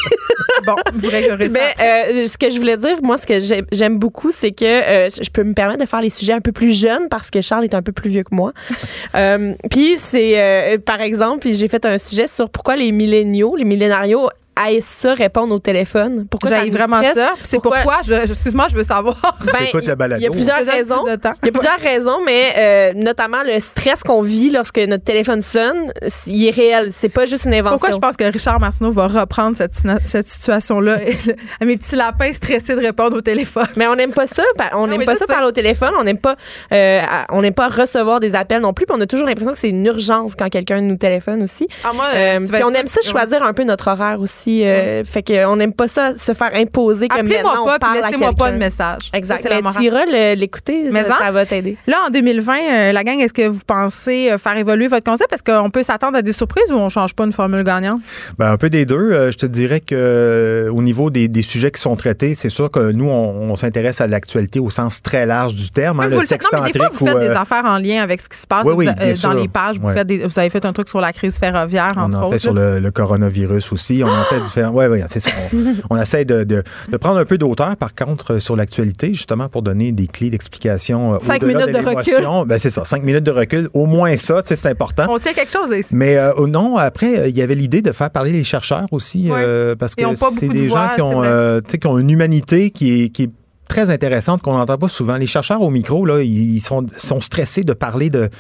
Bon, 0.67 0.75
vous 0.95 1.09
réglerez 1.11 1.49
ça. 1.51 1.59
Mais 1.59 1.85
euh, 2.23 2.27
ce 2.27 2.39
que 2.39 2.46
je 2.51 2.59
voulais 2.59 2.77
dire, 2.77 2.97
moi, 3.03 3.17
ce 3.17 3.27
que 3.27 3.41
j'ai- 3.41 3.65
j'aime 3.73 3.99
beaucoup, 3.99 4.31
c'est 4.31 4.53
que 4.53 4.65
euh, 4.65 5.09
je 5.11 5.31
peux 5.31 5.43
me 5.45 5.53
permettre 5.55 5.81
de 5.81 5.89
faire 5.89 6.01
les 6.01 6.11
sujets 6.11 6.33
un 6.33 6.41
peu 6.41 6.53
plus 6.53 6.73
jeunes 6.79 7.09
parce 7.11 7.31
que 7.31 7.41
Charles 7.43 7.65
est 7.65 7.75
un 7.75 7.83
peu 7.83 7.93
plus 7.93 8.11
vieux 8.11 8.23
que 8.25 8.35
moi. 8.35 8.53
Euh, 9.15 9.55
puis 9.71 9.95
c'est, 9.99 10.35
euh, 10.41 10.79
par 10.79 11.01
exemple, 11.01 11.49
j'ai 11.51 11.69
fait 11.69 11.87
un 11.87 11.97
sujet 11.97 12.27
sur 12.27 12.51
pourquoi 12.51 12.77
les 12.77 12.93
milléniaux, 12.93 13.57
les 13.57 13.65
millénarios 13.65 14.29
aiment 14.57 14.81
ça 14.81 15.15
répondre 15.15 15.55
au 15.55 15.59
téléphone? 15.59 16.27
Pourquoi 16.31 16.51
J'aille 16.51 16.71
vraiment 16.71 16.99
stresse? 16.99 17.15
ça. 17.15 17.33
C'est 17.43 17.61
pourquoi, 17.61 17.99
je- 18.05 18.13
excuse-moi, 18.15 18.67
je 18.71 18.77
veux 18.77 18.85
savoir. 18.85 19.17
Ben, 19.47 19.69
il 19.73 20.23
y 20.23 20.27
a 20.27 20.31
plusieurs 20.31 20.65
raisons. 20.67 21.03
plus 21.05 21.11
de 21.13 21.17
temps. 21.17 21.33
Il 21.43 21.47
y 21.47 21.49
a 21.51 21.53
plusieurs 21.53 21.79
raisons, 21.79 22.19
mais 22.25 22.53
euh, 22.57 22.93
notamment 22.95 23.43
le 23.45 23.59
stress 23.61 24.03
qu'on 24.03 24.23
vit 24.23 24.51
lorsque 24.51 24.79
notre 24.79 25.05
téléphone 25.05 25.43
sonne, 25.43 25.93
il 26.27 26.47
est 26.49 26.51
réel. 26.51 26.91
C'est 26.97 27.09
pas 27.09 27.27
juste 27.27 27.45
une 27.45 27.55
invention. 27.55 27.77
Pourquoi 27.79 27.91
je 27.95 27.99
pense 27.99 28.17
que 28.17 28.25
Richard 28.25 28.59
Martineau 28.61 28.91
va 28.91 29.07
reprendre 29.07 29.57
cette, 29.57 29.75
cette 30.05 30.29
situation-là? 30.29 30.97
À 31.61 31.65
mes 31.65 31.77
petits 31.77 31.97
lapins 31.97 32.33
stressés 32.33 32.75
de 32.75 32.81
répondre 32.81 33.17
au 33.17 33.21
téléphone? 33.21 33.67
Mais 33.77 33.87
on 33.87 33.95
n'aime 33.95 34.13
pas 34.13 34.27
ça. 34.27 34.43
On 34.75 34.87
n'aime 34.87 35.05
pas 35.05 35.17
ça 35.17 35.27
parler 35.27 35.47
au 35.47 35.53
téléphone. 35.53 35.93
On 35.99 36.05
n'aime 36.05 36.19
pas. 36.19 36.37
euh, 36.73 37.01
on 37.31 37.43
n'aime 37.43 37.55
pas 37.55 37.69
recevoir 37.69 38.21
des 38.21 38.35
appels 38.35 38.61
non 38.61 38.73
plus. 38.73 38.87
Puis 38.87 38.97
on 38.97 39.01
a 39.01 39.07
toujours 39.07 39.27
l'impression 39.27 39.53
que 39.53 39.59
c'est 39.59 39.71
une 39.71 39.85
urgence 39.87 40.35
quand 40.35 40.49
quelqu'un 40.49 40.81
nous 40.81 40.97
téléphone 40.97 41.43
aussi. 41.43 41.69
Ah, 41.85 41.93
moi, 41.95 42.07
Euh, 42.15 42.41
si 42.45 42.51
puis 42.53 42.63
on 42.65 42.71
aime 42.71 42.87
ça 42.87 43.01
choisir 43.03 43.43
un 43.43 43.53
peu 43.53 43.65
notre 43.65 43.89
horaire 43.89 44.21
aussi. 44.21 44.46
Euh, 44.65 45.03
Fait 45.05 45.23
qu'on 45.23 45.57
n'aime 45.57 45.73
pas 45.73 45.89
ça 45.89 46.17
se 46.17 46.33
faire 46.35 46.51
imposer 46.55 47.09
comme 47.09 47.27
maintenant 47.27 47.37
Appelez-moi 47.51 47.61
on 47.63 47.67
pas, 47.67 47.79
parle 47.79 47.99
à 47.99 48.07
laissez-moi 48.07 48.33
pas 48.33 48.53
de 48.53 48.57
message. 48.59 48.99
Exact. 49.13 49.43
Ça, 49.43 49.49
Mais 49.51 49.61
tu 49.77 49.83
iras 49.85 50.05
l'écouter, 50.35 50.91
ça, 50.91 51.01
en- 51.01 51.25
ça 51.25 51.31
va 51.31 51.47
t'aider. 51.47 51.77
Là, 51.87 51.97
en 52.07 52.11
2020, 52.11 52.55
euh, 52.59 52.93
la 52.93 53.05
gang, 53.05 53.19
est-ce 53.21 53.33
que 53.33 53.47
vous 53.49 53.63
pensez 53.67 54.31
euh, 54.31 54.39
faire 54.39 54.57
évoluer 54.57 54.89
votre 54.89 55.05
concept? 55.05 55.33
Est-ce 55.33 55.43
qu'on 55.43 55.71
peut 55.71 55.83
s'attendre 55.83 56.17
à 56.19 56.23
des 56.23 56.33
surprises 56.33 56.71
ou 56.71 56.75
on 56.77 56.89
change 56.89 57.15
pas 57.15 57.25
une 57.25 57.33
formule 57.33 57.65
gagnante? 57.65 58.01
Ben, 58.39 58.53
un 58.53 58.57
peu 58.57 58.71
des 58.71 58.85
deux. 58.87 58.97
Euh, 59.13 59.31
je 59.33 59.37
te 59.39 59.47
dirais 59.47 59.81
que 59.81 59.95
euh, 59.95 60.71
au 60.73 60.83
niveau 60.83 61.11
des, 61.11 61.29
des 61.29 61.43
sujets 61.43 61.71
qui 61.71 61.81
sont 61.81 61.97
traités, 61.97 62.35
c'est 62.35 62.49
sûr 62.49 62.71
que 62.71 62.93
nous, 62.93 63.09
on, 63.09 63.51
on 63.51 63.57
s'intéresse 63.57 64.01
à 64.01 64.07
l'actualité 64.07 64.61
au 64.61 64.71
sens 64.71 65.03
très 65.03 65.27
large 65.27 65.55
du 65.55 65.71
terme. 65.71 66.01
hein, 66.01 66.09
le 66.09 66.15
vous 66.17 66.21
le 66.23 66.27
sexe 66.27 66.47
des 66.51 66.57
fois, 66.79 66.89
vous 66.93 67.07
faites 67.07 67.15
ou, 67.17 67.19
des 67.21 67.29
affaires 67.31 67.65
en 67.65 67.79
lien 67.79 68.03
avec 68.03 68.21
ce 68.21 68.29
qui 68.29 68.37
se 68.39 68.47
passe 68.47 68.65
Oui, 68.65 68.75
oui, 68.77 68.87
Vous- 68.87 68.93
bien 68.95 69.15
sûr. 69.15 69.31
dans 69.31 69.35
les 69.41 69.49
pages. 69.49 69.79
Vous, 69.79 69.87
Ouais. 69.89 69.95
faites 69.95 70.07
des- 70.07 70.25
vous 70.27 70.39
avez 70.39 70.51
fait 70.51 70.65
un 70.65 70.73
truc 70.73 70.89
sur 70.89 71.01
la 71.01 71.13
crise 71.13 71.39
ferroviaire, 71.39 71.93
On 71.97 72.13
entre 72.13 72.17
en 72.19 72.21
fait 72.29 72.35
autres. 72.37 72.39
sur 72.39 72.55
le, 72.55 72.79
le 72.81 72.91
coronavirus 72.91 73.73
aussi. 73.73 74.03
On 74.05 74.09
en 74.09 74.25
fait 74.25 74.36
Oui, 74.73 74.85
oui, 74.87 75.01
c'est 75.07 75.21
ça. 75.21 75.31
On, 75.53 75.75
on 75.97 76.01
essaie 76.01 76.25
de, 76.25 76.45
de, 76.45 76.63
de 76.91 76.97
prendre 76.97 77.19
un 77.19 77.25
peu 77.25 77.39
d'auteur, 77.39 77.77
par 77.77 77.95
contre, 77.95 78.35
euh, 78.35 78.39
sur 78.39 78.57
l'actualité, 78.57 79.09
justement, 79.15 79.49
pour 79.49 79.63
donner 79.63 79.93
des 79.93 80.07
clés 80.07 80.31
d'explication. 80.31 81.15
euh, 81.15 81.19
Cinq 81.21 81.43
minutes 81.43 81.67
de 81.73 81.79
recul. 81.79 82.27
Ben, 82.47 82.59
c'est 82.59 82.71
ça, 82.71 82.85
cinq 82.85 83.03
minutes 83.03 83.25
de 83.25 83.31
recul. 83.31 83.69
Au 83.75 83.87
moins 83.87 84.17
ça, 84.17 84.43
c'est 84.45 84.67
important. 84.67 85.07
On 85.09 85.19
tient 85.19 85.33
quelque 85.33 85.53
chose 85.53 85.71
ici. 85.77 85.95
Mais 85.95 86.17
euh, 86.17 86.47
non, 86.47 86.77
après, 86.77 87.31
il 87.31 87.37
y 87.37 87.43
avait 87.43 87.55
l'idée 87.55 87.83
de 87.83 87.93
faire 87.93 88.11
parler 88.11 88.33
les 88.33 88.45
chercheurs 88.45 88.87
aussi, 88.91 89.29
euh, 89.31 89.75
parce 89.77 89.95
Ils 89.99 90.05
que 90.05 90.15
c'est 90.39 90.49
des 90.49 90.69
voix, 90.69 90.89
gens 90.89 90.95
qui 90.95 91.03
ont, 91.03 91.23
euh, 91.25 91.61
qui 91.61 91.87
une 91.87 92.11
humanité 92.11 92.71
qui 92.71 93.05
est, 93.05 93.09
qui 93.09 93.25
est 93.25 93.31
très 93.69 93.91
intéressante 93.91 94.43
qu'on 94.43 94.57
n'entend 94.57 94.79
pas 94.79 94.89
souvent. 94.89 95.17
Les 95.17 95.27
chercheurs 95.27 95.61
au 95.61 95.71
micro, 95.71 96.05
là, 96.07 96.23
ils 96.23 96.61
sont, 96.61 96.87
stressés 97.21 97.65
de 97.65 97.73
parler 97.73 98.11
de, 98.11 98.31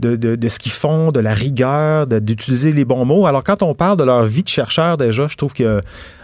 de, 0.00 0.48
ce 0.48 0.58
qu'ils 0.58 0.72
font, 0.72 1.12
de 1.12 1.20
la 1.20 1.34
rigueur, 1.34 2.06
d'utiliser 2.06 2.72
les 2.72 2.84
bons 2.84 3.04
mots. 3.04 3.26
Alors, 3.26 3.44
quand 3.44 3.62
on 3.62 3.74
parle 3.74 3.98
de 3.98 4.04
leur 4.04 4.22
vie 4.22 4.42
de 4.42 4.48
chercheur, 4.48 4.96
déjà, 4.96 5.26
je 5.28 5.36
trouve 5.36 5.52
que 5.52 5.80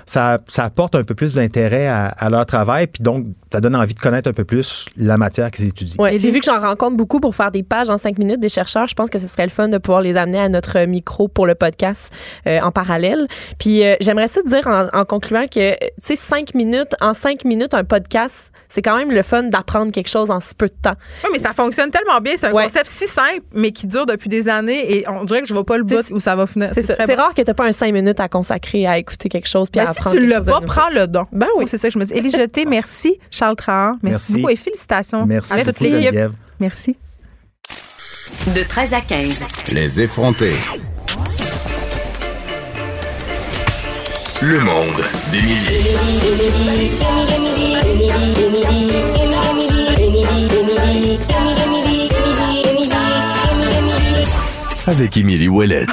ça, 0.06 0.38
ça 0.48 0.64
apporte 0.64 0.94
un 0.94 1.04
peu 1.04 1.14
plus 1.14 1.34
d'intérêt 1.34 1.86
à, 1.86 2.06
à 2.06 2.28
leur 2.30 2.46
travail, 2.46 2.86
puis 2.86 3.02
donc, 3.02 3.26
ça 3.52 3.60
donne 3.60 3.76
envie 3.76 3.94
de 3.94 4.00
connaître 4.00 4.28
un 4.28 4.32
peu 4.32 4.44
plus 4.44 4.86
la 4.96 5.16
matière 5.16 5.50
qu'ils 5.50 5.66
étudient. 5.68 6.04
Puis 6.04 6.18
vu 6.30 6.40
que 6.40 6.46
j'en 6.46 6.60
rencontre 6.60 6.96
beaucoup 6.96 7.20
pour 7.20 7.34
faire 7.36 7.50
des 7.50 7.62
pages 7.62 7.90
en 7.90 7.98
cinq 7.98 8.18
minutes 8.18 8.40
des 8.40 8.48
chercheurs, 8.48 8.86
je 8.86 8.94
pense 8.94 9.10
que 9.10 9.18
ce 9.18 9.26
serait 9.28 9.44
le 9.44 9.50
fun 9.50 9.68
de 9.68 9.78
pouvoir 9.78 10.02
les 10.02 10.16
amener 10.16 10.38
à 10.40 10.48
notre 10.48 10.78
micro 10.86 11.28
pour 11.28 11.46
le 11.46 11.54
podcast 11.54 12.10
euh, 12.46 12.60
en 12.60 12.72
parallèle. 12.72 13.26
Puis 13.58 13.84
euh, 13.84 13.94
j'aimerais 14.00 14.28
ça 14.28 14.42
te 14.42 14.48
dire 14.48 14.66
en, 14.66 14.88
en 14.92 15.04
concluant 15.04 15.46
que, 15.46 15.60
euh, 15.72 15.74
tu 16.02 16.14
sais, 16.14 16.16
cinq 16.16 16.54
minutes, 16.54 16.94
en 17.00 17.14
cinq 17.14 17.44
minutes, 17.44 17.74
un 17.74 17.84
podcast, 17.84 18.52
c'est 18.68 18.82
quand 18.82 18.96
même 18.96 19.12
le 19.12 19.22
fun 19.22 19.44
d'apprendre 19.44 19.92
quelque 19.92 20.08
chose 20.08 20.30
en 20.30 20.40
si 20.40 20.54
peu 20.54 20.66
de 20.66 20.74
temps. 20.82 20.94
Oui, 21.22 21.30
mais 21.32 21.38
ça 21.38 21.52
fonctionne 21.52 21.90
tellement 21.90 22.18
bien. 22.20 22.34
C'est 22.36 22.46
un 22.48 22.52
Ouais. 22.52 22.64
concept 22.64 22.86
si 22.88 23.06
simple, 23.06 23.42
mais 23.54 23.70
qui 23.72 23.86
dure 23.86 24.06
depuis 24.06 24.28
des 24.28 24.48
années 24.48 24.96
et 24.96 25.08
on 25.08 25.24
dirait 25.24 25.42
que 25.42 25.46
je 25.48 25.54
vois 25.54 25.64
pas 25.64 25.76
le 25.76 25.84
bout 25.84 26.02
C'est- 26.02 26.12
où 26.12 26.18
ça 26.20 26.34
va 26.34 26.46
finir. 26.46 26.70
C'est 26.72 26.82
ça. 26.82 26.94
très 26.94 27.06
C'est 27.06 27.14
bon. 27.16 27.22
rare 27.22 27.34
que 27.34 27.42
tu 27.42 27.54
pas 27.54 27.64
un 27.66 27.72
cinq 27.72 27.92
minutes 27.92 28.18
à 28.20 28.28
consacrer 28.28 28.86
à 28.86 28.98
écouter 28.98 29.28
quelque 29.28 29.48
chose 29.48 29.70
puis 29.70 29.80
Ben, 29.80 29.86
si 29.94 30.16
tu 30.16 30.26
l'as 30.26 30.40
pas, 30.40 30.60
prends 30.60 30.90
le 30.90 31.06
don. 31.06 31.24
Ben 31.32 31.46
oui. 31.56 31.64
C'est 31.68 31.78
ça 31.78 31.88
que 31.88 31.94
je 31.94 31.98
me 31.98 32.04
dis. 32.04 32.12
Élie 32.14 32.30
Jeté, 32.30 32.64
merci. 32.64 33.18
Charles 33.30 33.56
Trahan, 33.56 33.92
merci, 34.02 34.02
Merci. 34.02 34.32
beaucoup 34.34 34.48
et 34.50 34.56
félicitations 34.56 35.26
Merci 35.26 35.52
à 35.52 35.64
toute 35.64 35.80
l'équipe. 35.80 36.14
Merci. 36.60 36.96
De 38.54 38.62
13 38.62 38.94
à 38.94 39.00
15. 39.00 39.40
Les 39.72 40.00
effrontés. 40.00 40.52
Le 44.42 44.60
monde 44.60 45.02
d'Émilie. 45.32 46.84
Avec 54.86 55.16
Émilie 55.16 55.48
Ouellette. 55.48 55.88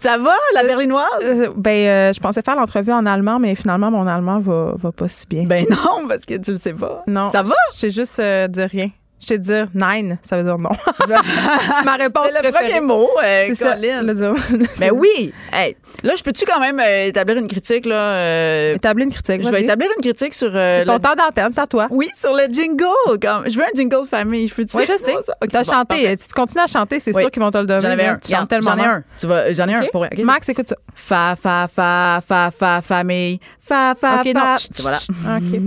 Ça 0.00 0.16
va, 0.16 0.34
la 0.54 0.62
berlinoise? 0.62 1.06
Euh, 1.22 1.48
ben, 1.56 1.70
euh, 1.88 2.12
je 2.12 2.20
pensais 2.20 2.42
faire 2.42 2.56
l'entrevue 2.56 2.92
en 2.92 3.04
allemand, 3.06 3.38
mais 3.38 3.54
finalement, 3.54 3.90
mon 3.90 4.06
allemand 4.06 4.38
va, 4.38 4.72
va 4.76 4.92
pas 4.92 5.08
si 5.08 5.26
bien. 5.26 5.44
Ben 5.44 5.66
non, 5.70 6.06
parce 6.08 6.24
que 6.24 6.34
tu 6.38 6.52
le 6.52 6.56
sais 6.56 6.72
pas. 6.74 7.02
non. 7.06 7.30
Ça 7.30 7.42
va? 7.42 7.54
Je 7.74 7.78
sais 7.80 7.90
juste 7.90 8.18
euh, 8.20 8.46
dire 8.48 8.68
rien. 8.70 8.90
Je 9.20 9.26
sais 9.26 9.38
dire 9.38 9.66
nein, 9.74 10.16
ça 10.22 10.36
veut 10.36 10.44
dire 10.44 10.58
non. 10.58 10.70
Ma 11.84 11.96
réponse 11.96 12.28
C'est 12.28 12.34
le 12.42 12.50
préférée. 12.50 12.68
premier 12.68 12.80
mot, 12.80 13.08
euh, 13.22 13.44
C'est 13.48 13.54
ça. 13.54 13.72
Colin. 13.74 14.02
le 14.02 14.14
dire. 14.14 14.32
Ben 14.80 14.90
oui. 14.92 15.32
Hey, 15.52 15.76
là, 16.04 16.14
je 16.16 16.22
peux-tu 16.22 16.44
quand 16.44 16.60
même 16.60 16.78
euh, 16.80 17.06
établir 17.06 17.36
une 17.36 17.48
critique 17.48 17.84
là 17.86 17.96
euh, 17.96 18.74
Établir 18.76 19.06
une 19.06 19.12
critique. 19.12 19.40
Je 19.42 19.46
vais 19.46 19.50
vas-y. 19.52 19.64
établir 19.64 19.88
une 19.96 20.02
critique 20.02 20.34
sur 20.34 20.50
euh, 20.54 20.80
C'est 20.80 20.84
ton 20.86 20.94
le- 20.94 21.00
temps 21.00 21.14
d'antenne, 21.16 21.50
c'est 21.50 21.60
à 21.60 21.66
toi. 21.66 21.88
Oui, 21.90 22.08
sur 22.14 22.32
le 22.32 22.44
jingle. 22.52 22.86
Quand... 23.20 23.42
Je 23.46 23.56
veux 23.58 23.64
un 23.64 23.74
jingle 23.74 24.06
famille. 24.08 24.46
Je 24.48 24.54
peux-tu? 24.54 24.76
Oui, 24.76 24.84
je 24.88 24.96
sais. 24.96 25.14
ça? 25.22 25.34
Ok, 25.42 25.50
T'as 25.50 25.62
bon, 25.64 25.70
chanté. 25.72 26.16
Si 26.18 26.28
tu 26.28 26.34
continues 26.34 26.62
à 26.64 26.66
chanter, 26.66 27.00
c'est 27.00 27.14
Oui. 27.14 27.22
sûr 27.22 27.30
qu'ils 27.30 27.42
vont 27.42 27.50
te 27.50 27.58
le 27.58 27.66
donner. 27.66 27.80
J'en 27.80 27.88
avais 27.90 28.04
là. 28.04 28.12
un. 28.12 28.16
Tu 28.16 28.28
chantes 28.32 28.48
Regarde, 28.48 28.48
tellement 28.48 28.70
J'en 28.70 28.76
ai 28.76 28.86
mal. 28.86 28.90
un. 28.96 29.04
Tu 29.18 29.26
vas, 29.26 29.52
j'en 29.52 29.68
ai 29.68 29.74
un 29.74 29.82
pour. 29.90 30.02
ok? 30.02 30.18
Max, 30.18 30.48
écoute 30.48 30.68
ça. 30.68 30.76
Fa, 30.94 31.36
fa, 31.40 31.68
fa, 31.74 32.20
fa, 32.26 32.50
fa, 32.50 32.80
famille. 32.82 33.40
Fa, 33.60 33.94
fa, 34.00 34.20
OK, 34.20 34.32
fa. 34.32 34.54
Voilà. 34.82 34.98
OK. 35.38 35.60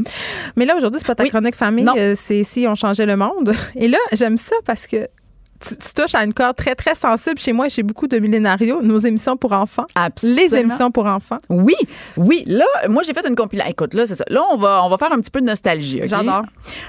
Mais 0.55 0.65
là, 0.65 0.75
aujourd'hui, 0.75 0.99
c'est 0.99 1.07
pas 1.07 1.15
ta 1.15 1.23
Oui. 1.23 1.29
chronique 1.29 1.55
famille, 1.55 1.83
Non. 1.83 1.93
euh, 1.97 2.13
c'est 2.17 2.43
si 2.43 2.65
on 2.67 2.75
changeait 2.75 3.05
le 3.05 3.15
monde. 3.15 3.40
Et 3.75 3.87
là, 3.87 3.97
j'aime 4.11 4.37
ça 4.37 4.55
parce 4.65 4.87
que 4.87 5.07
tu, 5.67 5.77
tu 5.77 5.93
touches 5.93 6.15
à 6.15 6.23
une 6.23 6.33
corde 6.33 6.55
très, 6.55 6.75
très 6.75 6.95
sensible 6.95 7.37
chez 7.39 7.53
moi 7.53 7.67
et 7.67 7.69
chez 7.69 7.83
beaucoup 7.83 8.07
de 8.07 8.17
millénarios, 8.19 8.81
nos 8.81 8.97
émissions 8.99 9.37
pour 9.37 9.51
enfants. 9.53 9.85
Absolument. 9.95 10.39
Les 10.41 10.55
émissions 10.55 10.91
pour 10.91 11.05
enfants. 11.05 11.37
Oui, 11.49 11.75
oui. 12.17 12.43
Là, 12.47 12.65
moi, 12.89 13.03
j'ai 13.03 13.13
fait 13.13 13.27
une 13.27 13.35
compilation. 13.35 13.71
Écoute, 13.71 13.93
là, 13.93 14.05
c'est 14.05 14.15
ça. 14.15 14.25
Là, 14.29 14.41
on 14.51 14.57
va, 14.57 14.81
on 14.83 14.89
va 14.89 14.97
faire 14.97 15.11
un 15.11 15.19
petit 15.19 15.31
peu 15.31 15.41
de 15.41 15.45
nostalgie. 15.45 16.01
ok? 16.01 16.07
J'adore. 16.07 16.43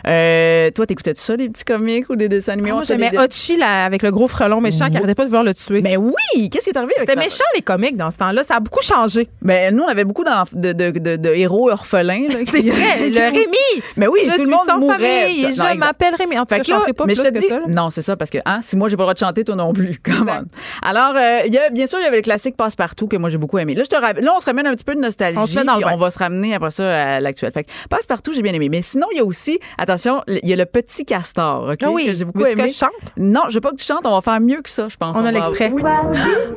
Euh, 0.07 0.71
toi, 0.71 0.87
t'écoutais 0.87 1.15
ça, 1.17 1.37
les 1.37 1.49
petits 1.49 1.65
comiques 1.65 2.09
ou 2.11 2.17
des 2.17 2.29
dessins 2.29 2.53
animés? 2.55 2.71
Ah, 2.71 2.75
moi, 2.75 2.83
j'aimais 2.85 3.11
des- 3.11 3.17
Hachi 3.19 3.57
là, 3.57 3.85
avec 3.85 4.03
le 4.03 4.11
gros 4.11 4.29
frelon 4.29 4.61
méchant 4.61 4.89
qui 4.91 4.97
arrêtait 4.97 5.15
pas 5.15 5.25
de 5.25 5.29
vouloir 5.29 5.45
le 5.45 5.55
tuer. 5.55 5.83
Mais 5.83 5.97
oui! 5.97 6.49
Qu'est-ce 6.51 6.65
qui 6.65 6.71
est 6.71 6.77
arrivé 6.77 6.95
C'était 6.99 7.17
méchant, 7.17 7.45
les 7.55 7.63
comiques, 7.63 7.97
dans 7.97 8.11
ce 8.11 8.17
temps-là. 8.17 8.43
Ça 8.45 8.57
a 8.57 8.61
beaucoup 8.61 8.83
changé. 8.83 9.29
Ben, 9.43 9.75
nous, 9.75 9.83
on 9.83 9.89
avait 9.89 10.05
beaucoup 10.05 10.25
de, 10.25 10.73
de, 10.73 10.91
de, 10.99 11.17
de 11.17 11.29
héros 11.35 11.71
orphelins. 11.71 12.27
C'est 12.47 12.63
vrai. 12.63 13.11
Le 13.11 13.31
Rémi. 13.31 13.83
Mais 13.97 14.07
oui, 14.07 14.21
je 14.25 14.29
tout 14.31 14.35
suis 14.37 14.45
le 14.45 14.51
monde 14.51 14.67
sans 14.67 14.79
mourait. 14.79 15.23
famille. 15.23 15.43
Non, 15.43 15.65
Je 15.75 15.79
m'appelle 15.79 16.15
Rémi. 16.15 16.39
En 16.39 16.47
tout 16.47 16.55
cas, 16.57 16.63
je 16.63 16.93
pas 16.93 17.05
mais 17.07 17.15
plus 17.15 17.23
je 17.23 17.29
te 17.29 17.35
que 17.35 17.39
dis, 17.41 17.47
ça. 17.49 17.61
non, 17.69 17.91
c'est 17.91 18.03
ça, 18.03 18.17
parce 18.17 18.31
que 18.31 18.39
hein, 18.45 18.61
si 18.63 18.77
moi 18.77 18.89
j'ai 18.89 18.97
pas 18.97 19.03
le 19.03 19.07
droit 19.07 19.15
de 19.15 19.19
chanter, 19.19 19.45
toi 19.45 19.55
non 19.57 19.73
plus. 19.73 20.01
Come 20.05 20.29
on. 20.31 20.45
Alors, 20.87 21.15
euh, 21.17 21.41
il 21.47 21.53
y 21.53 21.59
a, 21.59 21.71
bien 21.71 21.87
sûr, 21.87 21.99
il 21.99 22.05
y 22.05 22.07
avait 22.07 22.17
le 22.17 22.23
classique 22.23 22.57
Passe-Partout 22.57 23.09
que 23.09 23.17
moi 23.17 23.29
j'ai 23.31 23.39
beaucoup 23.39 23.59
aimé. 23.59 23.75
Là, 23.75 23.85
je 23.85 23.89
te 23.91 23.97
rappelle- 23.97 24.25
là, 24.25 24.33
on 24.37 24.41
se 24.41 24.47
ramène 24.47 24.67
un 24.67 24.75
petit 24.75 24.85
peu 24.85 24.95
de 24.95 25.01
nostalgie. 25.01 25.39
On 25.39 25.47
se 25.47 25.55
met 25.57 25.65
dans 25.65 25.77
le. 25.79 25.87
On 25.87 25.97
va 25.97 26.11
se 26.11 26.19
ramener 26.19 26.55
après 26.55 26.71
ça 26.71 27.15
à 27.17 27.21
l'actuel. 27.21 27.53
Fait 27.53 27.65
que 27.65 27.71
Passe-Partout, 27.91 28.33
j'ai 28.33 28.43
bien 28.43 28.53
aimé. 28.55 28.69
Mais 28.69 28.83
sinon, 28.83 29.07
il 29.13 29.19
y 29.19 29.21
a 29.21 29.25
aussi, 29.25 29.59
attention, 29.79 30.23
il 30.29 30.49
y 30.49 30.53
a 30.53 30.57
le 30.57 30.67
petit 30.67 31.05
castor, 31.05 31.69
OK? 31.73 31.79
Ah 31.83 31.91
oui. 31.91 32.07
Que 32.07 32.15
j'ai 32.15 32.25
beaucoup 32.25 32.39
Veux-tu 32.41 32.55
que 32.57 32.61
aimé. 32.61 32.69
je 32.71 32.75
chante? 32.77 32.91
Non, 33.17 33.43
je 33.49 33.55
veux 33.55 33.61
pas 33.61 33.71
que 33.71 33.77
tu 33.77 33.85
chantes. 33.85 34.05
On 34.05 34.13
va 34.15 34.21
faire 34.21 34.41
mieux 34.41 34.63
que 34.63 34.71
ça, 34.71 34.89
je 34.89 34.97
pense. 34.97 35.17
On 35.17 35.21
a 35.21 35.25
va- 35.25 35.33
l'extrait. 35.33 35.71
Oui. 35.73 35.83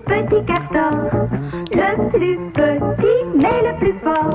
Petit 0.06 0.46
castor, 0.46 0.92
le 1.74 2.10
plus 2.12 2.38
petit, 2.54 3.05
mais 3.42 3.62
le 3.72 3.78
plus 3.80 3.94
fort. 4.04 4.30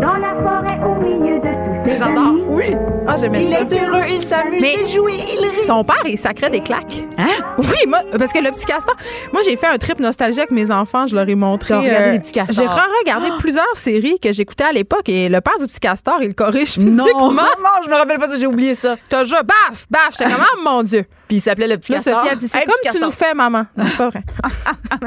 Dans 0.00 0.14
la 0.16 0.34
forêt, 0.42 0.80
au 0.84 0.94
milieu 1.02 1.38
de 1.38 1.42
tous 1.84 1.90
ses 1.90 1.98
J'adore. 1.98 2.18
amis. 2.28 2.42
Oui. 2.48 2.64
Ah, 3.08 3.16
j'aimais 3.18 3.44
Il 3.44 3.52
ça. 3.52 3.60
est 3.60 3.72
heureux, 3.80 4.02
il 4.10 4.22
s'amuse, 4.22 4.60
Mais- 4.60 4.74
il 4.82 4.88
joue, 4.88 5.08
il 5.08 5.14
rit. 5.14 5.62
Son 5.66 5.84
père, 5.84 6.02
il 6.06 6.18
sacrait 6.18 6.50
des 6.50 6.60
claques. 6.60 7.04
Hein? 7.18 7.26
Oui, 7.58 7.66
moi, 7.88 8.00
parce 8.18 8.32
que 8.32 8.38
le 8.42 8.50
petit 8.50 8.66
castor. 8.66 8.94
Moi, 9.32 9.42
j'ai 9.44 9.56
fait 9.56 9.66
un 9.66 9.78
trip 9.78 10.00
nostalgique 10.00 10.38
avec 10.40 10.50
mes 10.50 10.70
enfants. 10.70 11.06
Je 11.06 11.14
leur 11.14 11.28
ai 11.28 11.34
montré. 11.34 11.74
euh, 11.74 11.78
T'as 11.80 11.84
regardé 11.86 12.10
les 12.12 12.18
petits 12.20 12.32
castors. 12.32 12.56
J'ai 12.56 12.66
re-regardé 12.68 13.28
plusieurs 13.38 13.64
séries 13.74 14.18
que 14.20 14.32
j'écoutais 14.32 14.64
à 14.64 14.72
l'époque 14.72 15.08
et 15.08 15.28
le 15.28 15.40
père 15.40 15.58
du 15.58 15.66
petit 15.66 15.80
castor, 15.80 16.16
il 16.20 16.28
le 16.28 16.34
corrige 16.34 16.78
Non, 16.78 17.04
physiquement. 17.04 17.30
non, 17.32 17.70
je 17.84 17.90
me 17.90 17.94
rappelle 17.94 18.18
pas 18.18 18.28
ça, 18.28 18.36
j'ai 18.36 18.46
oublié 18.46 18.74
ça. 18.74 18.96
T'as 19.08 19.24
joué, 19.24 19.38
baf, 19.44 19.86
baf. 19.90 20.10
J'étais 20.18 20.24
comme, 20.30 20.40
ah, 20.42 20.58
mon 20.70 20.82
Dieu. 20.82 21.04
Puis 21.28 21.38
il 21.38 21.40
s'appelait 21.40 21.66
le 21.66 21.76
petit 21.78 21.90
Là, 21.92 21.98
castor. 21.98 22.20
Sophie 22.22 22.32
a 22.32 22.36
dit, 22.36 22.46
c'est 22.48 22.58
Hey, 22.58 22.64
comme 22.64 22.92
tu 22.94 23.00
nous 23.00 23.10
fais, 23.10 23.34
maman. 23.34 23.66
Non, 23.76 23.84
c'est 23.88 23.96
pas 23.96 24.08
vrai. 24.10 24.22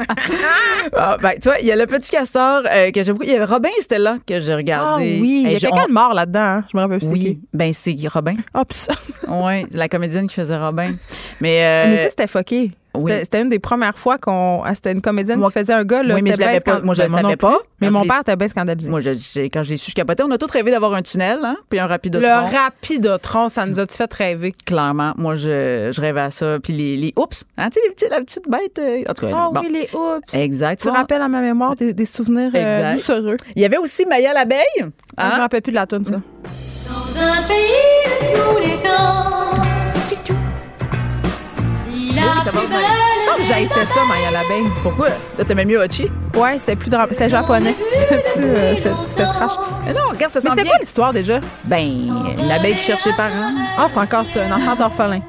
Ah, 0.96 1.16
ben, 1.20 1.32
tu 1.40 1.48
vois, 1.48 1.58
il 1.60 1.66
y 1.66 1.72
a 1.72 1.76
le 1.76 1.86
petit 1.86 2.10
castor 2.10 2.62
euh, 2.70 2.90
que 2.90 3.02
j'ai 3.02 3.12
beaucoup. 3.12 3.24
Il 3.24 3.30
y 3.32 3.34
avait 3.34 3.44
Robin 3.44 3.68
Stella 3.80 4.18
que 4.26 4.40
j'ai 4.40 4.52
Ah 4.52 4.56
regardé. 4.56 5.18
oui, 5.20 5.42
il 5.46 5.52
y 5.52 5.56
a 5.56 5.58
quelqu'un 5.60 5.84
on- 5.84 5.88
de 5.88 5.92
mort 5.92 6.14
là-dedans. 6.14 6.40
hein. 6.40 6.64
Je 6.70 6.76
me 6.76 6.82
rappelle 6.82 6.98
plus. 6.98 7.08
Oui, 7.08 7.40
ben 7.52 7.72
c'est 7.72 7.96
Robin. 8.12 8.36
Ah, 8.54 8.64
ça. 8.70 8.92
Oui, 9.28 9.66
la 9.72 9.88
comédienne 9.88 10.26
qui 10.26 10.34
faisait 10.34 10.56
Robin. 10.58 10.92
Mais, 11.40 11.64
euh, 11.64 11.90
Mais 11.90 11.96
ça, 12.04 12.10
c'était 12.10 12.26
fucké. 12.26 12.70
Oui. 12.94 13.12
C'était- 13.22 13.40
une 13.42 13.48
des 13.48 13.58
premières 13.58 13.96
fois 13.98 14.18
qu'on. 14.18 14.62
ah, 14.64 14.74
C'était 14.74 14.92
une 14.92 15.00
comédienne 15.02 15.38
Moi- 15.38 15.50
qui 15.50 15.58
faisait 15.58 15.72
un 15.72 15.84
gars. 15.84 16.02
Là, 16.02 16.14
Oui, 16.14 16.22
mais 16.22 16.32
je 16.32 16.38
l'avais 16.40 16.60
pas- 16.60 16.80
moi, 16.80 16.94
je 16.94 17.02
le 17.02 17.08
savais 17.08 17.36
pas. 17.36 17.58
Mais 17.80 17.86
Quand 17.88 17.92
mon 17.92 18.04
père 18.04 18.20
était 18.20 18.36
bien 18.36 18.48
scandalisé. 18.48 18.90
moi, 18.90 19.00
je- 19.00 19.12
j'ai- 19.14 19.48
quand 19.48 19.62
je 19.62 19.70
l'ai 19.70 19.76
su, 19.76 19.90
je 19.90 19.94
capotais. 19.96 20.22
On 20.22 20.30
a 20.30 20.38
tous 20.38 20.50
rêvé 20.50 20.70
d'avoir 20.70 20.92
un 20.94 21.02
tunnel, 21.02 21.38
hein, 21.42 21.56
puis 21.68 21.78
un 21.78 21.86
rapidotron. 21.86 22.26
Le 22.28 22.56
rapidotron, 22.56 23.48
ça 23.48 23.66
nous 23.66 23.78
a-tu 23.80 23.96
fait 23.96 24.12
rêver? 24.12 24.54
Clairement, 24.66 25.12
moi, 25.16 25.34
je, 25.36 25.90
je 25.94 26.00
rêvais 26.00 26.20
à 26.20 26.30
ça. 26.30 26.58
Puis 26.62 26.72
les, 26.72 26.96
les 26.96 27.12
oups, 27.16 27.44
hein, 27.56 27.70
tu 27.70 27.80
sais, 27.80 27.86
les 27.88 27.94
petits, 27.94 28.06
la 28.10 28.20
petite 28.20 28.48
bête. 28.48 28.78
euh, 28.78 29.02
en 29.08 29.14
tout 29.14 29.26
cas, 29.26 29.32
Ah 29.34 29.48
bon. 29.52 29.60
oui, 29.60 29.68
les 29.72 29.88
oups. 29.98 30.20
Exact. 30.34 30.80
Tu 30.80 30.88
rappelles 30.88 31.22
à 31.22 31.28
ma 31.28 31.40
mémoire 31.40 31.76
des, 31.76 31.92
des 31.94 32.04
souvenirs 32.04 32.50
euh, 32.54 32.94
doucereux. 32.94 33.36
Il 33.56 33.62
y 33.62 33.64
avait 33.64 33.78
aussi 33.78 34.04
Maya 34.06 34.32
l'abeille. 34.34 34.60
Ah, 35.16 35.28
Je 35.30 35.32
Hein? 35.32 35.36
me 35.36 35.40
rappelle 35.42 35.62
plus 35.62 35.70
de 35.72 35.76
la 35.76 35.86
tune 35.86 36.04
ça. 36.04 36.12
Dans 36.12 37.20
un 37.22 37.42
pays 37.48 38.34
de 38.34 38.38
tous 38.38 38.58
les 38.58 38.76
temps. 38.82 39.39
Ça? 42.44 42.50
va 42.50 42.60
Il 42.62 43.42
me 43.42 43.44
j'haïssais 43.44 43.86
ça, 43.86 44.00
Maya 44.08 44.30
l'abeille. 44.30 44.66
Pourquoi? 44.82 45.08
Là, 45.08 45.44
t'aimais 45.46 45.64
mieux 45.64 45.80
Hachi? 45.80 46.10
Ouais, 46.34 46.58
c'était 46.58 46.76
plus 46.76 46.90
drame. 46.90 47.08
C'était 47.10 47.28
japonais. 47.28 47.74
C'était 47.92 48.22
plus. 48.34 48.44
euh, 48.44 48.74
c'était- 48.76 48.90
C'était 49.08 49.24
trash. 49.24 49.52
Mais 49.86 49.92
non, 49.94 50.08
regarde, 50.10 50.32
ça 50.32 50.40
Mais 50.42 50.48
sent 50.50 50.54
c'était 50.56 50.62
bien. 50.62 50.70
quoi 50.72 50.78
l'histoire 50.80 51.12
déjà? 51.12 51.40
Ben, 51.64 52.36
l'abeille 52.38 52.74
qui 52.76 52.82
cherche 52.84 53.02
ses 53.02 53.12
parents. 53.12 53.52
Ah, 53.78 53.86
c'est 53.88 53.98
encore 53.98 54.26
ça, 54.26 54.40
un 54.44 54.52
enfant 54.52 54.74
d'orphelin. 54.76 55.20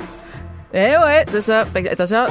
Eh 0.74 0.80
ouais, 0.98 1.26
c'est 1.28 1.42
ça. 1.42 1.66
Fait 1.74 1.84
que, 1.84 1.90
attention. 1.90 2.26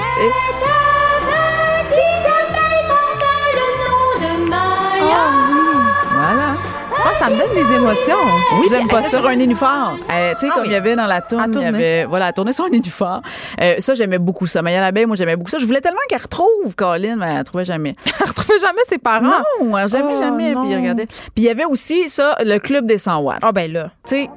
Ah, 7.02 7.14
ça 7.14 7.31
me 7.31 7.36
donne 7.39 7.55
des 7.55 7.74
émotions. 7.74 8.14
Oui, 8.60 8.66
j'aime 8.70 8.89
pas 8.89 9.02
ça. 9.02 9.18
sur 9.18 9.27
un 9.27 9.36
nénuphar. 9.36 9.94
Euh, 10.12 10.32
tu 10.35 10.40
sais, 10.40 10.47
Ah 10.51 10.55
comme 10.55 10.62
oui. 10.62 10.68
il 10.68 10.72
y 10.72 10.77
avait 10.77 10.97
dans 10.97 11.06
la 11.06 11.20
tourne, 11.20 11.52
il 11.55 11.62
y 11.62 11.64
avait, 11.64 12.05
voilà, 12.05 12.28
elle 12.28 12.35
tournait 12.35 12.52
sur 12.52 12.64
un 12.66 12.68
nénuphar. 12.68 13.22
Euh, 13.60 13.77
ça, 13.78 13.94
j'aimais 13.94 14.18
beaucoup 14.18 14.47
ça. 14.47 14.62
Maya 14.62 14.81
l'abeille, 14.81 15.06
moi, 15.06 15.16
j'aimais 15.16 15.36
beaucoup 15.36 15.51
ça. 15.51 15.59
Je 15.59 15.66
voulais 15.66 15.81
tellement 15.81 15.98
qu'elle 16.09 16.20
retrouve 16.22 16.74
Colin, 16.77 17.16
mais 17.16 17.27
elle 17.31 17.39
ne 17.39 17.43
trouvait 17.43 17.64
jamais. 17.64 17.97
Elle 18.20 18.28
retrouvait 18.28 18.59
jamais 18.59 18.82
ses 18.89 18.98
parents. 18.98 19.22
Non, 19.60 19.77
elle 19.78 19.89
jamais, 19.89 20.14
Oh, 20.16 20.20
jamais. 20.20 20.52
non. 20.55 20.62
Puis 20.64 20.74
regardez. 20.77 21.06
Puis 21.06 21.32
il 21.39 21.44
y 21.44 21.48
avait 21.48 21.64
aussi 21.64 22.09
ça, 22.10 22.36
le 22.44 22.59
club 22.59 22.86
des 22.86 22.98
100 22.98 23.18
watts. 23.20 23.39
Ah, 23.43 23.52
ben 23.52 23.72
là. 23.72 23.90
Tu 24.06 24.16
sais. 24.16 24.31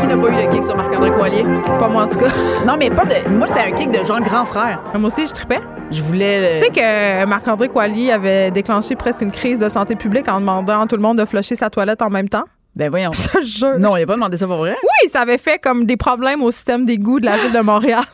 Qui 0.00 0.06
n'a 0.06 0.16
pas 0.16 0.28
eu 0.28 0.44
le 0.44 0.50
kick 0.50 0.62
sur 0.64 0.76
Marc-André 0.76 1.10
Coilier? 1.10 1.44
Pas 1.78 1.88
moi, 1.88 2.04
en 2.04 2.08
tout 2.08 2.18
cas. 2.18 2.26
Non, 2.66 2.74
mais 2.78 2.90
pas 2.90 3.04
de. 3.04 3.28
Moi, 3.30 3.46
c'était 3.46 3.60
un 3.60 3.72
kick 3.72 3.90
de 3.90 4.04
genre 4.04 4.20
grand 4.20 4.44
frère. 4.44 4.80
Moi 4.98 5.08
aussi, 5.08 5.26
je 5.26 5.32
tripais. 5.32 5.60
Je 5.90 6.02
voulais. 6.02 6.58
Tu 6.58 6.64
sais 6.66 6.70
que 6.70 7.24
Marc-André 7.26 7.68
Coilier 7.68 8.12
avait 8.12 8.50
déclenché 8.50 8.94
presque 8.94 9.22
une 9.22 9.32
crise 9.32 9.58
de 9.58 9.68
santé 9.68 9.96
publique 9.96 10.28
en 10.28 10.40
demandant 10.40 10.82
à 10.82 10.86
tout 10.86 10.96
le 10.96 11.02
monde 11.02 11.18
de 11.18 11.24
flusher 11.24 11.54
sa 11.54 11.70
toilette 11.70 12.02
en 12.02 12.10
même 12.10 12.28
temps? 12.28 12.44
Ben 12.76 12.90
voyons. 12.90 13.12
Je 13.14 13.28
te 13.28 13.42
jure. 13.42 13.78
Non, 13.78 13.96
il 13.96 14.02
a 14.02 14.06
pas 14.06 14.14
demandé 14.14 14.36
ça 14.36 14.46
pour 14.46 14.58
vrai? 14.58 14.76
Oui, 14.82 15.08
ça 15.10 15.20
avait 15.22 15.38
fait 15.38 15.58
comme 15.58 15.86
des 15.86 15.96
problèmes 15.96 16.42
au 16.42 16.50
système 16.50 16.84
d'égout 16.84 17.20
de 17.20 17.26
la 17.26 17.36
ville 17.36 17.52
de 17.52 17.60
Montréal. 17.60 18.04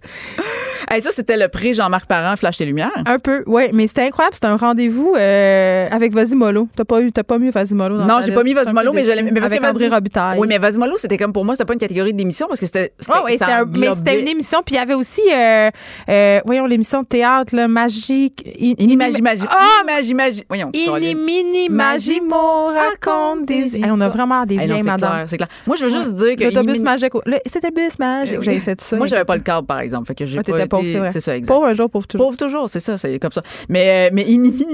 Hey, 0.90 1.00
ça, 1.00 1.10
c'était 1.10 1.36
le 1.36 1.48
prix 1.48 1.74
Jean-Marc 1.74 2.06
Parent, 2.06 2.34
Flash 2.36 2.56
tes 2.58 2.66
Lumières. 2.66 2.90
Un 3.06 3.18
peu, 3.18 3.44
oui, 3.46 3.68
mais 3.72 3.86
c'était 3.86 4.02
incroyable. 4.02 4.34
C'était 4.34 4.48
un 4.48 4.56
rendez-vous 4.56 5.14
euh, 5.16 5.88
avec 5.90 6.12
Vasimolo. 6.12 6.68
T'as 6.76 6.84
pas, 6.84 7.00
eu, 7.00 7.10
pas 7.12 7.38
mis 7.38 7.50
Vasimolo 7.50 7.96
dans 7.98 8.04
Non, 8.04 8.20
j'ai 8.22 8.32
pas 8.32 8.42
mis 8.42 8.52
Vasimolo, 8.52 8.92
mais 8.92 9.04
je 9.04 9.10
l'ai 9.12 9.40
Avec 9.40 9.64
André 9.64 9.88
Robitaille. 9.88 10.38
Oui, 10.38 10.46
mais 10.48 10.58
Vasimolo, 10.58 10.96
c'était 10.98 11.16
comme 11.16 11.32
pour 11.32 11.44
moi, 11.44 11.54
c'était 11.54 11.64
pas 11.66 11.72
une 11.74 11.78
catégorie 11.78 12.12
d'émission 12.12 12.46
parce 12.48 12.60
que 12.60 12.66
c'était. 12.66 12.92
c'était 13.00 13.44
un- 13.44 13.64
mais 13.64 13.94
c'était 13.94 14.20
une 14.20 14.28
émission, 14.28 14.60
puis 14.66 14.74
il 14.74 14.78
y 14.78 14.80
avait 14.80 14.94
aussi, 14.94 15.22
euh, 15.32 15.70
euh, 16.10 16.40
voyons, 16.44 16.66
l'émission 16.66 17.02
de 17.02 17.06
théâtre, 17.06 17.54
là, 17.54 17.68
magique. 17.68 18.42
In- 18.60 18.74
Inimagi- 18.84 19.22
Magi- 19.22 19.44
Ah! 19.48 19.82
Imagi- 19.86 20.14
Magi- 20.14 20.44
Voyons. 20.48 20.70
Ini, 20.74 21.14
mini, 21.14 21.68
magimo, 21.70 22.66
raconte 22.66 23.46
des 23.46 23.76
Hey, 23.76 23.84
On 23.90 24.00
a 24.00 24.08
vraiment 24.08 24.44
des 24.46 24.56
Hey, 24.56 24.66
vieilles 24.66 24.78
c'est 24.80 24.84
madame. 24.84 25.10
clair, 25.12 25.24
c'est 25.28 25.36
clair. 25.36 25.48
Moi, 25.66 25.76
je 25.76 25.84
veux 25.86 25.90
juste 25.90 26.14
dire 26.14 26.36
que. 26.36 26.44
L'autobus 26.44 26.80
magique. 26.80 27.12
C'était 27.46 27.68
le 27.68 27.74
bus 27.74 27.98
magique. 27.98 28.42
J'ai 28.42 28.54
essayé 28.56 28.74
de 28.74 28.80
ça. 28.80 28.96
Moi, 28.96 29.06
j'avais 29.06 29.24
pas 29.24 29.36
le 29.36 29.42
cadre, 29.42 29.66
par 29.66 29.80
exemple. 29.82 30.06
Fait 30.06 30.14
que 30.14 30.26
j'ai 30.26 30.38
Ah, 30.38 30.42
pas 30.42 30.66
pauvre, 30.66 30.86
c'est 31.10 31.20
ça, 31.20 31.36
exact. 31.36 31.52
Pauvre 31.52 31.66
un 31.66 31.72
jour, 31.72 31.90
pauvre 31.90 32.06
toujours. 32.06 32.26
Pauvre 32.26 32.36
toujours, 32.36 32.68
c'est 32.68 32.80
ça, 32.80 32.96
c'est 32.96 33.18
comme 33.18 33.32
ça. 33.32 33.42
Mais, 33.68 34.08
euh, 34.08 34.10
mais 34.12 34.26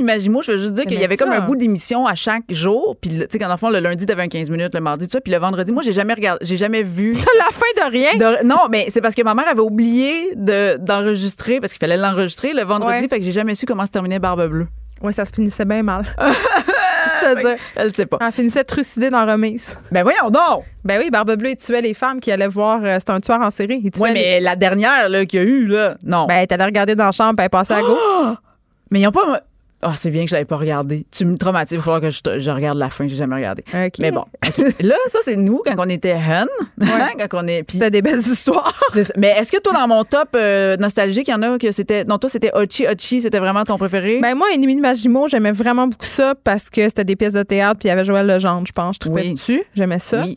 Magimo, 0.03 0.43
je 0.43 0.53
veux 0.53 0.59
juste 0.59 0.73
dire 0.75 0.85
qu'il 0.85 0.99
y 1.01 1.05
avait 1.05 1.17
comme 1.17 1.33
un 1.33 1.41
bout 1.41 1.57
d'émission 1.57 2.07
à 2.07 2.15
chaque 2.15 2.45
jour. 2.51 2.97
Puis, 3.01 3.11
tu 3.11 3.27
sais, 3.31 3.39
quand 3.39 3.57
fond, 3.59 3.71
le 3.71 3.81
lundi, 3.81 4.07
t'avais 4.07 4.23
un 4.23 4.29
15 4.29 4.51
minutes, 4.51 4.75
le 4.75 4.81
mardi, 4.81 5.07
tout 5.07 5.13
ça. 5.13 5.21
Puis 5.21 5.33
le 5.33 5.39
vendredi, 5.39 5.73
moi, 5.73 5.83
j'ai 5.83 5.93
jamais 5.93 6.15
regardé, 6.15 6.45
j'ai 6.45 6.57
jamais 6.57 6.83
vu. 6.83 7.13
la 7.39 7.51
fin 7.53 7.67
de 7.77 7.91
rien? 7.91 8.17
de- 8.17 8.47
non, 8.47 8.69
mais 8.71 8.87
c'est 8.91 9.01
parce 9.01 9.15
que 9.15 9.23
ma 9.23 9.35
mère 9.35 9.49
avait 9.49 9.61
oublié 9.61 10.35
de, 10.35 10.77
d'enregistrer, 10.79 11.61
parce 11.61 11.73
qu'il 11.73 11.81
fallait 11.81 11.97
l'enregistrer 11.97 12.53
le 12.53 12.63
vendredi. 12.63 13.03
Ouais. 13.03 13.09
Fait 13.09 13.19
que 13.19 13.25
j'ai 13.25 13.33
jamais 13.33 13.55
su 13.55 13.67
comment 13.67 13.87
se 13.87 13.91
terminait 13.91 14.19
Barbe 14.19 14.47
Bleue. 14.49 14.69
Oui, 15.03 15.13
ça 15.13 15.25
se 15.25 15.33
finissait 15.33 15.65
bien 15.65 15.83
mal. 15.83 16.05
Te 17.21 17.41
dire. 17.41 17.57
Elle 17.77 17.93
sait 17.93 18.07
pas. 18.07 18.19
Elle 18.21 18.33
finissait 18.33 18.65
trucidée 18.65 19.11
dans 19.11 19.27
Remise. 19.27 19.79
Ben 19.93 20.03
voyons 20.03 20.31
donc! 20.31 20.65
Ben 20.85 21.01
oui, 21.03 21.11
Barbe 21.11 21.37
Bleue, 21.37 21.51
il 21.51 21.57
tuait 21.57 21.83
les 21.83 21.95
femmes 21.95 22.21
qui 22.21 22.31
allaient 22.33 22.49
voir. 22.49 22.81
euh, 22.85 22.97
C'était 22.99 23.13
un 23.13 23.21
tueur 23.21 23.41
en 23.41 23.51
série. 23.51 23.81
Il 23.85 23.91
tuait 23.91 24.09
les- 24.09 24.13
mais 24.15 24.41
la 24.41 24.57
dernière, 24.57 25.09
là, 25.09 25.27
qu'il 25.27 25.41
y 25.41 25.43
a 25.43 25.47
eu, 25.47 25.67
là, 25.67 25.97
non. 26.05 26.27
Ben, 26.27 26.47
t'allais 26.47 26.65
regarder 26.65 26.95
dans 26.95 27.07
la 27.07 27.13
chambre, 27.13 27.35
puis 27.37 27.45
elle 27.45 27.51
passait 27.51 27.75
à 27.75 27.81
gauche. 27.81 28.37
Mais 28.91 29.01
ils 29.01 29.07
ont 29.07 29.13
pas. 29.13 29.43
Ah, 29.81 29.95
c'est 29.97 30.11
bien 30.11 30.25
que 30.25 30.31
je 30.31 30.35
l'avais 30.35 30.45
pas 30.45 30.57
regardé. 30.57 31.07
Tu 31.13 31.25
me 31.25 31.37
traumatises. 31.37 31.75
Il 31.75 31.79
va 31.79 31.83
falloir 31.85 32.01
que 32.01 32.11
je, 32.11 32.51
regarde 32.51 32.79
la 32.79 32.91
fin. 32.91 33.07
J'ai 33.07 33.15
jamais 33.15 33.37
regardé. 33.37 33.63
Mais 34.01 34.11
bon. 34.11 34.25
Là, 34.81 34.97
ça, 35.07 35.21
c'est 35.23 35.37
nous 35.37 35.63
quand 35.65 35.75
on 35.79 35.89
était 35.89 36.09
hen. 36.11 36.47
Hein, 36.81 37.11
quand 37.17 37.45
on 37.45 37.47
est. 37.47 37.63
puis- 37.63 37.79
C'était 37.79 37.91
des 37.93 38.03
belles 38.03 38.19
histoires. 38.19 38.75
Mais 39.17 39.29
est-ce 39.39 39.53
que 39.53 39.61
toi, 39.61 39.73
dans 39.75 39.87
mon 39.87 40.03
top 40.03 40.31
euh, 40.35 40.77
nostalgique, 40.79 41.29
il 41.29 41.31
y 41.31 41.35
en 41.35 41.43
a 41.43 41.59
que 41.59 41.71
c'était. 41.71 42.05
Non, 42.05 42.19
toi, 42.19 42.29
c'était 42.29 42.51
Ochi 42.55 42.87
Ochi. 42.89 43.21
C'était 43.21 43.39
vraiment 43.39 43.63
ton 43.63 43.79
préféré? 43.79 44.19
Ben 44.21 44.35
moi, 44.35 44.49
Ennemi 44.53 44.75
de 44.75 44.81
Magimo, 44.81 45.29
j'aimais 45.29 45.53
vraiment 45.53 45.87
beaucoup 45.87 46.07
ça 46.07 46.35
parce 46.43 46.69
que 46.71 46.83
c'était 46.89 47.05
des 47.05 47.15
pièces 47.15 47.35
de 47.35 47.43
théâtre, 47.45 47.79
puis 47.79 47.87
il 47.87 47.91
y 47.91 47.93
avait 47.93 48.05
Joël 48.05 48.27
Legendre, 48.27 48.67
je 48.67 48.73
pense. 48.73 48.97
Je 49.05 49.09
Oui. 49.09 49.33
dessus. 49.35 49.63
J'aimais 49.77 50.01
ça. 50.01 50.23
Oui. 50.23 50.37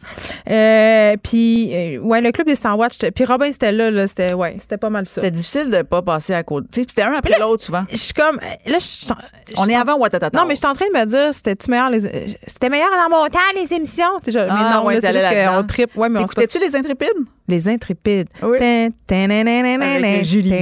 Euh, 0.49 1.15
puis, 1.23 1.71
euh, 1.73 1.97
ouais, 1.99 2.21
le 2.21 2.31
club 2.31 2.45
des 2.47 2.55
Sandwich. 2.55 2.99
Puis 3.15 3.25
Robin, 3.25 3.51
c'était 3.51 3.71
là, 3.71 3.89
là. 3.89 4.05
C'était, 4.05 4.33
ouais, 4.33 4.57
c'était 4.59 4.77
pas 4.77 4.89
mal 4.89 5.05
ça. 5.05 5.15
C'était 5.15 5.31
difficile 5.31 5.71
de 5.71 5.81
pas 5.81 6.01
passer 6.01 6.33
à 6.33 6.43
côté. 6.43 6.67
Tu 6.71 6.81
sais, 6.81 6.85
C'était 6.89 7.01
un 7.03 7.13
après 7.13 7.39
l'autre, 7.39 7.63
souvent. 7.63 7.83
Je 7.89 7.95
suis 7.97 8.13
comme. 8.13 8.37
Là, 8.65 8.77
je 8.79 9.30
On 9.57 9.67
est 9.67 9.75
avant 9.75 9.97
Watatata. 9.97 10.37
Non, 10.37 10.45
mais 10.47 10.55
je 10.55 10.59
suis 10.59 10.67
en 10.67 10.73
train 10.73 10.85
de 10.93 10.97
me 10.97 11.05
dire, 11.05 11.33
c'était-tu 11.33 11.69
meilleur 11.71 11.89
les. 11.89 11.99
C'était 12.47 12.69
meilleur 12.69 12.89
dans 12.91 13.09
mon 13.17 13.25
temps, 13.27 13.39
les 13.55 13.73
émissions? 13.73 14.05
Mais 14.25 14.33
Ah, 14.49 14.71
non, 14.75 14.85
ouais, 14.85 14.95
là, 14.95 15.01
c'est 15.01 15.07
t'allais 15.07 15.19
juste 15.19 15.33
là-dedans. 15.33 15.61
qu'on 15.61 15.67
tripe. 15.67 15.97
Ouais, 15.97 16.09
mais 16.09 16.19
on 16.19 16.21
passe- 16.23 16.35
T'écoutais-tu 16.35 16.59
les 16.59 16.75
Intrépides? 16.75 17.09
Les 17.47 17.67
Intrépides. 17.67 18.29
Oui. 18.43 18.57
Avec 18.61 20.25
Julie. 20.25 20.53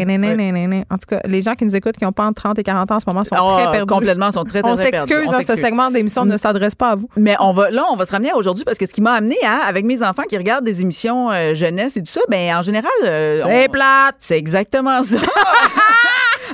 En 0.90 0.98
tout 0.98 1.08
cas, 1.08 1.20
les 1.26 1.42
gens 1.42 1.54
qui 1.54 1.66
nous 1.66 1.76
écoutent, 1.76 1.98
qui 1.98 2.04
n'ont 2.04 2.12
pas 2.12 2.26
entre 2.26 2.42
30 2.42 2.58
et 2.58 2.64
40 2.64 2.90
ans 2.92 2.96
en 2.96 3.00
ce 3.00 3.06
moment, 3.08 3.24
sont 3.24 3.36
Ah, 3.36 3.62
très 3.64 3.72
perdus. 3.74 3.94
complètement, 3.94 4.32
sont 4.32 4.44
très, 4.44 4.62
très, 4.62 4.72
On 4.72 4.76
très 4.76 4.90
perdus. 4.92 5.14
s'excuse, 5.14 5.30
On 5.30 5.34
hein, 5.34 5.38
ce 5.42 5.44
s'excuse. 5.48 5.66
segment 5.66 5.92
d'émission 5.92 6.26
ne 6.26 6.38
s'adresse 6.38 6.74
pas 6.76 6.92
à 6.92 6.96
vous. 6.96 7.08
Mais 7.16 7.36
on 7.40 7.54
va 7.54 7.70
là, 7.70 7.84
on 7.92 7.96
va 7.96 8.06
se 8.06 8.12
ramener 8.12 8.32
à 8.32 8.38
aujourd'hui 8.38 8.64
parce 8.64 8.78
que 8.78 8.88
ce 8.88 8.94
qui 8.94 9.02
m'a 9.02 9.14
amené 9.14 9.36
à, 9.46 9.68
avec 9.68 9.86
mes 9.86 10.02
enfants 10.02 10.24
qui 10.28 10.38
regardent 10.38 10.66
des 10.66 10.82
émissions 10.82 11.30
euh, 11.32 11.54
jeunesse 11.54 11.96
et 11.98 12.02
tout 12.02 12.12
ça, 12.12 12.22
ben 12.30 12.56
en 12.56 12.62
général, 12.64 12.90
euh, 13.04 13.38
C'est 13.38 13.68
on- 13.68 13.72
plate. 13.72 14.16
c'est 14.20 14.38
exactement 14.38 15.04
ça. 15.04 15.18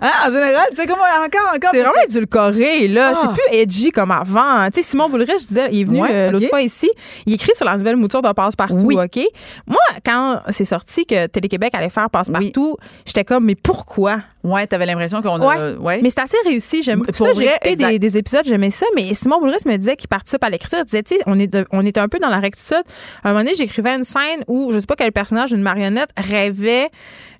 Hein, 0.01 0.11
en 0.25 0.29
général, 0.29 0.63
tu 0.69 0.75
sais 0.75 0.87
comment 0.87 1.03
encore, 1.03 1.55
encore. 1.55 1.69
C'est 1.73 1.81
vraiment 1.81 2.01
édulcoré, 2.07 2.87
là. 2.87 3.13
Ah. 3.15 3.19
C'est 3.21 3.31
plus 3.41 3.57
edgy 3.59 3.91
comme 3.91 4.11
avant. 4.11 4.67
Tu 4.73 4.81
sais, 4.81 4.87
Simon 4.89 5.09
Boulrich, 5.09 5.39
je 5.41 5.47
disais, 5.47 5.69
il 5.71 5.81
est 5.81 5.83
venu 5.83 6.01
Ouais, 6.01 6.09
euh, 6.11 6.31
l'autre 6.31 6.47
fois 6.49 6.61
ici. 6.61 6.89
Il 7.25 7.33
écrit 7.33 7.51
sur 7.55 7.65
la 7.65 7.77
nouvelle 7.77 7.95
mouture 7.95 8.21
de 8.21 8.31
Passe-Partout, 8.31 8.75
Oui. 8.83 8.97
OK? 8.97 9.19
Moi, 9.67 9.77
quand 10.05 10.41
c'est 10.49 10.65
sorti 10.65 11.05
que 11.05 11.27
Télé-Québec 11.27 11.73
allait 11.75 11.89
faire 11.89 12.09
Passe-Partout, 12.09 12.77
j'étais 13.05 13.23
comme, 13.23 13.45
mais 13.45 13.55
pourquoi? 13.55 14.19
Ouais, 14.43 14.67
t'avais 14.67 14.85
l'impression 14.85 15.21
qu'on 15.23 15.41
a. 15.41 15.71
Ouais. 15.71 15.75
Ouais. 15.77 15.99
Mais 16.03 16.09
c'est 16.11 16.19
assez 16.21 16.37
réussi. 16.45 16.83
J'aime 16.83 17.03
ça. 17.13 17.25
J'ai 17.33 17.45
écouté 17.45 17.75
des, 17.75 17.97
des 17.99 18.17
épisodes, 18.17 18.43
j'aimais 18.45 18.69
ça. 18.69 18.85
Mais 18.95 19.13
Simon 19.13 19.39
Boulris 19.39 19.57
me 19.65 19.75
disait 19.77 19.95
qu'il 19.95 20.07
participe 20.07 20.43
à 20.43 20.49
l'écriture. 20.49 20.79
Il 20.79 20.85
disait, 20.85 21.01
tu 21.03 21.15
sais, 21.15 21.21
on, 21.25 21.39
est 21.39 21.47
de- 21.47 21.65
on 21.71 21.83
était 21.85 21.99
un 21.99 22.07
peu 22.07 22.19
dans 22.19 22.29
la 22.29 22.39
rectitude. 22.39 22.83
À 23.23 23.29
un 23.29 23.31
moment 23.31 23.43
donné, 23.43 23.55
j'écrivais 23.55 23.95
une 23.95 24.03
scène 24.03 24.43
où, 24.47 24.71
je 24.71 24.79
sais 24.79 24.85
pas 24.85 24.95
quel 24.95 25.11
personnage 25.11 25.49
d'une 25.49 25.63
marionnette 25.63 26.09
rêvait. 26.15 26.89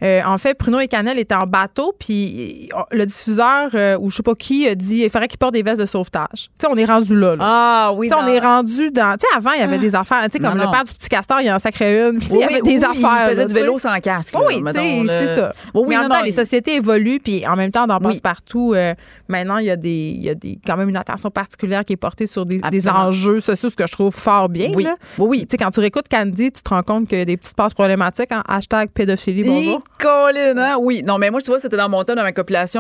euh, 0.04 0.22
en 0.26 0.38
fait, 0.40 0.56
Pruneau 0.56 0.80
et 0.80 0.88
Canel 0.88 1.20
étaient 1.20 1.36
en 1.36 1.46
bateau, 1.46 1.94
puis 2.00 2.45
le 2.92 3.06
diffuseur, 3.06 3.70
euh, 3.74 3.98
ou 4.00 4.10
je 4.10 4.18
sais 4.18 4.24
pas 4.24 4.36
qui, 4.36 4.68
a 4.68 4.76
dit 4.76 5.02
il 5.04 5.10
faudrait 5.10 5.28
qu'il 5.28 5.38
porte 5.38 5.54
des 5.54 5.64
vestes 5.64 5.80
de 5.82 5.86
sauvetage. 5.86 6.28
Tu 6.34 6.50
sais, 6.62 6.68
on 6.70 6.76
est 6.76 6.86
rendu 6.86 7.18
là. 7.18 7.36
là. 7.36 7.44
Ah 7.48 7.92
oui. 7.96 8.10
Tu 8.10 8.16
sais, 8.16 8.22
on 8.22 8.28
est 8.28 8.40
rendu 8.40 8.92
dans. 8.92 9.18
Tu 9.18 9.26
sais, 9.28 9.38
avant, 9.38 9.52
il 9.54 9.60
y 9.60 9.64
avait 9.64 9.78
des 9.80 9.96
affaires. 9.96 10.24
Tu 10.26 10.32
sais, 10.34 10.40
comme 10.40 10.58
Non, 10.58 10.66
le 10.66 10.72
père 10.72 10.84
du 10.84 10.94
petit 10.94 11.10
castor, 11.10 11.42
il 11.42 11.52
en 11.52 11.60
sacrait 11.60 12.10
une. 12.10 12.22
Sais, 12.22 12.28
il 12.32 12.36
y 12.36 12.38
Oui, 12.38 12.44
avait 12.44 12.62
des 12.62 12.78
oui, 12.80 12.84
affaires. 12.84 13.26
Il 13.26 13.30
faisait 13.32 13.42
là, 13.44 13.48
du 13.48 13.54
vélo 13.54 13.78
sans 13.78 14.00
casque. 14.00 14.34
là, 14.34 14.40
Oui, 14.46 14.62
c'est 15.08 15.28
ça. 15.28 15.52
Oui, 15.74 15.82
oui, 15.82 15.86
mais 15.90 15.98
en 15.98 16.04
non, 16.04 16.10
même 16.10 16.18
temps, 16.20 16.24
les 16.26 16.32
sociétés 16.32 16.76
évoluent, 16.76 17.20
puis 17.20 17.46
en 17.48 17.56
même 17.56 17.72
temps, 17.72 17.88
dans 17.88 17.98
Oui. 18.00 18.06
Passe-Partout, 18.20 18.74
euh, 18.76 18.94
maintenant, 19.28 19.58
il 19.58 19.66
y 19.66 19.72
a, 19.72 19.76
des, 19.76 20.14
il 20.18 20.24
y 20.24 20.30
a 20.30 20.36
des, 20.36 20.60
quand 20.66 20.78
même 20.78 20.90
une 20.90 20.98
attention 20.98 21.30
particulière 21.32 21.84
qui 21.86 21.94
est 21.94 21.98
portée 21.98 22.28
sur 22.28 22.46
des, 22.46 22.58
des 22.58 22.88
enjeux 22.88 23.40
sociaux, 23.40 23.70
ce 23.70 23.76
que 23.76 23.86
je 23.88 23.92
trouve 23.92 24.14
fort 24.14 24.50
bien. 24.50 24.72
Oui. 24.74 24.84
là. 24.84 24.96
Oui, 25.18 25.28
oui. 25.30 25.40
Tu 25.42 25.48
sais, 25.52 25.58
quand 25.58 25.72
tu 25.72 25.80
réécoutes 25.80 26.08
Candy, 26.10 26.52
tu 26.52 26.62
te 26.62 26.70
rends 26.70 26.84
compte 26.84 27.08
qu'il 27.08 27.18
y 27.18 27.22
a 27.22 27.26
des 27.26 27.38
petites 27.38 27.56
passes 27.56 27.74
problématiques 27.74 28.32
en 28.32 28.42
hashtag 28.48 28.90
pédophilie. 28.92 29.44
Bonjour. 29.44 29.84
Hein? 30.06 30.76
Oui, 30.80 31.04
non, 31.04 31.18
mais 31.18 31.30
moi, 31.30 31.42
tu 31.42 31.48
vois, 31.48 31.60
c'était 31.60 31.78
dans 31.78 31.90
mon 31.90 32.04
temps, 32.04 32.16
dans 32.16 32.24
ma 32.24 32.32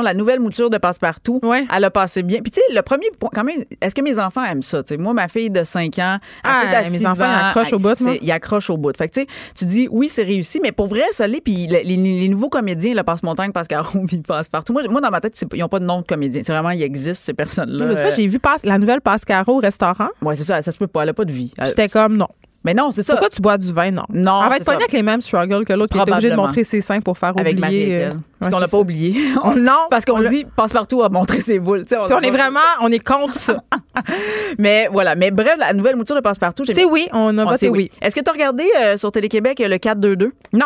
la 0.01 0.13
nouvelle 0.13 0.39
mouture 0.39 0.69
de 0.69 0.77
Passe-Partout. 0.77 1.39
Ouais. 1.43 1.65
Elle 1.75 1.83
a 1.83 1.91
passé 1.91 2.23
bien. 2.23 2.39
Puis, 2.41 2.51
tu 2.51 2.59
sais, 2.61 2.75
le 2.75 2.81
premier 2.81 3.07
point, 3.19 3.29
quand 3.33 3.43
même, 3.43 3.63
est-ce 3.81 3.95
que 3.95 4.01
mes 4.01 4.19
enfants 4.19 4.43
aiment 4.43 4.61
ça? 4.61 4.81
Moi, 4.99 5.13
ma 5.13 5.27
fille 5.27 5.49
de 5.49 5.63
5 5.63 5.97
ans, 5.99 6.17
elle 6.43 6.51
Ah, 6.51 6.81
mes 6.89 7.05
enfants, 7.05 7.25
ils 7.25 7.45
accrochent 7.59 7.73
au 7.73 7.77
bout, 7.77 7.95
Ils 8.21 8.31
accrochent 8.31 8.69
au 8.69 8.77
bout. 8.77 8.95
Fait 8.97 9.07
que, 9.07 9.13
tu 9.13 9.21
sais, 9.21 9.27
tu 9.55 9.65
dis, 9.65 9.87
oui, 9.91 10.09
c'est 10.09 10.23
réussi, 10.23 10.59
mais 10.61 10.71
pour 10.71 10.87
vrai, 10.87 11.03
ça 11.11 11.27
l'est. 11.27 11.41
Puis, 11.41 11.67
les, 11.67 11.83
les- 11.83 11.95
les 11.97 12.27
nouveaux 12.27 12.49
comédiens, 12.49 12.93
le 12.93 13.03
Passe-Montagne, 13.03 13.51
Passe-Caro, 13.51 13.99
puis 14.07 14.21
Passe-Partout. 14.21 14.73
Moi, 14.73 14.83
moi, 14.89 15.01
dans 15.01 15.11
ma 15.11 15.21
tête, 15.21 15.39
ils 15.53 15.59
n'ont 15.59 15.67
pas 15.69 15.79
de 15.79 15.85
nom 15.85 16.01
de 16.01 16.05
comédien. 16.05 16.41
C'est 16.43 16.51
vraiment, 16.53 16.71
ils 16.71 16.83
existent, 16.83 17.23
ces 17.25 17.33
personnes-là. 17.33 17.85
L'autre 17.85 18.01
fois, 18.01 18.09
j'ai 18.11 18.27
vu 18.27 18.39
la 18.63 18.77
nouvelle 18.79 19.01
Pascaro 19.01 19.57
au 19.57 19.59
restaurant. 19.59 20.09
Ouais, 20.21 20.35
c'est 20.35 20.43
ça, 20.43 20.61
ça 20.61 20.71
se 20.71 20.77
peut 20.77 20.87
pas. 20.87 21.03
Elle 21.03 21.09
a 21.09 21.13
pas 21.13 21.25
de 21.25 21.31
vie. 21.31 21.53
J'étais 21.63 21.89
comme, 21.89 22.17
non. 22.17 22.27
Mais 22.65 22.73
non, 22.73 22.89
c'est 22.89 23.03
ça. 23.03 23.13
Pourquoi 23.13 23.29
tu 23.29 23.41
bois 23.41 23.57
du 23.59 23.71
vin? 23.71 23.91
Non? 23.91 24.03
Non, 24.09 24.41
Elle 24.43 24.49
va 24.49 24.55
être 24.57 24.65
ça. 24.65 24.73
avec 24.73 24.91
les 24.91 25.03
mêmes 25.03 25.21
struggles 25.21 25.63
que 25.65 25.73
l'autre 25.73 25.95
qui 25.95 26.01
était 26.01 26.11
obligé 26.11 26.31
de 26.31 26.35
montrer 26.35 26.63
ses 26.63 26.81
seins 26.81 26.99
pour 26.99 27.17
faire 27.17 27.33
Avec 27.37 27.57
oublier. 27.59 27.89
et 27.89 28.03
euh, 28.05 28.09
ouais, 28.09 28.15
Parce 28.39 28.53
qu'on 28.53 28.59
l'a 28.59 28.67
pas 28.67 28.77
oublié. 28.77 29.15
Non. 29.55 29.87
Parce 29.89 30.03
qu'on 30.03 30.17
on 30.25 30.27
dit, 30.27 30.45
Passe-Partout 30.55 31.03
a 31.03 31.09
montré 31.09 31.39
ses 31.39 31.59
boules. 31.59 31.85
Puis 31.85 31.95
on 31.95 32.19
est 32.21 32.31
vraiment, 32.31 32.59
on 32.81 32.91
est 32.91 32.99
contre 32.99 33.35
ça. 33.35 33.63
Mais 34.57 34.89
voilà. 34.91 35.15
Mais 35.15 35.29
bref, 35.31 35.55
la 35.59 35.73
nouvelle 35.73 35.95
mouture 35.95 36.15
de 36.15 36.21
Passe-Partout, 36.21 36.63
j'ai 36.65 36.73
C'est 36.73 36.85
oui, 36.85 37.07
on 37.13 37.37
a 37.37 37.45
voté 37.45 37.69
oui. 37.69 37.91
Est-ce 38.01 38.15
que 38.15 38.21
tu 38.21 38.29
as 38.29 38.33
regardé 38.33 38.65
euh, 38.81 38.97
sur 38.97 39.11
Télé-Québec 39.11 39.61
euh, 39.61 39.67
le 39.67 39.75
4-2-2? 39.77 40.31
Non. 40.53 40.65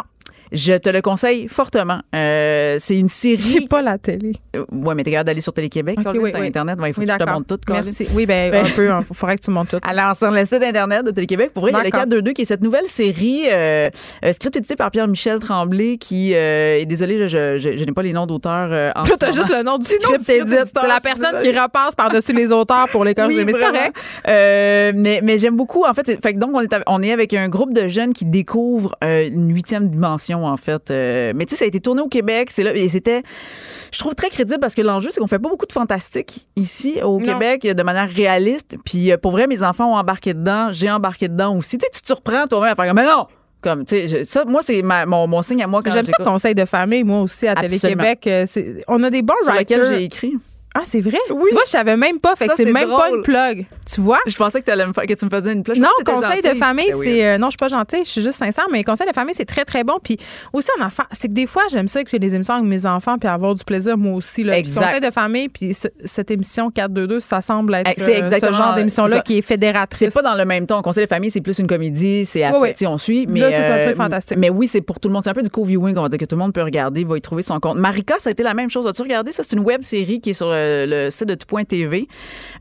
Je 0.52 0.74
te 0.74 0.90
le 0.90 1.02
conseille 1.02 1.48
fortement. 1.48 2.00
Euh, 2.16 2.78
c'est 2.80 2.98
une 2.98 3.08
série. 3.10 3.40
J'ai 3.42 3.68
pas 3.68 3.82
la 3.82 3.98
télé. 3.98 4.34
Euh, 4.56 4.66
ouais, 4.72 4.96
mais 4.96 5.04
t'es 5.04 5.12
capable 5.12 5.28
d'aller 5.28 5.42
sur 5.42 5.54
Télé-Québec. 5.54 5.98
Ok, 6.00 6.06
Colin, 6.06 6.20
oui, 6.22 6.32
oui. 6.34 6.48
Internet. 6.48 6.80
Ouais, 6.80 6.90
il 6.90 6.94
faut 6.94 7.02
Oui, 7.02 7.08
que 7.08 7.14
je 7.14 7.18
te 7.18 7.30
montre 7.30 7.48
tout. 7.48 7.60
Colin. 7.66 7.82
Merci. 7.84 8.08
Oui, 8.14 8.26
ben, 8.26 8.52
Ben- 8.52 8.66
un 8.66 8.70
peu. 8.70 8.90
Il 9.10 9.16
faudrait 9.16 9.38
que 9.38 9.44
tu 9.44 9.52
montes 9.52 9.70
tout. 9.70 9.78
Alors, 9.84 10.16
sur 10.16 10.32
le 10.32 10.44
site 10.46 10.64
Internet 10.64 11.06
de 11.06 11.12
Télé-Québec, 11.12 11.52
pour 11.54 11.62
vrai, 11.62 11.72
il 11.72 11.76
y 11.76 11.80
a 11.80 11.84
le 11.84 11.90
D'accord. 11.92 12.06
4-2-2 12.08 12.34
qui 12.34 12.42
est 12.42 12.46
cette 12.46 12.62
nouvelle 12.62 12.88
série 12.88 13.44
euh, 13.52 13.90
euh, 14.26 14.32
script 14.34 14.56
édité 14.56 14.76
par 14.76 14.90
Pierre-Michel 14.90 15.40
Tremblay 15.40 15.98
qui 15.98 16.34
euh, 16.34 16.80
est 16.80 16.86
désolé, 16.86 17.28
je, 17.28 17.58
je, 17.60 17.78
je 17.78 17.84
n'ai 17.84 17.92
pas 17.92 18.02
les 18.02 18.14
noms 18.14 18.26
d'auteurs 18.26 18.94
en 18.96 19.04
t'as 19.04 19.32
juste 19.32 19.50
le 19.56 19.64
nom 19.64 19.78
du 19.78 19.86
script 19.86 20.30
édite. 20.30 20.72
C'est 20.74 20.88
la 20.88 21.00
personne 21.00 21.42
qui 21.44 21.52
repasse 21.52 21.94
par-dessus 21.96 22.34
les 22.34 22.52
auteurs 22.52 22.88
pour 22.90 23.04
les 23.06 23.14
corriger. 23.14 23.46
mais 23.46 23.54
c'est 23.54 23.60
correct. 23.60 23.96
Mais 24.26 25.20
mais 25.24 25.38
j'aime 25.38 25.56
beaucoup. 25.56 25.86
En 25.86 25.94
fait, 25.94 26.20
donc 26.38 26.52
on 26.54 26.62
est 26.62 26.76
on 26.88 27.04
est 27.04 27.12
avec 27.12 27.34
un 27.34 27.50
groupe 27.50 27.74
de 27.74 27.88
jeunes 27.88 28.14
qui 28.14 28.26
découvrent 28.26 28.96
une 29.02 29.54
huitième 29.54 29.90
dimension 29.90 30.39
en 30.46 30.58
fait. 30.58 30.92
Euh, 30.92 31.34
mais 31.36 31.46
tu 31.46 31.52
sais, 31.52 31.60
ça 31.60 31.66
a 31.66 31.68
été 31.68 31.80
tourné 31.80 32.02
au 32.02 32.08
Québec. 32.08 32.50
C'est 32.52 32.64
là 32.64 32.76
et 32.76 32.88
c'était, 32.90 33.24
je 33.92 34.00
trouve 34.00 34.16
très 34.16 34.30
crédible 34.30 34.60
parce 34.60 34.76
que 34.76 34.82
l'enjeu 34.82 35.10
c'est 35.12 35.20
qu'on 35.20 35.28
fait 35.28 35.40
pas 35.40 35.50
beaucoup 35.50 35.66
de 35.66 35.72
fantastique 35.74 36.48
ici 36.56 37.00
au 37.04 37.20
Non. 37.20 37.26
Québec 37.26 37.62
de 37.64 37.84
manière 37.84 38.10
réaliste. 38.10 38.78
Puis 38.86 39.12
euh, 39.12 39.18
pour 39.18 39.32
vrai, 39.32 39.48
mes 39.48 39.64
enfants 39.64 39.92
ont 39.92 39.96
embarqué 39.98 40.34
dedans. 40.34 40.70
J'ai 40.72 40.90
embarqué 40.92 41.28
dedans 41.28 41.56
aussi. 41.56 41.78
Tu 41.78 41.86
sais, 41.86 41.92
tu 41.94 42.02
te 42.02 42.08
surprends 42.08 42.48
toi-même 42.48 42.72
à 42.72 42.76
faire 42.76 42.88
comme 42.88 42.96
mais 42.96 43.06
non. 43.06 43.28
Comme, 43.62 43.84
tu 43.84 44.08
sais, 44.08 44.24
ça, 44.24 44.46
moi, 44.46 44.62
c'est 44.64 44.82
mon, 44.82 45.28
mon 45.28 45.42
signe 45.42 45.62
à 45.62 45.68
moi 45.68 45.84
quand 45.84 45.92
J'aime 45.92 46.06
ça, 46.06 46.24
conseil 46.24 46.56
de 46.56 46.64
famille, 46.64 47.04
moi 47.04 47.20
aussi, 47.20 47.46
à. 47.46 47.56
Télé-Québec. 47.56 48.26
Euh, 48.28 48.46
On 48.88 49.04
a 49.04 49.10
des 49.10 49.22
bons 49.22 49.34
Sur 49.44 49.54
writers. 49.54 49.86
j'ai 49.86 50.04
écrit. 50.04 50.34
Ah, 50.80 50.84
c'est 50.86 51.00
vrai? 51.02 51.18
Tu 51.28 51.34
vois, 51.34 51.62
je 51.66 51.72
savais 51.72 51.98
même 51.98 52.20
pas. 52.20 52.36
Fait 52.36 52.46
Ça, 52.46 52.52
que 52.54 52.58
c'est 52.58 52.66
c'est 52.66 52.72
même 52.72 52.90
pas 52.90 53.10
une 53.10 53.22
plug. 53.22 53.66
Tu 53.92 54.02
vois? 54.02 54.20
Je 54.28 54.36
pensais 54.38 54.62
que, 54.62 54.66
t'allais 54.66 54.86
me 54.86 54.94
faire- 54.94 55.06
que 55.06 55.14
tu 55.14 55.26
me 55.26 55.30
faisais 55.30 55.52
une 55.52 55.64
plage. 55.64 55.78
Non, 55.80 55.90
conseil 56.06 56.42
de 56.42 56.58
famille, 56.58 56.90
Ben 56.92 56.96
oui. 56.98 57.06
c'est. 57.08 57.26
euh, 57.26 57.38
non, 57.38 57.48
je 57.48 57.52
suis 57.52 57.58
pas 57.58 57.68
gentille, 57.68 58.04
je 58.06 58.10
suis 58.10 58.22
juste 58.22 58.38
sincère, 58.40 58.68
mais 58.72 58.84
conseil 58.84 59.08
de 59.08 59.14
famille, 59.14 59.34
c'est 59.36 59.46
très, 59.46 59.66
très 59.66 59.84
bon. 59.84 59.98
Puis 60.04 60.18
aussi, 60.54 60.70
en 60.80 60.86
enfant, 60.86 61.04
c'est 61.12 61.28
que 61.28 61.34
des 61.34 61.46
fois, 61.48 61.64
j'aime 61.72 61.88
ça 61.88 62.02
écouter 62.02 62.20
des 62.20 62.36
émissions 62.36 62.54
avec 62.56 62.66
mes 62.68 62.86
enfants 62.86 63.18
puis 63.18 63.28
avoir 63.28 63.54
du 63.56 63.64
plaisir, 63.64 63.98
moi 63.98 64.14
aussi. 64.16 64.44
Là. 64.44 64.58
Exact. 64.58 64.86
Conseil 64.86 65.02
de 65.02 65.12
famille, 65.12 65.50
puis 65.50 65.74
ce- 65.74 65.88
cette 66.06 66.32
émission 66.32 66.70
422, 66.72 67.20
ça 67.20 67.42
semble 67.42 67.76
être 67.76 67.92
C'est 67.98 68.16
euh, 68.16 68.20
exactement 68.20 68.52
ce 68.54 68.58
genre 68.58 68.70
c'est 68.74 68.80
d'émission-là 68.80 69.20
qui 69.22 69.38
est 69.40 69.42
fédératrice. 69.42 70.00
C'est 70.00 70.14
pas 70.14 70.22
dans 70.22 70.36
le 70.36 70.46
même 70.46 70.66
ton. 70.66 70.82
Conseil 70.82 71.04
de 71.06 71.10
famille, 71.10 71.32
c'est 71.32 71.42
plus 71.42 71.60
une 71.60 71.68
comédie, 71.68 72.26
c'est 72.26 72.44
après, 72.44 72.60
Oui, 72.60 72.70
oui. 72.80 72.88
on 72.88 72.98
suit. 72.98 73.26
Mais, 73.28 73.40
Là, 73.42 73.50
être 73.50 73.92
euh, 73.92 73.96
fantastique. 73.96 74.38
Mais 74.38 74.50
oui, 74.50 74.68
c'est 74.68 74.82
pour 74.82 75.00
tout 75.00 75.10
le 75.10 75.14
monde. 75.14 75.24
C'est 75.24 75.30
un 75.30 75.34
peu 75.34 75.42
du 75.42 75.50
co-viewing, 75.50 75.98
on 75.98 76.04
va 76.04 76.10
dire, 76.10 76.20
que 76.20 76.26
tout 76.26 76.36
le 76.36 76.40
monde 76.42 76.54
peut 76.54 76.62
regarder, 76.64 77.04
va 77.04 77.18
y 77.18 77.22
trouver 77.22 77.42
son 77.42 77.60
compte. 77.60 77.78
Marika, 77.78 78.16
ça 78.20 78.30
a 78.30 78.32
été 78.32 78.44
la 78.44 78.54
même 78.54 78.70
chose. 78.70 78.86
As-tu 78.88 79.02
regardé 79.02 79.32
ça? 79.32 79.44
C'est 79.44 79.56
une 79.56 79.64
web 79.64 79.82
série 79.82 80.20
qui 80.22 80.30
est 80.32 80.34
sur 80.34 80.50
le 80.88 81.10
site 81.10 81.28
de 81.28 81.36
tout.tv, 81.36 82.08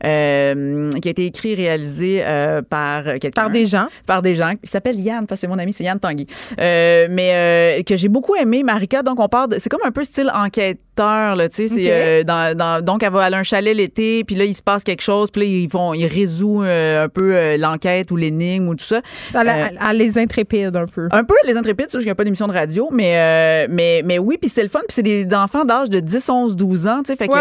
euh, 0.05 0.89
qui 1.01 1.07
a 1.07 1.11
été 1.11 1.25
écrit 1.25 1.51
et 1.51 1.55
réalisé 1.55 2.21
euh, 2.23 2.61
par 2.61 3.03
quelqu'un. 3.03 3.29
Par 3.31 3.49
des 3.49 3.65
gens. 3.65 3.87
Par 4.05 4.21
des 4.21 4.35
gens. 4.35 4.53
Il 4.63 4.69
s'appelle 4.69 4.99
Yann, 4.99 5.25
parce 5.27 5.39
que 5.39 5.47
c'est 5.47 5.47
mon 5.47 5.59
ami, 5.59 5.73
c'est 5.73 5.83
Yann 5.83 5.99
Tanguy. 5.99 6.27
Euh, 6.59 7.07
mais 7.09 7.31
euh, 7.79 7.83
que 7.83 7.95
j'ai 7.97 8.07
beaucoup 8.09 8.35
aimé, 8.35 8.63
Marika. 8.63 9.03
Donc, 9.03 9.19
on 9.19 9.27
part 9.27 9.47
de- 9.47 9.59
C'est 9.59 9.69
comme 9.69 9.81
un 9.85 9.91
peu 9.91 10.03
style 10.03 10.31
enquêteur, 10.33 11.35
là, 11.35 11.49
tu 11.49 11.67
sais. 11.67 12.23
Dans, 12.23 12.55
dans- 12.57 12.83
donc, 12.83 13.03
elle 13.03 13.11
va 13.11 13.23
aller 13.23 13.35
à 13.35 13.39
un 13.39 13.43
chalet 13.43 13.75
l'été, 13.75 14.23
puis 14.23 14.35
là, 14.35 14.45
il 14.45 14.55
se 14.55 14.61
passe 14.61 14.83
quelque 14.83 15.01
chose, 15.01 15.31
puis 15.31 15.41
là, 15.41 15.47
ils 15.47 15.67
vont, 15.69 15.93
ils 15.93 16.05
résout 16.07 16.61
un 16.61 17.07
peu 17.09 17.55
l'enquête 17.57 18.11
ou 18.11 18.15
l'énigme 18.15 18.67
ou 18.67 18.75
tout 18.75 18.85
ça. 18.85 19.01
Ça 19.29 19.41
Euh, 19.41 19.67
à 19.79 19.93
les 19.93 20.17
intrépides 20.17 20.75
un 20.75 20.85
peu. 20.85 21.07
un 21.11 21.23
peu 21.23 21.33
les 21.47 21.55
intrépides, 21.55 21.87
je 21.91 21.97
n'y 21.99 22.09
a 22.09 22.15
pas 22.15 22.23
d'émission 22.23 22.47
de 22.47 22.53
radio, 22.53 22.89
mais, 22.91 23.67
mais, 23.69 24.01
mais 24.05 24.19
oui, 24.19 24.37
puis 24.39 24.49
c'est 24.49 24.63
le 24.63 24.69
fun, 24.69 24.79
puis 24.79 24.93
c'est 24.93 25.03
des 25.03 25.27
enfants 25.33 25.65
d'âge 25.65 25.89
de 25.89 25.99
10, 25.99 26.29
11, 26.29 26.55
12 26.55 26.87
ans, 26.87 27.01
tu 27.03 27.07
sais, 27.11 27.15
fait 27.15 27.27
que... 27.27 27.33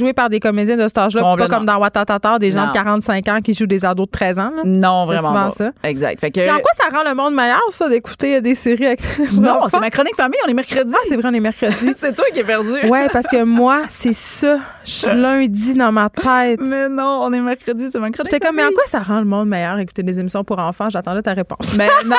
joué 0.00 0.12
par 0.12 0.28
des 0.28 0.40
comédiens 0.40 0.76
de 0.76 0.82
cet 0.82 0.98
âge-là, 0.98 1.22
pas 1.36 1.46
comme 1.48 1.64
dans 1.66 1.78
Watatata, 1.78 2.38
des 2.38 2.50
gens 2.50 2.62
Non. 2.62 2.68
de 2.68 2.72
45 2.72 3.28
ans 3.28 3.38
qui 3.44 3.54
jouent 3.54 3.66
des 3.66 3.84
ados 3.84 4.06
de 4.06 4.10
13 4.10 4.38
ans. 4.38 4.52
là. 4.56 4.62
Non, 4.64 5.06
C'est 5.06 5.14
vraiment 5.14 5.28
souvent 5.28 5.44
pas. 5.44 5.50
ça. 5.50 5.88
Exact. 5.88 6.20
Fait 6.20 6.30
que... 6.30 6.40
Puis 6.40 6.50
en 6.50 6.58
quoi 6.58 6.70
ça 6.76 6.96
rend 6.96 7.08
le 7.08 7.14
monde 7.14 7.34
meilleur, 7.34 7.60
ça, 7.70 7.88
d'écouter 7.88 8.40
des 8.40 8.54
séries 8.54 8.86
avec 8.86 9.00
Non, 9.34 9.60
c'est 9.68 9.78
ma 9.80 9.90
chronique 9.90 10.16
famille, 10.16 10.38
on 10.46 10.50
est 10.50 10.54
mercredi. 10.54 10.92
Ah, 10.94 11.00
c'est 11.08 11.16
vrai, 11.16 11.28
on 11.30 11.34
est 11.34 11.40
mercredi. 11.40 11.92
c'est 11.94 12.14
toi 12.14 12.24
qui 12.32 12.40
es 12.40 12.44
perdu. 12.44 12.72
Ouais, 12.88 13.08
parce 13.12 13.26
que 13.26 13.44
moi, 13.44 13.82
c'est 13.88 14.12
ça. 14.14 14.58
Je 14.84 14.90
suis 14.90 15.06
lundi 15.14 15.74
dans 15.74 15.92
ma 15.92 16.08
tête. 16.08 16.60
Mais 16.60 16.88
non, 16.88 17.20
on 17.24 17.32
est 17.32 17.40
mercredi, 17.40 17.88
c'est 17.92 17.98
ma 17.98 18.10
chronique 18.10 18.30
J'étais 18.32 18.44
comme, 18.44 18.56
mais 18.56 18.64
en 18.64 18.70
quoi 18.70 18.82
ça 18.86 18.98
rend 19.00 19.18
le 19.20 19.26
monde 19.26 19.48
meilleur 19.48 19.78
écouter 19.78 20.02
des 20.02 20.18
émissions 20.18 20.42
pour 20.44 20.58
enfants? 20.58 20.88
J'attendais 20.90 21.22
ta 21.22 21.34
réponse. 21.34 21.76
Mais 21.76 21.88
non, 22.06 22.16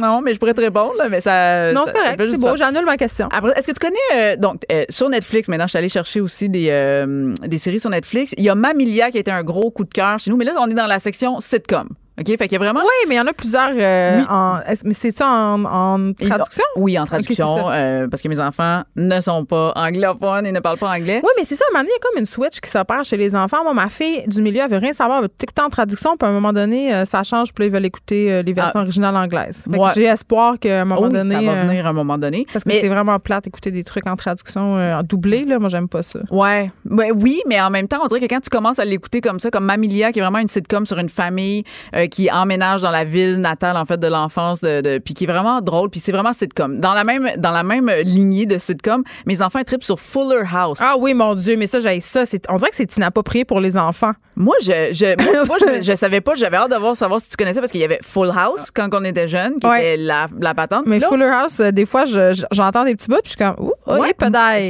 non, 0.00 0.20
mais 0.20 0.32
je 0.34 0.38
pourrais 0.38 0.54
te 0.54 0.60
répondre, 0.60 0.92
là, 0.98 1.08
mais 1.10 1.20
ça. 1.20 1.72
non, 1.72 1.82
c'est 1.86 1.92
correct. 1.92 2.22
C'est 2.26 2.40
beau. 2.40 2.56
J'annule 2.56 2.84
ma 2.84 2.96
question. 2.96 3.28
Après, 3.32 3.52
est-ce 3.58 3.66
que 3.66 3.72
tu 3.72 3.80
connais 3.80 4.34
euh, 4.34 4.36
donc 4.36 4.62
euh, 4.70 4.84
sur 4.88 5.08
Netflix 5.08 5.48
maintenant 5.48 5.64
je 5.66 5.70
suis 5.70 5.78
allée 5.78 5.88
chercher 5.88 6.20
aussi 6.20 6.48
des 6.48 6.68
euh, 6.70 7.23
des 7.46 7.58
séries 7.58 7.80
sur 7.80 7.90
Netflix. 7.90 8.34
Il 8.36 8.44
y 8.44 8.48
a 8.48 8.54
Mamilia 8.54 9.10
qui 9.10 9.16
a 9.16 9.20
été 9.20 9.30
un 9.30 9.42
gros 9.42 9.70
coup 9.70 9.84
de 9.84 9.92
cœur 9.92 10.18
chez 10.18 10.30
nous, 10.30 10.36
mais 10.36 10.44
là 10.44 10.52
on 10.60 10.68
est 10.68 10.74
dans 10.74 10.86
la 10.86 10.98
section 10.98 11.40
sitcom. 11.40 11.88
OK, 12.18 12.26
fait 12.28 12.36
qu'il 12.48 12.52
y 12.52 12.56
a 12.56 12.58
vraiment 12.58 12.80
Oui, 12.80 13.08
mais 13.08 13.14
il 13.16 13.18
y 13.18 13.20
en 13.20 13.26
a 13.26 13.32
plusieurs. 13.32 13.70
euh, 13.74 14.18
Oui. 14.18 14.24
en- 14.30 14.60
est-ce- 14.68 14.86
mais 14.86 14.94
c'est 14.94 15.10
ça 15.10 15.26
en, 15.28 15.64
en 15.64 16.12
traduction? 16.12 16.64
Oui, 16.76 16.96
en 16.98 17.06
traduction 17.06 17.70
euh, 17.70 18.06
parce 18.08 18.22
que 18.22 18.28
mes 18.28 18.38
enfants 18.38 18.82
ne 18.94 19.20
sont 19.20 19.44
pas 19.44 19.72
anglophones 19.74 20.46
et 20.46 20.52
ne 20.52 20.60
parlent 20.60 20.78
pas 20.78 20.90
anglais. 20.90 21.20
Oui, 21.24 21.30
mais 21.36 21.44
c'est 21.44 21.56
ça. 21.56 21.64
À 21.64 21.70
un 21.70 21.72
moment 21.72 21.82
donné, 21.84 21.92
il 21.92 21.98
y 22.00 22.06
a 22.06 22.08
comme 22.08 22.20
une 22.20 22.26
switch 22.26 22.60
qui 22.60 22.70
s'opère 22.70 23.04
chez 23.04 23.16
les 23.16 23.34
enfants. 23.34 23.64
Moi, 23.64 23.74
ma 23.74 23.88
fille 23.88 24.22
du 24.28 24.42
milieu, 24.42 24.60
elle 24.64 24.70
veut 24.70 24.76
rien 24.78 24.92
savoir. 24.92 25.18
Elle 25.18 25.24
veut 25.24 25.28
tout 25.28 25.42
écouter 25.42 25.62
en 25.62 25.70
traduction. 25.70 26.16
Puis 26.16 26.26
à 26.26 26.30
un 26.30 26.34
moment 26.34 26.52
donné, 26.52 26.94
euh, 26.94 27.04
ça 27.04 27.24
change. 27.24 27.52
Puis 27.52 27.62
là, 27.64 27.66
ils 27.66 27.72
veulent 27.72 27.84
écouter 27.86 28.42
les 28.44 28.52
versions 28.52 28.78
Ah. 28.80 28.82
originales 28.82 29.16
anglaises. 29.16 29.64
Fait 29.70 29.76
que. 29.78 29.84
J'ai 29.96 30.04
espoir 30.04 30.58
qu'à 30.60 30.82
un 30.82 30.84
moment 30.84 31.00
Oh, 31.04 31.08
donné. 31.08 31.34
ça 31.34 31.40
va 31.40 31.64
venir 31.64 31.84
à 31.86 31.88
un 31.88 31.92
moment 31.92 32.16
donné. 32.18 32.46
parce 32.52 32.64
que 32.64 32.68
Mais- 32.68 32.80
c'est 32.80 32.88
vraiment 32.88 33.18
plate 33.18 33.44
d'écouter 33.44 33.70
des 33.72 33.82
trucs 33.82 34.06
en 34.06 34.14
traduction 34.16 34.76
euh, 34.76 34.94
en 34.98 35.02
doublé. 35.02 35.44
Là. 35.44 35.58
Moi, 35.58 35.68
j'aime 35.68 35.88
pas 35.88 36.02
ça. 36.02 36.20
Ouais, 36.30 36.70
Ben 36.84 37.10
oui, 37.14 37.40
mais 37.48 37.60
en 37.60 37.70
même 37.70 37.88
temps, 37.88 37.98
on 38.04 38.06
dirait 38.06 38.20
que 38.20 38.26
quand 38.32 38.40
tu 38.40 38.50
commences 38.50 38.78
à 38.78 38.84
l'écouter 38.84 39.20
comme 39.20 39.40
ça, 39.40 39.50
comme 39.50 39.64
Mamilia, 39.64 40.12
qui 40.12 40.20
est 40.20 40.22
vraiment 40.22 40.38
une 40.38 40.48
sitcom 40.48 40.86
sur 40.86 40.98
une 40.98 41.08
famille 41.08 41.64
euh, 42.04 42.06
qui 42.06 42.30
emménage 42.30 42.82
dans 42.82 42.90
la 42.90 43.04
ville 43.04 43.40
natale 43.40 43.76
en 43.76 43.84
fait 43.84 43.98
de 43.98 44.06
l'enfance, 44.06 44.60
de, 44.60 44.80
de- 44.80 44.98
puis 44.98 45.14
qui 45.14 45.24
est 45.24 45.26
vraiment 45.26 45.60
drôle, 45.60 45.90
puis 45.90 46.00
c'est 46.00 46.12
vraiment 46.12 46.32
sitcom. 46.32 46.78
Dans 46.80 46.94
la 46.94 47.04
même 47.04 47.30
dans 47.38 47.50
la 47.52 47.62
même 47.62 47.90
lignée 48.04 48.46
de 48.46 48.58
sitcom, 48.58 49.02
mes 49.26 49.42
enfants 49.42 49.62
trippent 49.64 49.84
sur 49.84 50.00
Fuller 50.00 50.42
House. 50.52 50.78
Ah 50.80 50.96
oui, 50.98 51.14
mon 51.14 51.34
Dieu, 51.34 51.56
mais 51.56 51.66
ça, 51.66 51.80
j'ai 51.80 52.00
ça. 52.00 52.26
C'est- 52.26 52.44
On 52.50 52.56
dirait 52.56 52.70
que 52.70 52.76
c'est 52.76 52.96
inapproprié 52.96 53.44
pour 53.44 53.60
les 53.60 53.76
enfants. 53.76 54.12
Moi, 54.36 54.56
je, 54.62 54.92
je, 54.92 55.22
moi, 55.22 55.44
moi, 55.46 55.56
je, 55.60 55.82
je 55.82 55.94
savais 55.94 56.20
pas, 56.20 56.34
j'avais 56.34 56.56
hâte 56.56 56.70
de 56.70 56.76
voir, 56.76 56.96
savoir 56.96 57.20
si 57.20 57.30
tu 57.30 57.36
connaissais 57.36 57.60
parce 57.60 57.70
qu'il 57.72 57.80
y 57.80 57.84
avait 57.84 58.00
Full 58.02 58.30
House 58.36 58.70
quand 58.72 58.88
on 58.92 59.04
était 59.04 59.28
jeune, 59.28 59.58
qui 59.60 59.66
Ouais. 59.66 59.94
était 59.94 60.02
la, 60.02 60.26
la 60.40 60.54
patente. 60.54 60.84
Mais 60.86 61.00
Fuller 61.00 61.30
House, 61.32 61.60
euh, 61.60 61.70
des 61.70 61.86
fois, 61.86 62.04
je- 62.04 62.32
je- 62.34 62.44
j'entends 62.52 62.84
des 62.84 62.94
petits 62.96 63.08
bouts, 63.08 63.20
puis 63.22 63.32
je 63.32 63.36
suis 63.36 63.38
comme, 63.38 63.66
ouh, 63.66 63.72
oh, 63.86 63.96
Ouais, 63.96 64.12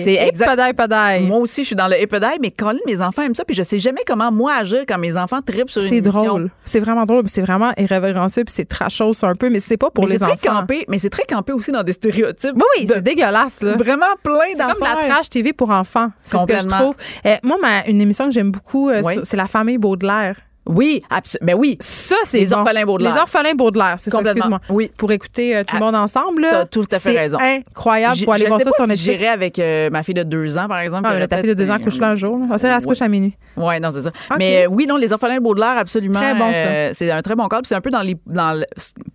c'est 0.03 0.15
exact. 0.15 0.45
Épadaille, 0.47 0.70
épadaille. 0.70 1.23
Moi 1.27 1.39
aussi, 1.39 1.62
je 1.62 1.69
suis 1.69 1.77
dans 1.77 1.89
le 1.89 2.01
épadaille, 2.01 2.39
mais 2.41 2.51
Colin, 2.51 2.78
mes 2.86 3.01
enfants 3.01 3.23
aiment 3.23 3.35
ça, 3.35 3.45
puis 3.45 3.55
je 3.57 3.62
sais 3.62 3.78
jamais 3.78 4.03
comment 4.07 4.31
moi 4.32 4.55
agir 4.55 4.85
quand 4.89 4.99
mes 4.99 5.16
enfants 5.16 5.41
trippent 5.43 5.70
sur 5.70 5.82
une 5.82 5.89
C'est 5.89 6.01
drôle. 6.01 6.51
C'est 6.65 6.81
vraiment 6.81 7.05
drôle. 7.05 7.24
C'est 7.27 7.43
vraiment 7.43 7.73
irrévérencieux. 7.77 8.45
Puis 8.45 8.55
c'est 8.57 8.65
trashos 8.69 9.24
un 9.24 9.35
peu. 9.35 9.51
Mais 9.51 9.61
c'est 9.61 9.77
pas 9.77 9.91
pour 9.91 10.05
mais 10.05 10.11
les 10.12 10.19
c'est 10.19 10.24
très 10.24 10.49
enfants. 10.49 10.61
campé, 10.61 10.85
mais 10.89 10.99
c'est 10.99 11.11
très 11.11 11.24
campé 11.24 11.53
aussi 11.53 11.70
dans 11.73 11.82
des 11.82 11.93
stéréotypes. 11.93 12.53
Oui, 12.55 12.62
oui, 12.81 12.85
de- 12.86 12.95
c'est 12.95 13.03
dégueulasse. 13.03 13.62
Là. 13.62 13.74
Vraiment 13.77 14.07
plein 14.23 14.39
C'est 14.55 14.62
comme 14.62 14.81
la 14.82 15.09
trash 15.09 15.31
TV 15.31 15.53
pour 15.53 15.70
enfants. 15.70 16.09
C'est 16.20 16.36
ce 16.39 16.45
que 16.45 16.59
je 16.59 16.66
trouve. 16.66 16.95
Euh, 17.27 17.36
moi, 17.43 17.57
ma- 17.61 17.86
une 17.86 18.01
émission 18.01 18.27
que 18.27 18.32
j'aime 18.32 18.51
beaucoup, 18.51 18.89
euh, 18.91 19.03
Oui. 19.05 19.20
c'est 19.24 19.36
La 19.36 19.47
famille 19.47 19.78
Baudelaire. 19.78 20.36
Oui, 20.66 21.03
absolument. 21.11 21.47
Ben 21.53 21.59
oui. 21.59 21.77
Ça, 21.81 22.16
c'est 22.24 22.39
Les 22.41 22.47
bon. 22.47 22.57
orphelins 22.59 22.85
Baudelaire. 22.85 23.15
Les 23.15 23.20
orphelins 23.20 23.55
Baudelaire, 23.55 23.97
c'est 23.99 24.11
ça, 24.11 24.16
Complètement. 24.16 24.57
excuse-moi. 24.57 24.61
Oui. 24.70 24.91
Pour 24.97 25.12
écouter 25.12 25.57
euh, 25.57 25.65
tout 25.65 25.77
le 25.77 25.82
Ah, 25.82 25.85
monde 25.85 25.95
ensemble. 25.95 26.47
t'as 26.51 26.65
tout 26.65 26.86
à 26.91 26.99
fait 26.99 27.19
raison. 27.19 27.39
incroyable 27.39 28.16
pour 28.24 28.32
aller 28.32 28.47
voir 28.47 28.61
ça 28.61 28.70
sur 28.70 28.85
si 28.85 28.91
Netflix. 28.91 29.03
j'irais 29.19 29.27
avec 29.32 29.59
euh, 29.59 29.91
ma 29.91 30.03
fille 30.03 30.15
de 30.15 30.23
deux 30.23 30.57
ans, 30.57 30.66
par 30.69 30.78
exemple. 30.78 31.03
Ah, 31.07 31.12
qui 31.15 31.19
mais 31.20 31.28
ta 31.28 31.36
fille 31.39 31.49
de 31.49 31.55
deux 31.55 31.70
ans 31.70 31.78
couche 31.78 31.99
là 31.99 32.09
un 32.11 32.15
jour. 32.15 32.39
c'est, 32.57 32.66
elle 32.69 32.81
se 32.81 32.86
couche 32.86 33.03
à 33.03 33.09
minuit. 33.09 33.36
Ouais, 33.57 33.78
non, 33.78 33.91
c'est 33.91 34.01
ça. 34.03 34.11
Mais 34.39 34.65
euh, 34.65 34.69
oui, 34.70 34.86
non, 34.86 34.97
les 34.97 35.12
orphelins 35.12 35.39
Baudelaire, 35.39 35.77
absolument. 35.77 36.19
Très 36.20 36.35
bon, 36.35 36.53
ça. 36.53 36.95
c'est 36.95 37.11
un 37.11 37.23
très 37.23 37.35
bon 37.35 37.47
cadre. 37.49 37.62
puis 37.62 37.69
C'est 37.69 37.74
un 37.74 37.81
peu 37.81 37.91
dans 37.91 38.01
les 38.01 38.16
dans 38.27 38.53
le 38.59 38.65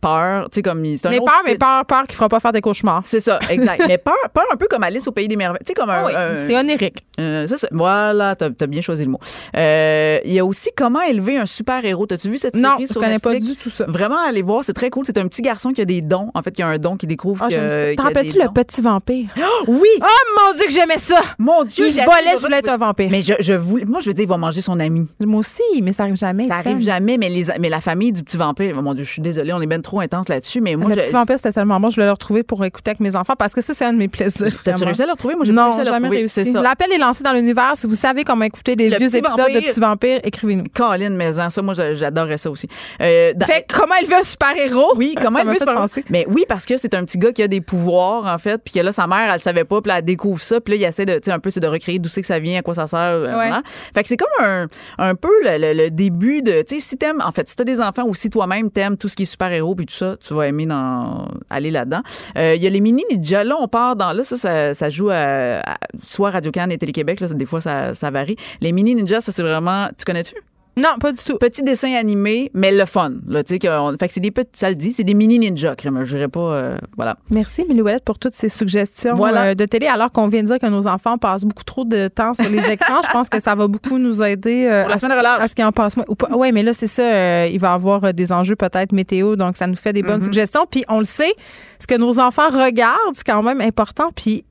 peur, 0.01 0.49
tu 0.51 0.55
sais 0.55 0.61
comme 0.61 0.81
Mais 0.81 0.95
peur, 1.01 1.41
mais 1.45 1.57
peur, 1.57 1.85
peur 1.85 2.03
qu'il 2.05 2.15
fera 2.15 2.29
pas 2.29 2.39
faire 2.39 2.51
des 2.51 2.61
cauchemars. 2.61 3.01
C'est 3.05 3.19
ça, 3.21 3.39
exact. 3.49 3.83
mais 3.87 3.97
peur, 3.97 4.13
peur 4.33 4.45
un 4.53 4.55
peu 4.55 4.67
comme 4.67 4.83
Alice 4.83 5.07
au 5.07 5.11
pays 5.11 5.27
des 5.27 5.35
merveilles, 5.35 5.59
tu 5.65 5.69
sais 5.69 5.73
comme 5.73 5.89
un, 5.89 6.03
Ah 6.03 6.05
oui, 6.05 6.13
un- 6.15 6.35
c'est 6.35 6.55
onirique. 6.57 7.05
ça. 7.17 7.67
Voilà, 7.71 8.35
t'as 8.35 8.49
as 8.61 8.67
bien 8.67 8.81
choisi 8.81 9.03
le 9.03 9.11
mot. 9.11 9.19
Il 9.53 10.31
y 10.33 10.39
a 10.39 10.45
aussi 10.45 10.69
comment 10.75 11.01
élever 11.01 11.38
un 11.39 11.45
super 11.45 11.83
héros. 11.85 12.05
T'as-tu 12.05 12.29
vu 12.29 12.37
cette 12.37 12.55
Non, 12.55 12.71
série 12.71 12.85
je 12.87 12.91
sur 12.93 13.01
connais 13.01 13.19
pas 13.19 13.35
du 13.35 13.55
tout 13.55 13.69
ça. 13.69 13.85
Vraiment, 13.87 14.17
allez 14.27 14.41
voir, 14.41 14.63
c'est 14.63 14.73
très 14.73 14.89
cool. 14.89 15.05
C'est 15.05 15.17
un 15.17 15.27
petit 15.27 15.41
garçon 15.41 15.71
qui 15.71 15.81
a 15.81 15.85
des 15.85 16.01
dons. 16.01 16.29
En 16.33 16.41
fait, 16.41 16.51
qui 16.51 16.61
a 16.61 16.67
un 16.67 16.77
don, 16.77 16.97
qui 16.97 17.07
découvre 17.07 17.43
Ah, 17.45 17.49
que. 17.49 17.95
T'en 17.95 18.03
rappelles-tu 18.03 18.39
le 18.39 18.49
petit 18.53 18.81
vampire? 18.81 19.27
Oui! 19.67 19.87
Oh 20.01 20.05
mon 20.37 20.53
Dieu, 20.57 20.65
que 20.67 20.71
j'aimais 20.71 20.97
ça! 20.97 21.19
Mon 21.37 21.63
Dieu, 21.63 21.85
Il 21.87 21.93
volait, 21.93 22.35
je 22.35 22.41
voulais 22.41 22.57
être 22.59 22.69
un 22.69 22.77
vampire. 22.77 23.09
Mais 23.11 23.21
je, 23.21 23.33
je 23.39 23.53
voulais. 23.53 23.85
Moi, 23.85 23.99
je 24.01 24.07
veux 24.07 24.13
dire, 24.13 24.23
il 24.23 24.29
va 24.29 24.37
manger 24.37 24.61
son 24.61 24.79
ami. 24.79 25.07
Moi 25.19 25.39
aussi, 25.39 25.61
mais 25.81 25.91
ça 25.93 26.03
arrive 26.03 26.15
jamais. 26.15 26.47
Ça 26.47 26.55
arrive 26.55 26.79
jamais, 26.79 27.17
mais, 27.17 27.29
les, 27.29 27.45
mais 27.59 27.69
la 27.69 27.81
famille 27.81 28.11
du 28.13 28.23
petit 28.23 28.37
vampire, 28.37 28.75
oh 28.77 28.81
mon 28.81 28.93
Dieu, 28.93 29.03
je 29.03 29.11
suis 29.11 29.21
désolée, 29.21 29.51
on 29.53 29.61
est 29.61 29.67
bien 29.67 29.81
trop 29.81 29.99
intense 29.99 30.29
là-dessus, 30.29 30.61
mais 30.61 30.75
moi, 30.75 30.89
le 30.89 30.95
je- 30.95 31.01
petit 31.01 31.11
vampire, 31.11 31.35
c'était 31.37 31.51
tellement 31.51 31.79
bon. 31.79 31.89
Je 31.89 31.95
voulais 31.95 32.05
le 32.07 32.11
retrouver 32.13 32.43
pour 32.43 32.63
écouter 32.65 32.91
avec 32.91 32.99
mes 33.01 33.15
enfants 33.15 33.33
parce 33.37 33.53
que 33.53 33.61
ça, 33.61 33.73
c'est 33.73 33.85
un 33.85 33.93
de 33.93 33.97
mes 33.97 34.07
plaisirs. 34.07 34.61
T'as-tu 34.63 34.83
réussi 34.83 35.01
à 35.01 35.05
le 35.05 35.11
retrouver? 35.11 35.35
Moi, 35.35 35.45
j'ai 35.45 35.51
Non, 35.51 35.73
jamais 35.83 36.07
réussi. 36.09 36.51
L'appel 36.53 36.91
est 36.93 36.97
lancé 36.97 37.23
dans 37.23 37.33
l'univers. 37.33 37.73
Si 37.75 37.85
vous 37.87 37.95
savez 37.95 38.23
comment 38.23 38.45
écouter 38.45 38.75
des 38.75 38.89
vieux 38.89 39.15
épisodes 39.15 39.51
de 39.53 39.59
Petit 39.59 39.79
Vampire, 39.79 40.19
écrivez-nous. 40.23 40.65
Colin 40.73 41.09
Ça, 41.31 41.61
moi, 41.61 41.73
j'a- 41.73 41.93
j'adorais 41.93 42.37
ça 42.37 42.49
aussi. 42.49 42.67
Euh, 43.01 43.33
dans- 43.35 43.45
Fait 43.45 43.65
que 43.67 43.75
comment 43.77 43.95
élever 44.01 44.15
un 44.15 44.23
super-héros? 44.23 44.93
Oui, 44.95 45.15
comment 45.21 45.39
se 45.59 45.63
faire- 45.63 45.75
penser. 45.75 46.03
Mais 46.09 46.25
oui, 46.29 46.45
parce 46.47 46.65
que 46.65 46.77
c'est 46.77 46.93
un 46.93 47.03
petit 47.05 47.17
gars 47.17 47.31
qui 47.31 47.43
a 47.43 47.47
des 47.47 47.61
pouvoirs, 47.61 48.25
en 48.25 48.37
fait, 48.37 48.61
puis 48.63 48.73
que 48.73 48.79
là, 48.79 48.91
sa 48.91 49.07
mère, 49.07 49.31
elle 49.33 49.39
savait 49.39 49.63
pas, 49.65 49.81
puis 49.81 49.91
elle 49.95 50.03
découvre 50.03 50.41
ça, 50.41 50.59
puis 50.61 50.73
là, 50.73 50.79
il 50.79 50.83
essaie 50.87 51.05
de, 51.05 51.13
tu 51.15 51.25
sais, 51.25 51.31
un 51.31 51.39
peu, 51.39 51.49
c'est 51.49 51.59
de 51.59 51.67
recréer 51.67 51.99
d'où 51.99 52.09
c'est 52.09 52.21
que 52.21 52.27
ça 52.27 52.39
vient, 52.39 52.59
à 52.59 52.61
quoi 52.61 52.73
ça 52.75 52.87
sert. 52.87 52.99
euh, 52.99 53.31
voilà. 53.33 53.61
Fait 53.93 54.01
que 54.03 54.07
c'est 54.07 54.17
comme 54.17 54.45
un, 54.45 54.67
un 54.97 55.15
peu 55.15 55.29
le, 55.43 55.57
le- 55.57 55.73
le 55.83 55.89
début 55.91 56.41
de, 56.41 56.61
tu 56.61 56.75
sais, 56.75 56.81
si 56.81 56.97
t'aimes, 56.97 57.21
en 57.25 57.31
fait, 57.31 57.47
si 57.49 57.55
t'as 57.55 57.63
des 57.63 57.79
enfants 57.79 58.03
ou 58.05 58.13
si 58.15 58.29
toi-même 58.29 58.69
t'aimes 58.71 58.97
tout 58.97 59.07
ce 59.09 59.15
qui 59.15 59.23
est 59.23 59.25
super-héros, 59.25 59.75
puis 59.75 59.85
tout 59.85 59.93
ça, 59.95 60.15
tu 60.17 60.33
vas 60.33 60.47
aimer 60.47 60.65
dans, 60.65 61.27
aller 61.49 61.71
là-dedans. 61.71 62.01
Euh, 62.37 62.55
Il 62.55 62.63
y 62.63 62.67
a 62.67 62.69
les 62.69 62.79
mini 62.81 63.03
ninjas, 63.09 63.43
là, 63.43 63.55
on 63.59 63.67
part 63.67 63.95
dans, 63.95 64.11
là, 64.13 64.23
ça, 64.23 64.35
ça, 64.35 64.73
ça 64.73 64.89
joue 64.89 65.09
à, 65.09 65.59
à- 65.65 65.77
soit 66.05 66.29
Radio-Can 66.31 66.69
et 66.69 66.77
Télé-Québec, 66.77 67.19
là, 67.19 67.27
des 67.29 67.45
fois, 67.45 67.61
ça, 67.61 67.93
ça 67.93 68.09
varie. 68.11 68.35
Les 68.61 68.71
mini 68.71 68.95
ninjas, 68.95 69.21
ça, 69.21 69.31
c'est 69.31 69.43
vraiment, 69.43 69.87
tu 69.97 70.05
connais-tu? 70.05 70.35
Non, 70.79 70.97
pas 70.99 71.11
du 71.11 71.21
tout. 71.23 71.37
Petit 71.37 71.61
dessin 71.63 71.93
animé, 71.95 72.49
mais 72.53 72.71
le 72.71 72.85
fun. 72.85 73.13
Là, 73.27 73.43
tu 73.43 73.53
sais, 73.55 73.59
qu'on- 73.59 73.95
fait 73.99 74.07
que 74.07 74.13
c'est 74.13 74.19
des 74.19 74.31
petits, 74.31 74.49
ça 74.53 74.69
le 74.69 74.75
dit, 74.75 74.91
c'est 74.91 75.03
des 75.03 75.13
mini 75.13 75.37
ninjas, 75.39 75.75
crème. 75.75 76.03
Je 76.03 76.15
dirais 76.15 76.27
pas, 76.27 76.39
euh, 76.39 76.77
voilà. 76.95 77.17
Merci, 77.33 77.65
Milly 77.67 77.81
Ouellette, 77.81 78.05
pour 78.05 78.17
toutes 78.19 78.33
ces 78.33 78.49
suggestions 78.49 79.15
Voilà. 79.15 79.43
euh, 79.51 79.55
de 79.55 79.65
télé. 79.65 79.87
Alors 79.87 80.11
qu'on 80.11 80.27
vient 80.27 80.41
de 80.41 80.47
dire 80.47 80.59
que 80.59 80.67
nos 80.67 80.87
enfants 80.87 81.17
passent 81.17 81.43
beaucoup 81.43 81.63
trop 81.63 81.83
de 81.85 82.07
temps 82.07 82.33
sur 82.33 82.49
les 82.49 82.69
écrans, 82.71 83.01
je 83.05 83.11
pense 83.11 83.29
que 83.29 83.39
ça 83.39 83.55
va 83.55 83.67
beaucoup 83.67 83.97
nous 83.97 84.21
aider 84.23 84.65
euh, 84.65 84.81
Pour 84.81 84.89
la 84.89 84.95
à, 84.95 84.97
semaine 84.99 85.13
de 85.13 85.17
relâche. 85.19 85.41
à 85.41 85.47
ce 85.47 85.55
qu'ils 85.55 85.65
en 85.65 85.71
passent 85.71 85.97
moins. 85.97 86.05
Ou 86.07 86.15
pas- 86.15 86.29
Ouais, 86.35 86.51
mais 86.51 86.63
là, 86.63 86.73
c'est 86.73 86.87
ça. 86.87 87.03
euh, 87.03 87.49
il 87.51 87.59
va 87.59 87.71
y 87.71 87.73
avoir 87.73 88.03
euh, 88.05 88.11
des 88.11 88.31
enjeux 88.31 88.55
peut-être 88.55 88.91
météo, 88.91 89.35
donc 89.35 89.57
ça 89.57 89.67
nous 89.67 89.75
fait 89.75 89.93
des 89.93 90.01
bonnes 90.03 90.15
Mhm. 90.19 90.23
suggestions. 90.25 90.65
Puis 90.69 90.83
on 90.87 90.99
le 90.99 91.05
sait, 91.05 91.33
ce 91.79 91.87
que 91.87 91.95
nos 91.95 92.19
enfants 92.19 92.49
regardent, 92.49 92.97
c'est 93.13 93.25
quand 93.25 93.43
même 93.43 93.61
important. 93.61 94.09
Puis 94.15 94.45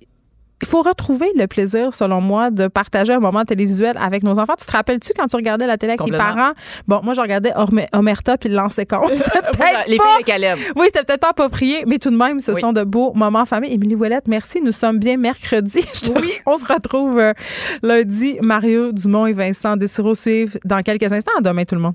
il 0.61 0.69
faut 0.69 0.83
retrouver 0.83 1.31
le 1.37 1.47
plaisir, 1.47 1.95
selon 1.95 2.21
moi, 2.21 2.51
de 2.51 2.67
partager 2.67 3.13
un 3.13 3.21
moment 3.21 3.45
télévisuel 3.45 3.97
avec 4.01 4.23
nos 4.23 4.39
enfants. 4.39 4.55
Tu 4.59 4.67
te 4.67 4.73
rappelles-tu 4.73 5.13
quand 5.17 5.27
tu 5.27 5.37
regardais 5.37 5.67
la 5.67 5.79
télé 5.79 5.93
avec 5.93 6.01
les 6.01 6.13
Complètement. 6.13 6.35
parents? 6.35 6.53
Bon, 6.87 7.01
moi, 7.03 7.15
je 7.15 7.21
regardais 7.21 7.53
Omerta 7.93 8.37
puis 8.39 8.49
le 8.49 8.57
lancer 8.57 8.85
compte. 8.85 9.11
les 9.87 9.93
filles 9.93 10.19
de 10.19 10.25
Caleb. 10.25 10.59
Oui, 10.77 10.87
c'était 10.87 11.05
peut-être 11.05 11.21
pas 11.21 11.31
approprié, 11.31 11.85
mais 11.87 11.99
tout 11.99 12.11
de 12.11 12.17
même, 12.17 12.41
ce 12.41 12.55
sont 12.55 12.73
de 12.73 12.83
beaux 12.83 13.13
moments 13.15 13.41
en 13.41 13.47
famille. 13.47 13.73
Émilie 13.73 13.95
Ouellette, 13.95 14.27
merci. 14.29 14.61
Nous 14.61 14.73
sommes 14.73 14.99
bien 14.99 15.17
mercredi. 15.17 15.81
oui. 16.17 16.33
On 16.47 16.59
se 16.59 16.65
retrouve 16.71 17.19
euh, 17.19 17.33
lundi. 17.83 18.39
Mario 18.43 18.93
Dumont 18.93 19.27
et 19.27 19.33
Vincent 19.33 19.77
Desiro 19.77 20.15
suivent 20.15 20.59
dans 20.65 20.83
quelques 20.83 21.13
instants. 21.13 21.33
À 21.39 21.41
demain, 21.41 21.65
tout 21.65 21.75
le 21.75 21.81
monde. 21.81 21.95